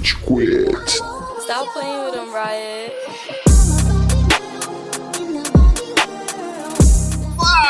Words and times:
Rage 0.00 0.16
Quit. 0.22 0.88
Stop 0.88 1.68
playing 1.74 2.04
with 2.06 2.14
him, 2.14 2.32
Riot. 2.32 3.49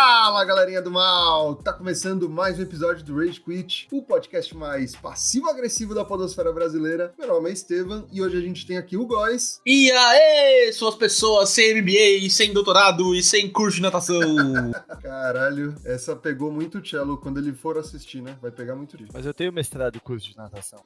Fala 0.03 0.43
galerinha 0.47 0.81
do 0.81 0.91
mal! 0.91 1.57
Tá 1.57 1.75
começando 1.75 2.27
mais 2.27 2.59
um 2.59 2.63
episódio 2.63 3.04
do 3.04 3.19
Rage 3.19 3.39
Quit, 3.39 3.87
o 3.93 4.01
podcast 4.03 4.57
mais 4.57 4.97
passivo-agressivo 4.97 5.95
da 5.95 6.03
podosfera 6.07 6.51
brasileira. 6.51 7.13
Meu 7.19 7.29
nome 7.29 7.51
é 7.51 7.53
Estevam 7.53 8.06
e 8.10 8.23
hoje 8.23 8.38
a 8.38 8.41
gente 8.41 8.67
tem 8.67 8.78
aqui 8.78 8.97
o 8.97 9.05
Góis. 9.05 9.60
E 9.67 9.91
aí, 9.92 10.73
suas 10.73 10.95
pessoas 10.95 11.51
sem 11.51 11.74
MBA, 11.83 12.31
sem 12.31 12.51
doutorado 12.51 13.15
e 13.15 13.23
sem 13.23 13.51
curso 13.51 13.77
de 13.77 13.83
natação. 13.83 14.19
Caralho, 15.03 15.74
essa 15.85 16.16
pegou 16.16 16.51
muito 16.51 16.78
o 16.78 16.87
cello 16.87 17.19
quando 17.19 17.37
ele 17.38 17.52
for 17.52 17.77
assistir, 17.77 18.23
né? 18.23 18.38
Vai 18.41 18.51
pegar 18.51 18.74
muito 18.77 18.96
disso. 18.96 19.10
Mas 19.12 19.27
eu 19.27 19.34
tenho 19.34 19.52
mestrado 19.52 19.96
em 19.96 20.01
curso 20.01 20.30
de 20.30 20.37
natação. 20.38 20.78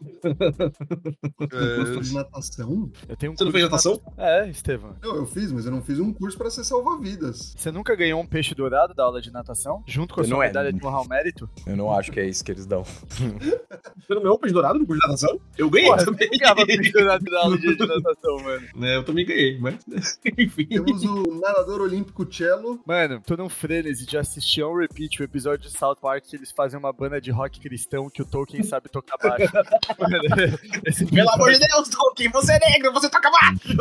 Curso 1.39 2.01
de 2.01 2.15
natação? 2.15 2.91
Eu 3.09 3.17
tenho 3.17 3.31
um 3.33 3.37
Você 3.37 3.45
não 3.45 3.53
curso 3.53 3.53
fez 3.53 3.65
de 3.65 3.71
natação? 3.71 3.93
nata- 3.93 4.13
É, 4.21 4.49
Estevam. 4.51 4.97
Não, 5.01 5.15
eu 5.15 5.25
fiz, 5.27 5.53
mas 5.53 5.67
eu 5.67 5.71
não 5.71 5.83
fiz 5.85 6.01
um 6.01 6.13
curso 6.13 6.37
pra 6.37 6.51
ser 6.51 6.65
salva-vidas. 6.65 7.55
Você 7.57 7.71
nunca 7.71 7.95
ganhou 7.95 8.21
um 8.21 8.27
peixe 8.27 8.57
dourado 8.57 8.93
da 8.93 9.04
aula 9.05 9.21
de 9.21 9.31
natação? 9.33 9.83
Junto 9.87 10.15
com 10.15 10.21
a 10.21 10.25
Eu 10.25 10.29
sua 10.29 10.45
é. 10.45 10.49
medalha 10.49 10.73
de 10.73 10.85
honrar 10.85 11.01
ao 11.01 11.09
mérito? 11.09 11.49
Eu 11.67 11.77
não 11.77 11.93
acho 11.93 12.11
que 12.13 12.21
é 12.21 12.27
isso 12.27 12.45
que 12.45 12.51
eles 12.53 12.67
dão. 12.67 12.85
Você 13.15 14.15
não 14.15 14.23
ganhou 14.23 14.39
peixe 14.39 14.53
dourado 14.53 14.79
no 14.79 14.87
curso 14.87 15.01
de 15.01 15.07
natação? 15.07 15.41
Eu 15.57 15.71
ganhei 15.71 15.89
Porra, 15.89 16.05
também. 16.05 16.29
eu 16.33 16.39
ganhava 16.39 16.67
peixe 16.67 16.93
dourado 16.93 17.25
da 17.25 17.41
aula 17.41 17.59
de 17.59 17.75
de 17.75 17.87
natação, 17.87 18.37
mano. 18.43 18.67
É, 18.83 18.97
eu 18.97 19.05
também 19.05 19.25
ganhei, 19.27 19.59
mas 19.59 19.77
enfim. 20.39 20.67
Temos 20.67 21.03
o 21.05 21.41
nadador 21.41 21.81
olímpico 21.83 22.27
cello. 22.33 22.81
Mano, 22.87 23.21
tô 23.27 23.37
num 23.37 23.49
frenesi 23.49 24.07
de 24.07 24.17
assistir 24.19 24.63
on 24.63 24.75
repeat 24.77 25.21
o 25.21 25.25
episódio 25.25 25.69
de 25.69 25.77
South 25.77 25.97
Park 25.97 26.25
que 26.25 26.37
eles 26.37 26.51
fazem 26.53 26.79
uma 26.79 26.93
banda 26.93 27.21
de 27.21 27.31
rock 27.31 27.61
cristão 27.61 28.09
que 28.11 28.23
o 28.23 28.25
Tolkien 28.25 28.63
sabe 28.63 28.89
tocar 28.89 29.17
baixo. 29.19 29.53
Mano, 29.99 30.59
esse 30.87 31.07
Pelo 31.07 31.31
amor 31.31 31.53
de 31.53 31.59
Deus, 31.59 31.89
Tolkien, 31.89 32.31
você 32.31 32.53
é 32.53 32.59
negro, 32.71 32.93
você 32.93 33.09
toca 33.09 33.31
baixo! 33.31 33.77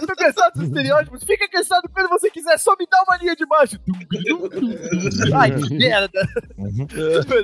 Eu 0.00 0.06
tô 0.06 0.14
cansado 0.14 0.54
dos 0.54 0.64
estereótipos. 0.64 1.24
Fica 1.24 1.48
cansado 1.48 1.88
quando 1.92 2.08
você 2.08 2.30
quiser, 2.30 2.58
só 2.58 2.76
me 2.78 2.86
dá 2.90 3.02
uma 3.08 3.16
linha 3.16 3.34
de 3.34 3.46
baixo. 3.46 3.78
Ai, 5.34 5.50
que 5.50 5.74
merda. 5.74 6.28
Mano, 6.56 6.88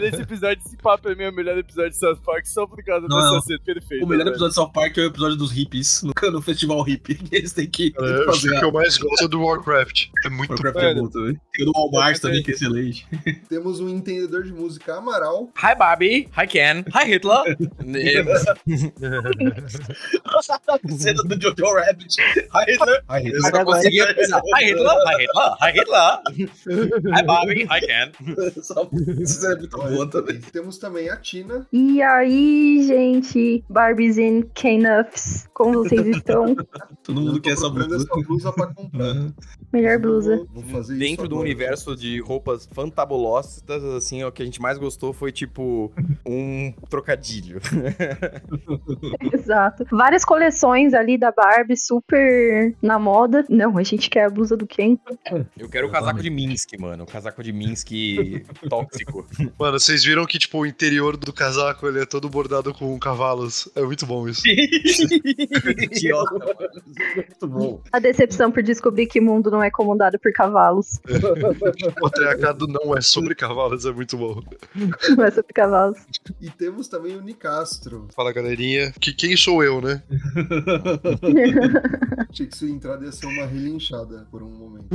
esse 0.03 0.23
episódio, 0.23 0.63
esse 0.65 0.77
papo 0.77 1.09
é 1.09 1.15
meu 1.15 1.33
melhor 1.33 1.57
episódio 1.59 1.91
de 1.91 1.97
South 1.99 2.19
Park 2.25 2.47
só 2.47 2.67
por 2.67 2.83
causa 2.85 3.07
Não, 3.09 3.17
dessa 3.17 3.47
cena 3.47 3.61
perfeita. 3.65 4.05
O 4.05 4.09
melhor 4.09 4.25
velho. 4.25 4.35
episódio 4.35 4.51
de 4.51 4.55
South 4.55 4.73
Park 4.73 4.99
é 4.99 5.03
o 5.03 5.07
episódio 5.07 5.37
dos 5.37 5.51
hippies, 5.53 6.03
no, 6.05 6.13
no 6.31 6.43
festival 6.43 6.83
hippie. 6.83 7.19
Eles 7.33 7.53
têm 7.53 7.69
que 7.69 7.93
É, 7.99 8.03
eu 8.03 8.31
acho 8.31 8.41
fazer 8.43 8.51
que 8.51 8.65
a... 8.65 8.69
eu 8.69 8.73
mais 8.73 8.97
gosto 8.99 9.29
do 9.29 9.43
Warcraft. 9.43 10.07
É 10.25 10.29
muito 10.29 10.51
Warcraft 10.51 10.79
é 10.79 10.95
bom 10.95 11.09
também. 11.09 11.41
Tem 11.53 11.67
o 11.67 11.73
do 11.73 11.79
Walmart 11.79 12.19
também, 12.21 12.43
que 12.43 12.51
é 12.51 12.55
excelente. 12.55 13.07
Temos 13.49 13.81
um 13.81 13.89
entendedor 13.89 14.45
de 14.45 14.53
música 14.53 14.97
Amaral. 14.97 15.51
Hi 15.63 15.75
Barbie, 15.75 16.29
hi 16.37 16.47
Ken, 16.47 16.85
hi 16.95 17.07
Hitler. 17.07 17.57
Cena 20.99 21.23
do 21.23 21.41
Jojo 21.41 21.75
Rabbit. 21.75 22.15
Hi 22.55 22.65
Hitler. 22.67 23.03
Hi 23.09 23.21
Hitler. 23.21 23.53
Hi 23.53 23.83
Hitler, 23.85 24.43
hi 24.55 24.65
Hitler, 24.65 25.57
hi 25.61 25.73
Hitler. 25.73 26.26
Hi 26.29 27.23
Barbie, 27.25 27.63
hi 27.65 27.81
Ken. 27.81 28.11
Essa 28.57 28.87
cena 29.27 29.55
é 29.55 29.59
muito 29.59 29.77
boa 29.77 30.11
também. 30.11 30.41
Temos 30.41 30.79
também 30.79 31.09
a 31.09 31.17
Tina. 31.17 31.67
E 31.73 32.03
aí, 32.03 32.85
gente, 32.87 33.65
Barbies 33.69 34.19
and 34.19 34.43
K-Nuffs, 34.55 35.49
como 35.55 35.85
vocês 35.85 36.07
estão? 36.07 36.55
Todo 37.05 37.21
mundo 37.21 37.41
quer 37.41 37.53
essa 37.53 37.69
blusa. 37.69 37.97
essa 37.97 38.27
blusa 38.27 38.53
pra 38.53 38.67
comprar. 38.67 39.15
Melhor 39.73 39.99
blusa. 39.99 40.37
Vou, 40.37 40.63
vou 40.63 40.65
fazer 40.65 40.95
isso 40.95 41.01
Dentro 41.01 41.29
do 41.29 41.37
agora. 41.37 41.47
universo 41.49 41.95
de 41.97 42.21
roupas 42.21 42.67
fantabulosas, 42.73 43.63
assim, 43.97 44.25
o 44.25 44.33
que 44.33 44.43
a 44.43 44.45
gente 44.45 44.61
mais 44.61 44.79
gostou 44.79 45.13
foi 45.13 45.31
tipo 45.31 45.93
um 46.27 46.73
trocadilho. 46.89 47.61
Exato. 49.33 49.87
Várias 49.91 50.25
coleções 50.25 50.95
ali 50.95 51.17
da 51.19 51.31
Barbie, 51.31 51.77
super 51.77 52.75
na 52.83 52.99
moda. 52.99 53.45
Não, 53.49 53.77
a 53.79 53.83
gente 53.83 54.11
quer 54.11 54.25
a 54.25 54.31
blusa 54.31 54.57
do 54.57 54.67
Ken. 54.67 54.97
Eu 55.59 55.69
quero 55.69 55.87
o 55.89 55.91
casaco 55.91 56.16
de 56.23 56.31
Minsk, 56.31 56.79
mano. 56.79 57.05
O 57.05 57.07
casaco 57.07 57.43
de 57.43 57.53
Minsk 57.53 57.91
tóxico. 58.69 59.27
Mano, 59.59 59.79
vocês 59.79 60.05
viram 60.05 60.27
que, 60.27 60.39
tipo, 60.39 60.59
o 60.59 60.67
interior 60.67 61.17
do 61.17 61.33
casaco 61.33 61.87
ele 61.87 62.01
é 62.01 62.07
todo 62.07 62.29
bordado 62.29 62.73
com 62.75 62.99
cavalos. 62.99 63.69
É 63.75 63.83
muito 63.83 64.07
bom 64.07 64.29
isso. 64.29 64.43
Ótimo. 66.15 66.39
Muito 67.17 67.49
bom. 67.49 67.83
A 67.93 67.99
decepção 67.99 68.51
por 68.51 68.63
descobrir 68.63 69.07
que 69.07 69.21
o 69.21 69.23
mundo 69.23 69.51
não 69.51 69.63
é 69.63 69.71
comandado 69.71 70.19
por 70.19 70.33
cavalos. 70.33 70.99
O 71.87 72.01
patriarcado 72.01 72.67
não 72.67 72.97
é 72.97 73.01
sobre 73.01 73.35
cavalos, 73.35 73.85
é 73.85 73.93
muito 73.93 74.17
bom. 74.17 74.43
Não 75.17 75.25
é 75.25 75.31
sobre 75.31 75.53
cavalos. 75.53 75.99
E 76.41 76.51
temos 76.51 76.89
também 76.89 77.17
o 77.17 77.21
Nicastro. 77.21 78.09
Fala, 78.15 78.33
galerinha. 78.33 78.93
Que 79.01 79.13
quem 79.13 79.37
sou 79.37 79.63
eu, 79.63 79.81
né? 79.81 80.03
Achei 82.29 82.47
que 82.47 82.57
sua 82.57 82.69
entrada 82.69 83.05
ia 83.05 83.13
ser 83.13 83.27
uma 83.27 83.47
relinchada 83.47 84.27
por 84.31 84.43
um 84.43 84.49
momento. 84.49 84.89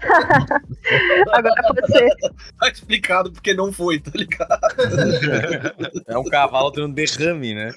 Agora 1.32 1.62
pode 1.68 1.86
ser. 1.86 2.08
Tá 2.58 2.68
explicado 2.68 3.32
porque 3.32 3.54
não 3.54 3.72
foi, 3.72 3.98
tá 3.98 4.10
ligado? 4.14 4.60
É 6.06 6.16
um 6.16 6.24
cavalo 6.24 6.70
tendo 6.70 6.92
derrame, 6.94 7.54
né? 7.54 7.72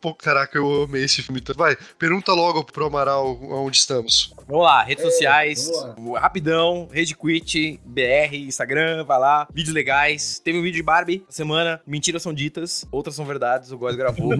Pô, 0.00 0.14
caraca, 0.14 0.56
eu 0.58 0.84
amei 0.84 1.04
esse 1.04 1.22
filme. 1.22 1.42
Vai, 1.56 1.76
pergunta 1.98 2.32
logo 2.32 2.64
pro 2.64 2.86
Amaral 2.86 3.38
onde 3.42 3.76
estamos. 3.78 4.32
Vamos 4.46 4.64
lá, 4.64 4.82
redes 4.82 5.04
É, 5.04 5.10
sociais, 5.10 5.70
rapidão, 6.18 6.88
Rede 6.92 7.16
Quit, 7.16 7.80
BR, 7.84 8.34
Instagram, 8.34 9.04
vai 9.04 9.18
lá, 9.18 9.48
vídeos 9.52 9.74
legais. 9.74 10.38
Teve 10.38 10.58
um 10.58 10.62
vídeo 10.62 10.76
de 10.76 10.82
Barbie 10.82 11.24
semana, 11.28 11.80
mentiras 11.86 12.22
são 12.22 12.32
ditas, 12.32 12.86
outras 12.92 13.14
são 13.14 13.24
verdades, 13.24 13.72
o 13.72 13.78
Góis 13.78 13.96
gravou. 13.96 14.30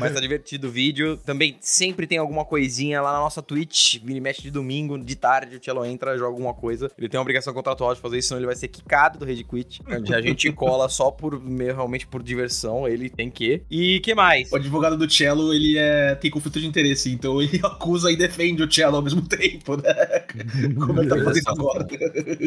Mas 0.00 0.12
tá 0.14 0.20
divertido 0.20 0.68
o 0.68 0.70
vídeo. 0.70 1.16
Também 1.18 1.56
sempre 1.60 2.06
tem 2.06 2.18
alguma 2.18 2.44
coisinha 2.44 3.00
lá 3.00 3.12
na 3.12 3.18
nossa 3.20 3.42
Twitch, 3.42 4.02
mexe 4.02 4.42
de 4.42 4.50
domingo, 4.50 4.73
de 5.04 5.16
tarde, 5.16 5.56
o 5.56 5.64
Cello 5.64 5.84
entra, 5.84 6.16
joga 6.16 6.30
alguma 6.30 6.54
coisa. 6.54 6.90
Ele 6.98 7.08
tem 7.08 7.18
uma 7.18 7.22
obrigação 7.22 7.52
contratual 7.52 7.94
de 7.94 8.00
fazer 8.00 8.18
isso, 8.18 8.28
senão 8.28 8.40
ele 8.40 8.46
vai 8.46 8.56
ser 8.56 8.68
quicado 8.68 9.18
do 9.18 9.24
Rede 9.24 9.44
Quit. 9.44 9.80
Onde 9.88 10.12
a 10.14 10.20
gente 10.20 10.50
cola 10.52 10.88
só 10.88 11.10
por, 11.10 11.40
meio- 11.40 11.74
realmente 11.74 12.06
por 12.06 12.22
diversão, 12.22 12.86
ele 12.88 13.08
tem 13.08 13.30
que. 13.30 13.62
E 13.70 14.00
que 14.00 14.14
mais? 14.14 14.50
O 14.52 14.56
advogado 14.56 14.96
do 14.96 15.10
Cello, 15.10 15.52
ele 15.52 15.76
é, 15.78 16.14
tem 16.14 16.30
conflito 16.30 16.60
de 16.60 16.66
interesse, 16.66 17.10
então 17.10 17.40
ele 17.40 17.60
acusa 17.64 18.10
e 18.10 18.16
defende 18.16 18.62
o 18.62 18.70
Cello 18.72 18.96
ao 18.96 19.02
mesmo 19.02 19.22
tempo, 19.26 19.76
né? 19.76 19.92
Como 20.78 21.00
ele 21.00 21.08
tá 21.08 21.22
fazendo 21.22 21.48
agora. 21.50 21.86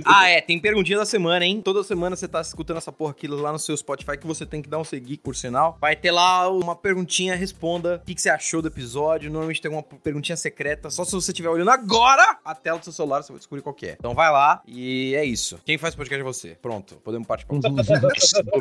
Ah, 0.06 0.28
é, 0.30 0.42
tem 0.42 0.60
perguntinha 0.60 0.98
da 0.98 1.06
semana, 1.06 1.46
hein? 1.46 1.62
Toda 1.64 1.84
semana 1.84 2.16
você 2.16 2.28
tá 2.28 2.42
escutando 2.42 2.78
essa 2.78 2.92
porra 2.92 3.12
aqui 3.12 3.28
lá 3.28 3.52
no 3.52 3.60
seu 3.60 3.76
Spotify 3.76 4.18
que 4.18 4.28
você 4.28 4.46
tem 4.46 4.62
que 4.62 4.70
dar 4.70 4.80
um 4.80 4.84
seguir, 4.84 5.18
por 5.18 5.36
sinal. 5.36 5.78
Vai 5.80 5.96
ter 5.96 6.12
lá 6.12 6.50
uma 6.50 6.76
perguntinha, 6.76 7.36
responda 7.36 8.02
o 8.04 8.06
que, 8.06 8.16
que 8.16 8.22
você 8.22 8.30
achou 8.30 8.62
do 8.62 8.68
episódio. 8.68 9.30
Normalmente 9.32 9.62
tem 9.62 9.70
uma 9.72 9.84
perguntinha 9.84 10.36
secreta, 10.36 10.90
só 10.90 11.04
se 11.04 11.12
você 11.12 11.32
estiver 11.32 11.50
olhando 11.50 11.70
agora 11.72 12.07
a 12.46 12.56
tela 12.56 12.80
do 12.80 12.84
seu 12.84 12.94
celular, 12.94 13.22
você 13.22 13.32
vai 13.32 13.40
descobrir 13.40 13.62
qual 13.62 13.76
que 13.76 13.88
é. 13.88 13.96
Então 14.00 14.14
vai 14.14 14.32
lá 14.32 14.62
e 14.68 15.16
é 15.16 15.26
isso. 15.26 15.60
Quem 15.66 15.78
faz 15.78 15.96
podcast 15.96 16.22
é 16.22 16.24
você. 16.24 16.58
Pronto, 16.62 16.96
podemos 17.04 17.28
partir 17.28 17.46
pra 17.46 17.56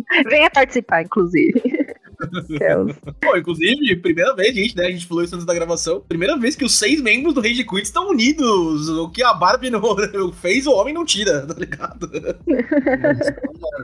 Venha 0.28 0.50
participar, 0.50 1.02
inclusive. 1.02 1.75
Pô, 3.20 3.36
inclusive, 3.36 3.96
primeira 3.96 4.34
vez, 4.34 4.54
gente, 4.54 4.76
né? 4.76 4.86
A 4.86 4.90
gente 4.90 5.06
falou 5.06 5.22
isso 5.24 5.34
antes 5.34 5.46
da 5.46 5.54
gravação. 5.54 6.00
Primeira 6.00 6.36
vez 6.38 6.54
que 6.56 6.64
os 6.64 6.74
seis 6.76 7.00
membros 7.00 7.34
do 7.34 7.40
Rage 7.40 7.64
Quit 7.64 7.82
estão 7.82 8.08
unidos. 8.10 8.88
O 8.88 9.08
que 9.10 9.22
a 9.22 9.32
Barbie 9.34 9.70
não 9.70 9.82
fez, 10.32 10.66
o 10.66 10.72
homem 10.72 10.94
não 10.94 11.04
tira, 11.04 11.46
tá 11.46 11.54
ligado? 11.54 12.10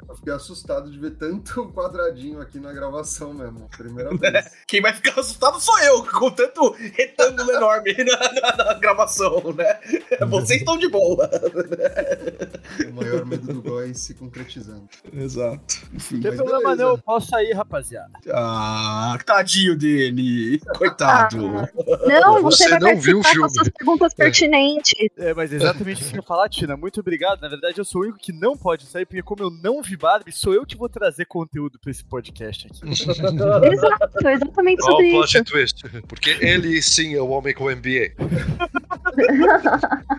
Eu 0.09 0.17
fiquei 0.17 0.33
assustado 0.33 0.91
de 0.91 0.99
ver 0.99 1.13
tanto 1.13 1.67
quadradinho 1.73 2.41
aqui 2.41 2.59
na 2.59 2.73
gravação 2.73 3.33
mesmo. 3.35 3.69
Primeira 3.77 4.11
vez. 4.17 4.51
Quem 4.67 4.81
vai 4.81 4.93
ficar 4.93 5.21
assustado 5.21 5.61
sou 5.61 5.79
eu, 5.81 6.05
com 6.05 6.31
tanto 6.31 6.75
retângulo 6.95 7.51
enorme 7.53 7.95
na, 8.05 8.57
na- 8.57 8.65
na 8.65 8.75
gravação, 8.75 9.43
né? 9.57 9.79
Vocês 10.29 10.61
estão 10.61 10.77
de 10.79 10.89
boa. 10.89 11.29
o 12.89 12.93
maior 12.95 13.25
medo 13.27 13.53
do 13.53 13.63
Góis 13.63 13.99
se 14.01 14.15
concretizando. 14.15 14.89
Exato. 15.13 15.83
Enfim. 15.93 16.17
Não 16.17 16.23
tem 16.23 16.37
problema 16.37 16.77
não, 16.77 16.89
eu 16.91 16.99
posso 16.99 17.29
sair, 17.29 17.53
rapaziada. 17.53 18.11
Ah, 18.33 19.19
tadinho 19.25 19.77
dele. 19.77 20.61
Coitado. 20.79 21.37
Não, 22.07 22.43
você, 22.43 22.65
Você 22.65 22.71
vai 22.71 22.95
não 22.95 23.01
viu 23.01 23.19
o 23.19 23.23
com 23.23 23.29
filme. 23.29 23.47
as 23.47 23.53
suas 23.55 23.69
perguntas 23.69 24.15
pertinentes. 24.15 24.95
É, 25.19 25.35
mas 25.35 25.53
exatamente 25.53 26.01
isso 26.01 26.11
que 26.11 26.17
eu 26.17 26.23
ia 26.23 26.27
falar, 26.27 26.49
Tina. 26.49 26.77
Muito 26.77 27.01
obrigado. 27.01 27.41
Na 27.41 27.49
verdade, 27.49 27.79
eu 27.79 27.85
sou 27.85 28.01
o 28.01 28.05
único 28.05 28.19
que 28.19 28.33
não 28.33 28.57
pode 28.57 28.87
sair, 28.87 29.05
porque 29.05 29.23
como 29.23 29.43
eu 29.43 29.51
não 29.51 29.83
vi 29.83 29.97
Barbie, 29.97 30.33
sou 30.33 30.55
eu 30.55 30.65
que 30.65 30.77
vou 30.77 30.89
trazer 30.89 31.27
conteúdo 31.27 31.79
pra 31.79 31.91
esse 31.91 32.05
podcast 32.05 32.67
aqui. 32.69 32.81
Exato, 33.73 34.29
exatamente 34.29 34.83
Olha 34.85 34.91
sobre 34.91 35.17
o 35.17 35.25
isso. 35.25 35.45
twist. 35.45 35.83
Porque 36.09 36.31
ele 36.41 36.81
sim 36.83 37.15
é 37.15 37.21
o 37.21 37.29
homem 37.29 37.55
com 37.55 37.65
MBA. 37.65 38.13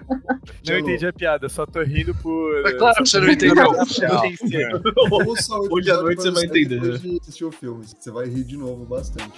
Não 0.67 0.77
entendi 0.77 1.05
a 1.05 1.13
piada, 1.13 1.49
só 1.49 1.65
tô 1.65 1.81
rindo 1.81 2.15
por. 2.15 2.65
É 2.65 2.73
claro 2.73 3.03
que 3.03 3.09
você 3.09 3.19
não 3.19 3.29
entendeu. 3.29 3.65
O 5.11 5.73
Hoje 5.75 5.91
à 5.91 5.97
noite 5.97 6.21
você 6.21 6.31
vai 6.31 6.43
entender. 6.45 6.79
Depois 6.79 7.01
de 7.01 7.19
assistir 7.21 7.45
o 7.45 7.51
filme. 7.51 7.85
Você 7.99 8.11
vai 8.11 8.27
rir 8.27 8.43
de 8.43 8.57
novo 8.57 8.85
bastante. 8.85 9.31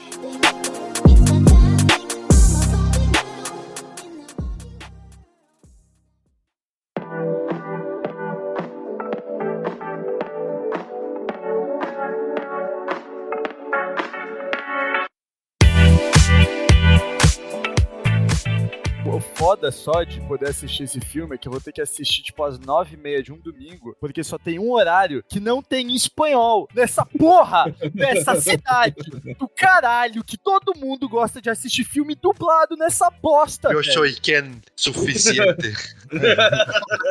Foda 19.36 19.72
só 19.72 20.04
de 20.04 20.22
poder 20.22 20.50
assistir 20.50 20.84
esse 20.84 21.00
filme 21.00 21.36
é 21.36 21.38
que 21.38 21.48
eu 21.48 21.52
vou 21.52 21.60
ter 21.60 21.72
que 21.72 21.82
assistir, 21.82 22.24
tipo, 22.24 22.44
às 22.44 22.58
nove 22.58 22.96
e 22.96 22.98
meia 22.98 23.22
de 23.22 23.32
um 23.32 23.38
domingo, 23.38 23.96
porque 24.00 24.24
só 24.24 24.38
tem 24.38 24.58
um 24.58 24.72
horário 24.72 25.24
que 25.28 25.40
não 25.40 25.62
tem 25.62 25.92
em 25.92 25.96
espanhol 25.96 26.68
nessa 26.74 27.06
porra, 27.06 27.66
nessa 27.94 28.36
cidade 28.40 28.96
do 29.38 29.48
caralho, 29.48 30.24
que 30.24 30.38
todo 30.38 30.78
mundo 30.78 31.08
gosta 31.10 31.42
de 31.42 31.50
assistir 31.50 31.84
filme 31.84 32.16
dublado 32.16 32.76
nessa 32.78 33.10
bosta, 33.10 33.72
Eu 33.72 33.84
sou 33.84 34.06
Ken 34.22 34.52
suficiente. 34.76 35.74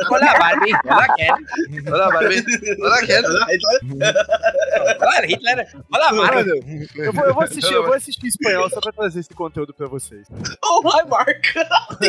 Olha, 0.09 0.37
Barbie. 0.39 0.71
Olha, 0.85 1.13
Ken. 1.15 1.33
Olha, 1.91 2.09
Barbie. 2.09 2.43
Olha, 2.81 3.05
Ken. 3.05 3.21
Olha, 5.01 5.27
Hitler. 5.27 5.67
Olha, 5.93 6.13
Barbie. 6.13 6.49
Mano, 6.49 6.87
eu 6.95 7.13
vou, 7.13 7.25
eu 7.25 7.33
vou 7.33 7.43
assistir, 7.43 7.73
eu 7.73 7.83
vou 7.83 7.93
assistir 7.93 8.25
em 8.25 8.29
espanhol 8.29 8.69
só 8.69 8.79
pra 8.79 8.91
trazer 8.91 9.19
esse 9.19 9.33
conteúdo 9.33 9.73
pra 9.73 9.87
vocês. 9.87 10.27
Oh, 10.63 10.81
my 10.81 11.09
Mark. 11.09 11.45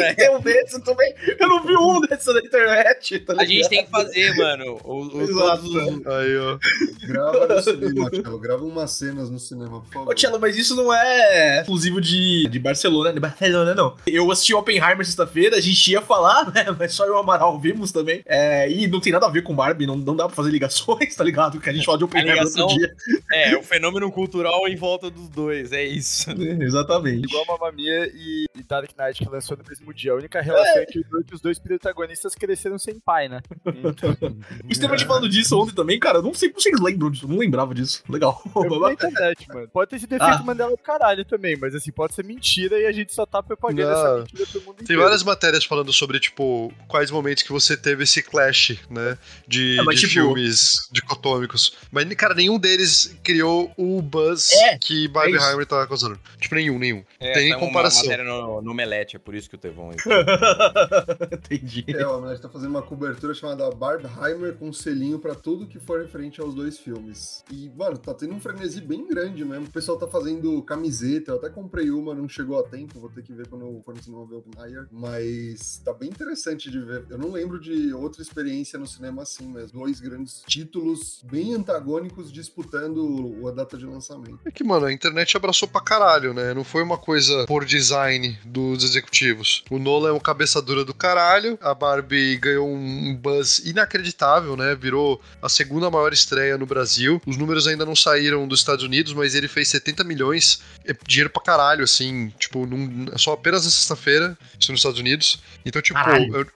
Tem 0.17 0.31
um 0.37 0.41
desse 0.41 0.81
também. 0.82 1.14
Eu 1.38 1.49
não 1.49 1.62
vi 1.64 1.76
um 1.76 2.00
desses 2.00 2.26
na 2.32 2.41
internet. 2.41 3.20
Tá 3.20 3.35
A 3.38 3.44
gente 3.44 3.69
tem 3.69 3.85
que 3.85 3.91
fazer, 3.91 4.35
mano. 4.37 4.79
Os, 4.85 5.14
os, 5.14 5.31
Exato. 5.31 5.62
todos 5.62 5.97
os- 5.99 6.06
Aí, 6.06 6.37
ó. 6.38 6.58
Grava 7.06 7.47
no 7.47 7.61
cinema, 7.62 8.11
Tchelo. 8.11 8.38
Grava 8.38 8.64
umas 8.64 8.91
cenas 8.93 9.31
no 9.31 9.38
cinema, 9.38 9.81
por 9.81 9.93
favor. 9.93 10.11
Ô, 10.11 10.14
Tchelo, 10.14 10.38
mas 10.41 10.56
isso 10.56 10.75
não 10.76 10.93
é 10.93 11.61
exclusivo 11.61 12.00
de, 12.00 12.49
de 12.49 12.58
Barcelona, 12.58 13.12
de 13.12 13.20
Barcelona, 13.20 13.75
não. 13.75 13.97
Eu 14.06 14.31
assisti 14.31 14.55
Oppenheimer 14.55 15.05
sexta-feira, 15.05 15.56
a 15.56 15.61
gente 15.61 15.91
ia 15.91 16.00
falar, 16.03 16.52
né? 16.52 16.67
Mas 16.79 16.93
só 16.93 17.05
eu 17.05 17.12
e 17.12 17.17
o 17.17 17.19
Amaral 17.19 17.59
vimos 17.59 17.93
também. 17.93 18.23
É, 18.26 18.70
e 18.70 18.87
não 18.87 19.00
tem 19.00 19.12
nada 19.12 19.26
a 19.26 19.31
ver 19.31 19.43
com 19.43 19.55
Barbie, 19.55 19.87
não, 19.87 19.97
não 19.97 20.14
dá 20.17 20.26
pra 20.26 20.35
fazer 20.37 20.50
ligações, 20.50 21.14
tá 21.17 21.25
ligado? 21.25 21.52
Porque 21.52 21.70
a 21.70 21.73
gente 21.73 21.85
fala 21.87 21.99
de 21.99 22.05
Oppenheimer 22.05 22.35
ligação- 22.37 22.62
outro 22.64 22.79
dia. 22.79 22.94
É, 23.32 23.56
o 23.56 23.62
fenômeno 23.62 24.11
cultural 24.12 24.67
em 24.69 24.76
volta 24.76 25.11
dos 25.11 25.29
dois, 25.29 25.73
é 25.73 25.85
isso. 25.85 26.31
Exatamente. 26.61 27.25
Igual 27.26 27.44
Mamma 27.47 27.73
Mia 27.73 28.06
e, 28.14 28.47
e 28.56 28.62
Dark 28.62 28.91
Knight, 28.99 29.23
que 29.25 29.31
lançou 29.31 29.56
no 29.56 29.64
mesmo 29.69 29.93
dia. 29.97 30.13
A 30.13 30.17
única 30.17 30.41
relação 30.41 30.79
é, 30.83 30.87
que, 30.87 30.99
os 31.01 31.09
dois, 31.09 31.27
que 31.27 31.35
os 31.35 31.41
dois 31.41 31.59
protagonistas 31.59 32.35
cresceram 32.35 32.79
sem 32.79 32.99
pai, 33.01 33.29
né? 33.29 33.41
O 33.65 34.71
Estevam 34.71 34.97
te 34.97 35.05
falando 35.05 35.29
disso 35.29 35.59
ontem 35.61 35.75
também, 35.75 35.99
cara. 35.99 36.19
Eu 36.19 36.23
não 36.23 36.35
sei 36.35 36.49
se 36.51 36.55
vocês 36.55 36.81
lembram 36.81 37.11
disso, 37.11 37.27
não 37.29 37.39
lembrava 37.39 37.75
disso. 37.75 38.03
Legal. 38.09 38.41
Na 38.81 38.93
internet, 38.93 39.49
mano. 39.49 39.69
Pode 39.73 39.91
ter 39.91 39.99
sido 39.99 40.13
efeito 40.13 40.35
Ah. 40.35 40.43
Mandela 40.43 40.71
do 40.71 40.77
caralho 40.79 41.25
também, 41.25 41.57
mas 41.57 41.75
assim, 41.75 41.91
pode 41.91 42.15
ser 42.15 42.25
mentira 42.25 42.79
e 42.79 42.87
a 42.87 42.93
gente 42.93 43.13
só 43.15 43.25
tá 43.27 43.43
propagando 43.43 43.91
Não. 43.91 43.93
essa 43.93 44.17
mentira 44.19 44.47
pro 44.47 44.61
mundo 44.63 44.75
Tem 44.77 44.85
inteiro. 44.85 45.03
várias 45.03 45.23
matérias 45.23 45.65
falando 45.65 45.93
sobre, 45.93 46.21
tipo, 46.21 46.73
quais 46.87 47.11
momentos 47.11 47.43
que 47.43 47.51
você 47.53 47.77
teve 47.77 48.05
esse 48.05 48.23
clash, 48.23 48.79
né? 48.91 49.17
De, 49.49 49.79
É, 49.79 49.83
mas, 49.83 49.97
de 50.01 50.03
tipo- 50.09 50.13
filmes 50.21 50.89
dicotômicos. 50.93 51.77
Mas, 51.91 52.07
cara, 52.15 52.35
nenhum 52.35 52.59
deles 52.59 53.17
criou 53.25 53.73
o 53.77 54.01
buzz 54.03 54.53
É, 54.53 54.79
que 54.79 55.09
Barbenheimer 55.09 55.61
isso. 55.61 55.67
tá 55.67 55.87
causando. 55.87 56.19
Tipo, 56.41 56.55
nenhum, 56.55 56.79
nenhum. 56.79 57.05
É, 57.19 57.33
Tem 57.33 57.51
tá 57.51 57.57
uma 57.57 57.67
comparação. 57.67 58.03
matéria 58.03 58.25
no, 58.25 58.63
no 58.63 58.75
Melete, 58.75 59.17
é 59.17 59.19
por 59.19 59.35
isso 59.35 59.49
que 59.49 59.57
o 59.57 59.59
Entendi. 61.33 61.85
É, 61.88 62.06
o 62.06 62.15
Amelete 62.15 62.43
tá 62.43 62.49
fazendo 62.49 62.71
uma 62.71 62.83
cobertura 62.83 63.35
chamada 63.35 63.71
Barbheimer 63.71 64.55
com 64.55 64.73
selinho 64.73 65.19
pra 65.19 65.35
tudo 65.35 65.67
que 65.67 65.79
for 65.79 66.00
referente 66.00 66.41
aos 66.41 66.55
dois 66.55 66.79
filmes. 66.79 67.44
E, 67.50 67.71
mano, 67.77 67.97
tá 67.99 68.15
tendo 68.15 68.35
um 68.35 68.41
frenesi 68.41 68.81
bem 68.81 69.06
grande 69.06 69.44
mesmo. 69.44 69.67
O 69.67 69.71
pessoal 69.71 69.99
tá 69.99 70.06
fazendo 70.06 70.62
camiseta, 70.62 71.33
eu 71.33 71.37
até 71.37 71.49
comprei 71.49 71.91
uma, 71.91 72.15
não 72.15 72.29
chegou 72.29 72.59
a 72.59 72.62
tempo, 72.62 73.00
vou 73.00 73.11
ter 73.11 73.23
que 73.23 73.33
ver 73.33 73.47
quando 73.49 73.67
eu 73.67 73.83
for 73.85 73.94
no 73.94 74.03
cinema 74.03 74.27
ver 74.27 74.37
o 74.37 74.38
Oppenheimer. 74.38 74.88
Mas 74.91 75.81
tá 75.85 75.93
bem 75.93 76.09
interessante 76.09 76.71
de 76.71 76.81
ver. 76.81 77.05
Eu 77.09 77.19
não 77.19 77.31
lembro 77.33 77.61
de 77.61 77.93
outra 77.93 78.23
experiência 78.23 78.79
no 78.79 78.87
cinema 78.87 79.23
assim 79.23 79.47
mesmo. 79.47 79.81
Dois 79.81 80.00
grandes 80.00 80.43
títulos 80.47 81.23
bem 81.25 81.55
antagônicos 81.55 82.33
disputando 82.33 83.47
a 83.47 83.50
data 83.50 83.77
de 83.77 83.87
lançamento. 83.87 84.41
É 84.44 84.50
que, 84.50 84.65
mano, 84.65 84.87
a 84.87 84.93
internet 84.93 85.37
abraçou 85.37 85.69
pra 85.69 85.81
caralho, 85.81 86.33
né? 86.33 86.55
Não 86.55 86.65
foi 86.65 86.83
uma 86.83 86.99
coisa 86.99 87.47
por 87.47 87.65
design 87.65 88.38
dos 88.44 88.85
executivos. 88.85 89.65
O 89.71 89.75
Nolan 89.78 90.11
é 90.11 90.12
um 90.12 90.20
cabeça 90.20 90.61
dura 90.61 90.84
do 90.84 90.94
caralho, 90.94 91.58
a 91.61 91.75
Barbie 91.75 92.37
ganhou 92.37 92.69
um 92.69 93.14
buzz 93.14 93.58
inacreditável, 93.58 94.56
né? 94.56 94.75
Virou 94.75 95.20
a 95.40 95.49
segunda 95.49 95.90
maior 95.90 96.12
estreia 96.12 96.58
no 96.58 96.67
Brasil. 96.67 97.20
Os 97.26 97.37
números 97.37 97.67
ainda 97.67 97.84
não 97.84 97.96
saíram 97.96 98.46
dos 98.46 98.61
Estados 98.61 98.84
Unidos, 98.84 99.12
mas 99.12 99.34
ele 99.34 99.49
fez 99.49 99.69
70 99.69 100.05
milhões. 100.05 100.62
É 100.84 100.94
dinheiro 101.06 101.31
pra 101.31 101.43
caralho, 101.43 101.84
assim. 101.84 102.32
Tipo, 102.38 102.67
num, 102.67 103.06
só 103.17 103.32
apenas 103.32 103.64
na 103.64 103.70
sexta-feira, 103.70 104.37
isso 104.58 104.73
nos 104.73 104.81
Estados 104.81 105.00
Unidos. 105.00 105.40
Então, 105.64 105.81
tipo, 105.81 105.99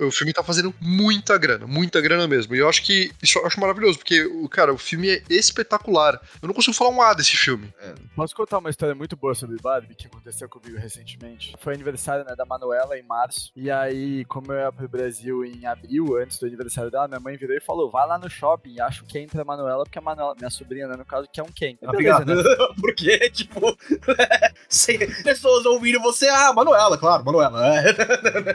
o, 0.00 0.08
o 0.08 0.11
filme 0.11 0.32
tá 0.32 0.43
fazendo 0.43 0.75
muita 0.81 1.37
grana, 1.38 1.67
muita 1.67 2.00
grana 2.00 2.26
mesmo. 2.26 2.55
E 2.55 2.58
eu 2.58 2.69
acho 2.69 2.82
que 2.82 3.11
isso 3.22 3.38
eu 3.38 3.46
acho 3.46 3.61
maravilhoso, 3.61 3.99
porque, 3.99 4.22
o 4.25 4.49
cara, 4.49 4.72
o 4.72 4.78
filme 4.78 5.11
é 5.11 5.22
espetacular. 5.28 6.20
Eu 6.40 6.49
não 6.49 6.55
consigo 6.55 6.76
falar 6.76 6.90
um 6.90 7.02
A 7.02 7.14
desse 7.14 7.37
filme. 7.37 7.72
Posso 8.14 8.34
contar 8.34 8.58
uma 8.58 8.70
história 8.70 8.94
muito 8.94 9.17
boa 9.17 9.34
sobre 9.34 9.56
Barbie 9.61 9.94
que 9.94 10.06
aconteceu 10.06 10.49
comigo 10.49 10.76
recentemente? 10.78 11.55
Foi 11.61 11.75
aniversário 11.75 12.25
né, 12.25 12.34
da 12.37 12.44
Manuela 12.44 12.99
em 12.99 13.02
março. 13.11 13.51
E 13.57 13.71
aí, 13.71 14.25
como 14.27 14.53
eu 14.53 14.61
ia 14.61 14.73
pro 14.73 14.89
Brasil 14.89 15.45
em 15.45 15.67
abril, 15.67 16.17
antes 16.17 16.39
do 16.39 16.47
aniversário 16.47 16.91
dela, 16.91 17.09
minha 17.09 17.19
mãe 17.21 17.37
virou 17.37 17.57
e 17.57 17.61
falou: 17.61 17.91
vai 17.91 18.07
lá 18.07 18.19
no 18.19 18.31
shopping 18.31 18.75
e 18.75 18.81
acha 18.81 19.03
o 19.03 19.07
Ken 19.07 19.27
pra 19.27 19.45
Manuela, 19.45 19.83
porque 19.83 19.99
a 19.99 20.03
Manuela, 20.03 20.35
minha 20.39 20.51
sobrinha, 20.51 20.87
né, 20.87 20.97
no 20.97 21.05
caso, 21.05 21.29
quer 21.33 21.43
um 21.43 21.53
Ken. 21.53 21.77
Ah, 21.83 21.91
Beleza, 21.91 22.17
Obrigado. 22.23 22.35
né? 22.35 22.43
Porque, 22.81 23.31
tipo, 23.31 23.61
pessoas 25.25 25.67
ouvindo 25.67 26.01
você, 26.01 26.29
ah, 26.29 26.53
Manuela, 26.53 26.97
claro, 26.97 27.25
Manuela. 27.25 27.77
É. 27.77 27.93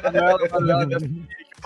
Manuela, 0.04 0.50
Manuela, 0.50 0.86
minha 0.86 1.00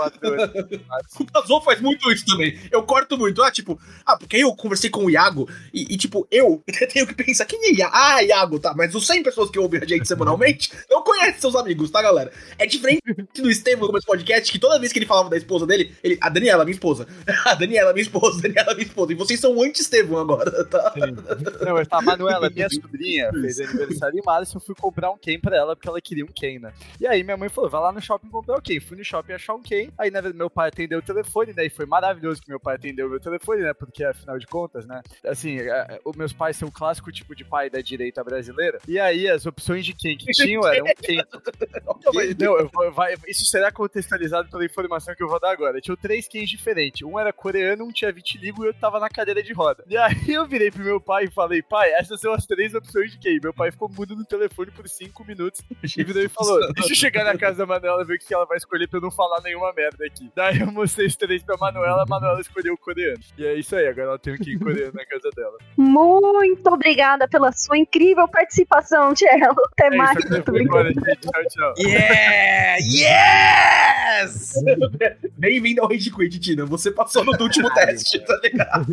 sobrinha 0.05 0.47
de 0.47 0.77
4 0.77 0.91
anos. 0.93 1.19
O 1.19 1.25
Pazol 1.25 1.61
faz 1.61 1.81
muito 1.81 2.11
isso 2.11 2.25
também. 2.25 2.57
Eu 2.71 2.83
corto 2.83 3.17
muito. 3.17 3.41
Ah, 3.43 3.51
tipo, 3.51 3.79
ah, 4.05 4.17
porque 4.17 4.37
eu 4.37 4.55
conversei 4.55 4.89
com 4.89 5.05
o 5.05 5.09
Iago 5.09 5.49
e, 5.73 5.93
e, 5.93 5.97
tipo, 5.97 6.27
eu 6.31 6.63
tenho 6.91 7.07
que 7.07 7.13
pensar, 7.13 7.45
quem 7.45 7.59
é 7.65 7.73
Iago? 7.73 7.95
Ah, 7.95 8.23
Iago, 8.23 8.59
tá. 8.59 8.73
Mas 8.75 8.95
os 8.95 9.05
100 9.05 9.23
pessoas 9.23 9.49
que 9.49 9.59
ouvem 9.59 9.81
a 9.81 9.85
gente 9.85 10.07
semanalmente 10.07 10.71
não 10.89 11.03
conhecem 11.03 11.39
seus 11.39 11.55
amigos, 11.55 11.91
tá, 11.91 12.01
galera? 12.01 12.31
É 12.57 12.65
diferente 12.65 13.01
do 13.35 13.49
Estevam 13.49 13.81
no 13.81 13.87
começo 13.87 14.05
do 14.05 14.09
podcast, 14.09 14.51
que 14.51 14.59
toda 14.59 14.79
vez 14.79 14.93
que 14.93 14.99
ele 14.99 15.05
falava 15.05 15.29
da 15.29 15.37
esposa 15.37 15.65
dele, 15.65 15.95
ele, 16.03 16.17
a 16.21 16.29
Daniela, 16.29 16.63
minha 16.63 16.73
esposa. 16.73 17.07
A 17.45 17.55
Daniela, 17.55 17.93
minha 17.93 18.03
esposa. 18.03 18.41
Daniela, 18.41 18.73
minha 18.73 18.85
esposa. 18.85 19.11
E 19.11 19.15
vocês 19.15 19.39
são 19.39 19.61
anti-Estevam 19.61 20.17
agora, 20.17 20.63
tá? 20.65 20.93
Não, 21.65 21.73
mas 21.73 21.87
tá, 21.87 21.97
a 21.97 22.01
Manuela, 22.01 22.49
minha 22.49 22.69
sobrinha, 22.69 23.31
fez 23.31 23.59
aniversário 23.59 24.19
em 24.19 24.21
março, 24.23 24.57
eu 24.57 24.61
fui 24.61 24.75
comprar 24.75 25.11
um 25.11 25.17
Ken 25.17 25.39
pra 25.39 25.55
ela, 25.55 25.75
porque 25.75 25.87
ela 25.87 26.01
queria 26.01 26.23
um 26.23 26.27
Ken, 26.27 26.59
né? 26.59 26.73
E 26.99 27.07
aí 27.07 27.23
minha 27.23 27.37
mãe 27.37 27.49
falou, 27.49 27.69
vai 27.69 27.81
lá 27.81 27.91
no 27.91 28.01
shopping 28.01 28.29
comprar 28.29 28.57
o 28.57 28.61
Ken. 28.61 28.79
Fui 28.79 28.97
no 28.97 29.03
shopping 29.03 29.33
achar 29.33 29.55
um 29.55 29.61
Ken, 29.61 29.88
aí 29.97 30.12
né, 30.12 30.21
meu 30.33 30.50
pai 30.50 30.69
atendeu 30.69 31.00
o 31.00 31.01
telefone, 31.01 31.53
né? 31.53 31.65
E 31.65 31.69
foi 31.69 31.86
maravilhoso 31.86 32.41
que 32.41 32.50
meu 32.50 32.59
pai 32.59 32.75
atendeu 32.75 33.07
o 33.07 33.09
meu 33.09 33.19
telefone, 33.19 33.62
né? 33.62 33.74
Porque 33.74 34.03
afinal 34.03 34.38
de 34.38 34.47
contas, 34.47 34.86
né? 34.86 35.01
Assim, 35.25 35.59
é, 35.59 36.00
os 36.06 36.15
meus 36.15 36.33
pais 36.33 36.56
são 36.57 36.68
o 36.68 36.71
clássico 36.71 37.11
tipo 37.11 37.35
de 37.35 37.44
pai 37.44 37.69
da 37.69 37.81
direita 37.81 38.23
brasileira. 38.23 38.80
E 38.87 38.99
aí 38.99 39.28
as 39.30 39.45
opções 39.45 39.85
de 39.85 39.94
Ken 39.94 40.16
que 40.18 40.31
tinham 40.31 40.61
eram 40.68 40.85
Ken. 41.02 41.23
Não, 42.40 42.57
eu 42.59 42.69
vou- 42.73 42.92
vai- 42.92 43.16
isso 43.28 43.45
será 43.45 43.71
contextualizado 43.71 44.49
pela 44.49 44.66
informação 44.66 45.13
que 45.16 45.23
eu 45.23 45.28
vou 45.28 45.40
dar 45.40 45.52
agora. 45.52 45.80
Tinha 45.81 45.95
três 45.97 46.28
Kens 46.28 46.49
diferentes. 46.49 47.02
Um 47.02 47.19
era 47.19 47.31
coreano, 47.33 47.85
um 47.85 47.92
tinha 47.92 48.11
vitiligo 48.11 48.63
e 48.63 48.68
outro 48.68 48.81
tava 48.81 48.99
na 48.99 49.09
cadeira 49.09 49.42
de 49.44 49.54
roda. 49.54 49.83
E 49.87 49.97
aí 49.97 50.30
eu 50.33 50.47
virei 50.47 50.71
pro 50.71 50.83
meu 50.83 50.99
pai 51.02 51.25
e 51.25 51.31
falei, 51.31 51.61
pai, 51.61 51.92
essas 51.94 52.19
são 52.21 52.33
as 52.33 52.45
três 52.45 52.73
opções 52.73 53.11
de 53.11 53.18
Ken. 53.19 53.40
Meu 53.42 53.54
pai 53.54 53.71
ficou 53.71 53.90
mudo 53.90 54.16
no 54.16 54.25
telefone 54.25 54.71
por 54.71 54.87
cinco 54.87 55.23
minutos 55.25 55.61
e 55.97 56.04
virou 56.04 56.23
e 56.23 56.30
falou: 56.30 56.59
Deixa 56.73 56.92
eu 56.92 56.95
chegar 56.95 57.23
na 57.23 57.37
casa 57.37 57.57
da 57.59 57.66
Manuela 57.66 58.04
ver 58.06 58.16
o 58.16 58.19
que 58.19 58.33
ela 58.33 58.45
vai 58.45 58.57
escolher 58.57 58.87
pra 58.87 58.97
eu 58.97 59.02
não 59.02 59.11
falar 59.11 59.42
nenhuma 59.42 59.71
merda 59.73 59.79
aqui. 59.88 60.31
Daí 60.36 60.59
eu 60.59 60.71
mostrei 60.71 61.07
os 61.07 61.16
três 61.16 61.44
pra 61.44 61.56
Manuela, 61.57 62.04
a 62.04 62.06
Manuela 62.06 62.40
escolheu 62.42 62.74
o 62.74 62.78
coreano. 62.78 63.19
E 63.38 63.45
é 63.45 63.56
isso 63.56 63.76
aí, 63.76 63.88
agora 63.88 64.07
ela 64.09 64.19
tem 64.19 64.33
um 64.33 64.38
Ken 64.38 64.57
coreano 64.59 64.94
na 64.94 65.06
casa 65.06 65.30
dela. 65.36 65.57
Muito 65.78 66.68
obrigada 66.68 67.28
pela 67.28 67.52
sua 67.52 67.78
incrível 67.78 68.28
participação, 68.28 69.14
Tchelo. 69.14 69.56
Até 69.74 69.88
É 69.88 69.98
mais. 69.98 70.18
isso, 70.18 70.33
agora, 70.36 70.90
gente. 70.90 71.16
Tchau, 71.21 71.44
tchau. 71.50 71.74
Yeah! 71.80 72.78
Yes! 72.81 74.54
Bem-vindo 75.38 75.81
ao 75.81 75.88
Rage 75.88 76.12
Quit, 76.12 76.40
Tina. 76.40 76.66
Você 76.66 76.92
passou 76.92 77.24
no 77.24 77.31
último 77.42 77.71
teste, 77.74 78.19
tá 78.26 78.40
ligado? 78.44 78.86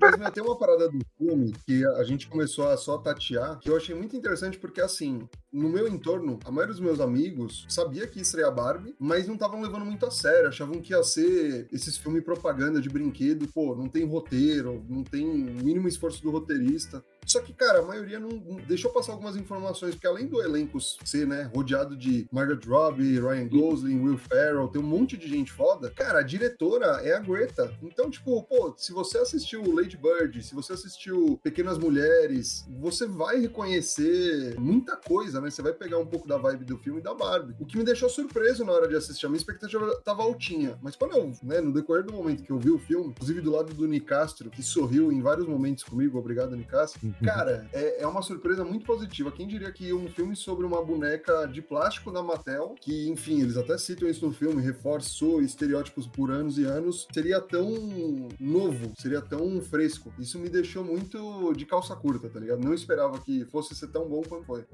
Mas 0.00 0.16
meu, 0.18 0.30
tem 0.30 0.42
uma 0.42 0.56
parada 0.58 0.88
do 0.88 0.98
filme 1.16 1.52
que 1.66 1.84
a 1.84 2.04
gente 2.04 2.26
começou 2.28 2.68
a 2.68 2.76
só 2.76 2.98
tatear, 2.98 3.58
que 3.58 3.70
eu 3.70 3.76
achei 3.76 3.94
muito 3.94 4.16
interessante, 4.16 4.58
porque 4.58 4.80
assim, 4.80 5.28
no 5.52 5.68
meu 5.68 5.88
entorno, 5.88 6.38
a 6.44 6.50
maioria 6.50 6.74
dos 6.74 6.80
meus 6.82 7.00
amigos 7.00 7.64
sabia 7.98 8.06
que 8.06 8.18
ia 8.18 8.22
estrear 8.22 8.54
Barbie, 8.54 8.94
mas 8.98 9.26
não 9.26 9.34
estavam 9.34 9.60
levando 9.60 9.84
muito 9.84 10.06
a 10.06 10.10
sério, 10.10 10.48
achavam 10.48 10.80
que 10.80 10.92
ia 10.92 11.02
ser 11.02 11.66
esses 11.72 11.96
filmes 11.96 12.22
propaganda 12.22 12.80
de 12.80 12.88
brinquedo, 12.88 13.48
pô, 13.48 13.74
não 13.74 13.88
tem 13.88 14.04
roteiro, 14.04 14.84
não 14.88 15.02
tem 15.02 15.26
o 15.26 15.64
mínimo 15.64 15.88
esforço 15.88 16.22
do 16.22 16.30
roteirista. 16.30 17.02
Só 17.26 17.40
que, 17.40 17.52
cara, 17.52 17.80
a 17.80 17.82
maioria 17.82 18.18
não, 18.18 18.30
não- 18.30 18.56
deixou 18.56 18.90
passar 18.90 19.12
algumas 19.12 19.36
informações, 19.36 19.94
porque 19.94 20.06
além 20.06 20.26
do 20.26 20.40
elenco 20.42 20.80
ser, 20.80 21.26
né, 21.26 21.50
rodeado 21.54 21.96
de 21.96 22.26
Margaret 22.32 22.60
Robbie, 22.66 23.20
Ryan 23.20 23.48
Gosling, 23.48 24.00
Will 24.00 24.18
Ferrell, 24.18 24.68
tem 24.68 24.80
um 24.80 24.84
monte 24.86 25.16
de 25.16 25.28
gente 25.28 25.52
foda, 25.52 25.90
cara, 25.90 26.20
a 26.20 26.22
diretora 26.22 26.86
é 27.02 27.12
a 27.14 27.18
Greta. 27.18 27.72
Então, 27.82 28.10
tipo, 28.10 28.42
pô, 28.44 28.74
se 28.76 28.92
você 28.92 29.18
assistiu 29.18 29.62
Lady 29.74 29.96
Bird, 29.96 30.42
se 30.42 30.54
você 30.54 30.72
assistiu 30.72 31.38
Pequenas 31.42 31.76
Mulheres, 31.78 32.64
você 32.80 33.06
vai 33.06 33.38
reconhecer 33.40 34.54
muita 34.58 34.96
coisa, 34.96 35.40
né? 35.40 35.50
Você 35.50 35.62
vai 35.62 35.72
pegar 35.72 35.98
um 35.98 36.06
pouco 36.06 36.26
da 36.26 36.36
vibe 36.38 36.64
do 36.64 36.78
filme 36.78 37.00
e 37.00 37.02
da 37.02 37.14
Barbie. 37.14 37.54
O 37.58 37.66
que 37.66 37.76
me 37.76 37.84
deixou 37.84 38.08
surpreso 38.08 38.64
na 38.64 38.72
hora 38.72 38.88
de 38.88 38.96
assistir. 38.96 39.26
A 39.26 39.28
minha 39.28 39.38
expectativa 39.38 39.94
tava 40.04 40.22
altinha. 40.22 40.78
Mas 40.82 40.96
quando 40.96 41.16
eu, 41.16 41.32
né, 41.42 41.60
no 41.60 41.72
decorrer 41.72 42.04
do 42.04 42.12
momento 42.12 42.42
que 42.42 42.50
eu 42.50 42.58
vi 42.58 42.70
o 42.70 42.78
filme, 42.78 43.08
inclusive 43.08 43.40
do 43.40 43.50
lado 43.50 43.72
do 43.74 43.86
Nicastro, 43.86 44.50
que 44.50 44.62
sorriu 44.62 45.12
em 45.12 45.20
vários 45.20 45.46
momentos 45.46 45.84
comigo, 45.84 46.18
obrigado, 46.18 46.56
Nicastro. 46.56 47.07
Cara, 47.24 47.68
é, 47.72 48.02
é 48.02 48.06
uma 48.06 48.22
surpresa 48.22 48.64
muito 48.64 48.84
positiva. 48.84 49.30
Quem 49.30 49.46
diria 49.46 49.72
que 49.72 49.92
um 49.92 50.08
filme 50.08 50.34
sobre 50.36 50.64
uma 50.64 50.84
boneca 50.84 51.46
de 51.46 51.62
plástico 51.62 52.10
da 52.10 52.22
Mattel, 52.22 52.74
que, 52.80 53.08
enfim, 53.08 53.40
eles 53.40 53.56
até 53.56 53.76
citam 53.78 54.08
isso 54.08 54.26
no 54.26 54.32
filme, 54.32 54.62
reforçou 54.62 55.42
estereótipos 55.42 56.06
por 56.06 56.30
anos 56.30 56.58
e 56.58 56.64
anos, 56.64 57.06
seria 57.12 57.40
tão 57.40 58.28
novo, 58.38 58.92
seria 58.96 59.20
tão 59.20 59.60
fresco. 59.60 60.12
Isso 60.18 60.38
me 60.38 60.48
deixou 60.48 60.84
muito 60.84 61.52
de 61.54 61.64
calça 61.66 61.94
curta, 61.94 62.28
tá 62.28 62.40
ligado? 62.40 62.62
Não 62.62 62.74
esperava 62.74 63.18
que 63.18 63.44
fosse 63.46 63.74
ser 63.74 63.88
tão 63.88 64.08
bom 64.08 64.22
quanto 64.22 64.44
foi. 64.44 64.64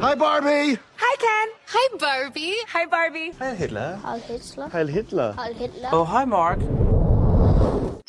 Hi, 0.00 0.14
Barbie! 0.14 0.78
Hi, 0.96 1.16
Ken. 1.18 1.52
Hi, 1.66 1.98
Barbie. 1.98 2.54
Hi, 2.72 2.86
Barbie. 2.86 3.32
Heil 3.40 3.56
Hitler. 3.56 3.98
Heil 4.04 4.20
Hitler. 4.20 4.68
Heil 4.72 4.86
Hitler. 4.86 5.34
Heil 5.36 5.54
Hitler. 5.54 5.90
Oh, 5.92 6.04
hi, 6.04 6.24
Mark. 6.24 6.87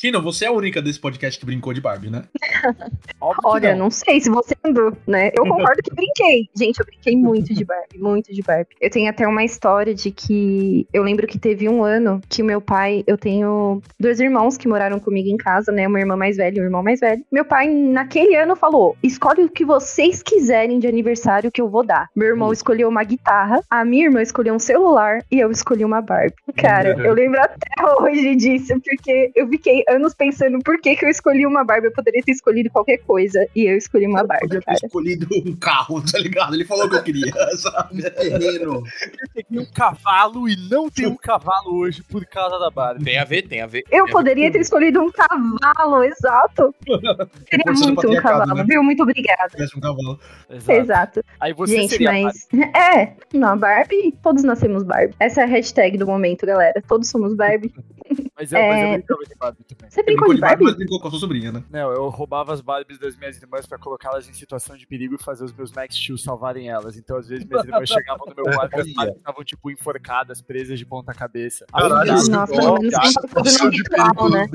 Tino, 0.00 0.22
você 0.22 0.46
é 0.46 0.48
a 0.48 0.52
única 0.52 0.80
desse 0.80 0.98
podcast 0.98 1.38
que 1.38 1.44
brincou 1.44 1.74
de 1.74 1.80
Barbie, 1.82 2.08
né? 2.08 2.22
Olha, 3.44 3.76
não. 3.76 3.90
sei 3.90 4.18
se 4.18 4.30
você 4.30 4.54
andou, 4.64 4.96
né? 5.06 5.30
Eu 5.36 5.44
concordo 5.44 5.82
que 5.82 5.94
brinquei. 5.94 6.48
Gente, 6.56 6.80
eu 6.80 6.86
brinquei 6.86 7.14
muito 7.14 7.52
de 7.52 7.66
Barbie, 7.66 7.98
muito 7.98 8.32
de 8.32 8.40
Barbie. 8.40 8.74
Eu 8.80 8.88
tenho 8.88 9.10
até 9.10 9.28
uma 9.28 9.44
história 9.44 9.94
de 9.94 10.10
que 10.10 10.88
eu 10.90 11.02
lembro 11.02 11.26
que 11.26 11.38
teve 11.38 11.68
um 11.68 11.84
ano 11.84 12.18
que 12.30 12.40
o 12.40 12.46
meu 12.46 12.62
pai, 12.62 13.04
eu 13.06 13.18
tenho 13.18 13.82
dois 13.98 14.20
irmãos 14.20 14.56
que 14.56 14.66
moraram 14.66 14.98
comigo 14.98 15.28
em 15.28 15.36
casa, 15.36 15.70
né? 15.70 15.86
Uma 15.86 16.00
irmã 16.00 16.16
mais 16.16 16.38
velha 16.38 16.56
e 16.56 16.62
um 16.62 16.64
irmão 16.64 16.82
mais 16.82 16.98
velho. 16.98 17.22
Meu 17.30 17.44
pai, 17.44 17.68
naquele 17.68 18.34
ano, 18.36 18.56
falou: 18.56 18.96
escolhe 19.02 19.44
o 19.44 19.50
que 19.50 19.66
vocês 19.66 20.22
quiserem 20.22 20.78
de 20.78 20.86
aniversário 20.86 21.52
que 21.52 21.60
eu 21.60 21.68
vou 21.68 21.84
dar. 21.84 22.08
Meu 22.16 22.28
irmão 22.28 22.54
escolheu 22.54 22.88
uma 22.88 23.04
guitarra, 23.04 23.60
a 23.68 23.84
minha 23.84 24.06
irmã 24.06 24.22
escolheu 24.22 24.54
um 24.54 24.58
celular 24.58 25.18
e 25.30 25.40
eu 25.40 25.50
escolhi 25.50 25.84
uma 25.84 26.00
Barbie. 26.00 26.32
Cara, 26.56 26.96
eu 27.04 27.12
lembro 27.12 27.38
até 27.38 27.68
hoje 28.00 28.34
disso, 28.36 28.80
porque 28.80 29.30
eu 29.34 29.46
fiquei 29.46 29.84
anos 29.90 30.14
pensando 30.14 30.58
por 30.60 30.80
que, 30.80 30.96
que 30.96 31.04
eu 31.04 31.08
escolhi 31.08 31.44
uma 31.46 31.64
Barbie. 31.64 31.88
Eu 31.88 31.92
poderia 31.92 32.22
ter 32.22 32.32
escolhido 32.32 32.70
qualquer 32.70 32.98
coisa 32.98 33.46
e 33.54 33.64
eu 33.70 33.76
escolhi 33.76 34.06
uma 34.06 34.24
Barbie, 34.24 34.46
Podia 34.48 34.60
ter 34.60 34.64
cara. 34.66 34.78
escolhido 34.84 35.26
um 35.46 35.56
carro, 35.56 36.02
tá 36.02 36.18
ligado? 36.18 36.54
Ele 36.54 36.64
falou 36.64 36.86
o 36.86 36.90
que 36.90 36.96
eu 36.96 37.02
queria, 37.02 37.32
sabe? 37.56 38.10
Terreno. 38.10 38.82
Eu 38.84 39.28
peguei 39.34 39.58
um 39.60 39.66
cavalo 39.72 40.48
e 40.48 40.56
não 40.70 40.88
tem 40.88 41.06
um 41.06 41.16
cavalo 41.16 41.76
hoje 41.78 42.02
por 42.02 42.24
causa 42.26 42.58
da 42.58 42.70
Barbie. 42.70 43.04
Tem 43.04 43.18
a 43.18 43.24
ver, 43.24 43.42
tem 43.42 43.60
a 43.60 43.66
ver. 43.66 43.80
Eu 43.80 43.90
Tem 43.90 44.00
a 44.00 44.04
ver. 44.04 44.12
poderia 44.12 44.50
ter 44.52 44.60
escolhido 44.60 45.00
um 45.00 45.10
cavalo, 45.10 46.02
exato. 46.04 46.74
Do 46.86 47.72
muito 47.84 48.10
um 48.10 48.16
cavalo, 48.22 48.54
né? 48.54 48.64
viu? 48.66 48.82
Muito 48.82 49.02
obrigada. 49.02 49.52
Um 49.76 49.80
cavalo. 49.80 50.20
Exato. 50.48 50.70
Exato. 50.80 51.24
Aí 51.40 51.52
você 51.52 51.76
Gente, 51.76 51.90
seria 51.90 52.12
mas. 52.12 52.48
É, 52.76 53.12
não, 53.32 53.56
Barbie, 53.58 54.12
todos 54.22 54.42
nascemos 54.42 54.82
Barbie. 54.82 55.14
Essa 55.18 55.42
é 55.42 55.44
a 55.44 55.46
hashtag 55.46 55.96
do 55.98 56.06
momento, 56.06 56.46
galera. 56.46 56.82
Todos 56.86 57.08
somos 57.08 57.34
Barbie. 57.34 57.68
Barbie. 57.68 58.30
Mas 58.36 58.52
eu, 58.52 58.58
mas 58.60 58.78
eu 58.80 58.86
É. 58.86 58.98
brincava 58.98 59.22
de 59.24 59.34
Barbie. 59.36 59.58
Você 59.88 60.02
brincou 60.02 60.28
Brincou 60.28 60.34
de 60.34 60.40
Barbie? 60.40 60.64
mas 60.64 60.74
brincou 60.74 61.00
com 61.00 61.08
a 61.08 61.10
sua 61.10 61.20
sobrinha, 61.20 61.52
né? 61.52 61.64
Não, 61.70 61.92
eu 61.92 62.08
roubava 62.08 62.52
as 62.52 62.60
Barbies 62.60 62.98
das 62.98 63.16
minhas 63.16 63.40
irmãs 63.40 63.66
pra 63.66 63.78
colocá-las 63.78 64.28
em 64.28 64.32
situação 64.32 64.76
de 64.76 64.86
perigo 64.86 65.14
e 65.14 65.22
fazer 65.22 65.44
os 65.44 65.52
meus 65.52 65.72
Max 65.72 65.94
Steel 65.96 66.18
salvarem 66.18 66.68
elas. 66.68 66.96
Então, 66.96 67.16
às 67.16 67.28
vezes, 67.28 67.44
minhas 67.44 67.64
irmãs 67.64 67.88
chegavam 67.90 68.26
no 68.26 68.34
meu 68.34 68.44
quarto 68.44 68.76
e 68.76 68.80
as 68.80 68.92
Barbies 68.92 69.16
estavam, 69.16 69.44
tipo, 69.44 69.70
enforcadas, 69.70 70.42
presas 70.42 70.78
de 70.78 70.86
ponta 70.86 71.12
cabeça. 71.14 71.66
Caralho, 71.72 72.12
Aí, 72.12 72.28
Nossa, 72.28 72.46
pelo 72.46 72.78
menos 72.78 72.94
Situação 73.10 73.70
de 73.70 73.82
perigo 73.84 74.28
né? 74.28 74.46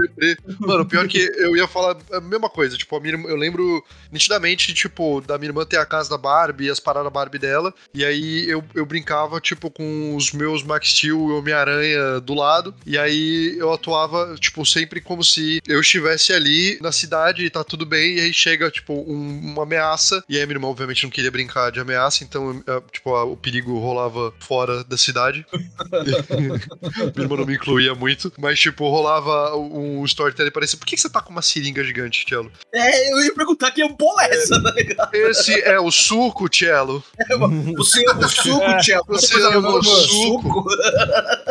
Mano, 0.60 0.86
pior 0.86 1.08
que 1.08 1.18
eu 1.18 1.56
ia 1.56 1.68
falar 1.68 1.98
a 2.12 2.22
mesma 2.22 2.50
coisa. 2.50 2.78
Tipo, 2.78 2.98
a 2.98 3.00
minha 3.00 3.14
irmã, 3.14 3.30
eu 3.30 3.36
lembro 3.36 3.84
nitidamente, 4.12 4.74
tipo, 4.74 5.22
da 5.22 5.38
minha 5.38 5.50
irmã 5.50 5.66
ter 5.66 5.78
a 5.78 5.86
casa 5.86 6.10
da 6.10 6.18
Barbie, 6.18 6.70
as 6.70 6.80
paradas 6.80 7.12
Barbie 7.12 7.40
dela. 7.40 7.74
E 7.94 8.04
aí 8.04 8.50
eu, 8.50 8.64
eu 8.74 8.86
brincava, 8.86 9.40
tipo, 9.40 9.72
com 9.72 10.16
os 10.16 10.32
meus 10.32 10.64
Max 10.64 10.90
Steel 10.90 11.30
e 11.30 11.32
Homem-Aranha 11.34 12.20
do 12.20 12.34
lado. 12.34 12.74
E 12.86 12.98
aí 12.98 13.56
eu 13.58 13.72
atuava, 13.72 14.36
tipo, 14.40 14.66
sempre 14.66 15.02
como 15.16 15.24
se 15.24 15.62
eu 15.68 15.80
estivesse 15.80 16.34
ali 16.34 16.78
na 16.82 16.92
cidade 16.92 17.46
e 17.46 17.50
tá 17.50 17.64
tudo 17.64 17.86
bem. 17.86 18.16
E 18.16 18.20
aí 18.22 18.34
chega, 18.34 18.70
tipo, 18.70 18.94
um- 18.94 19.40
uma 19.54 19.64
ameaça. 19.64 20.22
E 20.28 20.38
aí 20.38 20.46
minha 20.46 20.56
irmã, 20.58 20.68
obviamente, 20.68 21.04
não 21.04 21.10
queria 21.10 21.32
brincar 21.32 21.72
de 21.72 21.80
ameaça. 21.80 22.24
Então, 22.24 22.62
eh, 22.68 22.82
tipo, 22.92 23.16
a- 23.16 23.24
o 23.24 23.38
perigo 23.38 23.78
rolava 23.80 24.34
fora 24.40 24.84
da 24.84 24.98
cidade. 24.98 25.46
Minha 27.16 27.26
irmã 27.26 27.38
não 27.38 27.46
me 27.46 27.56
incluía 27.56 27.96
muito, 27.96 28.32
mas, 28.38 28.60
tipo, 28.60 28.90
rolava 28.90 29.56
um 29.56 30.04
storytelling 30.06 30.52
parecia, 30.52 30.78
por 30.78 30.86
que 30.86 30.96
que 30.96 31.02
você 31.02 31.10
tá 31.10 31.22
com 31.22 31.32
uma 31.32 31.42
seringa 31.42 31.84
gigante, 31.84 32.26
Cello? 32.28 32.52
É, 32.74 33.12
eu 33.14 33.24
ia 33.24 33.34
perguntar 33.34 33.72
que 33.72 33.82
é 33.82 33.88
essa, 34.22 34.62
tá 34.62 34.72
ligado? 34.72 35.14
Esse 35.16 35.62
é 35.62 35.80
o 35.80 35.92
suco, 35.92 36.48
Cello? 36.54 37.04
Você 37.78 38.04
é 38.06 38.12
o 38.12 38.30
suco, 38.30 38.78
Tchelo. 38.82 39.04
Você 39.08 39.40
é 39.42 39.58
o 39.58 39.84
suco. 39.84 40.66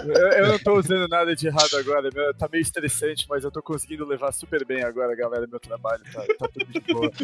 Eu, 0.04 0.26
eu 0.28 0.46
não 0.48 0.58
tô 0.58 0.78
usando 0.78 1.08
nada 1.08 1.34
de 1.34 1.46
errado 1.46 1.76
agora, 1.76 2.10
meu, 2.14 2.34
tá 2.34 2.48
meio 2.50 2.62
estressante, 2.62 3.26
mas 3.28 3.44
eu 3.44 3.50
tô 3.54 3.62
conseguindo 3.62 4.04
levar 4.04 4.32
super 4.32 4.64
bem 4.66 4.82
agora, 4.82 5.14
galera, 5.14 5.46
meu 5.46 5.60
trabalho, 5.60 6.02
tá, 6.12 6.22
tá 6.38 6.48
tudo 6.48 6.66
de 6.66 6.80
boa. 6.92 7.10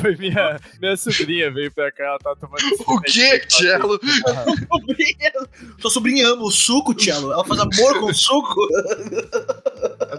Foi 0.00 0.16
minha, 0.16 0.58
minha 0.80 0.96
sobrinha 0.96 1.50
veio 1.50 1.72
pra 1.72 1.90
cá, 1.90 2.04
ela 2.04 2.18
tá 2.18 2.36
tomando... 2.36 2.62
O 2.86 3.00
que, 3.00 3.40
Cello? 3.48 3.98
Sobrinha. 4.68 5.32
Sua 5.78 5.90
sobrinha 5.90 6.28
ama 6.28 6.42
o 6.42 6.50
suco, 6.50 6.94
Tchelo. 6.94 7.32
Ela 7.32 7.44
faz 7.44 7.60
amor 7.60 7.98
com 8.00 8.06
o 8.06 8.14
suco. 8.14 8.60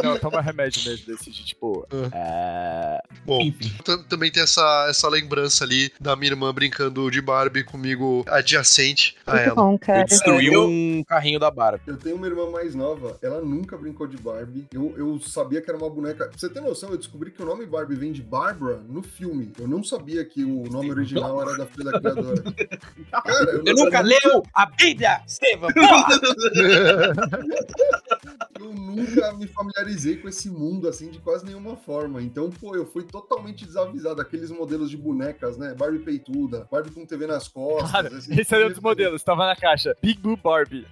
Não, 0.03 0.17
toma 0.17 0.41
remédio 0.41 0.81
mesmo 0.89 1.05
desse 1.05 1.29
de 1.29 1.45
tipo... 1.45 1.85
É... 2.11 2.99
Bom, 3.25 3.51
tam- 3.85 4.03
também 4.03 4.31
tem 4.31 4.41
essa, 4.41 4.87
essa 4.89 5.07
lembrança 5.07 5.63
ali 5.63 5.91
da 5.99 6.15
minha 6.15 6.31
irmã 6.31 6.51
brincando 6.53 7.09
de 7.11 7.21
Barbie 7.21 7.63
comigo 7.63 8.23
adjacente 8.27 9.15
a 9.27 9.37
ela. 9.39 9.55
bom, 9.55 9.73
Eu 9.73 9.79
cara. 9.79 10.03
destruí 10.05 10.47
Eu- 10.47 10.67
um 10.67 11.03
carrinho 11.07 11.39
da 11.39 11.51
Barbie. 11.51 11.83
Eu 11.85 11.97
tenho 11.97 12.15
uma 12.15 12.25
irmã 12.25 12.49
mais 12.49 12.73
nova, 12.73 13.17
ela 13.21 13.41
nunca 13.41 13.60
brincou 13.77 14.07
de 14.07 14.17
Barbie. 14.17 14.67
Eu, 14.73 14.93
eu 14.97 15.19
sabia 15.19 15.61
que 15.61 15.69
era 15.69 15.77
uma 15.77 15.89
boneca. 15.89 16.27
Pra 16.27 16.37
você 16.37 16.49
ter 16.49 16.61
noção, 16.61 16.89
eu 16.89 16.97
descobri 16.97 17.31
que 17.31 17.41
o 17.41 17.45
nome 17.45 17.65
Barbie 17.65 17.95
vem 17.95 18.11
de 18.11 18.21
Barbara 18.21 18.81
no 18.87 19.01
filme. 19.01 19.51
Eu 19.59 19.67
não 19.67 19.83
sabia 19.83 20.23
que 20.25 20.43
o 20.43 20.63
nome 20.71 20.89
original 20.91 21.41
era 21.41 21.57
da 21.57 21.65
filha 21.65 21.91
da 21.91 21.99
criadora. 21.99 22.43
Cara, 23.11 23.51
eu, 23.51 23.63
Eu 23.65 23.75
nunca 23.75 24.01
leu 24.01 24.43
a 24.53 24.65
Bíblia, 24.65 25.21
Estevam! 25.27 25.69
eu 28.59 28.73
nunca 28.73 29.33
me 29.33 29.47
familiarizei 29.47 30.17
com 30.17 30.27
esse 30.29 30.49
mundo 30.49 30.87
assim 30.87 31.09
de 31.09 31.19
quase 31.19 31.45
nenhuma 31.45 31.75
forma. 31.75 32.21
Então, 32.21 32.49
pô, 32.49 32.75
eu 32.75 32.85
fui 32.85 33.03
totalmente 33.03 33.65
desavisado. 33.65 34.21
Aqueles 34.21 34.51
modelos 34.51 34.89
de 34.89 34.97
bonecas, 34.97 35.57
né? 35.57 35.73
Barbie 35.73 35.99
peituda, 35.99 36.67
Barbie 36.71 36.91
com 36.91 37.05
TV 37.05 37.27
nas 37.27 37.47
costas. 37.47 37.91
Cara, 37.91 38.07
esses- 38.07 38.37
esse 38.37 38.55
era 38.55 38.65
outro 38.65 38.81
modelo, 38.81 39.19
tava 39.19 39.45
na 39.45 39.55
caixa. 39.55 39.95
Big 40.01 40.19
Blue 40.19 40.37
Barbie. 40.37 40.85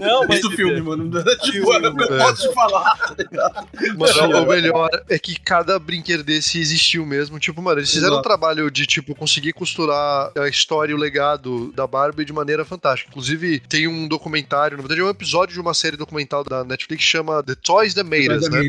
Não, 0.00 0.26
mas 0.26 0.40
do 0.40 0.50
filme, 0.50 0.80
mano. 0.80 1.10
Tipo, 1.42 1.72
é 1.72 1.78
o 1.78 1.82
que 1.82 1.89
eu 1.98 2.18
posso 2.18 2.48
te 2.48 2.54
falar. 2.54 3.14
Mano, 3.96 4.42
o 4.42 4.46
melhor 4.46 4.90
é 5.08 5.18
que 5.18 5.38
cada 5.38 5.78
brinquedo 5.78 6.22
desse 6.22 6.58
existiu 6.58 7.04
mesmo. 7.06 7.38
Tipo, 7.38 7.62
mano, 7.62 7.80
eles 7.80 7.90
fizeram 7.90 8.14
um 8.14 8.20
Exato. 8.20 8.28
trabalho 8.28 8.70
de, 8.70 8.86
tipo, 8.86 9.14
conseguir 9.14 9.52
costurar 9.52 10.32
a 10.36 10.48
história 10.48 10.92
e 10.92 10.94
o 10.94 10.98
legado 10.98 11.72
da 11.72 11.86
Barbie 11.86 12.24
de 12.24 12.32
maneira 12.32 12.64
fantástica. 12.64 13.10
Inclusive, 13.10 13.60
tem 13.60 13.86
um 13.88 14.06
documentário, 14.06 14.76
na 14.76 14.82
verdade, 14.82 15.00
é 15.00 15.04
um 15.04 15.10
episódio 15.10 15.54
de 15.54 15.60
uma 15.60 15.74
série 15.74 15.96
documental 15.96 16.44
da 16.44 16.64
Netflix 16.64 17.04
que 17.04 17.10
chama 17.10 17.42
The 17.42 17.54
Toys 17.54 17.94
That 17.94 18.08
Made 18.08 18.32
Us, 18.32 18.48
né? 18.48 18.62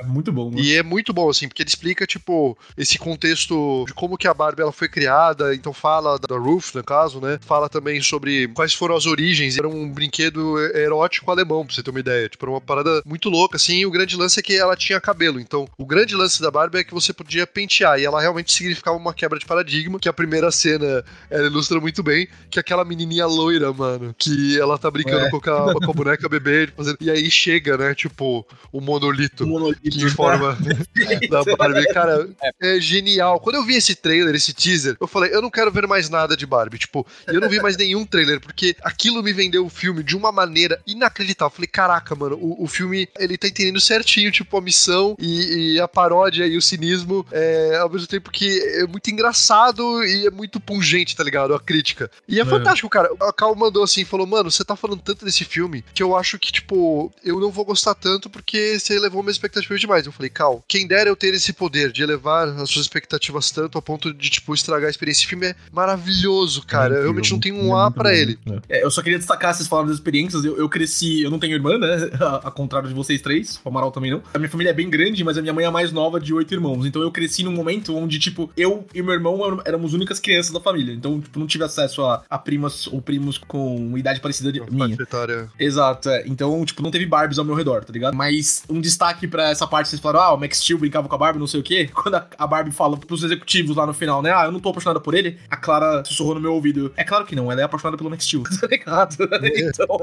É 0.00 0.02
muito 0.04 0.32
bom, 0.32 0.50
mano. 0.50 0.60
E 0.60 0.74
é 0.74 0.82
muito 0.82 1.12
bom, 1.12 1.28
assim, 1.28 1.48
porque 1.48 1.62
ele 1.62 1.68
explica, 1.68 2.06
tipo, 2.06 2.56
esse 2.76 2.98
contexto 2.98 3.84
de 3.86 3.94
como 3.94 4.16
que 4.16 4.26
a 4.26 4.34
Barbie 4.34 4.62
ela 4.62 4.72
foi 4.72 4.88
criada, 4.88 5.54
então 5.54 5.72
fala 5.72 6.18
da 6.18 6.36
Ruth, 6.36 6.74
no 6.74 6.82
caso, 6.82 7.20
né? 7.20 7.38
Fala 7.44 7.68
também 7.68 8.00
sobre 8.00 8.48
quais 8.48 8.74
foram 8.74 8.96
as 8.96 9.06
origens. 9.06 9.58
Era 9.58 9.68
um 9.68 9.88
brinquedo 9.90 10.58
erótico 10.76 11.30
alemão, 11.30 11.64
pra 11.64 11.74
você 11.74 11.82
ter 11.82 11.90
uma 11.90 12.00
ideia. 12.00 12.28
Tipo, 12.28 12.44
era 12.44 12.52
uma 12.52 12.60
parada 12.64 13.02
muito 13.04 13.28
louca, 13.28 13.56
assim, 13.56 13.78
e 13.78 13.86
o 13.86 13.90
grande 13.90 14.16
lance 14.16 14.38
é 14.38 14.42
que 14.42 14.54
ela 14.56 14.76
tinha 14.76 15.00
cabelo. 15.00 15.38
Então, 15.40 15.68
o 15.78 15.84
grande 15.86 16.14
lance 16.14 16.40
da 16.42 16.50
Barbie 16.50 16.78
é 16.78 16.84
que 16.84 16.94
você 16.94 17.12
podia 17.12 17.46
pentear, 17.46 17.98
e 17.98 18.04
ela 18.04 18.20
realmente 18.20 18.52
significava 18.52 18.96
uma 18.96 19.14
quebra 19.14 19.38
de 19.38 19.46
paradigma, 19.46 19.98
que 20.00 20.08
a 20.08 20.12
primeira 20.12 20.50
cena, 20.50 21.04
ela 21.30 21.46
ilustra 21.46 21.80
muito 21.80 22.02
bem, 22.02 22.28
que 22.50 22.58
é 22.58 22.60
aquela 22.60 22.84
menininha 22.84 23.26
loira, 23.26 23.72
mano, 23.72 24.14
que 24.18 24.58
ela 24.58 24.78
tá 24.78 24.90
brincando 24.90 25.26
É. 25.26 25.30
com, 25.30 25.36
a, 25.38 25.74
com 25.74 25.90
a 25.90 25.94
boneca 25.94 26.28
bebê, 26.28 26.68
fazendo- 26.76 26.98
e 27.00 27.10
aí 27.10 27.30
chega, 27.30 27.76
né, 27.76 27.94
tipo, 27.94 28.46
o 28.72 28.80
monolito 28.80 29.46
monolito. 29.46 29.80
que 29.82 30.08
forma 30.10 30.56
da 31.30 31.44
Barbie. 31.56 31.86
Cara, 31.92 32.28
é 32.60 32.80
genial. 32.80 33.38
Quando 33.40 33.56
eu 33.56 33.64
vi 33.64 33.76
esse 33.76 33.94
trailer, 33.94 34.34
esse 34.34 34.52
teaser, 34.52 34.96
eu 35.00 35.06
falei, 35.06 35.34
eu 35.34 35.42
não 35.42 35.50
quero 35.50 35.70
ver 35.70 35.86
mais 35.86 36.08
nada 36.08 36.36
de 36.36 36.46
Barbie. 36.46 36.78
Tipo, 36.78 37.06
eu 37.26 37.40
não 37.40 37.48
vi 37.48 37.60
mais 37.60 37.76
nenhum 37.76 38.04
trailer, 38.04 38.40
porque 38.40 38.76
aquilo 38.82 39.22
me 39.22 39.32
vendeu 39.32 39.64
o 39.66 39.70
filme 39.70 40.02
de 40.02 40.16
uma 40.16 40.32
maneira 40.32 40.80
inacreditável. 40.86 41.50
Eu 41.52 41.56
falei, 41.56 41.68
caraca, 41.68 42.14
mano, 42.14 42.36
o, 42.36 42.53
o 42.58 42.66
filme, 42.66 43.08
ele 43.18 43.36
tá 43.36 43.48
entendendo 43.48 43.80
certinho, 43.80 44.30
tipo, 44.30 44.56
a 44.56 44.60
missão 44.60 45.16
e, 45.18 45.74
e 45.74 45.80
a 45.80 45.88
paródia 45.88 46.46
e 46.46 46.56
o 46.56 46.62
cinismo, 46.62 47.26
é, 47.32 47.78
ao 47.80 47.90
mesmo 47.90 48.06
tempo 48.06 48.30
que 48.30 48.60
é 48.76 48.86
muito 48.86 49.10
engraçado 49.10 50.02
e 50.04 50.26
é 50.26 50.30
muito 50.30 50.60
pungente, 50.60 51.16
tá 51.16 51.22
ligado? 51.22 51.54
A 51.54 51.60
crítica. 51.60 52.10
E 52.28 52.40
é, 52.40 52.44
fantástico, 52.44 52.88
cara. 52.88 53.10
A 53.20 53.32
Cal 53.32 53.54
mandou 53.54 53.82
assim, 53.82 54.04
falou, 54.04 54.26
mano, 54.26 54.50
você 54.50 54.64
tá 54.64 54.76
falando 54.76 55.00
tanto 55.02 55.24
desse 55.24 55.44
filme 55.44 55.84
que 55.94 56.02
eu 56.02 56.16
acho 56.16 56.38
que, 56.38 56.52
tipo, 56.52 57.12
eu 57.24 57.40
não 57.40 57.50
vou 57.50 57.64
gostar 57.64 57.94
tanto 57.94 58.28
porque 58.30 58.78
você 58.78 58.94
elevou 58.94 59.22
minha 59.22 59.32
expectativa 59.32 59.78
demais. 59.78 60.06
Eu 60.06 60.12
falei, 60.12 60.30
Cal, 60.30 60.64
quem 60.68 60.86
dera 60.86 61.08
eu 61.08 61.16
ter 61.16 61.34
esse 61.34 61.52
poder 61.52 61.92
de 61.92 62.02
elevar 62.02 62.48
as 62.48 62.70
suas 62.70 62.86
expectativas 62.86 63.50
tanto 63.50 63.78
a 63.78 63.82
ponto 63.82 64.12
de, 64.12 64.30
tipo, 64.30 64.54
estragar 64.54 64.88
a 64.88 64.90
experiência. 64.90 65.22
Esse 65.22 65.28
filme 65.28 65.46
é 65.46 65.56
maravilhoso, 65.72 66.66
cara. 66.66 66.96
eu 66.96 67.02
realmente 67.02 67.32
não 67.32 67.40
tenho 67.40 67.56
um 67.56 67.76
A 67.76 67.90
pra 67.90 68.14
ele. 68.14 68.38
É, 68.68 68.84
eu 68.84 68.90
só 68.90 69.02
queria 69.02 69.18
destacar, 69.18 69.54
vocês 69.54 69.68
falaram 69.68 69.88
das 69.88 69.96
experiências. 69.96 70.44
Eu, 70.44 70.56
eu 70.56 70.68
cresci, 70.68 71.22
eu 71.22 71.30
não 71.30 71.38
tenho 71.38 71.54
irmã, 71.54 71.78
né? 71.78 72.10
A, 72.44 72.48
a 72.48 72.50
contrário 72.50 72.88
de 72.88 72.94
vocês 72.94 73.20
três, 73.20 73.60
o 73.64 73.68
Amaral 73.68 73.90
também 73.90 74.10
não. 74.10 74.22
A 74.32 74.38
minha 74.38 74.48
família 74.50 74.70
é 74.70 74.72
bem 74.72 74.88
grande, 74.90 75.22
mas 75.24 75.36
a 75.38 75.42
minha 75.42 75.52
mãe 75.52 75.64
é 75.64 75.68
a 75.68 75.70
mais 75.70 75.92
nova 75.92 76.18
de 76.20 76.32
oito 76.34 76.52
irmãos. 76.54 76.86
Então 76.86 77.02
eu 77.02 77.10
cresci 77.10 77.42
num 77.42 77.52
momento 77.52 77.96
onde, 77.96 78.18
tipo, 78.18 78.50
eu 78.56 78.86
e 78.94 79.02
meu 79.02 79.14
irmão 79.14 79.44
éram- 79.44 79.62
éramos 79.64 79.90
as 79.90 79.94
únicas 79.94 80.18
crianças 80.18 80.52
da 80.52 80.60
família. 80.60 80.92
Então, 80.92 81.20
tipo, 81.20 81.38
não 81.38 81.46
tive 81.46 81.64
acesso 81.64 82.02
a, 82.04 82.22
a 82.28 82.38
primas 82.38 82.86
ou 82.86 83.00
primos 83.00 83.38
com 83.38 83.96
idade 83.96 84.20
parecida 84.20 84.50
de 84.52 84.60
minha. 84.70 84.88
Faixa 84.88 85.02
etária. 85.02 85.48
Exato, 85.58 86.08
é. 86.10 86.24
Então, 86.26 86.64
tipo, 86.64 86.82
não 86.82 86.90
teve 86.90 87.06
Barbies 87.06 87.38
ao 87.38 87.44
meu 87.44 87.54
redor, 87.54 87.84
tá 87.84 87.92
ligado? 87.92 88.14
Mas 88.16 88.62
um 88.68 88.80
destaque 88.80 89.26
pra 89.26 89.50
essa 89.50 89.66
parte, 89.66 89.88
vocês 89.88 90.00
falaram, 90.00 90.20
ah, 90.26 90.32
o 90.34 90.36
Max 90.40 90.58
Steel 90.58 90.78
brincava 90.78 91.08
com 91.08 91.14
a 91.14 91.18
Barbie, 91.18 91.38
não 91.38 91.46
sei 91.46 91.60
o 91.60 91.62
quê. 91.62 91.88
Quando 91.94 92.14
a, 92.16 92.26
a 92.38 92.46
Barbie 92.46 92.70
fala 92.72 92.96
pros 92.96 93.22
executivos 93.22 93.76
lá 93.76 93.86
no 93.86 93.94
final, 93.94 94.22
né? 94.22 94.32
Ah, 94.32 94.44
eu 94.46 94.52
não 94.52 94.60
tô 94.60 94.68
apaixonada 94.70 95.00
por 95.00 95.14
ele. 95.14 95.38
A 95.50 95.56
Clara 95.56 96.02
sussurrou 96.04 96.34
no 96.34 96.40
meu 96.40 96.54
ouvido. 96.54 96.92
É 96.96 97.04
claro 97.04 97.24
que 97.24 97.34
não, 97.36 97.50
ela 97.50 97.60
é 97.60 97.64
apaixonada 97.64 97.96
pelo 97.96 98.10
Max 98.10 98.24
Steel, 98.24 98.42
tá 98.60 98.66
ligado? 98.66 99.16
Então. 99.74 99.98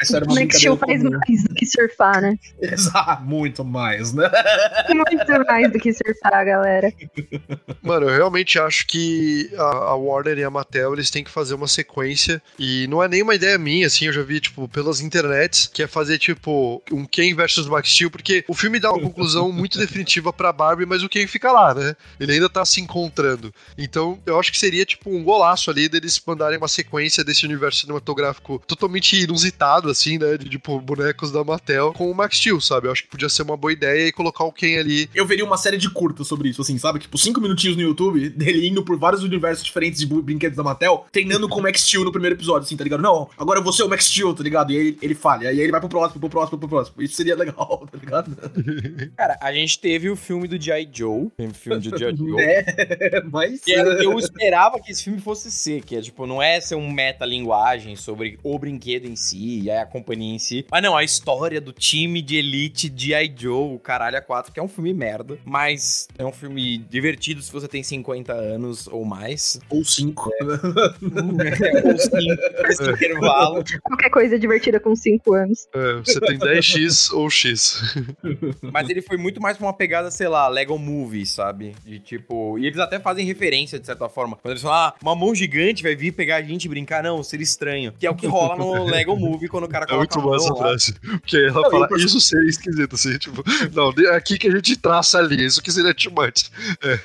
essa 0.00 0.16
era 0.16 0.24
uma 0.24 0.33
Max 0.34 0.56
Steel 0.56 0.76
brincadeira 0.76 0.76
faz 0.76 1.02
comum. 1.02 1.18
mais 1.26 1.44
do 1.44 1.54
que 1.54 1.66
surfar, 1.66 2.20
né? 2.20 2.38
Exato, 2.60 3.22
muito 3.22 3.64
mais, 3.64 4.12
né? 4.12 4.30
Muito 4.88 5.46
mais 5.46 5.72
do 5.72 5.78
que 5.78 5.92
surfar, 5.92 6.44
galera. 6.44 6.92
Mano, 7.82 8.08
eu 8.08 8.14
realmente 8.14 8.58
acho 8.58 8.86
que 8.86 9.50
a, 9.56 9.62
a 9.62 9.94
Warner 9.94 10.38
e 10.38 10.44
a 10.44 10.50
Mattel, 10.50 10.94
eles 10.94 11.10
têm 11.10 11.24
que 11.24 11.30
fazer 11.30 11.54
uma 11.54 11.68
sequência, 11.68 12.42
e 12.58 12.86
não 12.88 13.02
é 13.02 13.08
nenhuma 13.08 13.34
ideia 13.34 13.58
minha, 13.58 13.86
assim, 13.86 14.06
eu 14.06 14.12
já 14.12 14.22
vi, 14.22 14.40
tipo, 14.40 14.68
pelas 14.68 15.00
internets, 15.00 15.70
que 15.72 15.82
é 15.82 15.86
fazer, 15.86 16.18
tipo, 16.18 16.82
um 16.90 17.04
Ken 17.04 17.34
versus 17.34 17.66
Max 17.66 17.88
Steel, 17.90 18.10
porque 18.10 18.44
o 18.48 18.54
filme 18.54 18.78
dá 18.78 18.92
uma 18.92 19.02
conclusão 19.02 19.52
muito 19.52 19.78
definitiva 19.78 20.32
pra 20.32 20.52
Barbie, 20.52 20.86
mas 20.86 21.02
o 21.02 21.08
Ken 21.08 21.26
fica 21.26 21.50
lá, 21.52 21.74
né? 21.74 21.96
Ele 22.18 22.32
ainda 22.32 22.48
tá 22.48 22.64
se 22.64 22.80
encontrando. 22.80 23.52
Então, 23.76 24.18
eu 24.26 24.38
acho 24.38 24.50
que 24.50 24.58
seria, 24.58 24.84
tipo, 24.84 25.10
um 25.10 25.22
golaço 25.22 25.70
ali 25.70 25.88
deles 25.88 26.20
mandarem 26.26 26.58
uma 26.58 26.68
sequência 26.68 27.24
desse 27.24 27.44
universo 27.44 27.80
cinematográfico 27.80 28.62
totalmente 28.66 29.16
inusitado, 29.20 29.90
assim, 29.90 30.18
né? 30.18 30.23
De, 30.36 30.48
tipo, 30.48 30.80
bonecos 30.80 31.30
da 31.30 31.44
Mattel 31.44 31.92
com 31.92 32.10
o 32.10 32.14
Max 32.14 32.36
Steel, 32.36 32.60
sabe? 32.60 32.88
Eu 32.88 32.92
acho 32.92 33.02
que 33.02 33.08
podia 33.08 33.28
ser 33.28 33.42
uma 33.42 33.56
boa 33.56 33.72
ideia 33.72 34.08
e 34.08 34.12
colocar 34.12 34.44
o 34.44 34.52
Ken 34.52 34.78
ali 34.78 35.08
Eu 35.14 35.26
veria 35.26 35.44
uma 35.44 35.56
série 35.56 35.76
de 35.76 35.90
curtas 35.90 36.26
sobre 36.26 36.48
isso, 36.48 36.62
assim, 36.62 36.78
sabe? 36.78 36.98
Tipo, 36.98 37.16
cinco 37.18 37.40
minutinhos 37.40 37.76
no 37.76 37.82
YouTube, 37.82 38.28
dele 38.36 38.68
indo 38.68 38.84
por 38.84 38.98
vários 38.98 39.22
universos 39.22 39.64
diferentes 39.64 40.00
de 40.00 40.06
brinquedos 40.06 40.56
da 40.56 40.62
Mattel, 40.62 41.06
treinando 41.12 41.48
com 41.48 41.60
o 41.60 41.62
Max 41.62 41.82
Steel 41.82 42.04
no 42.04 42.12
primeiro 42.12 42.36
episódio, 42.36 42.62
assim, 42.66 42.76
tá 42.76 42.84
ligado? 42.84 43.02
Não, 43.02 43.28
agora 43.38 43.60
eu 43.60 43.64
vou 43.64 43.72
ser 43.72 43.82
o 43.82 43.88
Max 43.88 44.06
Steel, 44.06 44.34
tá 44.34 44.42
ligado? 44.42 44.72
E 44.72 44.76
aí 44.76 44.86
ele, 44.86 44.98
ele 45.02 45.14
falha, 45.14 45.46
e 45.46 45.48
aí 45.48 45.60
ele 45.60 45.72
vai 45.72 45.80
pro 45.80 45.88
próximo, 45.88 46.20
pro 46.20 46.30
próximo, 46.30 46.58
pro 46.58 46.68
próximo. 46.68 47.02
Isso 47.02 47.14
seria 47.14 47.36
legal, 47.36 47.86
tá 47.90 47.98
ligado? 47.98 48.36
Cara, 49.16 49.38
a 49.40 49.52
gente 49.52 49.78
teve 49.78 50.08
o 50.10 50.16
filme 50.16 50.48
do 50.48 50.60
G.I. 50.60 50.88
Joe. 50.92 51.30
Tem 51.36 51.48
o 51.48 51.54
filme 51.54 51.80
do 51.80 51.98
G.I. 51.98 52.16
Joe. 52.16 52.42
É, 52.42 53.22
mas... 53.30 53.60
Que 53.60 53.74
era 53.74 53.94
o 53.94 53.98
que 53.98 54.06
eu 54.06 54.18
esperava 54.18 54.80
que 54.80 54.92
esse 54.92 55.04
filme 55.04 55.20
fosse 55.20 55.50
ser, 55.50 55.82
que 55.82 55.96
é 55.96 56.00
tipo, 56.00 56.26
não 56.26 56.42
é 56.42 56.60
ser 56.60 56.74
um 56.74 56.90
metalinguagem 56.90 57.96
sobre 57.96 58.38
o 58.42 58.58
brinquedo 58.58 59.06
em 59.06 59.16
si, 59.16 59.60
e 59.60 59.70
aí 59.70 59.78
a 59.78 59.86
companhia 60.14 60.34
em 60.34 60.38
si. 60.38 60.66
Mas 60.70 60.82
não, 60.82 60.96
a 60.96 61.04
história 61.04 61.60
do 61.60 61.72
time 61.72 62.22
de 62.22 62.36
elite 62.36 62.92
G.I. 62.94 63.34
Joe, 63.36 63.74
o 63.74 63.78
caralho 63.78 64.16
a 64.16 64.20
4, 64.20 64.52
que 64.52 64.60
é 64.60 64.62
um 64.62 64.68
filme 64.68 64.94
merda, 64.94 65.38
mas 65.44 66.08
é 66.16 66.24
um 66.24 66.32
filme 66.32 66.78
divertido 66.78 67.42
se 67.42 67.52
você 67.52 67.68
tem 67.68 67.82
50 67.82 68.32
anos 68.32 68.86
ou 68.86 69.04
mais. 69.04 69.60
Ou 69.68 69.84
cinco. 69.84 70.30
ou 70.40 71.98
sim, 71.98 72.26
esse 72.68 72.90
intervalo. 72.90 73.62
Qualquer 73.82 74.10
coisa 74.10 74.38
divertida 74.38 74.78
com 74.78 74.94
5 74.94 75.34
anos. 75.34 75.66
É, 75.74 75.94
você 75.96 76.20
tem 76.20 76.38
10x 76.38 77.12
ou 77.12 77.28
x. 77.28 77.82
Mas 78.62 78.88
ele 78.88 79.02
foi 79.02 79.16
muito 79.16 79.40
mais 79.40 79.56
pra 79.56 79.66
uma 79.66 79.72
pegada, 79.72 80.10
sei 80.10 80.28
lá, 80.28 80.48
Lego 80.48 80.78
Movie, 80.78 81.26
sabe? 81.26 81.74
De 81.84 81.98
tipo. 81.98 82.58
E 82.58 82.66
eles 82.66 82.78
até 82.78 83.00
fazem 83.00 83.26
referência, 83.26 83.78
de 83.78 83.86
certa 83.86 84.08
forma. 84.08 84.36
Quando 84.36 84.52
eles 84.52 84.62
falam, 84.62 84.76
ah, 84.76 84.94
uma 85.02 85.14
mão 85.14 85.34
gigante 85.34 85.82
vai 85.82 85.94
vir 85.94 86.12
pegar 86.12 86.36
a 86.36 86.42
gente 86.42 86.64
e 86.64 86.68
brincar, 86.68 87.02
não, 87.02 87.22
ser 87.22 87.40
estranho. 87.40 87.92
Que 87.98 88.06
é 88.06 88.10
o 88.10 88.14
que 88.14 88.26
rola 88.26 88.56
no 88.56 88.84
Lego 88.84 89.16
Movie 89.16 89.48
quando 89.48 89.64
o 89.64 89.68
cara 89.68 89.84
É 89.84 89.88
coloca 89.88 90.03
muito 90.04 90.18
a 90.18 90.22
boa 90.22 90.36
essa 90.36 90.54
frase. 90.54 90.94
Porque 91.00 91.36
ela 91.36 91.62
Não, 91.62 91.70
fala, 91.70 91.88
isso 91.98 92.20
seria 92.20 92.48
esquisito, 92.48 92.94
assim, 92.94 93.18
tipo, 93.18 93.42
não, 93.74 93.88
aqui 94.14 94.38
que 94.38 94.48
a 94.48 94.50
gente 94.50 94.76
traça 94.76 95.18
ali, 95.18 95.44
isso 95.44 95.62
que 95.62 95.72
seria 95.72 95.94
too 95.94 96.12
much. 96.12 96.50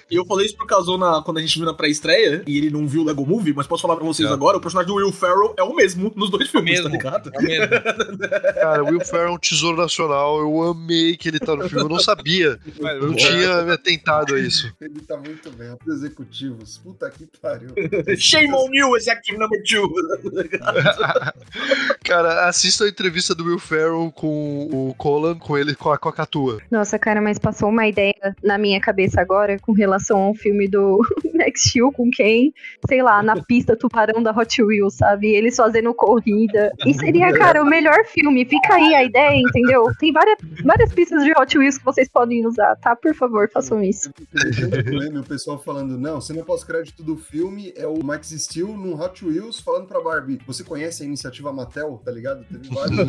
E 0.10 0.16
eu 0.16 0.26
falei 0.26 0.46
isso 0.46 0.56
pro 0.56 0.68
Casou 0.68 0.98
na, 0.98 1.22
quando 1.24 1.38
a 1.38 1.42
gente 1.42 1.58
viu 1.58 1.66
na 1.66 1.74
pré-estreia, 1.74 2.44
e 2.46 2.58
ele 2.58 2.70
não 2.70 2.88
viu 2.88 3.02
o 3.02 3.06
Lego 3.06 3.26
Movie, 3.26 3.54
mas 3.54 3.68
posso 3.68 3.82
falar 3.82 3.96
pra 3.96 4.06
vocês 4.06 4.28
Não. 4.28 4.36
agora, 4.36 4.58
o 4.58 4.62
personagem 4.62 4.88
do 4.88 4.96
Will 4.96 5.12
Ferrell 5.12 5.54
é 5.58 5.64
o 5.64 5.76
mesmo 5.76 6.12
nos 6.16 6.30
dois 6.30 6.50
filmes, 6.50 6.72
mesmo. 6.72 6.90
tá 6.90 6.96
ligado? 6.98 7.32
É 7.34 7.40
o 7.40 7.42
mesmo. 7.42 7.70
Cara, 8.60 8.84
Will 8.84 9.00
Ferrell 9.02 9.28
é 9.28 9.32
um 9.32 9.38
tesouro 9.38 9.78
nacional, 9.78 10.40
eu 10.40 10.64
amei 10.64 11.16
que 11.18 11.30
ele 11.30 11.40
tá 11.40 11.56
no 11.56 11.68
filme, 11.68 11.84
eu 11.86 11.90
não 11.90 12.00
sabia, 12.00 12.60
eu 12.80 13.08
não 13.08 13.16
tinha 13.16 13.64
me 13.64 13.72
atentado 13.72 14.36
a 14.36 14.40
isso. 14.40 14.72
Ele 14.80 15.00
tá 15.02 15.18
muito 15.18 15.50
bem. 15.52 15.76
Os 15.86 15.96
executivos. 15.96 16.78
Puta 16.80 17.10
que 17.10 17.28
pariu. 17.42 17.70
Shame 18.18 18.54
on 18.54 18.70
you, 18.74 18.96
executive 18.98 19.38
number 19.38 19.62
two. 19.64 19.90
Cara, 22.04 22.48
assista 22.48 22.79
a 22.84 22.90
entrevista 22.90 23.36
do 23.36 23.46
Will 23.46 23.60
Ferrell 23.60 24.12
com 24.16 24.68
o 24.72 24.94
Colan, 24.98 25.38
com 25.38 25.58
ele, 25.58 25.76
com 25.76 25.92
a 25.92 25.98
Cocatua. 25.98 26.60
Nossa, 26.70 26.98
cara, 26.98 27.22
mas 27.22 27.38
passou 27.38 27.70
uma 27.70 27.88
ideia 27.88 28.16
na 28.44 28.58
minha 28.58 28.80
cabeça 28.80 29.22
agora 29.22 29.60
com 29.60 29.72
relação 29.72 30.20
ao 30.20 30.34
filme 30.34 30.68
do 30.68 31.00
Max 31.40 31.62
Steel 31.64 31.92
com 31.92 32.10
quem, 32.12 32.54
sei 32.88 33.02
lá, 33.02 33.24
na 33.24 33.42
pista 33.44 33.76
tubarão 33.76 34.22
da 34.22 34.32
Hot 34.32 34.62
Wheels, 34.62 34.96
sabe? 34.96 35.28
Eles 35.28 35.56
fazendo 35.56 35.94
corrida. 35.94 36.72
E 36.86 36.94
seria, 36.94 37.34
cara, 37.34 37.64
o 37.64 37.66
melhor 37.66 38.06
filme. 38.06 38.46
Fica 38.46 38.76
aí 38.76 38.96
a 38.96 39.04
ideia, 39.04 39.36
entendeu? 39.36 39.86
Tem 40.00 40.12
várias, 40.12 40.38
várias 40.64 40.94
pistas 40.94 41.24
de 41.24 41.32
Hot 41.32 41.58
Wheels 41.58 41.78
que 41.78 41.86
vocês 41.86 42.08
podem 42.08 42.46
usar, 42.46 42.76
tá? 42.78 42.96
Por 42.96 43.14
favor, 43.16 43.50
façam 43.52 43.82
isso. 43.84 44.12
O 45.20 45.24
pessoal 45.24 45.58
falando, 45.58 45.98
não, 45.98 46.22
cena 46.22 46.44
pós-crédito 46.44 47.04
do 47.04 47.18
filme 47.18 47.74
é 47.76 47.88
o 47.88 48.04
Max 48.04 48.30
Steel 48.30 48.68
num 48.70 49.00
Hot 49.00 49.26
Wheels 49.26 49.60
falando 49.60 49.88
pra 49.88 50.02
Barbie, 50.02 50.40
você 50.46 50.64
conhece 50.64 51.04
a 51.04 51.06
iniciativa 51.06 51.52
Mattel, 51.54 52.02
tá 52.04 52.12
ligado? 52.12 52.46
Teve 52.46 52.70
vários. 52.74 53.00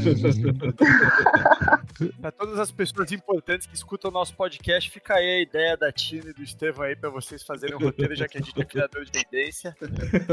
Pra 2.21 2.31
todas 2.31 2.59
as 2.59 2.71
pessoas 2.71 3.11
importantes 3.12 3.66
que 3.66 3.75
escutam 3.75 4.11
o 4.11 4.14
nosso 4.14 4.35
podcast, 4.35 4.90
fica 4.90 5.14
aí 5.14 5.38
a 5.38 5.43
ideia 5.43 5.77
da 5.77 5.93
Tina 5.93 6.31
e 6.31 6.33
do 6.33 6.43
Estevão 6.43 6.85
aí 6.85 6.97
pra 6.97 7.11
vocês 7.11 7.43
fazerem 7.43 7.77
o 7.77 7.79
roteiro, 7.79 8.14
já 8.20 8.28
que 8.28 8.38
a 8.38 8.40
gente 8.40 8.61
é 8.61 8.64
criador 8.64 9.04
de 9.04 9.11
tendência. 9.11 9.74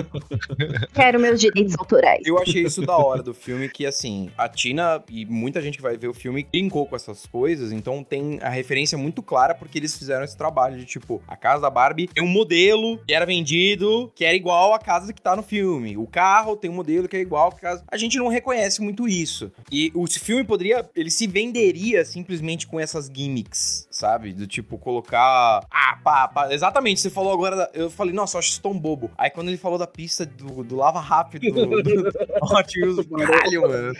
Quero 0.93 1.19
meus 1.19 1.39
direitos 1.39 1.75
autorais. 1.77 2.25
Eu 2.25 2.37
achei 2.37 2.63
isso 2.63 2.85
da 2.85 2.97
hora 2.97 3.23
do 3.23 3.33
filme, 3.33 3.69
que 3.69 3.85
assim, 3.85 4.29
a 4.37 4.49
Tina 4.49 5.03
e 5.09 5.25
muita 5.25 5.61
gente 5.61 5.77
que 5.77 5.81
vai 5.81 5.97
ver 5.97 6.07
o 6.07 6.13
filme 6.13 6.45
brincou 6.51 6.85
com 6.85 6.95
essas 6.95 7.25
coisas, 7.25 7.71
então 7.71 8.03
tem 8.03 8.39
a 8.41 8.49
referência 8.49 8.97
muito 8.97 9.21
clara 9.21 9.55
porque 9.55 9.77
eles 9.77 9.97
fizeram 9.97 10.23
esse 10.23 10.37
trabalho 10.37 10.77
de 10.77 10.85
tipo, 10.85 11.21
a 11.27 11.35
casa 11.35 11.61
da 11.61 11.69
Barbie 11.69 12.07
tem 12.07 12.23
um 12.23 12.27
modelo 12.27 12.97
que 13.05 13.13
era 13.13 13.25
vendido, 13.25 14.11
que 14.15 14.25
era 14.25 14.35
igual 14.35 14.73
à 14.73 14.79
casa 14.79 15.13
que 15.13 15.21
tá 15.21 15.35
no 15.35 15.43
filme. 15.43 15.97
O 15.97 16.07
carro 16.07 16.55
tem 16.55 16.69
um 16.69 16.73
modelo 16.73 17.07
que 17.07 17.15
é 17.15 17.19
igual 17.19 17.49
à 17.49 17.51
casa. 17.51 17.83
A 17.87 17.97
gente 17.97 18.17
não 18.17 18.27
reconhece 18.27 18.81
muito 18.81 19.07
isso. 19.07 19.51
E 19.71 19.91
o 19.93 20.07
filme 20.07 20.43
poderia, 20.43 20.87
ele 20.95 21.09
se 21.09 21.27
venderia 21.27 22.03
simplesmente 22.03 22.67
com 22.67 22.79
essas 22.79 23.09
gimmicks, 23.13 23.86
sabe? 23.97 24.31
Do 24.33 24.45
tipo, 24.45 24.77
colocar. 24.77 25.65
Ah, 25.71 25.97
pá, 26.03 26.27
pá. 26.27 26.53
Exatamente, 26.53 27.01
você 27.01 27.09
falou 27.09 27.33
agora. 27.33 27.55
da- 27.55 27.69
Eu 27.73 27.89
falei, 27.89 28.13
nossa, 28.13 28.37
eu 28.37 28.39
acho 28.39 28.49
isso 28.51 28.61
tão 28.61 28.77
bobo. 28.77 29.09
Aí 29.17 29.29
quando 29.29 29.47
ele 29.47 29.57
falou 29.57 29.77
da 29.77 29.87
pista 29.87 30.25
do, 30.25 30.63
do 30.63 30.75
lava 30.75 30.99
rápido, 30.99 31.51
do, 31.51 31.81
do 31.81 32.09
Hot 32.41 32.79
Wheels, 32.79 33.05
caralho, 33.17 33.61
mano. 33.61 33.93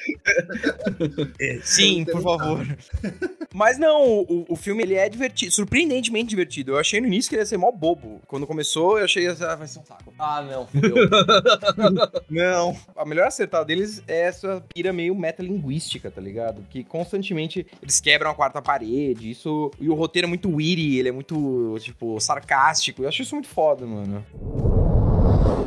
É, 1.39 1.59
Sim, 1.63 2.05
por 2.05 2.21
favor. 2.21 2.65
Mas 3.53 3.79
não, 3.79 4.19
o, 4.21 4.45
o 4.49 4.55
filme 4.55 4.83
ele 4.83 4.93
é 4.95 5.09
divertido, 5.09 5.51
surpreendentemente 5.51 6.29
divertido. 6.29 6.73
Eu 6.73 6.77
achei 6.77 7.01
no 7.01 7.07
início 7.07 7.29
que 7.29 7.35
ele 7.35 7.41
ia 7.41 7.45
ser 7.45 7.57
mó 7.57 7.71
bobo. 7.71 8.21
Quando 8.27 8.45
começou, 8.45 8.99
eu 8.99 9.05
achei, 9.05 9.27
ah, 9.27 9.55
vai 9.55 9.67
ser 9.67 9.79
um 9.79 9.85
saco. 9.85 10.13
Ah, 10.19 10.41
não, 10.43 10.67
fudeu. 10.67 10.95
não. 12.29 12.77
A 12.95 13.05
melhor 13.05 13.27
acertada 13.27 13.65
deles 13.65 14.03
é 14.07 14.21
essa 14.21 14.63
pira 14.73 14.93
meio 14.93 15.15
metalinguística, 15.15 16.11
tá 16.11 16.21
ligado? 16.21 16.63
Que 16.69 16.83
constantemente 16.83 17.65
eles 17.81 17.99
quebram 17.99 18.29
a 18.31 18.35
quarta 18.35 18.61
parede, 18.61 19.31
isso... 19.31 19.71
E 19.87 19.89
o 19.89 19.93
roteiro 19.93 20.25
é 20.25 20.27
muito 20.27 20.53
witty, 20.53 20.97
ele 20.97 21.07
é 21.07 21.11
muito, 21.13 21.77
tipo, 21.79 22.19
sarcástico. 22.19 23.03
Eu 23.03 23.07
acho 23.07 23.21
isso 23.21 23.33
muito 23.33 23.47
foda, 23.47 23.85
mano. 23.85 24.21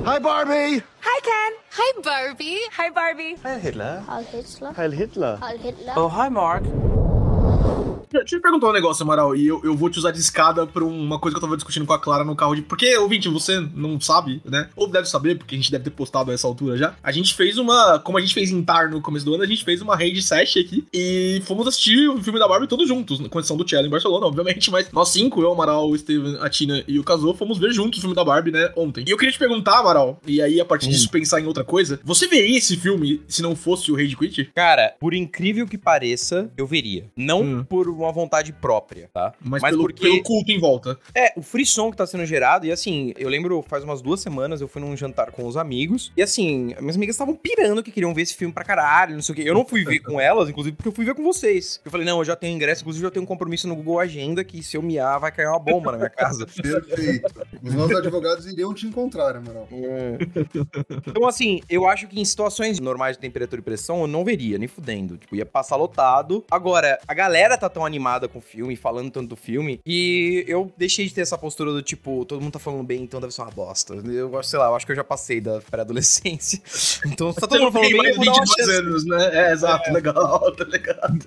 Hi, 0.04 0.20
Barbie. 0.20 0.84
Hi, 1.02 1.22
Ken. 1.22 1.56
Hi, 1.78 2.02
Barbie. 2.02 2.58
Hi, 2.78 2.90
Barbie. 2.90 3.36
Heil 3.42 3.58
Hitler. 3.58 4.02
Heil 4.06 4.26
Hitler. 4.30 4.78
Heil 4.78 4.90
Hitler. 4.90 5.38
Heil 5.42 5.58
Hitler. 5.58 5.98
Oh, 5.98 6.08
hi, 6.08 6.28
Mark. 6.28 6.64
Deixa 8.12 8.36
eu 8.36 8.38
te 8.40 8.42
perguntar 8.42 8.68
um 8.68 8.72
negócio, 8.72 9.02
Amaral, 9.02 9.36
e 9.36 9.46
eu, 9.46 9.60
eu 9.64 9.76
vou 9.76 9.88
te 9.88 9.98
usar 9.98 10.10
de 10.10 10.18
escada 10.18 10.66
pra 10.66 10.84
uma 10.84 11.18
coisa 11.18 11.34
que 11.34 11.38
eu 11.38 11.46
tava 11.46 11.56
discutindo 11.56 11.86
com 11.86 11.92
a 11.92 11.98
Clara 11.98 12.24
no 12.24 12.34
carro 12.34 12.54
de. 12.54 12.62
Porque, 12.62 12.96
ouvinte, 12.98 13.28
você 13.28 13.60
não 13.74 14.00
sabe, 14.00 14.40
né? 14.44 14.68
Ou 14.74 14.86
deve 14.88 15.08
saber, 15.08 15.36
porque 15.38 15.54
a 15.54 15.58
gente 15.58 15.70
deve 15.70 15.84
ter 15.84 15.90
postado 15.90 16.30
a 16.30 16.34
essa 16.34 16.46
altura 16.46 16.76
já. 16.76 16.94
A 17.02 17.12
gente 17.12 17.34
fez 17.34 17.56
uma. 17.58 17.98
Como 18.00 18.18
a 18.18 18.20
gente 18.20 18.34
fez 18.34 18.50
em 18.50 18.62
Tar 18.62 18.90
no 18.90 19.00
começo 19.00 19.24
do 19.24 19.34
ano, 19.34 19.42
a 19.42 19.46
gente 19.46 19.64
fez 19.64 19.80
uma 19.80 19.96
raid 19.96 20.22
session 20.22 20.60
aqui 20.60 20.84
e 20.92 21.40
fomos 21.44 21.66
assistir 21.66 22.08
o 22.08 22.20
filme 22.22 22.38
da 22.38 22.48
Barbie 22.48 22.66
todos 22.66 22.88
juntos, 22.88 23.20
com 23.28 23.38
exceção 23.38 23.56
do 23.56 23.64
Tchela 23.64 23.86
em 23.86 23.90
Barcelona, 23.90 24.26
obviamente, 24.26 24.70
mas 24.70 24.90
nós 24.92 25.08
cinco, 25.10 25.40
eu, 25.40 25.52
Amaral, 25.52 25.88
o 25.88 25.96
Steven, 25.96 26.36
a 26.40 26.48
Tina 26.50 26.82
e 26.88 26.98
o 26.98 27.04
Kazuo, 27.04 27.34
fomos 27.34 27.58
ver 27.58 27.72
juntos 27.72 27.98
o 27.98 28.02
filme 28.02 28.16
da 28.16 28.24
Barbie, 28.24 28.50
né, 28.50 28.72
ontem. 28.76 29.04
E 29.06 29.10
eu 29.10 29.16
queria 29.16 29.32
te 29.32 29.38
perguntar, 29.38 29.78
Amaral, 29.78 30.20
e 30.26 30.40
aí 30.42 30.60
a 30.60 30.64
partir 30.64 30.88
disso 30.88 31.10
pensar 31.10 31.40
em 31.40 31.46
outra 31.46 31.64
coisa, 31.64 32.00
você 32.04 32.26
veria 32.26 32.58
esse 32.58 32.76
filme 32.76 33.22
se 33.28 33.40
não 33.42 33.54
fosse 33.54 33.90
o 33.92 33.96
Rage 33.96 34.16
Quit? 34.16 34.50
Cara, 34.54 34.94
por 34.98 35.14
incrível 35.14 35.66
que 35.66 35.78
pareça, 35.78 36.50
eu 36.56 36.66
veria. 36.66 37.06
Não 37.16 37.40
Hum. 37.42 37.64
por 37.64 37.88
uma 38.02 38.12
vontade 38.12 38.52
própria, 38.52 39.08
tá? 39.12 39.32
Mas, 39.40 39.62
Mas 39.62 39.70
pelo, 39.70 39.82
porque- 39.84 40.02
pelo 40.02 40.22
culto 40.22 40.50
em 40.50 40.58
volta. 40.58 40.98
É, 41.14 41.32
o 41.36 41.42
frisson 41.42 41.90
que 41.90 41.96
tá 41.96 42.06
sendo 42.06 42.24
gerado, 42.26 42.66
e 42.66 42.72
assim, 42.72 43.12
eu 43.18 43.28
lembro 43.28 43.62
faz 43.68 43.84
umas 43.84 44.00
duas 44.02 44.20
semanas 44.20 44.60
eu 44.60 44.68
fui 44.68 44.80
num 44.82 44.96
jantar 44.96 45.30
com 45.30 45.46
os 45.46 45.56
amigos, 45.56 46.12
e 46.16 46.22
assim, 46.22 46.74
minhas 46.80 46.96
amigas 46.96 47.14
estavam 47.14 47.34
pirando 47.34 47.82
que 47.82 47.90
queriam 47.90 48.12
ver 48.14 48.22
esse 48.22 48.34
filme 48.34 48.52
pra 48.52 48.64
caralho, 48.64 49.14
não 49.14 49.22
sei 49.22 49.32
o 49.32 49.36
quê. 49.36 49.42
Eu 49.46 49.54
não 49.54 49.64
fui 49.64 49.84
ver 49.84 50.00
com 50.00 50.20
elas, 50.20 50.48
inclusive, 50.48 50.76
porque 50.76 50.88
eu 50.88 50.92
fui 50.92 51.04
ver 51.04 51.14
com 51.14 51.22
vocês. 51.22 51.80
Eu 51.84 51.90
falei, 51.90 52.06
não, 52.06 52.18
eu 52.18 52.24
já 52.24 52.36
tenho 52.36 52.54
ingresso, 52.54 52.82
inclusive 52.82 53.06
eu 53.06 53.10
tenho 53.10 53.22
um 53.22 53.26
compromisso 53.26 53.66
no 53.68 53.76
Google 53.76 53.98
Agenda 54.00 54.42
que 54.44 54.62
se 54.62 54.76
eu 54.76 54.82
miar 54.82 55.18
vai 55.20 55.30
cair 55.32 55.46
uma 55.46 55.58
bomba 55.58 55.92
na 55.92 55.98
minha 55.98 56.10
casa. 56.10 56.46
Perfeito. 56.60 57.46
Os 57.62 57.74
nossos 57.74 57.96
advogados 57.96 58.46
iriam 58.46 58.72
te 58.74 58.86
encontrar, 58.86 59.36
Amaral. 59.36 59.68
Então, 61.06 61.26
assim, 61.26 61.60
eu 61.68 61.86
acho 61.86 62.06
que 62.06 62.20
em 62.20 62.24
situações 62.24 62.78
normais 62.80 63.16
de 63.16 63.20
temperatura 63.20 63.60
e 63.60 63.64
pressão, 63.64 64.00
eu 64.00 64.06
não 64.06 64.24
veria, 64.24 64.58
nem 64.58 64.68
fudendo. 64.68 65.16
Tipo, 65.16 65.36
ia 65.36 65.46
passar 65.46 65.76
lotado. 65.76 66.44
Agora, 66.50 66.98
a 67.06 67.14
galera 67.14 67.56
tá 67.56 67.68
tão 67.68 67.84
animada 67.90 68.28
com 68.28 68.38
o 68.38 68.42
filme, 68.42 68.74
falando 68.76 69.10
tanto 69.10 69.28
do 69.28 69.36
filme, 69.36 69.80
e 69.86 70.44
eu 70.48 70.72
deixei 70.76 71.06
de 71.06 71.14
ter 71.14 71.20
essa 71.22 71.36
postura 71.36 71.72
do 71.72 71.82
tipo, 71.82 72.24
todo 72.24 72.40
mundo 72.40 72.52
tá 72.52 72.58
falando 72.58 72.82
bem, 72.84 73.02
então 73.02 73.20
deve 73.20 73.32
ser 73.34 73.42
uma 73.42 73.50
bosta. 73.50 73.94
Eu 73.94 74.28
gosto, 74.30 74.48
sei 74.50 74.58
lá, 74.58 74.66
eu 74.66 74.74
acho 74.76 74.86
que 74.86 74.92
eu 74.92 74.96
já 74.96 75.04
passei 75.04 75.40
da 75.40 75.60
pré-adolescência. 75.60 76.60
Então, 77.06 77.32
tá 77.32 77.46
todo 77.46 77.58
mundo 77.60 77.72
falando 77.72 77.90
bem, 77.90 78.06
eu 78.10 78.14
vou 78.16 78.24
dar 78.24 78.32
uma 78.32 78.40
22 78.44 78.48
chance. 78.68 78.78
anos, 78.78 79.04
né? 79.06 79.30
É, 79.48 79.52
exato, 79.52 79.90
legal, 79.92 80.52
tá 80.56 80.64
ligado. 80.64 81.26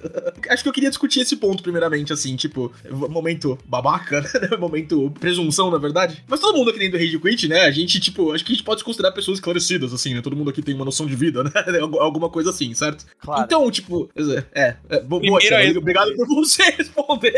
Acho 0.50 0.64
que 0.64 0.70
eu 0.70 0.74
queria 0.74 0.90
discutir 0.90 1.22
esse 1.22 1.36
ponto 1.36 1.64
primeiramente, 1.64 2.14
assim, 2.14 2.36
tipo, 2.36 2.72
momento 3.10 3.58
babaca, 3.66 4.22
né? 4.22 4.58
momento 4.58 5.12
presunção, 5.20 5.72
na 5.72 5.78
verdade. 5.78 6.24
Mas 6.28 6.40
todo 6.40 6.56
mundo 6.58 6.70
aqui 6.70 6.80
dentro 6.80 6.98
do 7.00 7.04
Rage 7.04 7.20
Quit, 7.20 7.48
né? 7.48 7.62
A 7.62 7.72
gente, 7.72 8.00
tipo, 8.00 8.32
acho 8.34 8.46
que 8.46 8.52
a 8.52 8.56
gente 8.56 8.64
pode 8.64 8.82
se 8.82 8.86
considerar 8.86 9.12
pessoas 9.14 9.38
esclarecidas, 9.40 9.94
assim, 9.94 10.14
né? 10.14 10.22
Todo 10.22 10.36
mundo 10.36 10.50
aqui 10.52 10.62
tem 10.62 10.76
uma 10.76 10.86
noção 10.86 11.08
de 11.08 11.16
vida, 11.16 11.44
né? 11.44 11.52
Algu- 11.82 12.00
Alguma 12.00 12.30
coisa 12.30 12.52
assim, 12.52 12.74
certo? 12.76 13.06
Claro. 13.20 13.44
Então, 13.44 13.70
tipo, 13.72 14.10
é, 14.54 14.76
é, 14.90 15.00
bo- 15.02 15.20
boa, 15.20 15.40
Primeiro 15.40 15.56
é- 15.56 15.78
obrigado 15.78 16.16
por 16.16 16.28
você 16.28 16.53
responder. 16.62 17.34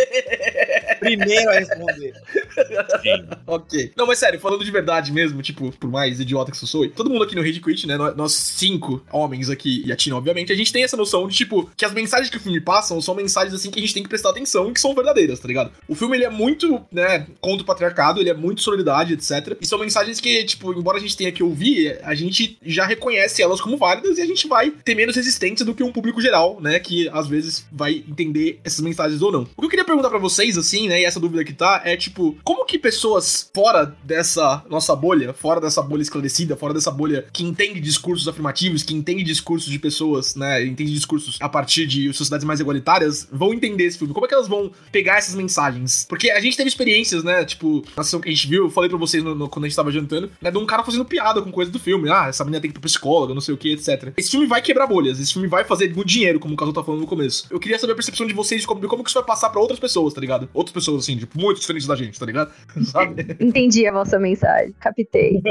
Primeiro 0.99 1.51
a 1.51 1.55
responder. 1.55 2.13
ok. 3.45 3.91
Não, 3.95 4.07
mas 4.07 4.19
sério, 4.19 4.39
falando 4.39 4.63
de 4.63 4.71
verdade 4.71 5.11
mesmo, 5.11 5.41
tipo, 5.41 5.71
por 5.71 5.89
mais 5.89 6.19
idiota 6.19 6.51
que 6.51 6.57
isso 6.57 6.67
soe, 6.67 6.89
todo 6.89 7.09
mundo 7.09 7.23
aqui 7.23 7.35
no 7.35 7.41
Rage 7.41 7.59
Quit, 7.59 7.87
né? 7.87 7.97
Nós, 8.15 8.33
cinco 8.33 9.03
homens 9.11 9.49
aqui 9.49 9.83
e 9.85 9.91
a 9.91 9.95
Tina, 9.95 10.15
obviamente, 10.15 10.51
a 10.51 10.55
gente 10.55 10.71
tem 10.71 10.83
essa 10.83 10.97
noção 10.97 11.27
de, 11.27 11.35
tipo, 11.35 11.69
que 11.75 11.85
as 11.85 11.93
mensagens 11.93 12.29
que 12.29 12.37
o 12.37 12.39
filme 12.39 12.61
passam 12.61 13.01
são 13.01 13.15
mensagens, 13.15 13.53
assim, 13.53 13.69
que 13.69 13.79
a 13.79 13.81
gente 13.81 13.93
tem 13.93 14.03
que 14.03 14.09
prestar 14.09 14.29
atenção 14.29 14.69
e 14.69 14.73
que 14.73 14.79
são 14.79 14.93
verdadeiras, 14.93 15.39
tá 15.39 15.47
ligado? 15.47 15.71
O 15.87 15.95
filme, 15.95 16.17
ele 16.17 16.25
é 16.25 16.29
muito, 16.29 16.81
né, 16.91 17.27
contra 17.39 17.63
o 17.63 17.65
patriarcado, 17.65 18.19
ele 18.19 18.29
é 18.29 18.33
muito 18.33 18.61
solidariedade, 18.61 19.13
etc. 19.13 19.57
E 19.59 19.65
são 19.65 19.79
mensagens 19.79 20.19
que, 20.19 20.43
tipo, 20.45 20.73
embora 20.73 20.97
a 20.97 21.01
gente 21.01 21.17
tenha 21.17 21.31
que 21.31 21.43
ouvir, 21.43 21.99
a 22.03 22.15
gente 22.15 22.57
já 22.63 22.85
reconhece 22.85 23.41
elas 23.41 23.61
como 23.61 23.77
válidas 23.77 24.17
e 24.17 24.21
a 24.21 24.25
gente 24.25 24.47
vai 24.47 24.71
ter 24.71 24.95
menos 24.95 25.15
resistência 25.15 25.65
do 25.65 25.73
que 25.73 25.83
um 25.83 25.91
público 25.91 26.21
geral, 26.21 26.59
né, 26.61 26.79
que 26.79 27.09
às 27.09 27.27
vezes 27.27 27.65
vai 27.71 28.03
entender 28.07 28.59
essas 28.63 28.81
mensagens 28.81 29.21
ou 29.21 29.31
não. 29.31 29.47
O 29.55 29.61
que 29.61 29.65
eu 29.65 29.69
queria 29.69 29.85
perguntar 29.85 30.09
pra 30.09 30.19
vocês, 30.19 30.57
assim, 30.57 30.87
né, 30.87 31.01
e 31.01 31.05
essa 31.05 31.19
dúvida 31.19 31.43
que 31.43 31.53
tá, 31.53 31.81
é, 31.83 31.95
tipo, 31.97 32.37
como 32.45 32.63
que 32.65 32.77
pessoas 32.79 33.49
fora 33.53 33.93
dessa 34.03 34.63
nossa 34.69 34.95
bolha, 34.95 35.33
fora 35.33 35.59
dessa 35.59 35.81
bolha 35.81 36.01
esclarecida, 36.03 36.55
fora 36.55 36.73
dessa 36.73 36.91
bolha 36.91 37.25
que 37.33 37.43
entende 37.43 37.81
discursos 37.81 38.27
afirmativos, 38.27 38.83
que 38.83 38.93
entende 38.93 39.23
discursos 39.23 39.69
de 39.71 39.79
pessoas, 39.79 40.35
né, 40.35 40.63
entende 40.65 40.93
discursos 40.93 41.37
a 41.41 41.49
partir 41.49 41.87
de 41.87 42.13
sociedades 42.13 42.45
mais 42.45 42.59
igualitárias, 42.59 43.27
vão 43.31 43.53
entender 43.53 43.85
esse 43.85 43.97
filme? 43.97 44.13
Como 44.13 44.25
é 44.25 44.29
que 44.29 44.35
elas 44.35 44.47
vão 44.47 44.71
pegar 44.91 45.17
essas 45.17 45.33
mensagens? 45.35 46.05
Porque 46.07 46.29
a 46.29 46.39
gente 46.39 46.55
teve 46.55 46.69
experiências, 46.69 47.23
né, 47.23 47.43
tipo, 47.43 47.83
na 47.97 48.03
sessão 48.03 48.21
que 48.21 48.29
a 48.29 48.31
gente 48.31 48.47
viu, 48.47 48.65
eu 48.65 48.69
falei 48.69 48.89
pra 48.89 48.99
vocês 48.99 49.23
no- 49.23 49.33
no- 49.35 49.49
quando 49.49 49.65
a 49.65 49.67
gente 49.67 49.75
tava 49.75 49.91
jantando, 49.91 50.29
né, 50.41 50.51
de 50.51 50.57
um 50.57 50.65
cara 50.67 50.83
fazendo 50.83 51.03
piada 51.05 51.41
com 51.41 51.51
coisa 51.51 51.71
do 51.71 51.79
filme. 51.79 52.09
Ah, 52.09 52.27
essa 52.27 52.43
menina 52.43 52.61
tem 52.61 52.69
que 52.69 52.77
ir 52.77 52.79
pra 52.79 52.87
psicóloga, 52.87 53.33
não 53.33 53.41
sei 53.41 53.55
o 53.55 53.57
que, 53.57 53.71
etc. 53.73 54.13
Esse 54.15 54.29
filme 54.29 54.45
vai 54.45 54.61
quebrar 54.61 54.85
bolhas, 54.85 55.19
esse 55.19 55.33
filme 55.33 55.47
vai 55.47 55.63
fazer 55.63 55.93
muito 55.95 56.07
dinheiro, 56.07 56.39
como 56.39 56.53
o 56.53 56.57
Caso 56.57 56.71
tá 56.71 56.83
falando 56.83 57.01
no 57.01 57.07
começo. 57.07 57.47
Eu 57.49 57.59
queria 57.59 57.79
saber 57.79 57.93
a 57.93 57.95
percepção 57.95 58.27
de 58.27 58.33
vocês 58.33 58.61
de 58.61 58.67
como, 58.67 58.79
de 58.81 58.87
como 58.87 59.03
que 59.03 59.09
isso 59.09 59.17
vai 59.19 59.25
passar 59.25 59.49
pra 59.49 59.59
outras 59.59 59.79
pessoas, 59.79 60.13
tá 60.13 60.21
ligado? 60.21 60.47
Outras 60.53 60.73
pessoas, 60.73 61.03
assim, 61.03 61.17
tipo, 61.17 61.39
muito 61.39 61.59
diferentes 61.59 61.87
da 61.87 61.95
gente, 61.95 62.19
tá 62.19 62.25
ligado? 62.25 62.34
Sabe? 62.83 63.35
Entendi 63.39 63.87
a 63.87 63.91
vossa 63.91 64.19
mensagem, 64.19 64.73
captei. 64.79 65.41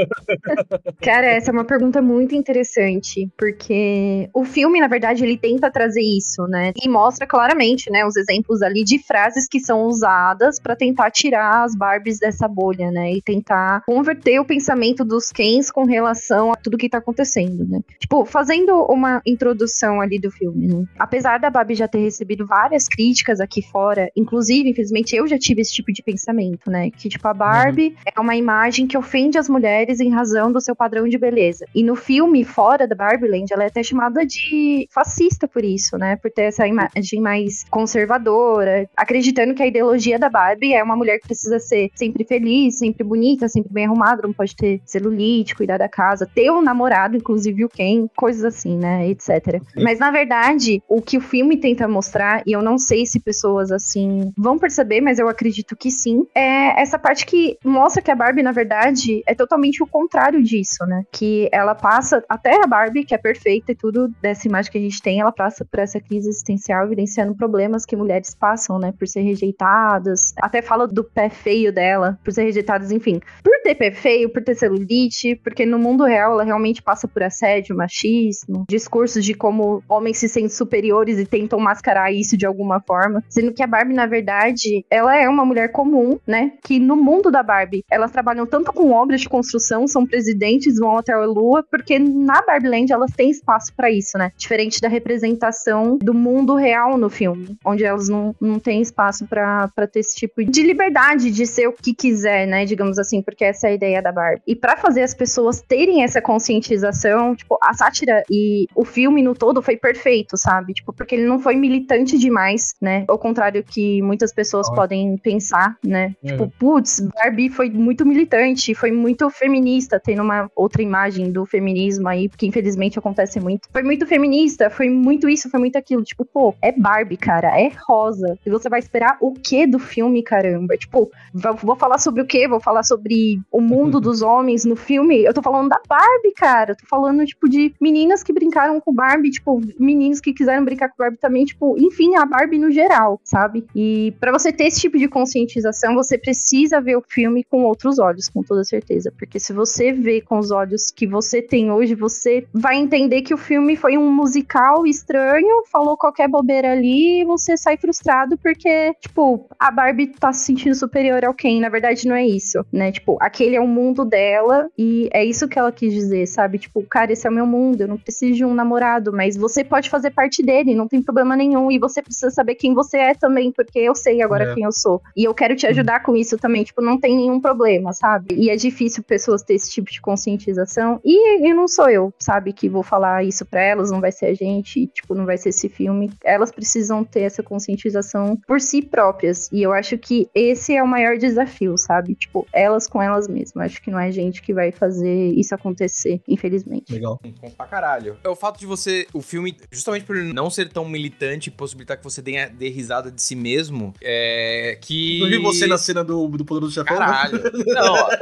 Cara, 1.01 1.27
essa 1.27 1.51
é 1.51 1.53
uma 1.53 1.65
pergunta 1.65 2.01
muito 2.01 2.35
interessante, 2.35 3.29
porque 3.37 4.29
o 4.33 4.43
filme, 4.43 4.79
na 4.79 4.87
verdade, 4.87 5.23
ele 5.23 5.37
tenta 5.37 5.71
trazer 5.71 6.01
isso, 6.01 6.43
né? 6.47 6.71
E 6.81 6.87
mostra 6.87 7.25
claramente, 7.25 7.89
né, 7.89 8.05
os 8.05 8.15
exemplos 8.15 8.61
ali 8.61 8.83
de 8.83 8.99
frases 8.99 9.47
que 9.47 9.59
são 9.59 9.85
usadas 9.85 10.59
pra 10.59 10.75
tentar 10.75 11.11
tirar 11.11 11.63
as 11.63 11.75
Barbies 11.75 12.19
dessa 12.19 12.47
bolha, 12.47 12.91
né? 12.91 13.13
E 13.13 13.21
tentar 13.21 13.83
converter 13.85 14.39
o 14.39 14.45
pensamento 14.45 15.03
dos 15.03 15.31
Kens 15.31 15.71
com 15.71 15.85
relação 15.85 16.51
a 16.51 16.55
tudo 16.55 16.77
que 16.77 16.89
tá 16.89 16.97
acontecendo, 16.99 17.67
né? 17.67 17.81
Tipo, 17.99 18.25
fazendo 18.25 18.85
uma 18.85 19.21
introdução 19.25 20.01
ali 20.01 20.19
do 20.19 20.31
filme, 20.31 20.67
né? 20.67 20.85
Apesar 20.97 21.39
da 21.39 21.49
Barbie 21.49 21.75
já 21.75 21.87
ter 21.87 21.99
recebido 21.99 22.45
várias 22.45 22.87
críticas 22.87 23.39
aqui 23.39 23.61
fora, 23.61 24.09
inclusive, 24.15 24.69
infelizmente, 24.69 25.15
eu 25.15 25.27
já 25.27 25.37
tive 25.37 25.61
esse 25.61 25.73
tipo 25.73 25.91
de 25.91 26.03
pensamento, 26.03 26.69
né? 26.69 26.74
Que, 26.95 27.09
tipo, 27.09 27.27
a 27.27 27.33
Barbie 27.33 27.95
é 28.05 28.19
uma 28.19 28.35
imagem 28.35 28.87
que 28.87 28.97
ofende 28.97 29.37
as 29.37 29.49
mulheres 29.49 29.99
em 29.99 30.09
razão 30.09 30.51
do 30.51 30.61
seu 30.61 30.75
padrão 30.75 31.07
de 31.07 31.17
beleza. 31.17 31.65
E 31.73 31.83
no 31.83 31.95
filme, 31.95 32.43
fora 32.43 32.87
da 32.87 32.95
Barbieland, 32.95 33.51
ela 33.51 33.63
é 33.63 33.67
até 33.67 33.83
chamada 33.83 34.25
de 34.25 34.87
fascista 34.91 35.47
por 35.47 35.63
isso, 35.63 35.97
né? 35.97 36.15
Por 36.15 36.31
ter 36.31 36.43
essa 36.43 36.67
imagem 36.67 37.21
mais 37.21 37.63
conservadora, 37.69 38.89
acreditando 38.95 39.53
que 39.53 39.63
a 39.63 39.67
ideologia 39.67 40.19
da 40.19 40.29
Barbie 40.29 40.73
é 40.73 40.83
uma 40.83 40.95
mulher 40.95 41.19
que 41.19 41.27
precisa 41.27 41.59
ser 41.59 41.89
sempre 41.95 42.23
feliz, 42.23 42.79
sempre 42.79 43.03
bonita, 43.03 43.47
sempre 43.47 43.71
bem 43.71 43.85
arrumada, 43.85 44.21
não 44.23 44.33
pode 44.33 44.55
ter 44.55 44.81
celulite, 44.85 45.55
cuidar 45.55 45.77
da 45.77 45.89
casa, 45.89 46.29
ter 46.33 46.51
um 46.51 46.61
namorado, 46.61 47.17
inclusive 47.17 47.65
o 47.65 47.69
Ken, 47.69 48.07
coisas 48.15 48.43
assim, 48.43 48.77
né? 48.77 49.07
Etc. 49.09 49.61
Mas 49.75 49.99
na 49.99 50.11
verdade, 50.11 50.81
o 50.87 51.01
que 51.01 51.17
o 51.17 51.21
filme 51.21 51.57
tenta 51.57 51.87
mostrar, 51.87 52.41
e 52.45 52.51
eu 52.51 52.61
não 52.61 52.77
sei 52.77 53.05
se 53.05 53.19
pessoas 53.19 53.71
assim 53.71 54.31
vão 54.37 54.57
perceber, 54.57 55.01
mas 55.01 55.19
eu 55.19 55.27
acredito 55.27 55.75
que 55.75 55.91
sim, 55.91 56.25
é 56.35 56.64
essa 56.77 56.97
parte 56.97 57.25
que 57.25 57.57
mostra 57.63 58.01
que 58.01 58.11
a 58.11 58.15
Barbie, 58.15 58.43
na 58.43 58.51
verdade, 58.51 59.21
é 59.25 59.33
totalmente 59.33 59.81
o 59.81 59.87
contrário 59.87 60.41
disso, 60.41 60.85
né? 60.85 61.03
Que 61.11 61.49
ela 61.51 61.75
passa, 61.75 62.23
até 62.29 62.63
a 62.63 62.67
Barbie, 62.67 63.05
que 63.05 63.15
é 63.15 63.17
perfeita 63.17 63.71
e 63.71 63.75
tudo 63.75 64.09
dessa 64.21 64.47
imagem 64.47 64.71
que 64.71 64.77
a 64.77 64.81
gente 64.81 65.01
tem, 65.01 65.19
ela 65.19 65.31
passa 65.31 65.65
por 65.65 65.79
essa 65.79 65.99
crise 65.99 66.29
existencial, 66.29 66.85
evidenciando 66.85 67.35
problemas 67.35 67.85
que 67.85 67.95
mulheres 67.95 68.35
passam, 68.35 68.79
né? 68.79 68.93
Por 68.97 69.07
ser 69.07 69.21
rejeitadas. 69.21 70.33
Até 70.41 70.61
fala 70.61 70.87
do 70.87 71.03
pé 71.03 71.29
feio 71.29 71.71
dela, 71.71 72.19
por 72.23 72.31
ser 72.31 72.43
rejeitadas, 72.43 72.91
enfim. 72.91 73.19
Por 73.43 73.61
ter 73.63 73.75
pé 73.75 73.91
feio, 73.91 74.29
por 74.29 74.43
ter 74.43 74.55
celulite, 74.55 75.35
porque 75.35 75.65
no 75.65 75.79
mundo 75.79 76.03
real 76.03 76.33
ela 76.33 76.43
realmente 76.43 76.81
passa 76.81 77.07
por 77.07 77.23
assédio, 77.23 77.75
machismo, 77.75 78.65
discursos 78.67 79.23
de 79.25 79.33
como 79.33 79.83
homens 79.87 80.17
se 80.17 80.29
sentem 80.29 80.49
superiores 80.49 81.17
e 81.17 81.25
tentam 81.25 81.59
mascarar 81.59 82.11
isso 82.11 82.37
de 82.37 82.45
alguma 82.45 82.79
forma. 82.79 83.23
Sendo 83.29 83.53
que 83.53 83.63
a 83.63 83.67
Barbie, 83.67 83.93
na 83.93 84.05
verdade, 84.05 84.85
ela 84.89 85.15
é 85.15 85.27
uma 85.27 85.45
mulher 85.45 85.71
comum, 85.71 86.19
né? 86.25 86.53
Que 86.63 86.79
no 86.79 86.95
mundo 86.95 87.31
da 87.31 87.43
Barbie, 87.43 87.83
elas 87.89 88.11
trabalham 88.11 88.45
tanto 88.45 88.71
com 88.71 88.91
obras 88.91 89.21
de 89.21 89.29
construção, 89.29 89.87
são 89.87 90.05
presidentes, 90.05 90.77
vão 90.77 90.97
até 90.97 91.13
a 91.13 91.25
lua, 91.25 91.63
porque 91.69 91.99
na 91.99 92.41
Barbie 92.41 92.69
Land 92.69 92.91
elas 92.91 93.11
têm 93.11 93.29
espaço 93.29 93.73
pra 93.75 93.91
isso, 93.91 94.17
né? 94.17 94.31
Diferente 94.37 94.79
da 94.81 94.87
representação 94.87 95.97
do 95.97 96.13
mundo 96.13 96.55
real 96.55 96.97
no 96.97 97.09
filme, 97.09 97.57
onde 97.65 97.83
elas 97.83 98.09
não, 98.09 98.35
não 98.39 98.59
têm 98.59 98.81
espaço 98.81 99.25
pra 99.25 99.69
pra 99.75 99.87
ter 99.87 99.99
esse 99.99 100.15
tipo 100.15 100.43
de 100.43 100.61
liberdade 100.63 101.31
de 101.31 101.45
ser 101.45 101.67
o 101.67 101.73
que 101.73 101.93
quiser, 101.93 102.47
né? 102.47 102.65
Digamos 102.65 102.97
assim, 102.97 103.21
porque 103.21 103.43
essa 103.43 103.67
é 103.67 103.71
a 103.71 103.73
ideia 103.73 104.01
da 104.01 104.11
Barbie. 104.11 104.41
E 104.47 104.55
pra 104.55 104.77
fazer 104.77 105.01
as 105.01 105.13
pessoas 105.13 105.61
terem 105.61 106.03
essa 106.03 106.21
conscientização, 106.21 107.35
tipo, 107.35 107.57
a 107.61 107.73
sátira 107.73 108.23
e 108.29 108.67
o 108.75 108.85
filme 108.85 109.21
no 109.21 109.35
todo 109.35 109.61
foi 109.61 109.77
perfeito, 109.77 110.37
sabe? 110.37 110.73
Tipo, 110.73 110.93
porque 110.93 111.15
ele 111.15 111.25
não 111.25 111.39
foi 111.39 111.55
militante 111.55 112.17
demais, 112.17 112.75
né? 112.81 113.05
Ao 113.07 113.17
contrário 113.17 113.63
que 113.63 114.01
muitas 114.01 114.33
pessoas 114.33 114.69
podem 114.69 115.17
pensar, 115.17 115.77
né? 115.83 116.15
Tipo, 116.37 116.53
putz, 116.59 116.99
Barbie 116.99 117.49
foi 117.49 117.69
muito 117.69 118.05
militante, 118.05 118.73
foi 118.73 118.91
muito 118.91 119.29
feminista, 119.29 119.99
tem 119.99 120.19
uma 120.19 120.49
outra 120.55 120.81
imagem 120.81 121.31
do 121.31 121.45
feminismo 121.45 122.07
aí, 122.07 122.29
que 122.29 122.47
infelizmente 122.47 122.99
acontece 122.99 123.39
muito. 123.39 123.67
Foi 123.71 123.83
muito 123.83 124.05
feminista, 124.05 124.69
foi 124.69 124.89
muito 124.89 125.29
isso, 125.29 125.49
foi 125.49 125.59
muito 125.59 125.77
aquilo. 125.77 126.03
Tipo, 126.03 126.25
pô, 126.25 126.55
é 126.61 126.71
Barbie, 126.71 127.17
cara, 127.17 127.59
é 127.59 127.71
rosa. 127.87 128.37
E 128.45 128.49
você 128.49 128.69
vai 128.69 128.79
esperar 128.79 129.17
o 129.21 129.33
que 129.33 129.65
do 129.65 129.79
filme, 129.79 130.23
caramba? 130.23 130.77
Tipo, 130.77 131.09
vou, 131.33 131.53
vou 131.55 131.75
falar 131.75 131.97
sobre 131.97 132.21
o 132.21 132.25
quê? 132.25 132.47
Vou 132.47 132.59
falar 132.59 132.83
sobre 132.83 133.39
o 133.51 133.61
mundo 133.61 133.99
dos 134.01 134.21
homens 134.21 134.65
no 134.65 134.75
filme. 134.75 135.23
Eu 135.23 135.33
tô 135.33 135.41
falando 135.41 135.69
da 135.69 135.79
Barbie, 135.87 136.33
cara. 136.35 136.71
Eu 136.71 136.77
tô 136.77 136.85
falando, 136.87 137.25
tipo, 137.25 137.49
de 137.49 137.73
meninas 137.81 138.23
que 138.23 138.33
brincaram 138.33 138.79
com 138.79 138.93
Barbie, 138.93 139.31
tipo, 139.31 139.61
meninos 139.79 140.19
que 140.19 140.33
quiseram 140.33 140.65
brincar 140.65 140.89
com 140.89 140.95
Barbie 140.97 141.17
também, 141.17 141.45
tipo, 141.45 141.75
enfim, 141.77 142.15
a 142.15 142.25
Barbie 142.25 142.57
no 142.57 142.71
geral, 142.71 143.19
sabe? 143.23 143.65
E 143.75 144.13
para 144.19 144.31
você 144.31 144.51
ter 144.51 144.65
esse 144.65 144.81
tipo 144.81 144.97
de 144.97 145.07
conscientização, 145.07 145.95
você 145.95 146.17
precisa 146.25 146.81
ver 146.81 146.95
o 146.97 147.03
filme 147.07 147.43
com 147.43 147.63
outros 147.63 147.99
olhos, 147.99 148.27
com 148.27 148.41
toda 148.41 148.63
certeza. 148.63 149.13
Porque 149.15 149.39
se 149.39 149.53
você 149.53 149.91
vê 149.93 150.21
com 150.21 150.39
os 150.39 150.49
olhos 150.49 150.89
que 150.89 151.05
você 151.05 151.39
tem 151.39 151.71
hoje, 151.71 151.93
você 151.93 152.47
vai 152.51 152.77
entender 152.77 153.21
que 153.21 153.33
o 153.33 153.37
filme 153.37 153.75
foi 153.75 153.95
um 153.95 154.11
musical 154.11 154.87
estranho, 154.87 155.63
falou 155.71 155.95
qualquer 155.95 156.27
bobeira 156.27 156.71
ali 156.71 157.21
e 157.21 157.25
você 157.25 157.55
sai 157.55 157.77
frustrado 157.77 158.37
porque, 158.39 158.93
tipo, 158.99 159.47
a 159.59 159.69
Barbie 159.69 160.07
tá 160.07 160.33
se 160.33 160.45
sentindo 160.45 160.73
superior 160.73 161.23
ao 161.23 161.33
Ken. 161.33 161.59
Na 161.59 161.69
verdade, 161.69 162.07
não 162.07 162.15
é 162.15 162.25
isso, 162.25 162.65
né? 162.73 162.91
Tipo, 162.91 163.17
aquele 163.21 163.55
é 163.55 163.61
o 163.61 163.67
mundo 163.67 164.03
dela 164.03 164.67
e 164.75 165.07
é 165.13 165.23
isso 165.23 165.47
que 165.47 165.59
ela 165.59 165.71
quis 165.71 165.93
dizer, 165.93 166.25
sabe? 166.25 166.57
Tipo, 166.57 166.81
cara, 166.89 167.13
esse 167.13 167.27
é 167.27 167.29
o 167.29 167.33
meu 167.33 167.45
mundo, 167.45 167.81
eu 167.81 167.87
não 167.87 167.97
preciso 167.97 168.33
de 168.33 168.43
um 168.45 168.53
namorado, 168.55 169.13
mas 169.13 169.37
você 169.37 169.63
pode 169.63 169.91
fazer 169.91 170.09
parte 170.09 170.41
dele, 170.41 170.73
não 170.73 170.87
tem 170.87 171.03
problema 171.03 171.35
nenhum. 171.35 171.71
E 171.71 171.77
você 171.77 172.01
precisa 172.01 172.31
saber 172.31 172.55
quem 172.55 172.73
você 172.73 172.97
é 172.97 173.13
também, 173.13 173.51
porque 173.51 173.77
eu 173.77 173.93
sei 173.93 174.23
agora 174.23 174.45
É. 174.45 174.53
quem 174.55 174.63
eu 174.63 174.71
sou. 174.71 175.01
E 175.15 175.23
eu 175.23 175.33
quero 175.35 175.55
te 175.55 175.67
ajudar 175.67 176.01
com 176.01 176.14
isso 176.15 176.37
também, 176.37 176.63
tipo, 176.63 176.81
não 176.81 176.99
tem 176.99 177.15
nenhum 177.15 177.39
problema, 177.39 177.93
sabe? 177.93 178.35
E 178.35 178.49
é 178.49 178.55
difícil 178.55 179.03
pessoas 179.03 179.43
ter 179.43 179.55
esse 179.55 179.71
tipo 179.71 179.91
de 179.91 180.01
conscientização. 180.01 180.99
E, 181.03 181.47
e 181.47 181.53
não 181.53 181.67
sou 181.67 181.89
eu, 181.89 182.13
sabe, 182.19 182.53
que 182.53 182.69
vou 182.69 182.83
falar 182.83 183.23
isso 183.23 183.45
pra 183.45 183.61
elas, 183.61 183.91
não 183.91 184.01
vai 184.01 184.11
ser 184.11 184.27
a 184.27 184.33
gente, 184.33 184.81
e, 184.81 184.87
tipo, 184.87 185.13
não 185.13 185.25
vai 185.25 185.37
ser 185.37 185.49
esse 185.49 185.69
filme. 185.69 186.11
Elas 186.23 186.51
precisam 186.51 187.03
ter 187.03 187.21
essa 187.21 187.43
conscientização 187.43 188.37
por 188.47 188.61
si 188.61 188.81
próprias. 188.81 189.49
E 189.51 189.61
eu 189.61 189.71
acho 189.71 189.97
que 189.97 190.29
esse 190.33 190.75
é 190.75 190.83
o 190.83 190.87
maior 190.87 191.17
desafio, 191.17 191.77
sabe? 191.77 192.15
Tipo, 192.15 192.47
elas 192.53 192.87
com 192.87 193.01
elas 193.01 193.27
mesmas. 193.27 193.65
Acho 193.65 193.81
que 193.81 193.91
não 193.91 193.99
é 193.99 194.07
a 194.07 194.11
gente 194.11 194.41
que 194.41 194.53
vai 194.53 194.71
fazer 194.71 195.31
isso 195.33 195.53
acontecer, 195.53 196.21
infelizmente. 196.27 196.93
Legal. 196.93 197.19
Bom 197.41 197.49
pra 197.51 197.65
caralho. 197.65 198.17
É 198.23 198.29
o 198.29 198.35
fato 198.35 198.59
de 198.59 198.65
você, 198.65 199.07
o 199.13 199.21
filme, 199.21 199.55
justamente 199.71 200.05
por 200.05 200.15
não 200.15 200.49
ser 200.49 200.69
tão 200.69 200.87
militante 200.87 201.51
possibilitar 201.51 201.97
que 201.97 202.03
você 202.03 202.21
dê, 202.21 202.47
dê 202.49 202.69
risada 202.69 203.11
de 203.11 203.21
si 203.21 203.35
mesmo, 203.35 203.93
é 204.01 204.77
que. 204.81 205.17
Inclusive 205.17 205.43
você 205.43 205.67
na 205.67 205.77
cena 205.77 206.03
do, 206.05 206.27
do 206.29 206.45
Poderoso 206.45 206.73
Chefão. 206.73 206.99
né? 206.99 207.05
Caralho. 207.05 207.41
Não, 207.65 207.95
a- 207.95 208.17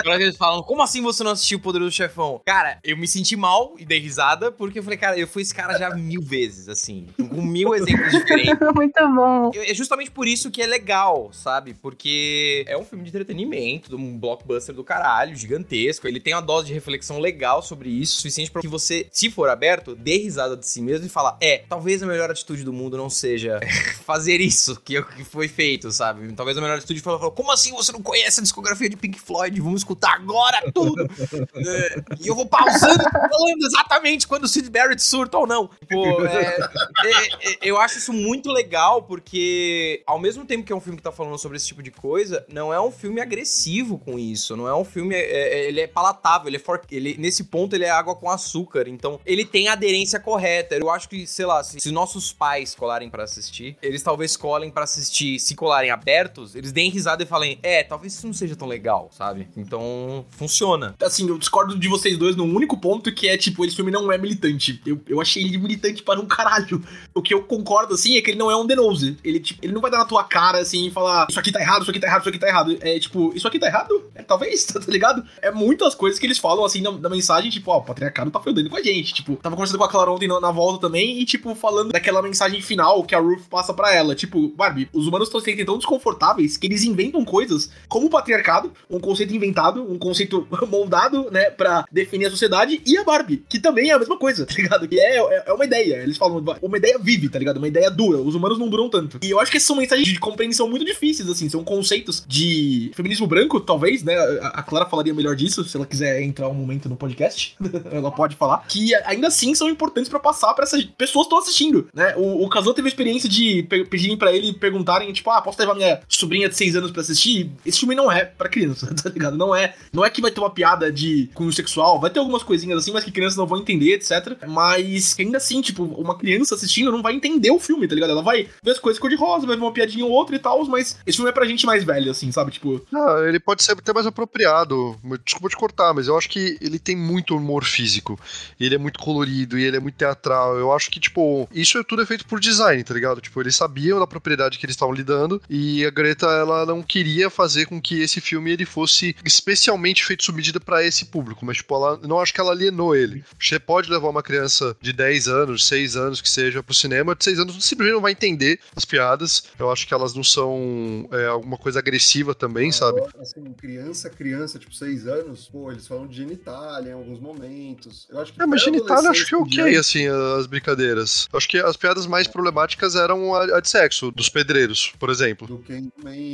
agora 0.00 0.22
eles 0.22 0.36
falam, 0.36 0.62
como 0.62 0.82
assim 0.82 1.00
você 1.02 1.22
não 1.22 1.32
assistiu 1.32 1.58
o 1.58 1.60
Poderoso 1.60 1.92
Chefão? 1.92 2.40
Cara, 2.44 2.78
eu 2.84 2.96
me 2.96 3.06
senti 3.06 3.36
mal 3.36 3.74
e 3.78 3.84
dei 3.84 3.98
risada, 4.00 4.50
porque 4.50 4.78
eu 4.78 4.82
falei, 4.82 4.98
cara, 4.98 5.18
eu 5.18 5.26
fui 5.28 5.42
esse 5.42 5.54
cara 5.54 5.78
já 5.78 5.90
mil 5.94 6.22
vezes, 6.22 6.68
assim, 6.68 7.06
com 7.16 7.42
mil 7.42 7.74
exemplos 7.74 8.10
diferentes. 8.10 8.58
Muito 8.74 9.08
bom. 9.14 9.50
É 9.54 9.74
justamente 9.74 10.10
por 10.10 10.26
isso 10.26 10.50
que 10.50 10.62
é 10.62 10.66
legal, 10.66 11.30
sabe? 11.32 11.74
Porque 11.74 12.64
é 12.66 12.76
um 12.76 12.84
filme 12.84 13.04
de 13.04 13.10
entretenimento, 13.10 13.94
um 13.96 14.18
blockbuster 14.18 14.74
do 14.74 14.82
caralho, 14.84 15.36
gigantesco. 15.36 16.06
Ele 16.08 16.20
tem 16.20 16.34
uma 16.34 16.42
dose 16.42 16.66
de 16.66 16.72
reflexão 16.72 17.18
legal 17.18 17.62
sobre 17.62 17.88
isso, 17.90 18.16
suficiente 18.16 18.50
pra 18.50 18.60
que 18.62 18.68
você, 18.68 19.06
se 19.10 19.30
for 19.30 19.48
aberto, 19.48 19.94
dê 19.94 20.18
risada 20.18 20.56
de 20.56 20.66
si 20.66 20.80
mesmo 20.80 21.06
e 21.06 21.08
falar: 21.08 21.36
é, 21.40 21.58
talvez 21.68 22.02
a 22.02 22.06
melhor 22.06 22.30
atitude 22.30 22.64
do 22.64 22.72
mundo 22.72 22.96
não 22.96 23.08
seja 23.10 23.60
fazer 24.04 24.40
isso 24.40 24.80
que, 24.80 25.00
que 25.02 25.24
foi 25.24 25.48
feito, 25.48 25.90
sabe? 25.90 26.32
Talvez 26.32 26.56
a 26.58 26.60
melhor 26.60 26.78
atitude 26.78 26.93
foi 27.00 27.18
falar: 27.18 27.30
como 27.32 27.50
assim 27.52 27.72
você 27.72 27.92
não 27.92 28.02
conhece 28.02 28.40
a 28.40 28.42
discografia 28.42 28.88
de 28.88 28.96
Pink 28.96 29.20
Floyd? 29.20 29.60
Vamos 29.60 29.80
escutar 29.80 30.14
agora 30.14 30.70
tudo! 30.72 31.04
É, 31.56 32.02
e 32.20 32.26
eu 32.28 32.34
vou 32.34 32.46
pausando 32.46 33.02
falando 33.02 33.64
exatamente 33.66 34.26
quando 34.26 34.44
o 34.44 34.48
Sid 34.48 34.68
Barrett 34.70 35.02
surta 35.02 35.38
ou 35.38 35.46
não. 35.46 35.68
Pô, 35.88 36.24
é, 36.26 36.58
é, 37.04 37.50
é, 37.52 37.58
eu 37.62 37.78
acho 37.78 37.98
isso 37.98 38.12
muito 38.12 38.50
legal, 38.50 39.02
porque 39.02 40.02
ao 40.06 40.18
mesmo 40.18 40.44
tempo 40.44 40.64
que 40.64 40.72
é 40.72 40.76
um 40.76 40.80
filme 40.80 40.96
que 40.96 41.02
tá 41.02 41.12
falando 41.12 41.38
sobre 41.38 41.56
esse 41.56 41.66
tipo 41.66 41.82
de 41.82 41.90
coisa, 41.90 42.44
não 42.48 42.72
é 42.72 42.80
um 42.80 42.90
filme 42.90 43.20
agressivo 43.20 43.98
com 43.98 44.18
isso. 44.18 44.56
Não 44.56 44.68
é 44.68 44.74
um 44.74 44.84
filme. 44.84 45.14
é- 45.14 45.20
é- 45.64 45.68
ele 45.68 45.80
é 45.80 45.86
palatável, 45.86 46.48
ele 46.48 46.56
é 46.56 46.60
for, 46.60 46.80
ele, 46.90 47.16
nesse 47.18 47.44
ponto 47.44 47.74
ele 47.74 47.84
é 47.84 47.90
água 47.90 48.14
com 48.14 48.28
açúcar. 48.30 48.88
Então, 48.88 49.20
ele 49.24 49.44
tem 49.44 49.68
a 49.68 49.72
aderência 49.72 50.18
correta. 50.20 50.74
Eu 50.76 50.90
acho 50.90 51.08
que, 51.08 51.26
sei 51.26 51.46
lá, 51.46 51.62
se, 51.62 51.78
se 51.80 51.90
nossos 51.90 52.32
pais 52.32 52.74
colarem 52.74 53.08
pra 53.08 53.24
assistir, 53.24 53.76
eles 53.82 54.02
talvez 54.02 54.36
colhem 54.36 54.70
pra 54.70 54.84
assistir, 54.84 55.38
se 55.38 55.54
colarem 55.54 55.90
abertos, 55.90 56.54
eles 56.54 56.72
deem 56.72 56.83
risada 56.90 57.22
e 57.22 57.26
falem, 57.26 57.58
é, 57.62 57.82
talvez 57.82 58.14
isso 58.14 58.26
não 58.26 58.34
seja 58.34 58.56
tão 58.56 58.68
legal, 58.68 59.08
sabe? 59.12 59.48
Então, 59.56 60.24
funciona. 60.30 60.94
Assim, 61.02 61.28
eu 61.28 61.38
discordo 61.38 61.78
de 61.78 61.88
vocês 61.88 62.16
dois 62.18 62.36
num 62.36 62.54
único 62.54 62.76
ponto 62.78 63.12
que 63.12 63.28
é, 63.28 63.36
tipo, 63.36 63.64
esse 63.64 63.76
filme 63.76 63.90
não 63.90 64.10
é 64.10 64.18
militante. 64.18 64.80
Eu, 64.86 65.00
eu 65.08 65.20
achei 65.20 65.42
ele 65.42 65.58
militante 65.58 66.02
para 66.02 66.20
um 66.20 66.26
caralho. 66.26 66.82
O 67.14 67.22
que 67.22 67.34
eu 67.34 67.42
concordo, 67.42 67.94
assim, 67.94 68.16
é 68.16 68.22
que 68.22 68.30
ele 68.30 68.38
não 68.38 68.50
é 68.50 68.56
um 68.56 68.66
denose. 68.66 69.16
Ele, 69.24 69.40
tipo, 69.40 69.64
ele 69.64 69.72
não 69.72 69.80
vai 69.80 69.90
dar 69.90 69.98
na 69.98 70.04
tua 70.04 70.24
cara, 70.24 70.58
assim, 70.58 70.86
e 70.86 70.90
falar 70.90 71.26
isso 71.28 71.38
aqui 71.38 71.52
tá 71.52 71.60
errado, 71.60 71.82
isso 71.82 71.90
aqui 71.90 72.00
tá 72.00 72.06
errado, 72.06 72.20
isso 72.20 72.28
aqui 72.28 72.38
tá 72.38 72.48
errado. 72.48 72.78
É, 72.80 72.98
tipo, 72.98 73.32
isso 73.34 73.46
aqui 73.46 73.58
tá 73.58 73.66
errado? 73.66 74.10
É, 74.14 74.22
talvez, 74.22 74.64
tá 74.66 74.80
ligado? 74.88 75.24
É 75.40 75.50
muitas 75.50 75.94
coisas 75.94 76.18
que 76.18 76.26
eles 76.26 76.38
falam, 76.38 76.64
assim, 76.64 76.80
na, 76.80 76.92
na 76.92 77.08
mensagem, 77.08 77.50
tipo, 77.50 77.70
ó, 77.70 77.78
o 77.78 77.82
patriarcado 77.82 78.30
tá 78.30 78.40
fudendo 78.40 78.70
com 78.70 78.76
a 78.76 78.82
gente. 78.82 79.14
Tipo, 79.14 79.36
tava 79.36 79.54
conversando 79.54 79.78
com 79.78 79.84
a 79.84 79.88
Clara 79.88 80.10
ontem 80.10 80.28
na, 80.28 80.40
na 80.40 80.50
volta 80.50 80.80
também 80.80 81.20
e, 81.20 81.24
tipo, 81.24 81.54
falando 81.54 81.92
daquela 81.92 82.22
mensagem 82.22 82.60
final 82.60 83.04
que 83.04 83.14
a 83.14 83.20
Ruth 83.20 83.46
passa 83.48 83.72
pra 83.72 83.94
ela. 83.94 84.14
Tipo, 84.14 84.48
Barbie, 84.48 84.88
os 84.92 85.06
humanos 85.06 85.28
estão 85.28 85.40
se 85.40 85.64
tão 85.64 85.78
desconfortáveis 85.78 86.56
que 86.56 86.66
eles 86.66 86.73
inventam 86.82 87.24
coisas 87.24 87.70
como 87.88 88.06
o 88.06 88.10
patriarcado, 88.10 88.72
um 88.90 88.98
conceito 88.98 89.34
inventado, 89.34 89.82
um 89.88 89.98
conceito 89.98 90.48
moldado, 90.68 91.30
né, 91.30 91.50
pra 91.50 91.84
definir 91.92 92.26
a 92.26 92.30
sociedade, 92.30 92.80
e 92.84 92.96
a 92.96 93.04
Barbie, 93.04 93.44
que 93.48 93.58
também 93.58 93.90
é 93.90 93.92
a 93.92 93.98
mesma 93.98 94.16
coisa, 94.16 94.44
tá 94.46 94.54
ligado? 94.54 94.88
Que 94.88 94.98
é, 94.98 95.18
é, 95.18 95.44
é 95.46 95.52
uma 95.52 95.64
ideia. 95.64 95.96
Eles 95.96 96.16
falam, 96.16 96.42
uma 96.62 96.76
ideia 96.78 96.98
vive, 96.98 97.28
tá 97.28 97.38
ligado? 97.38 97.58
Uma 97.58 97.68
ideia 97.68 97.90
dura. 97.90 98.18
Os 98.18 98.34
humanos 98.34 98.58
não 98.58 98.68
duram 98.68 98.88
tanto. 98.88 99.18
E 99.22 99.30
eu 99.30 99.38
acho 99.38 99.50
que 99.50 99.56
essas 99.58 99.66
são 99.66 99.76
mensagens 99.76 100.08
de 100.08 100.18
compreensão 100.18 100.68
muito 100.68 100.84
difíceis, 100.84 101.28
assim. 101.28 101.48
São 101.48 101.62
conceitos 101.62 102.24
de 102.26 102.90
feminismo 102.94 103.26
branco, 103.26 103.60
talvez, 103.60 104.02
né? 104.02 104.14
A, 104.40 104.48
a 104.60 104.62
Clara 104.62 104.86
falaria 104.86 105.12
melhor 105.12 105.36
disso, 105.36 105.62
se 105.64 105.76
ela 105.76 105.86
quiser 105.86 106.22
entrar 106.22 106.48
um 106.48 106.54
momento 106.54 106.88
no 106.88 106.96
podcast. 106.96 107.56
ela 107.92 108.10
pode 108.10 108.36
falar. 108.36 108.66
Que 108.66 108.94
ainda 109.04 109.28
assim 109.28 109.54
são 109.54 109.68
importantes 109.68 110.08
pra 110.08 110.18
passar 110.18 110.54
pra 110.54 110.64
essas 110.64 110.82
pessoas 110.84 111.26
que 111.26 111.34
estão 111.34 111.38
assistindo, 111.38 111.88
né? 111.94 112.14
O, 112.16 112.44
o 112.44 112.74
teve 112.74 112.88
a 112.88 112.90
experiência 112.90 113.28
de 113.28 113.62
pe- 113.64 113.84
pedirem 113.84 114.16
pra 114.16 114.32
ele 114.32 114.52
perguntarem, 114.52 115.12
tipo, 115.12 115.30
ah, 115.30 115.42
posso 115.42 115.58
levar 115.60 115.74
minha 115.74 116.00
sobrinha 116.08 116.48
de 116.48 116.56
6 116.64 116.76
anos 116.76 116.90
pra 116.90 117.02
assistir? 117.02 117.50
Esse 117.64 117.80
filme 117.80 117.94
não 117.94 118.10
é 118.10 118.24
pra 118.24 118.48
criança, 118.48 118.92
tá 118.94 119.10
ligado? 119.10 119.36
Não 119.36 119.54
é, 119.54 119.74
não 119.92 120.04
é 120.04 120.10
que 120.10 120.20
vai 120.20 120.30
ter 120.30 120.40
uma 120.40 120.50
piada 120.50 120.90
de 120.90 121.28
cunho 121.34 121.52
sexual, 121.52 122.00
vai 122.00 122.10
ter 122.10 122.18
algumas 122.18 122.42
coisinhas 122.42 122.78
assim, 122.78 122.92
mas 122.92 123.04
que 123.04 123.12
crianças 123.12 123.36
não 123.36 123.46
vão 123.46 123.58
entender, 123.58 123.94
etc. 123.94 124.36
Mas 124.48 125.14
ainda 125.18 125.38
assim, 125.38 125.60
tipo, 125.60 125.84
uma 125.84 126.16
criança 126.16 126.54
assistindo 126.54 126.90
não 126.90 127.02
vai 127.02 127.14
entender 127.14 127.50
o 127.50 127.58
filme, 127.58 127.86
tá 127.86 127.94
ligado? 127.94 128.10
Ela 128.10 128.22
vai 128.22 128.48
ver 128.62 128.70
as 128.70 128.78
coisas 128.78 129.00
cor-de-rosa, 129.00 129.46
vai 129.46 129.56
ver 129.56 129.62
uma 129.62 129.72
piadinha 129.72 130.04
ou 130.04 130.10
outra 130.10 130.34
e 130.36 130.38
tal, 130.38 130.64
mas 130.66 130.98
esse 131.06 131.16
filme 131.16 131.30
é 131.30 131.32
pra 131.34 131.46
gente 131.46 131.66
mais 131.66 131.84
velha, 131.84 132.10
assim, 132.10 132.30
sabe? 132.32 132.50
Tipo, 132.52 132.80
Ah, 132.94 133.24
ele 133.26 133.38
pode 133.40 133.62
ser 133.62 133.72
até 133.72 133.92
mais 133.92 134.06
apropriado. 134.06 134.96
Desculpa 135.24 135.48
te 135.48 135.56
cortar, 135.56 135.92
mas 135.94 136.08
eu 136.08 136.16
acho 136.16 136.28
que 136.28 136.56
ele 136.60 136.78
tem 136.78 136.96
muito 136.96 137.36
humor 137.36 137.64
físico. 137.64 138.18
Ele 138.58 138.74
é 138.74 138.78
muito 138.78 138.98
colorido, 138.98 139.58
e 139.58 139.64
ele 139.64 139.76
é 139.76 139.80
muito 139.80 139.96
teatral. 139.96 140.56
Eu 140.56 140.72
acho 140.72 140.90
que, 140.90 141.00
tipo, 141.00 141.48
isso 141.52 141.82
tudo 141.84 142.02
é 142.02 142.06
feito 142.06 142.26
por 142.26 142.40
design, 142.40 142.82
tá 142.82 142.94
ligado? 142.94 143.20
Tipo, 143.20 143.40
eles 143.40 143.56
sabiam 143.56 143.98
da 143.98 144.06
propriedade 144.06 144.58
que 144.58 144.64
eles 144.66 144.74
estavam 144.74 144.94
lidando. 144.94 145.40
E 145.48 145.84
a 145.84 145.90
Greta, 145.90 146.26
ela 146.26 146.53
não 146.66 146.82
queria 146.82 147.28
fazer 147.30 147.66
com 147.66 147.80
que 147.80 148.00
esse 148.00 148.20
filme 148.20 148.52
ele 148.52 148.64
fosse 148.64 149.16
especialmente 149.24 150.04
feito 150.04 150.24
sob 150.24 150.36
medida 150.36 150.60
pra 150.60 150.84
esse 150.84 151.06
público. 151.06 151.44
Mas, 151.44 151.58
tipo, 151.58 151.74
ela, 151.74 151.98
não 152.02 152.20
acho 152.20 152.32
que 152.32 152.40
ela 152.40 152.52
alienou 152.52 152.94
ele. 152.94 153.24
Você 153.40 153.58
pode 153.58 153.90
levar 153.90 154.08
uma 154.08 154.22
criança 154.22 154.76
de 154.80 154.92
10 154.92 155.28
anos, 155.28 155.66
6 155.66 155.96
anos 155.96 156.20
que 156.20 156.28
seja 156.28 156.62
pro 156.62 156.74
cinema, 156.74 157.14
de 157.14 157.24
6 157.24 157.38
anos 157.40 157.64
simplesmente 157.64 157.94
não 157.94 158.02
vai 158.02 158.12
entender 158.12 158.58
as 158.76 158.84
piadas. 158.84 159.44
Eu 159.58 159.70
acho 159.70 159.86
que 159.86 159.94
elas 159.94 160.14
não 160.14 160.24
são 160.24 161.08
é, 161.12 161.26
alguma 161.26 161.56
coisa 161.56 161.78
agressiva 161.78 162.34
também, 162.34 162.70
sabe? 162.72 163.00
Assim, 163.20 163.42
criança, 163.52 164.10
criança, 164.10 164.58
tipo, 164.58 164.74
seis 164.74 165.06
anos, 165.06 165.48
pô, 165.48 165.70
eles 165.70 165.86
falam 165.86 166.06
de 166.06 166.16
genitália 166.16 166.90
em 166.90 166.92
alguns 166.92 167.20
momentos. 167.20 168.06
Eu 168.10 168.20
acho 168.20 168.32
que 168.32 168.42
É, 168.42 168.46
mas 168.46 168.62
genitália 168.62 169.10
acho 169.10 169.26
que 169.26 169.34
é 169.34 169.38
ok, 169.38 169.76
assim, 169.76 170.06
as 170.38 170.46
brincadeiras. 170.46 171.28
Eu 171.32 171.36
acho 171.36 171.48
que 171.48 171.58
as 171.58 171.76
piadas 171.76 172.06
mais 172.06 172.26
problemáticas 172.26 172.94
eram 172.94 173.34
a, 173.34 173.56
a 173.56 173.60
de 173.60 173.68
sexo, 173.68 174.10
dos 174.10 174.28
pedreiros, 174.28 174.92
por 174.98 175.10
exemplo. 175.10 175.46
do 175.46 175.58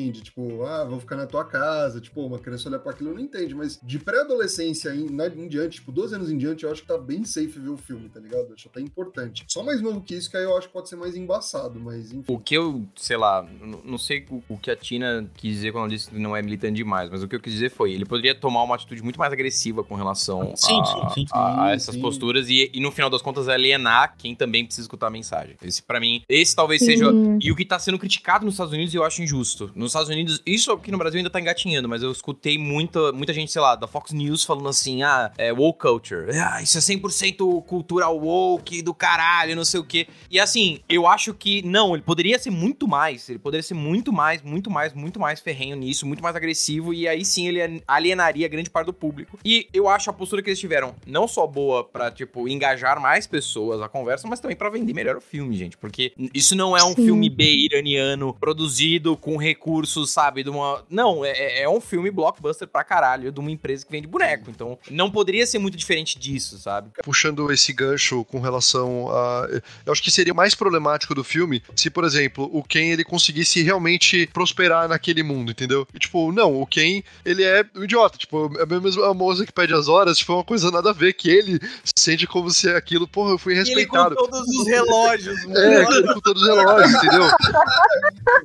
Ken 0.01 0.07
Mandy, 0.07 0.21
tipo, 0.23 0.63
ah, 0.65 0.85
vou 0.85 0.99
ficar 1.01 1.17
na 1.17 1.27
tua 1.27 1.45
casa, 1.45 2.01
tipo, 2.01 2.21
uma 2.25 2.39
criança 2.39 2.69
olha 2.69 2.79
pra 2.79 2.93
aquilo 2.93 3.11
e 3.11 3.15
não 3.15 3.21
entende, 3.21 3.55
mas 3.55 3.79
de 3.83 3.99
pré-adolescência 3.99 4.95
em, 4.95 5.11
na- 5.11 5.27
em 5.27 5.49
diante, 5.49 5.77
tipo, 5.77 5.93
12 5.93 6.15
anos 6.15 6.31
em 6.31 6.39
diante, 6.39 6.65
eu 6.65 6.71
acho 6.73 6.83
que 6.83 6.89
tá 6.89 6.99
bem 6.99 7.25
safe 7.25 7.59
ver 7.59 7.69
o 7.71 7.77
filme, 7.77 8.09
tá 8.09 8.21
ligado? 8.21 8.49
Eu 8.49 8.55
acho 8.55 8.69
até 8.69 8.81
importante. 8.81 9.45
Só 9.49 9.63
mais 9.63 9.81
novo 9.81 10.01
que 10.01 10.15
isso, 10.15 10.31
que 10.31 10.37
aí 10.37 10.45
eu 10.45 10.57
acho 10.57 10.69
que 10.69 10.73
pode 10.73 10.89
ser 10.89 10.97
mais 10.97 11.15
embaçado, 11.17 11.79
mas 11.81 12.13
enfim. 12.13 12.25
O 12.33 12.39
que 12.39 12.55
eu, 12.57 12.85
sei 12.97 13.17
lá, 13.17 13.47
não 13.85 13.99
sei 13.99 14.25
o, 14.31 14.43
o 14.49 14.59
que 14.59 14.71
a 14.71 14.77
Tina 14.77 15.29
quis 15.37 15.55
dizer 15.55 15.73
quando 15.73 15.85
ela 15.85 15.89
disse 15.91 16.11
que 16.11 16.19
não 16.19 16.37
é 16.37 16.43
militante 16.43 16.75
demais, 16.75 17.11
mas 17.11 17.23
o 17.23 17.29
que 17.29 17.35
eu 17.37 17.41
quis 17.41 17.53
dizer 17.53 17.71
foi, 17.71 17.93
ele 17.93 18.05
poderia 18.05 18.35
tomar 18.35 18.63
uma 18.63 18.75
atitude 18.75 19.03
muito 19.03 19.19
mais 19.19 19.33
agressiva 19.33 19.83
com 19.85 19.95
relação 19.95 20.53
Sim, 20.57 20.81
a, 20.81 20.85
sim, 20.85 21.09
sim, 21.15 21.27
a- 21.33 21.65
a 21.67 21.71
essas 21.73 21.95
sim. 21.95 22.01
posturas 22.01 22.49
e, 22.49 22.71
e 22.73 22.81
no 22.81 22.91
final 22.91 23.11
das 23.11 23.23
contas 23.23 23.49
alienar 23.49 24.15
quem 24.17 24.35
também 24.35 24.65
precisa 24.65 24.85
escutar 24.87 25.09
a 25.09 25.11
mensagem. 25.11 25.57
Esse 25.63 25.83
para 25.83 26.01
mim, 26.01 26.23
esse 26.29 26.55
talvez 26.55 26.81
Sim. 26.81 26.87
seja 26.87 27.11
e 27.41 27.51
o 27.51 27.57
que 27.57 27.65
tá 27.65 27.79
sendo 27.79 27.99
criticado 27.99 28.45
nos 28.45 28.55
Estados 28.55 28.73
Unidos 28.73 28.95
eu 28.95 29.05
acho 29.05 29.23
injusto. 29.23 29.71
Nos 29.90 29.94
Estados 29.94 30.09
Unidos, 30.09 30.42
isso 30.46 30.72
aqui 30.72 30.90
no 30.90 30.98
Brasil 30.98 31.18
ainda 31.18 31.31
tá 31.31 31.40
engatinhando, 31.40 31.88
mas 31.88 32.03
eu 32.03 32.11
escutei 32.12 32.57
muita, 32.57 33.12
muita 33.12 33.33
gente, 33.33 33.50
sei 33.50 33.61
lá, 33.61 33.74
da 33.74 33.87
Fox 33.87 34.12
News 34.12 34.44
falando 34.44 34.68
assim, 34.68 35.03
ah, 35.03 35.33
é 35.37 35.53
woke 35.53 35.81
culture. 35.81 36.31
Ah, 36.38 36.62
isso 36.62 36.79
é 36.79 36.81
100% 36.81 37.64
cultura 37.64 38.09
woke 38.09 38.83
do 38.83 38.94
caralho, 38.94 39.57
não 39.57 39.64
sei 39.64 39.81
o 39.81 39.85
quê. 39.85 40.07
E 40.31 40.38
assim, 40.38 40.81
eu 40.88 41.07
acho 41.07 41.35
que, 41.35 41.62
não, 41.62 41.94
ele 41.94 42.03
poderia 42.03 42.38
ser 42.38 42.50
muito 42.50 42.87
mais, 42.87 43.29
ele 43.29 43.38
poderia 43.38 43.62
ser 43.62 43.74
muito 43.74 44.12
mais, 44.12 44.42
muito 44.42 44.70
mais, 44.70 44.92
muito 44.94 45.18
mais 45.18 45.40
ferrenho 45.40 45.76
nisso, 45.76 46.07
muito 46.07 46.22
mais 46.22 46.37
agressivo, 46.37 46.94
e 46.94 47.09
aí 47.09 47.24
sim 47.24 47.48
ele 47.48 47.83
alienaria 47.87 48.48
grande 48.48 48.70
parte 48.70 48.87
do 48.87 48.92
público. 48.92 49.38
E 49.44 49.68
eu 49.72 49.88
acho 49.88 50.11
a 50.11 50.12
postura 50.12 50.42
que 50.42 50.50
eles 50.50 50.61
tiveram 50.61 50.94
não 51.07 51.26
só 51.26 51.46
boa 51.46 51.85
pra, 51.85 52.11
tipo, 52.11 52.48
engajar 52.48 53.00
mais 53.00 53.26
pessoas 53.26 53.81
à 53.81 53.88
conversa, 53.88 54.29
mas 54.29 54.40
também 54.40 54.57
pra 54.57 54.70
vender 54.70 54.94
melhor 54.94 55.16
o 55.16 55.20
filme, 55.20 55.57
gente, 55.57 55.76
porque 55.76 56.12
isso 56.35 56.55
não 56.55 56.76
é 56.76 56.85
um 56.85 56.94
Sim. 56.94 57.07
filme 57.07 57.31
B 57.31 57.44
iraniano 57.44 58.37
produzido 58.38 59.16
com 59.16 59.37
recursos, 59.37 59.80
sabe, 59.87 60.43
de 60.43 60.51
uma... 60.51 60.83
Não, 60.88 61.25
é, 61.25 61.62
é 61.62 61.69
um 61.69 61.81
filme 61.81 62.11
blockbuster 62.11 62.69
pra 62.69 62.85
caralho, 62.85 63.33
de 63.33 63.40
uma 63.40 63.51
empresa 63.51 63.85
que 63.85 63.93
vende 63.93 64.07
boneco, 64.07 64.51
então 64.51 64.79
não 64.90 65.11
poderia 65.11 65.47
ser 65.47 65.59
muito 65.59 65.77
diferente 65.77 66.19
disso, 66.19 66.59
sabe? 66.59 66.90
puxando 67.11 67.51
esse 67.53 67.73
gancho 67.73 68.25
com 68.25 68.40
relação 68.40 69.09
a. 69.11 69.49
Eu 69.85 69.93
acho 69.93 70.03
que 70.03 70.11
seria 70.11 70.33
mais 70.33 70.55
problemático 70.55 71.14
do 71.14 71.25
filme 71.25 71.62
se, 71.75 71.90
por 71.90 72.05
exemplo, 72.05 72.49
o 72.53 72.62
Ken 72.62 72.90
ele 72.90 73.05
conseguisse 73.05 73.62
realmente 73.62 74.29
prosperar 74.33 74.88
naquele 74.88 75.23
mundo, 75.23 75.51
entendeu? 75.51 75.87
E, 75.95 75.99
tipo, 75.99 76.31
não, 76.33 76.61
o 76.61 76.66
Ken, 76.66 77.03
ele 77.25 77.43
é 77.43 77.64
um 77.75 77.85
idiota. 77.85 78.19
Tipo, 78.19 78.51
é 78.59 78.66
mesmo 78.66 79.03
a 79.05 79.14
moça 79.14 79.45
que 79.45 79.53
pede 79.53 79.75
as 79.75 79.88
horas, 79.88 80.19
tipo, 80.19 80.33
é 80.33 80.37
uma 80.37 80.45
coisa 80.45 80.71
nada 80.71 80.90
a 80.90 80.93
ver, 80.93 81.12
que 81.14 81.29
ele 81.29 81.59
se 81.85 81.95
sente 81.99 82.27
como 82.27 82.51
se 82.51 82.69
aquilo, 82.71 83.09
porra, 83.09 83.33
eu 83.33 83.38
fui 83.38 83.55
respeitado. 83.55 84.14
Ele 84.14 84.16
com 84.16 84.29
todos 84.29 84.49
os 84.49 84.66
relógios, 84.66 85.38
É, 85.51 85.83
ele 85.83 86.14
com 86.14 86.21
todos 86.21 86.43
os 86.43 86.49
relógios, 86.49 86.95
entendeu? 86.95 87.29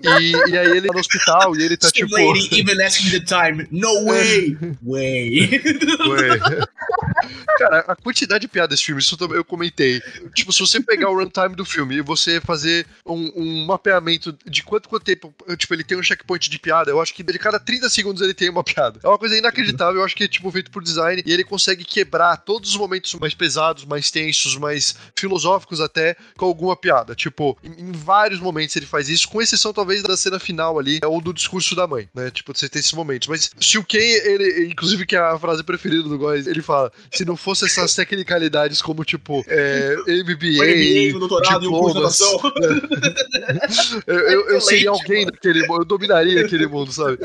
E, 0.04 0.32
e 0.52 0.58
aí 0.58 0.78
ele 0.78 0.88
tá 0.88 0.94
no 0.94 1.00
hospital 1.00 1.25
e 1.56 1.64
ele 1.64 1.78
tá 1.78 1.92
tipo. 1.92 2.14
lady 2.14 2.48
even 2.52 2.80
asking 2.82 3.12
the 3.12 3.20
time. 3.20 3.68
No 3.72 4.04
way! 4.06 4.58
Way! 4.84 5.62
Ué. 6.08 6.68
Cara, 7.58 7.80
a 7.88 7.96
quantidade 7.96 8.42
de 8.42 8.48
piadas 8.48 8.72
desse 8.72 8.86
filme, 8.86 9.02
isso 9.02 9.18
eu 9.32 9.46
comentei. 9.46 10.02
Tipo, 10.34 10.52
se 10.52 10.60
você 10.60 10.82
pegar 10.82 11.10
o 11.10 11.16
runtime 11.16 11.56
do 11.56 11.66
filme 11.66 11.96
e 11.96 12.02
você 12.02 12.42
fazer 12.42 12.86
um, 13.06 13.32
um 13.36 13.66
mapeamento 13.66 14.38
de 14.46 14.64
quanto, 14.64 14.90
quanto 14.90 15.04
tempo, 15.04 15.34
tipo, 15.58 15.74
ele 15.74 15.84
tem 15.84 15.98
um 15.98 16.04
checkpoint 16.04 16.50
de 16.50 16.60
piada, 16.60 16.92
eu 16.92 17.02
acho 17.02 17.14
que 17.14 17.24
de 17.24 17.40
cada 17.40 17.60
30 17.60 17.90
segundos 17.90 18.22
ele 18.22 18.34
tem 18.34 18.50
uma 18.50 18.64
piada. 18.64 19.00
É 19.04 19.08
uma 19.08 19.18
coisa 19.18 19.38
inacreditável, 19.38 20.02
eu 20.02 20.06
acho 20.06 20.16
que 20.16 20.26
é, 20.26 20.28
tipo, 20.28 20.52
feito 20.52 20.72
por 20.72 20.84
design 20.84 21.24
e 21.26 21.32
ele 21.32 21.44
consegue 21.44 21.86
quebrar 21.86 22.38
todos 22.38 22.72
os 22.72 22.78
momentos 22.78 23.14
mais 23.16 23.34
pesados, 23.34 23.86
mais 23.86 24.12
tensos, 24.12 24.58
mais 24.58 24.96
filosóficos 25.16 25.80
até, 25.80 26.16
com 26.38 26.46
alguma 26.46 26.76
piada. 26.76 27.16
Tipo, 27.16 27.58
em, 27.64 27.92
vários 27.92 28.40
momentos 28.40 28.76
ele 28.76 28.86
faz 28.86 29.10
isso, 29.10 29.30
com 29.30 29.42
exceção 29.42 29.74
talvez 29.74 30.04
da 30.04 30.18
cena 30.18 30.40
final 30.40 30.78
ali, 30.78 31.00
ou 31.06 31.22
do 31.22 31.34
discurso 31.34 31.76
da 31.76 31.88
mãe, 31.88 32.10
né? 32.14 32.30
Tipo, 32.32 32.56
você 32.56 32.68
tem 32.68 32.80
esses 32.80 32.94
momentos. 32.94 33.28
Mas 33.28 33.52
se 33.60 33.78
o 33.78 33.84
Ken, 33.84 34.00
ele, 34.00 34.68
inclusive 34.68 35.06
que 35.06 35.16
é 35.16 35.20
a 35.20 35.40
frase 35.40 35.64
preferida 35.64 36.04
do 36.04 36.18
Góis, 36.18 36.48
ele 36.48 36.62
fala, 36.62 36.92
se 37.12 37.26
não 37.26 37.36
fosse 37.36 37.66
essas 37.66 37.94
tecnicalidades 37.96 38.82
como, 38.82 39.04
tipo, 39.04 39.44
é, 39.48 39.96
MBA, 40.08 40.64
MBA, 41.12 41.20
diplomas, 41.60 41.94
natação. 41.96 42.42
eu, 44.08 44.16
eu, 44.20 44.50
eu 44.50 44.62
seria 44.62 44.90
alguém 44.90 45.26
naquele 45.26 45.68
mundo, 45.68 45.82
eu 45.82 45.86
dominaria 45.86 46.42
aquele 46.46 46.68
mundo, 46.68 46.92
sabe? 46.92 47.18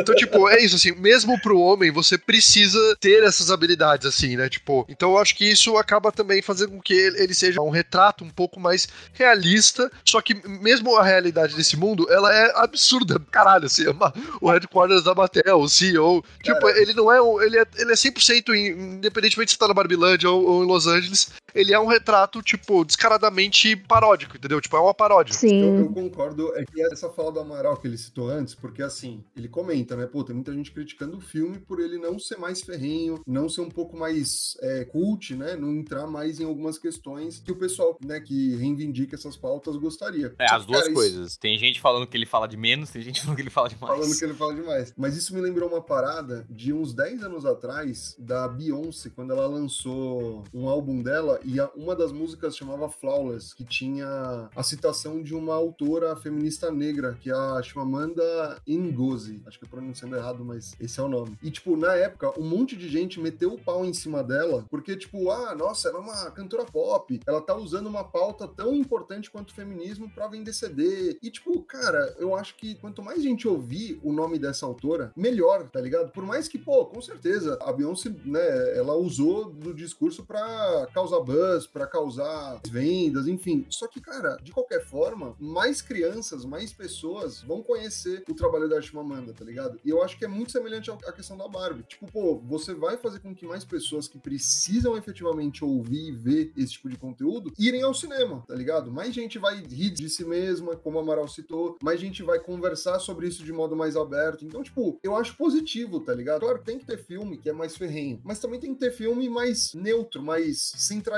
Então, 0.00 0.14
tipo, 0.14 0.48
é 0.48 0.62
isso, 0.62 0.76
assim, 0.76 0.92
mesmo 0.92 1.40
pro 1.40 1.58
homem, 1.60 1.90
você 1.90 2.16
precisa 2.18 2.78
ter 3.00 3.22
essas 3.22 3.50
habilidades, 3.50 4.06
assim, 4.06 4.36
né? 4.36 4.48
Tipo, 4.48 4.86
então 4.88 5.12
eu 5.12 5.18
acho 5.18 5.34
que 5.36 5.44
isso 5.44 5.76
acaba 5.76 6.10
também 6.12 6.42
fazendo 6.42 6.70
com 6.72 6.80
que 6.80 6.94
ele, 6.94 7.34
seja 7.34 7.60
um 7.60 7.70
retrato 7.70 8.24
um 8.24 8.30
pouco 8.30 8.58
mais 8.60 8.88
realista, 9.12 9.90
só 10.04 10.20
que 10.20 10.34
mesmo 10.48 10.96
a 10.96 11.04
realidade 11.04 11.54
desse 11.54 11.76
mundo, 11.76 12.06
ela 12.10 12.34
é 12.34 12.52
absurda, 12.56 13.20
caralho, 13.30 13.66
assim, 13.66 13.86
é 13.86 13.90
uma- 13.90 14.12
o 14.40 14.50
headquarters 14.50 15.04
da 15.04 15.14
Mattel, 15.14 15.58
o 15.60 15.68
CEO, 15.68 16.24
tipo, 16.42 16.68
ele 16.70 16.92
não 16.94 17.10
é 17.12 17.20
um, 17.20 17.40
ele 17.42 17.58
é, 17.58 17.64
ele 17.78 17.92
é 17.92 17.96
100% 17.96 18.54
in- 18.54 19.00
independentemente 19.16 19.52
se 19.52 19.58
tá 19.58 19.66
na 19.66 19.74
Barbilândia 19.74 20.30
ou, 20.30 20.44
ou 20.44 20.64
em 20.64 20.66
Los 20.66 20.86
Angeles, 20.86 21.30
ele 21.56 21.72
é 21.72 21.80
um 21.80 21.86
retrato, 21.86 22.42
tipo, 22.42 22.84
descaradamente 22.84 23.74
paródico, 23.76 24.36
entendeu? 24.36 24.60
Tipo, 24.60 24.76
é 24.76 24.80
uma 24.80 24.94
paródia. 24.94 25.32
Eu, 25.32 25.36
Sim. 25.36 25.78
eu 25.78 25.92
concordo, 25.92 26.54
é 26.56 26.64
que 26.64 26.82
essa 26.82 27.08
fala 27.10 27.32
do 27.32 27.40
Amaral 27.40 27.76
que 27.76 27.86
ele 27.86 27.96
citou 27.98 28.28
antes, 28.28 28.54
porque 28.54 28.82
assim, 28.82 29.24
ele 29.36 29.48
comenta, 29.48 29.96
né? 29.96 30.06
Pô, 30.06 30.22
tem 30.22 30.34
muita 30.34 30.52
gente 30.52 30.70
criticando 30.72 31.16
o 31.16 31.20
filme 31.20 31.58
por 31.58 31.80
ele 31.80 31.98
não 31.98 32.18
ser 32.18 32.36
mais 32.38 32.60
ferrenho, 32.62 33.20
não 33.26 33.48
ser 33.48 33.60
um 33.62 33.68
pouco 33.70 33.96
mais 33.96 34.56
é, 34.60 34.84
cult, 34.84 35.34
né? 35.34 35.56
Não 35.56 35.72
entrar 35.74 36.06
mais 36.06 36.40
em 36.40 36.44
algumas 36.44 36.78
questões 36.78 37.40
que 37.44 37.52
o 37.52 37.56
pessoal, 37.56 37.96
né, 38.04 38.20
que 38.20 38.54
reivindica 38.56 39.14
essas 39.16 39.36
pautas 39.36 39.76
gostaria. 39.76 40.34
É, 40.38 40.46
as 40.52 40.66
duas 40.66 40.80
cara, 40.80 40.90
isso- 40.92 40.94
coisas. 41.00 41.36
Tem 41.36 41.58
gente 41.58 41.80
falando 41.80 42.06
que 42.06 42.16
ele 42.16 42.26
fala 42.26 42.46
de 42.46 42.56
menos, 42.56 42.90
tem 42.90 43.02
gente 43.02 43.20
falando 43.22 43.36
que 43.36 43.42
ele 43.42 43.50
fala 43.50 43.68
de 43.68 43.76
mais. 43.80 43.94
Falando 43.94 44.18
que 44.18 44.24
ele 44.24 44.34
fala 44.34 44.54
demais. 44.54 44.92
Mas 44.96 45.16
isso 45.16 45.34
me 45.34 45.40
lembrou 45.40 45.68
uma 45.68 45.80
parada 45.82 46.46
de 46.50 46.72
uns 46.72 46.92
10 46.94 47.22
anos 47.24 47.44
atrás, 47.46 48.14
da 48.18 48.46
Beyoncé, 48.48 49.10
quando 49.14 49.32
ela 49.32 49.46
lançou 49.46 50.44
um 50.52 50.68
álbum 50.68 51.02
dela, 51.02 51.40
e 51.46 51.60
a- 51.60 51.70
uma 51.76 51.94
das 51.94 52.12
músicas 52.12 52.56
chamava 52.56 52.88
Flawless, 52.88 53.54
que 53.54 53.64
tinha 53.64 54.48
a 54.54 54.62
citação 54.62 55.22
de 55.22 55.34
uma 55.34 55.54
autora 55.54 56.16
feminista 56.16 56.70
negra, 56.70 57.16
que 57.20 57.30
é 57.30 57.34
a 57.34 57.62
Chimamanda 57.62 58.60
Ngozi. 58.68 59.42
Acho 59.46 59.58
que 59.58 59.64
eu 59.64 59.68
pronunciando 59.68 60.16
errado, 60.16 60.44
mas 60.44 60.74
esse 60.80 60.98
é 60.98 61.02
o 61.02 61.08
nome. 61.08 61.38
E, 61.42 61.50
tipo, 61.50 61.76
na 61.76 61.94
época, 61.94 62.38
um 62.38 62.44
monte 62.48 62.76
de 62.76 62.88
gente 62.88 63.20
meteu 63.20 63.52
o 63.54 63.58
pau 63.60 63.84
em 63.84 63.92
cima 63.92 64.22
dela, 64.22 64.64
porque, 64.70 64.96
tipo, 64.96 65.30
ah, 65.30 65.54
nossa, 65.54 65.88
ela 65.88 65.98
é 65.98 66.00
uma 66.00 66.30
cantora 66.30 66.64
pop, 66.64 67.20
ela 67.26 67.40
tá 67.40 67.54
usando 67.56 67.86
uma 67.86 68.04
pauta 68.04 68.46
tão 68.48 68.74
importante 68.74 69.30
quanto 69.30 69.50
o 69.50 69.54
feminismo 69.54 70.10
pra 70.10 70.28
vender 70.28 70.52
CD. 70.52 71.18
E, 71.22 71.30
tipo, 71.30 71.62
cara, 71.62 72.14
eu 72.18 72.34
acho 72.34 72.56
que 72.56 72.74
quanto 72.76 73.02
mais 73.02 73.22
gente 73.22 73.46
ouvir 73.46 74.00
o 74.02 74.12
nome 74.12 74.38
dessa 74.38 74.66
autora, 74.66 75.12
melhor, 75.16 75.68
tá 75.70 75.80
ligado? 75.80 76.10
Por 76.10 76.24
mais 76.24 76.48
que, 76.48 76.58
pô, 76.58 76.86
com 76.86 77.00
certeza, 77.00 77.58
a 77.62 77.72
Beyoncé, 77.72 78.10
né, 78.24 78.76
ela 78.76 78.94
usou 78.94 79.50
do 79.50 79.72
discurso 79.74 80.24
pra 80.24 80.86
causar 80.92 81.20
buzz, 81.26 81.66
pra 81.66 81.86
causar 81.86 82.60
vendas, 82.70 83.26
enfim. 83.26 83.66
Só 83.68 83.88
que, 83.88 84.00
cara, 84.00 84.36
de 84.42 84.52
qualquer 84.52 84.84
forma, 84.86 85.34
mais 85.38 85.82
crianças, 85.82 86.44
mais 86.44 86.72
pessoas 86.72 87.42
vão 87.42 87.62
conhecer 87.62 88.22
o 88.28 88.34
trabalho 88.34 88.68
da 88.68 88.80
Chimamanda, 88.80 89.34
tá 89.34 89.44
ligado? 89.44 89.78
E 89.84 89.90
eu 89.90 90.02
acho 90.02 90.16
que 90.16 90.24
é 90.24 90.28
muito 90.28 90.52
semelhante 90.52 90.90
à 90.90 91.12
questão 91.12 91.36
da 91.36 91.48
Barbie. 91.48 91.82
Tipo, 91.82 92.10
pô, 92.10 92.38
você 92.38 92.72
vai 92.72 92.96
fazer 92.96 93.18
com 93.20 93.34
que 93.34 93.46
mais 93.46 93.64
pessoas 93.64 94.06
que 94.06 94.18
precisam 94.18 94.96
efetivamente 94.96 95.64
ouvir 95.64 96.08
e 96.08 96.12
ver 96.12 96.52
esse 96.56 96.72
tipo 96.72 96.88
de 96.88 96.96
conteúdo 96.96 97.52
irem 97.58 97.82
ao 97.82 97.94
cinema, 97.94 98.44
tá 98.46 98.54
ligado? 98.54 98.92
Mais 98.92 99.14
gente 99.14 99.38
vai 99.38 99.56
rir 99.56 99.90
de 99.90 100.08
si 100.08 100.24
mesma, 100.24 100.76
como 100.76 100.98
a 100.98 101.02
Amaral 101.02 101.26
citou, 101.26 101.76
mais 101.82 101.98
gente 101.98 102.22
vai 102.22 102.38
conversar 102.38 102.98
sobre 103.00 103.26
isso 103.26 103.44
de 103.44 103.52
modo 103.52 103.74
mais 103.74 103.96
aberto. 103.96 104.44
Então, 104.44 104.62
tipo, 104.62 104.98
eu 105.02 105.16
acho 105.16 105.36
positivo, 105.36 106.00
tá 106.00 106.14
ligado? 106.14 106.40
Claro, 106.40 106.62
tem 106.62 106.78
que 106.78 106.86
ter 106.86 106.98
filme 106.98 107.38
que 107.38 107.48
é 107.48 107.52
mais 107.52 107.76
ferrenho, 107.76 108.20
mas 108.24 108.38
também 108.38 108.60
tem 108.60 108.74
que 108.74 108.80
ter 108.80 108.92
filme 108.92 109.28
mais 109.28 109.74
neutro, 109.74 110.22
mais 110.22 110.72
centralizado. 110.76 111.15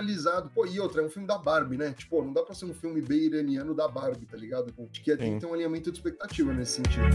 Pô, 0.54 0.66
e 0.66 0.78
outra, 0.80 1.02
é 1.02 1.04
um 1.04 1.10
filme 1.10 1.26
da 1.26 1.38
Barbie, 1.38 1.76
né? 1.76 1.94
Tipo, 1.96 2.22
não 2.22 2.32
dá 2.32 2.42
pra 2.42 2.54
ser 2.54 2.66
um 2.66 2.74
filme 2.74 3.00
bem 3.00 3.18
iraniano 3.18 3.74
da 3.74 3.88
Barbie, 3.88 4.26
tá 4.26 4.36
ligado? 4.36 4.66
Tipo, 4.66 4.88
Acho 4.90 5.02
que 5.02 5.16
tem 5.16 5.34
que 5.34 5.40
ter 5.40 5.46
um 5.46 5.54
alinhamento 5.54 5.90
de 5.90 5.98
expectativa 5.98 6.52
nesse 6.52 6.72
sentido. 6.72 7.06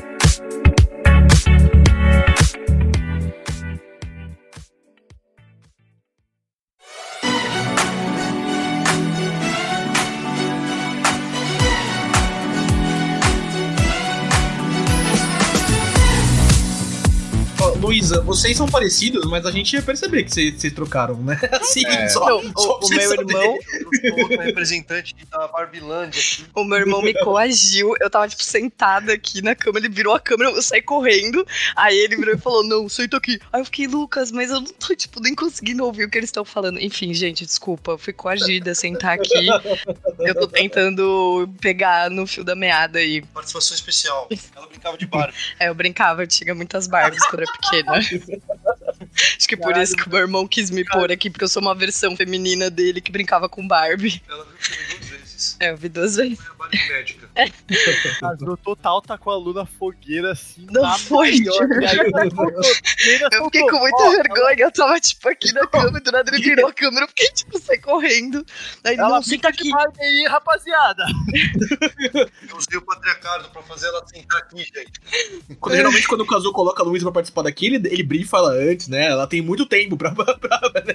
Luísa, 17.84 18.22
vocês 18.22 18.56
são 18.56 18.65
parecidos, 18.65 19.26
mas 19.30 19.46
a 19.46 19.52
gente 19.52 19.74
ia 19.74 19.82
perceber 19.82 20.24
que 20.24 20.32
vocês, 20.32 20.74
trocaram, 20.74 21.15
né? 21.17 21.38
Assim, 21.52 21.86
É. 21.86 22.08
só, 22.08 22.26
Não, 22.41 22.54
só 22.56 22.80
o, 22.80 22.86
o 22.86 22.89
meu 22.89 23.10
saberem. 23.10 23.28
irmão, 23.38 23.60
outro 24.22 24.41
representante 24.41 25.13
da 25.30 25.48
Barbilândia 25.50 26.17
aqui. 26.19 26.46
O 26.56 26.63
meu 26.63 26.78
irmão 26.78 27.02
me 27.02 27.13
coagiu. 27.13 27.93
Eu 28.00 28.10
tava, 28.10 28.28
tipo, 28.30 28.41
sentada 28.41 29.12
aqui 29.12 29.41
na 29.41 29.54
cama. 29.54 29.80
Ele 29.80 29.89
virou 29.89 30.13
a 30.15 30.19
câmera, 30.19 30.50
eu 30.52 30.62
saí 30.62 30.82
correndo. 30.82 31.46
Aí 31.76 31.98
ele 31.98 32.15
virou 32.15 32.34
e 32.34 32.38
falou: 32.38 32.63
Não, 32.63 32.88
senta 32.88 33.17
aqui. 33.17 33.38
Aí 33.52 33.60
eu 33.60 33.65
fiquei, 33.65 33.86
Lucas, 33.88 34.32
mas 34.32 34.50
eu 34.50 34.62
não 34.62 34.72
tô, 34.72 34.96
tipo, 34.96 35.19
nem 35.22 35.36
conseguindo 35.36 35.84
ouvir 35.84 36.06
o 36.06 36.10
que 36.10 36.17
eles 36.17 36.30
estão 36.30 36.46
falando. 36.46 36.80
Enfim, 36.80 37.13
gente, 37.13 37.46
desculpa. 37.46 37.91
Eu 37.91 37.98
fui 37.98 38.13
coagida 38.13 38.72
a 38.72 38.76
sentar 38.76 39.15
aqui. 39.19 39.48
Eu 40.19 40.36
tô 40.36 40.48
tentando 40.48 41.50
pegar 41.60 42.10
no 42.10 42.26
fio 42.26 42.46
da 42.46 42.56
meada 42.56 43.00
aí. 43.00 43.22
Participação 43.22 43.76
especial. 43.76 44.30
Ela 44.56 44.67
brincava 44.67 44.98
de 44.98 45.06
Barbie. 45.06 45.34
É, 45.60 45.67
eu 45.67 45.76
brincava, 45.76 46.24
eu 46.24 46.28
tinha 46.28 46.56
muitas 46.56 46.88
Barbies 46.88 47.26
quando 47.26 47.41
era 47.43 47.52
pequena. 47.52 47.73
Acho 49.38 49.48
que 49.48 49.58
por 49.58 49.76
isso 49.78 49.96
que 49.96 50.08
o 50.08 50.10
meu 50.10 50.20
irmão 50.20 50.48
quis 50.48 50.70
me 50.70 50.84
pôr 50.86 51.12
aqui, 51.12 51.30
porque 51.30 51.44
eu 51.44 51.50
sou 51.50 51.62
uma 51.62 51.76
versão 51.76 52.16
feminina 52.16 52.70
dele 52.70 53.02
que 53.02 53.12
brincava 53.12 53.50
com 53.50 53.68
Barbie. 53.68 54.22
Ela 54.28 54.46
vezes. 55.44 55.58
É, 55.60 55.72
eu 55.72 55.78
vi 55.78 55.90
duas 55.90 56.16
vezes. 56.16 56.40
Foi 56.40 56.52
a 56.52 56.58
Barbie 56.58 56.88
médica. 56.88 57.30
casou 58.20 58.58
total, 58.58 59.02
tá 59.02 59.18
com 59.18 59.30
a 59.30 59.36
Lu 59.36 59.54
na 59.54 59.66
fogueira, 59.66 60.32
assim, 60.32 60.68
Não 60.72 60.82
na 60.82 60.98
foi. 60.98 61.36
E 61.36 61.50
aí, 61.50 62.00
ainda 62.00 63.30
Eu 63.32 63.46
fiquei 63.46 63.62
com 63.62 63.80
muita 63.80 64.04
ó, 64.04 64.12
vergonha, 64.12 64.56
eu 64.60 64.72
tava, 64.72 65.00
tipo, 65.00 65.30
aqui 65.30 65.54
na 65.54 65.68
cama, 65.68 65.98
e 65.98 66.02
do 66.02 66.12
nada 66.12 66.32
ele 66.34 66.44
virou 66.44 66.68
a 66.68 66.74
câmera, 66.74 67.06
eu 67.06 67.10
fiquei, 67.10 67.28
tipo, 67.30 67.60
saí 67.60 67.80
correndo. 67.80 68.46
Aí, 68.84 68.96
Ela 68.96 69.10
não, 69.10 69.24
fica 69.24 69.50
aqui. 69.50 69.70
Aí, 70.00 70.28
rapaziada. 70.30 71.06
Eu 72.48 72.58
Usei 72.58 72.78
o 72.78 72.82
patriarcado 72.82 73.50
pra 73.50 73.62
fazer 73.64 73.88
ela 73.88 74.06
sentar 74.08 74.40
aqui, 74.40 74.64
gente. 74.64 75.58
Quando, 75.60 75.76
geralmente, 75.76 76.08
quando 76.08 76.22
o 76.22 76.28
Kazu 76.28 76.52
coloca 76.52 76.82
a 76.82 76.86
Luísa 76.86 77.06
pra 77.06 77.14
participar 77.14 77.44
daqui, 77.44 77.68
ele, 77.68 77.88
ele 77.90 78.04
brifa 78.04 78.38
ela 78.38 78.52
antes, 78.52 78.88
né? 78.88 79.08
Ela 79.08 79.28
tem 79.28 79.42
muito 79.42 79.66
tempo 79.66 79.98
pra. 79.98 80.12
pra, 80.14 80.36
pra 80.36 80.84
né? 80.86 80.94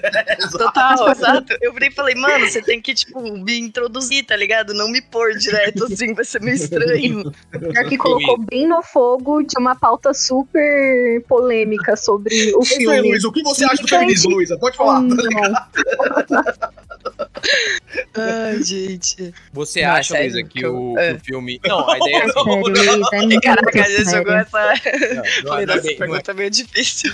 Total, 0.51 1.11
exato. 1.11 1.57
Eu 1.61 1.73
virei 1.73 1.89
e 1.89 1.93
falei, 1.93 2.15
mano, 2.15 2.47
você 2.47 2.61
tem 2.61 2.81
que, 2.81 2.93
tipo, 2.93 3.21
me 3.21 3.59
introduzir, 3.59 4.25
tá 4.25 4.35
ligado? 4.39 4.73
Não 4.73 4.89
me 4.89 5.01
pôr 5.01 5.37
direto 5.37 5.85
assim, 5.85 6.13
vai 6.13 6.25
ser 6.25 6.41
meio 6.41 6.55
estranho. 6.55 7.31
Pior 7.51 7.85
que 7.87 7.97
colocou 7.97 8.37
bem 8.39 8.67
no 8.67 8.81
fogo 8.81 9.43
de 9.43 9.57
uma 9.59 9.75
pauta 9.75 10.13
super 10.13 11.23
polêmica 11.27 11.95
sobre 11.95 12.33
o 12.55 12.63
Isso 12.63 12.73
aí, 12.73 12.79
filme. 12.79 13.11
Luísa. 13.11 13.27
O 13.27 13.31
que 13.31 13.43
você 13.43 13.65
acha 13.65 13.81
do 13.81 13.87
feminismo, 13.87 14.31
Luísa? 14.31 14.57
Pode 14.57 14.77
falar. 14.77 15.01
Não. 15.01 15.09
Ai, 18.15 18.61
gente. 18.63 19.33
Você 19.53 19.81
Não, 19.81 19.87
é 19.87 19.91
acha, 19.99 20.17
Luísa, 20.19 20.43
que 20.43 20.65
o, 20.65 20.97
é. 20.97 21.13
o 21.13 21.19
filme. 21.19 21.59
Não, 21.65 21.89
a 21.89 21.97
ideia 21.97 22.17
é 22.17 22.23
assim. 22.25 22.39
É 23.13 23.21
muito 23.25 23.41
Caraca, 23.41 23.81
a 23.81 23.83
gente 23.89 24.05
sério. 24.05 24.11
jogou 24.19 24.33
essa. 24.33 24.73
Não, 25.09 25.15
não, 25.15 25.23
não 25.43 25.57
é 25.59 25.65
não 25.65 25.73
é- 25.75 25.93
pergunta 25.95 26.33
meio 26.33 26.49
difícil. 26.49 27.11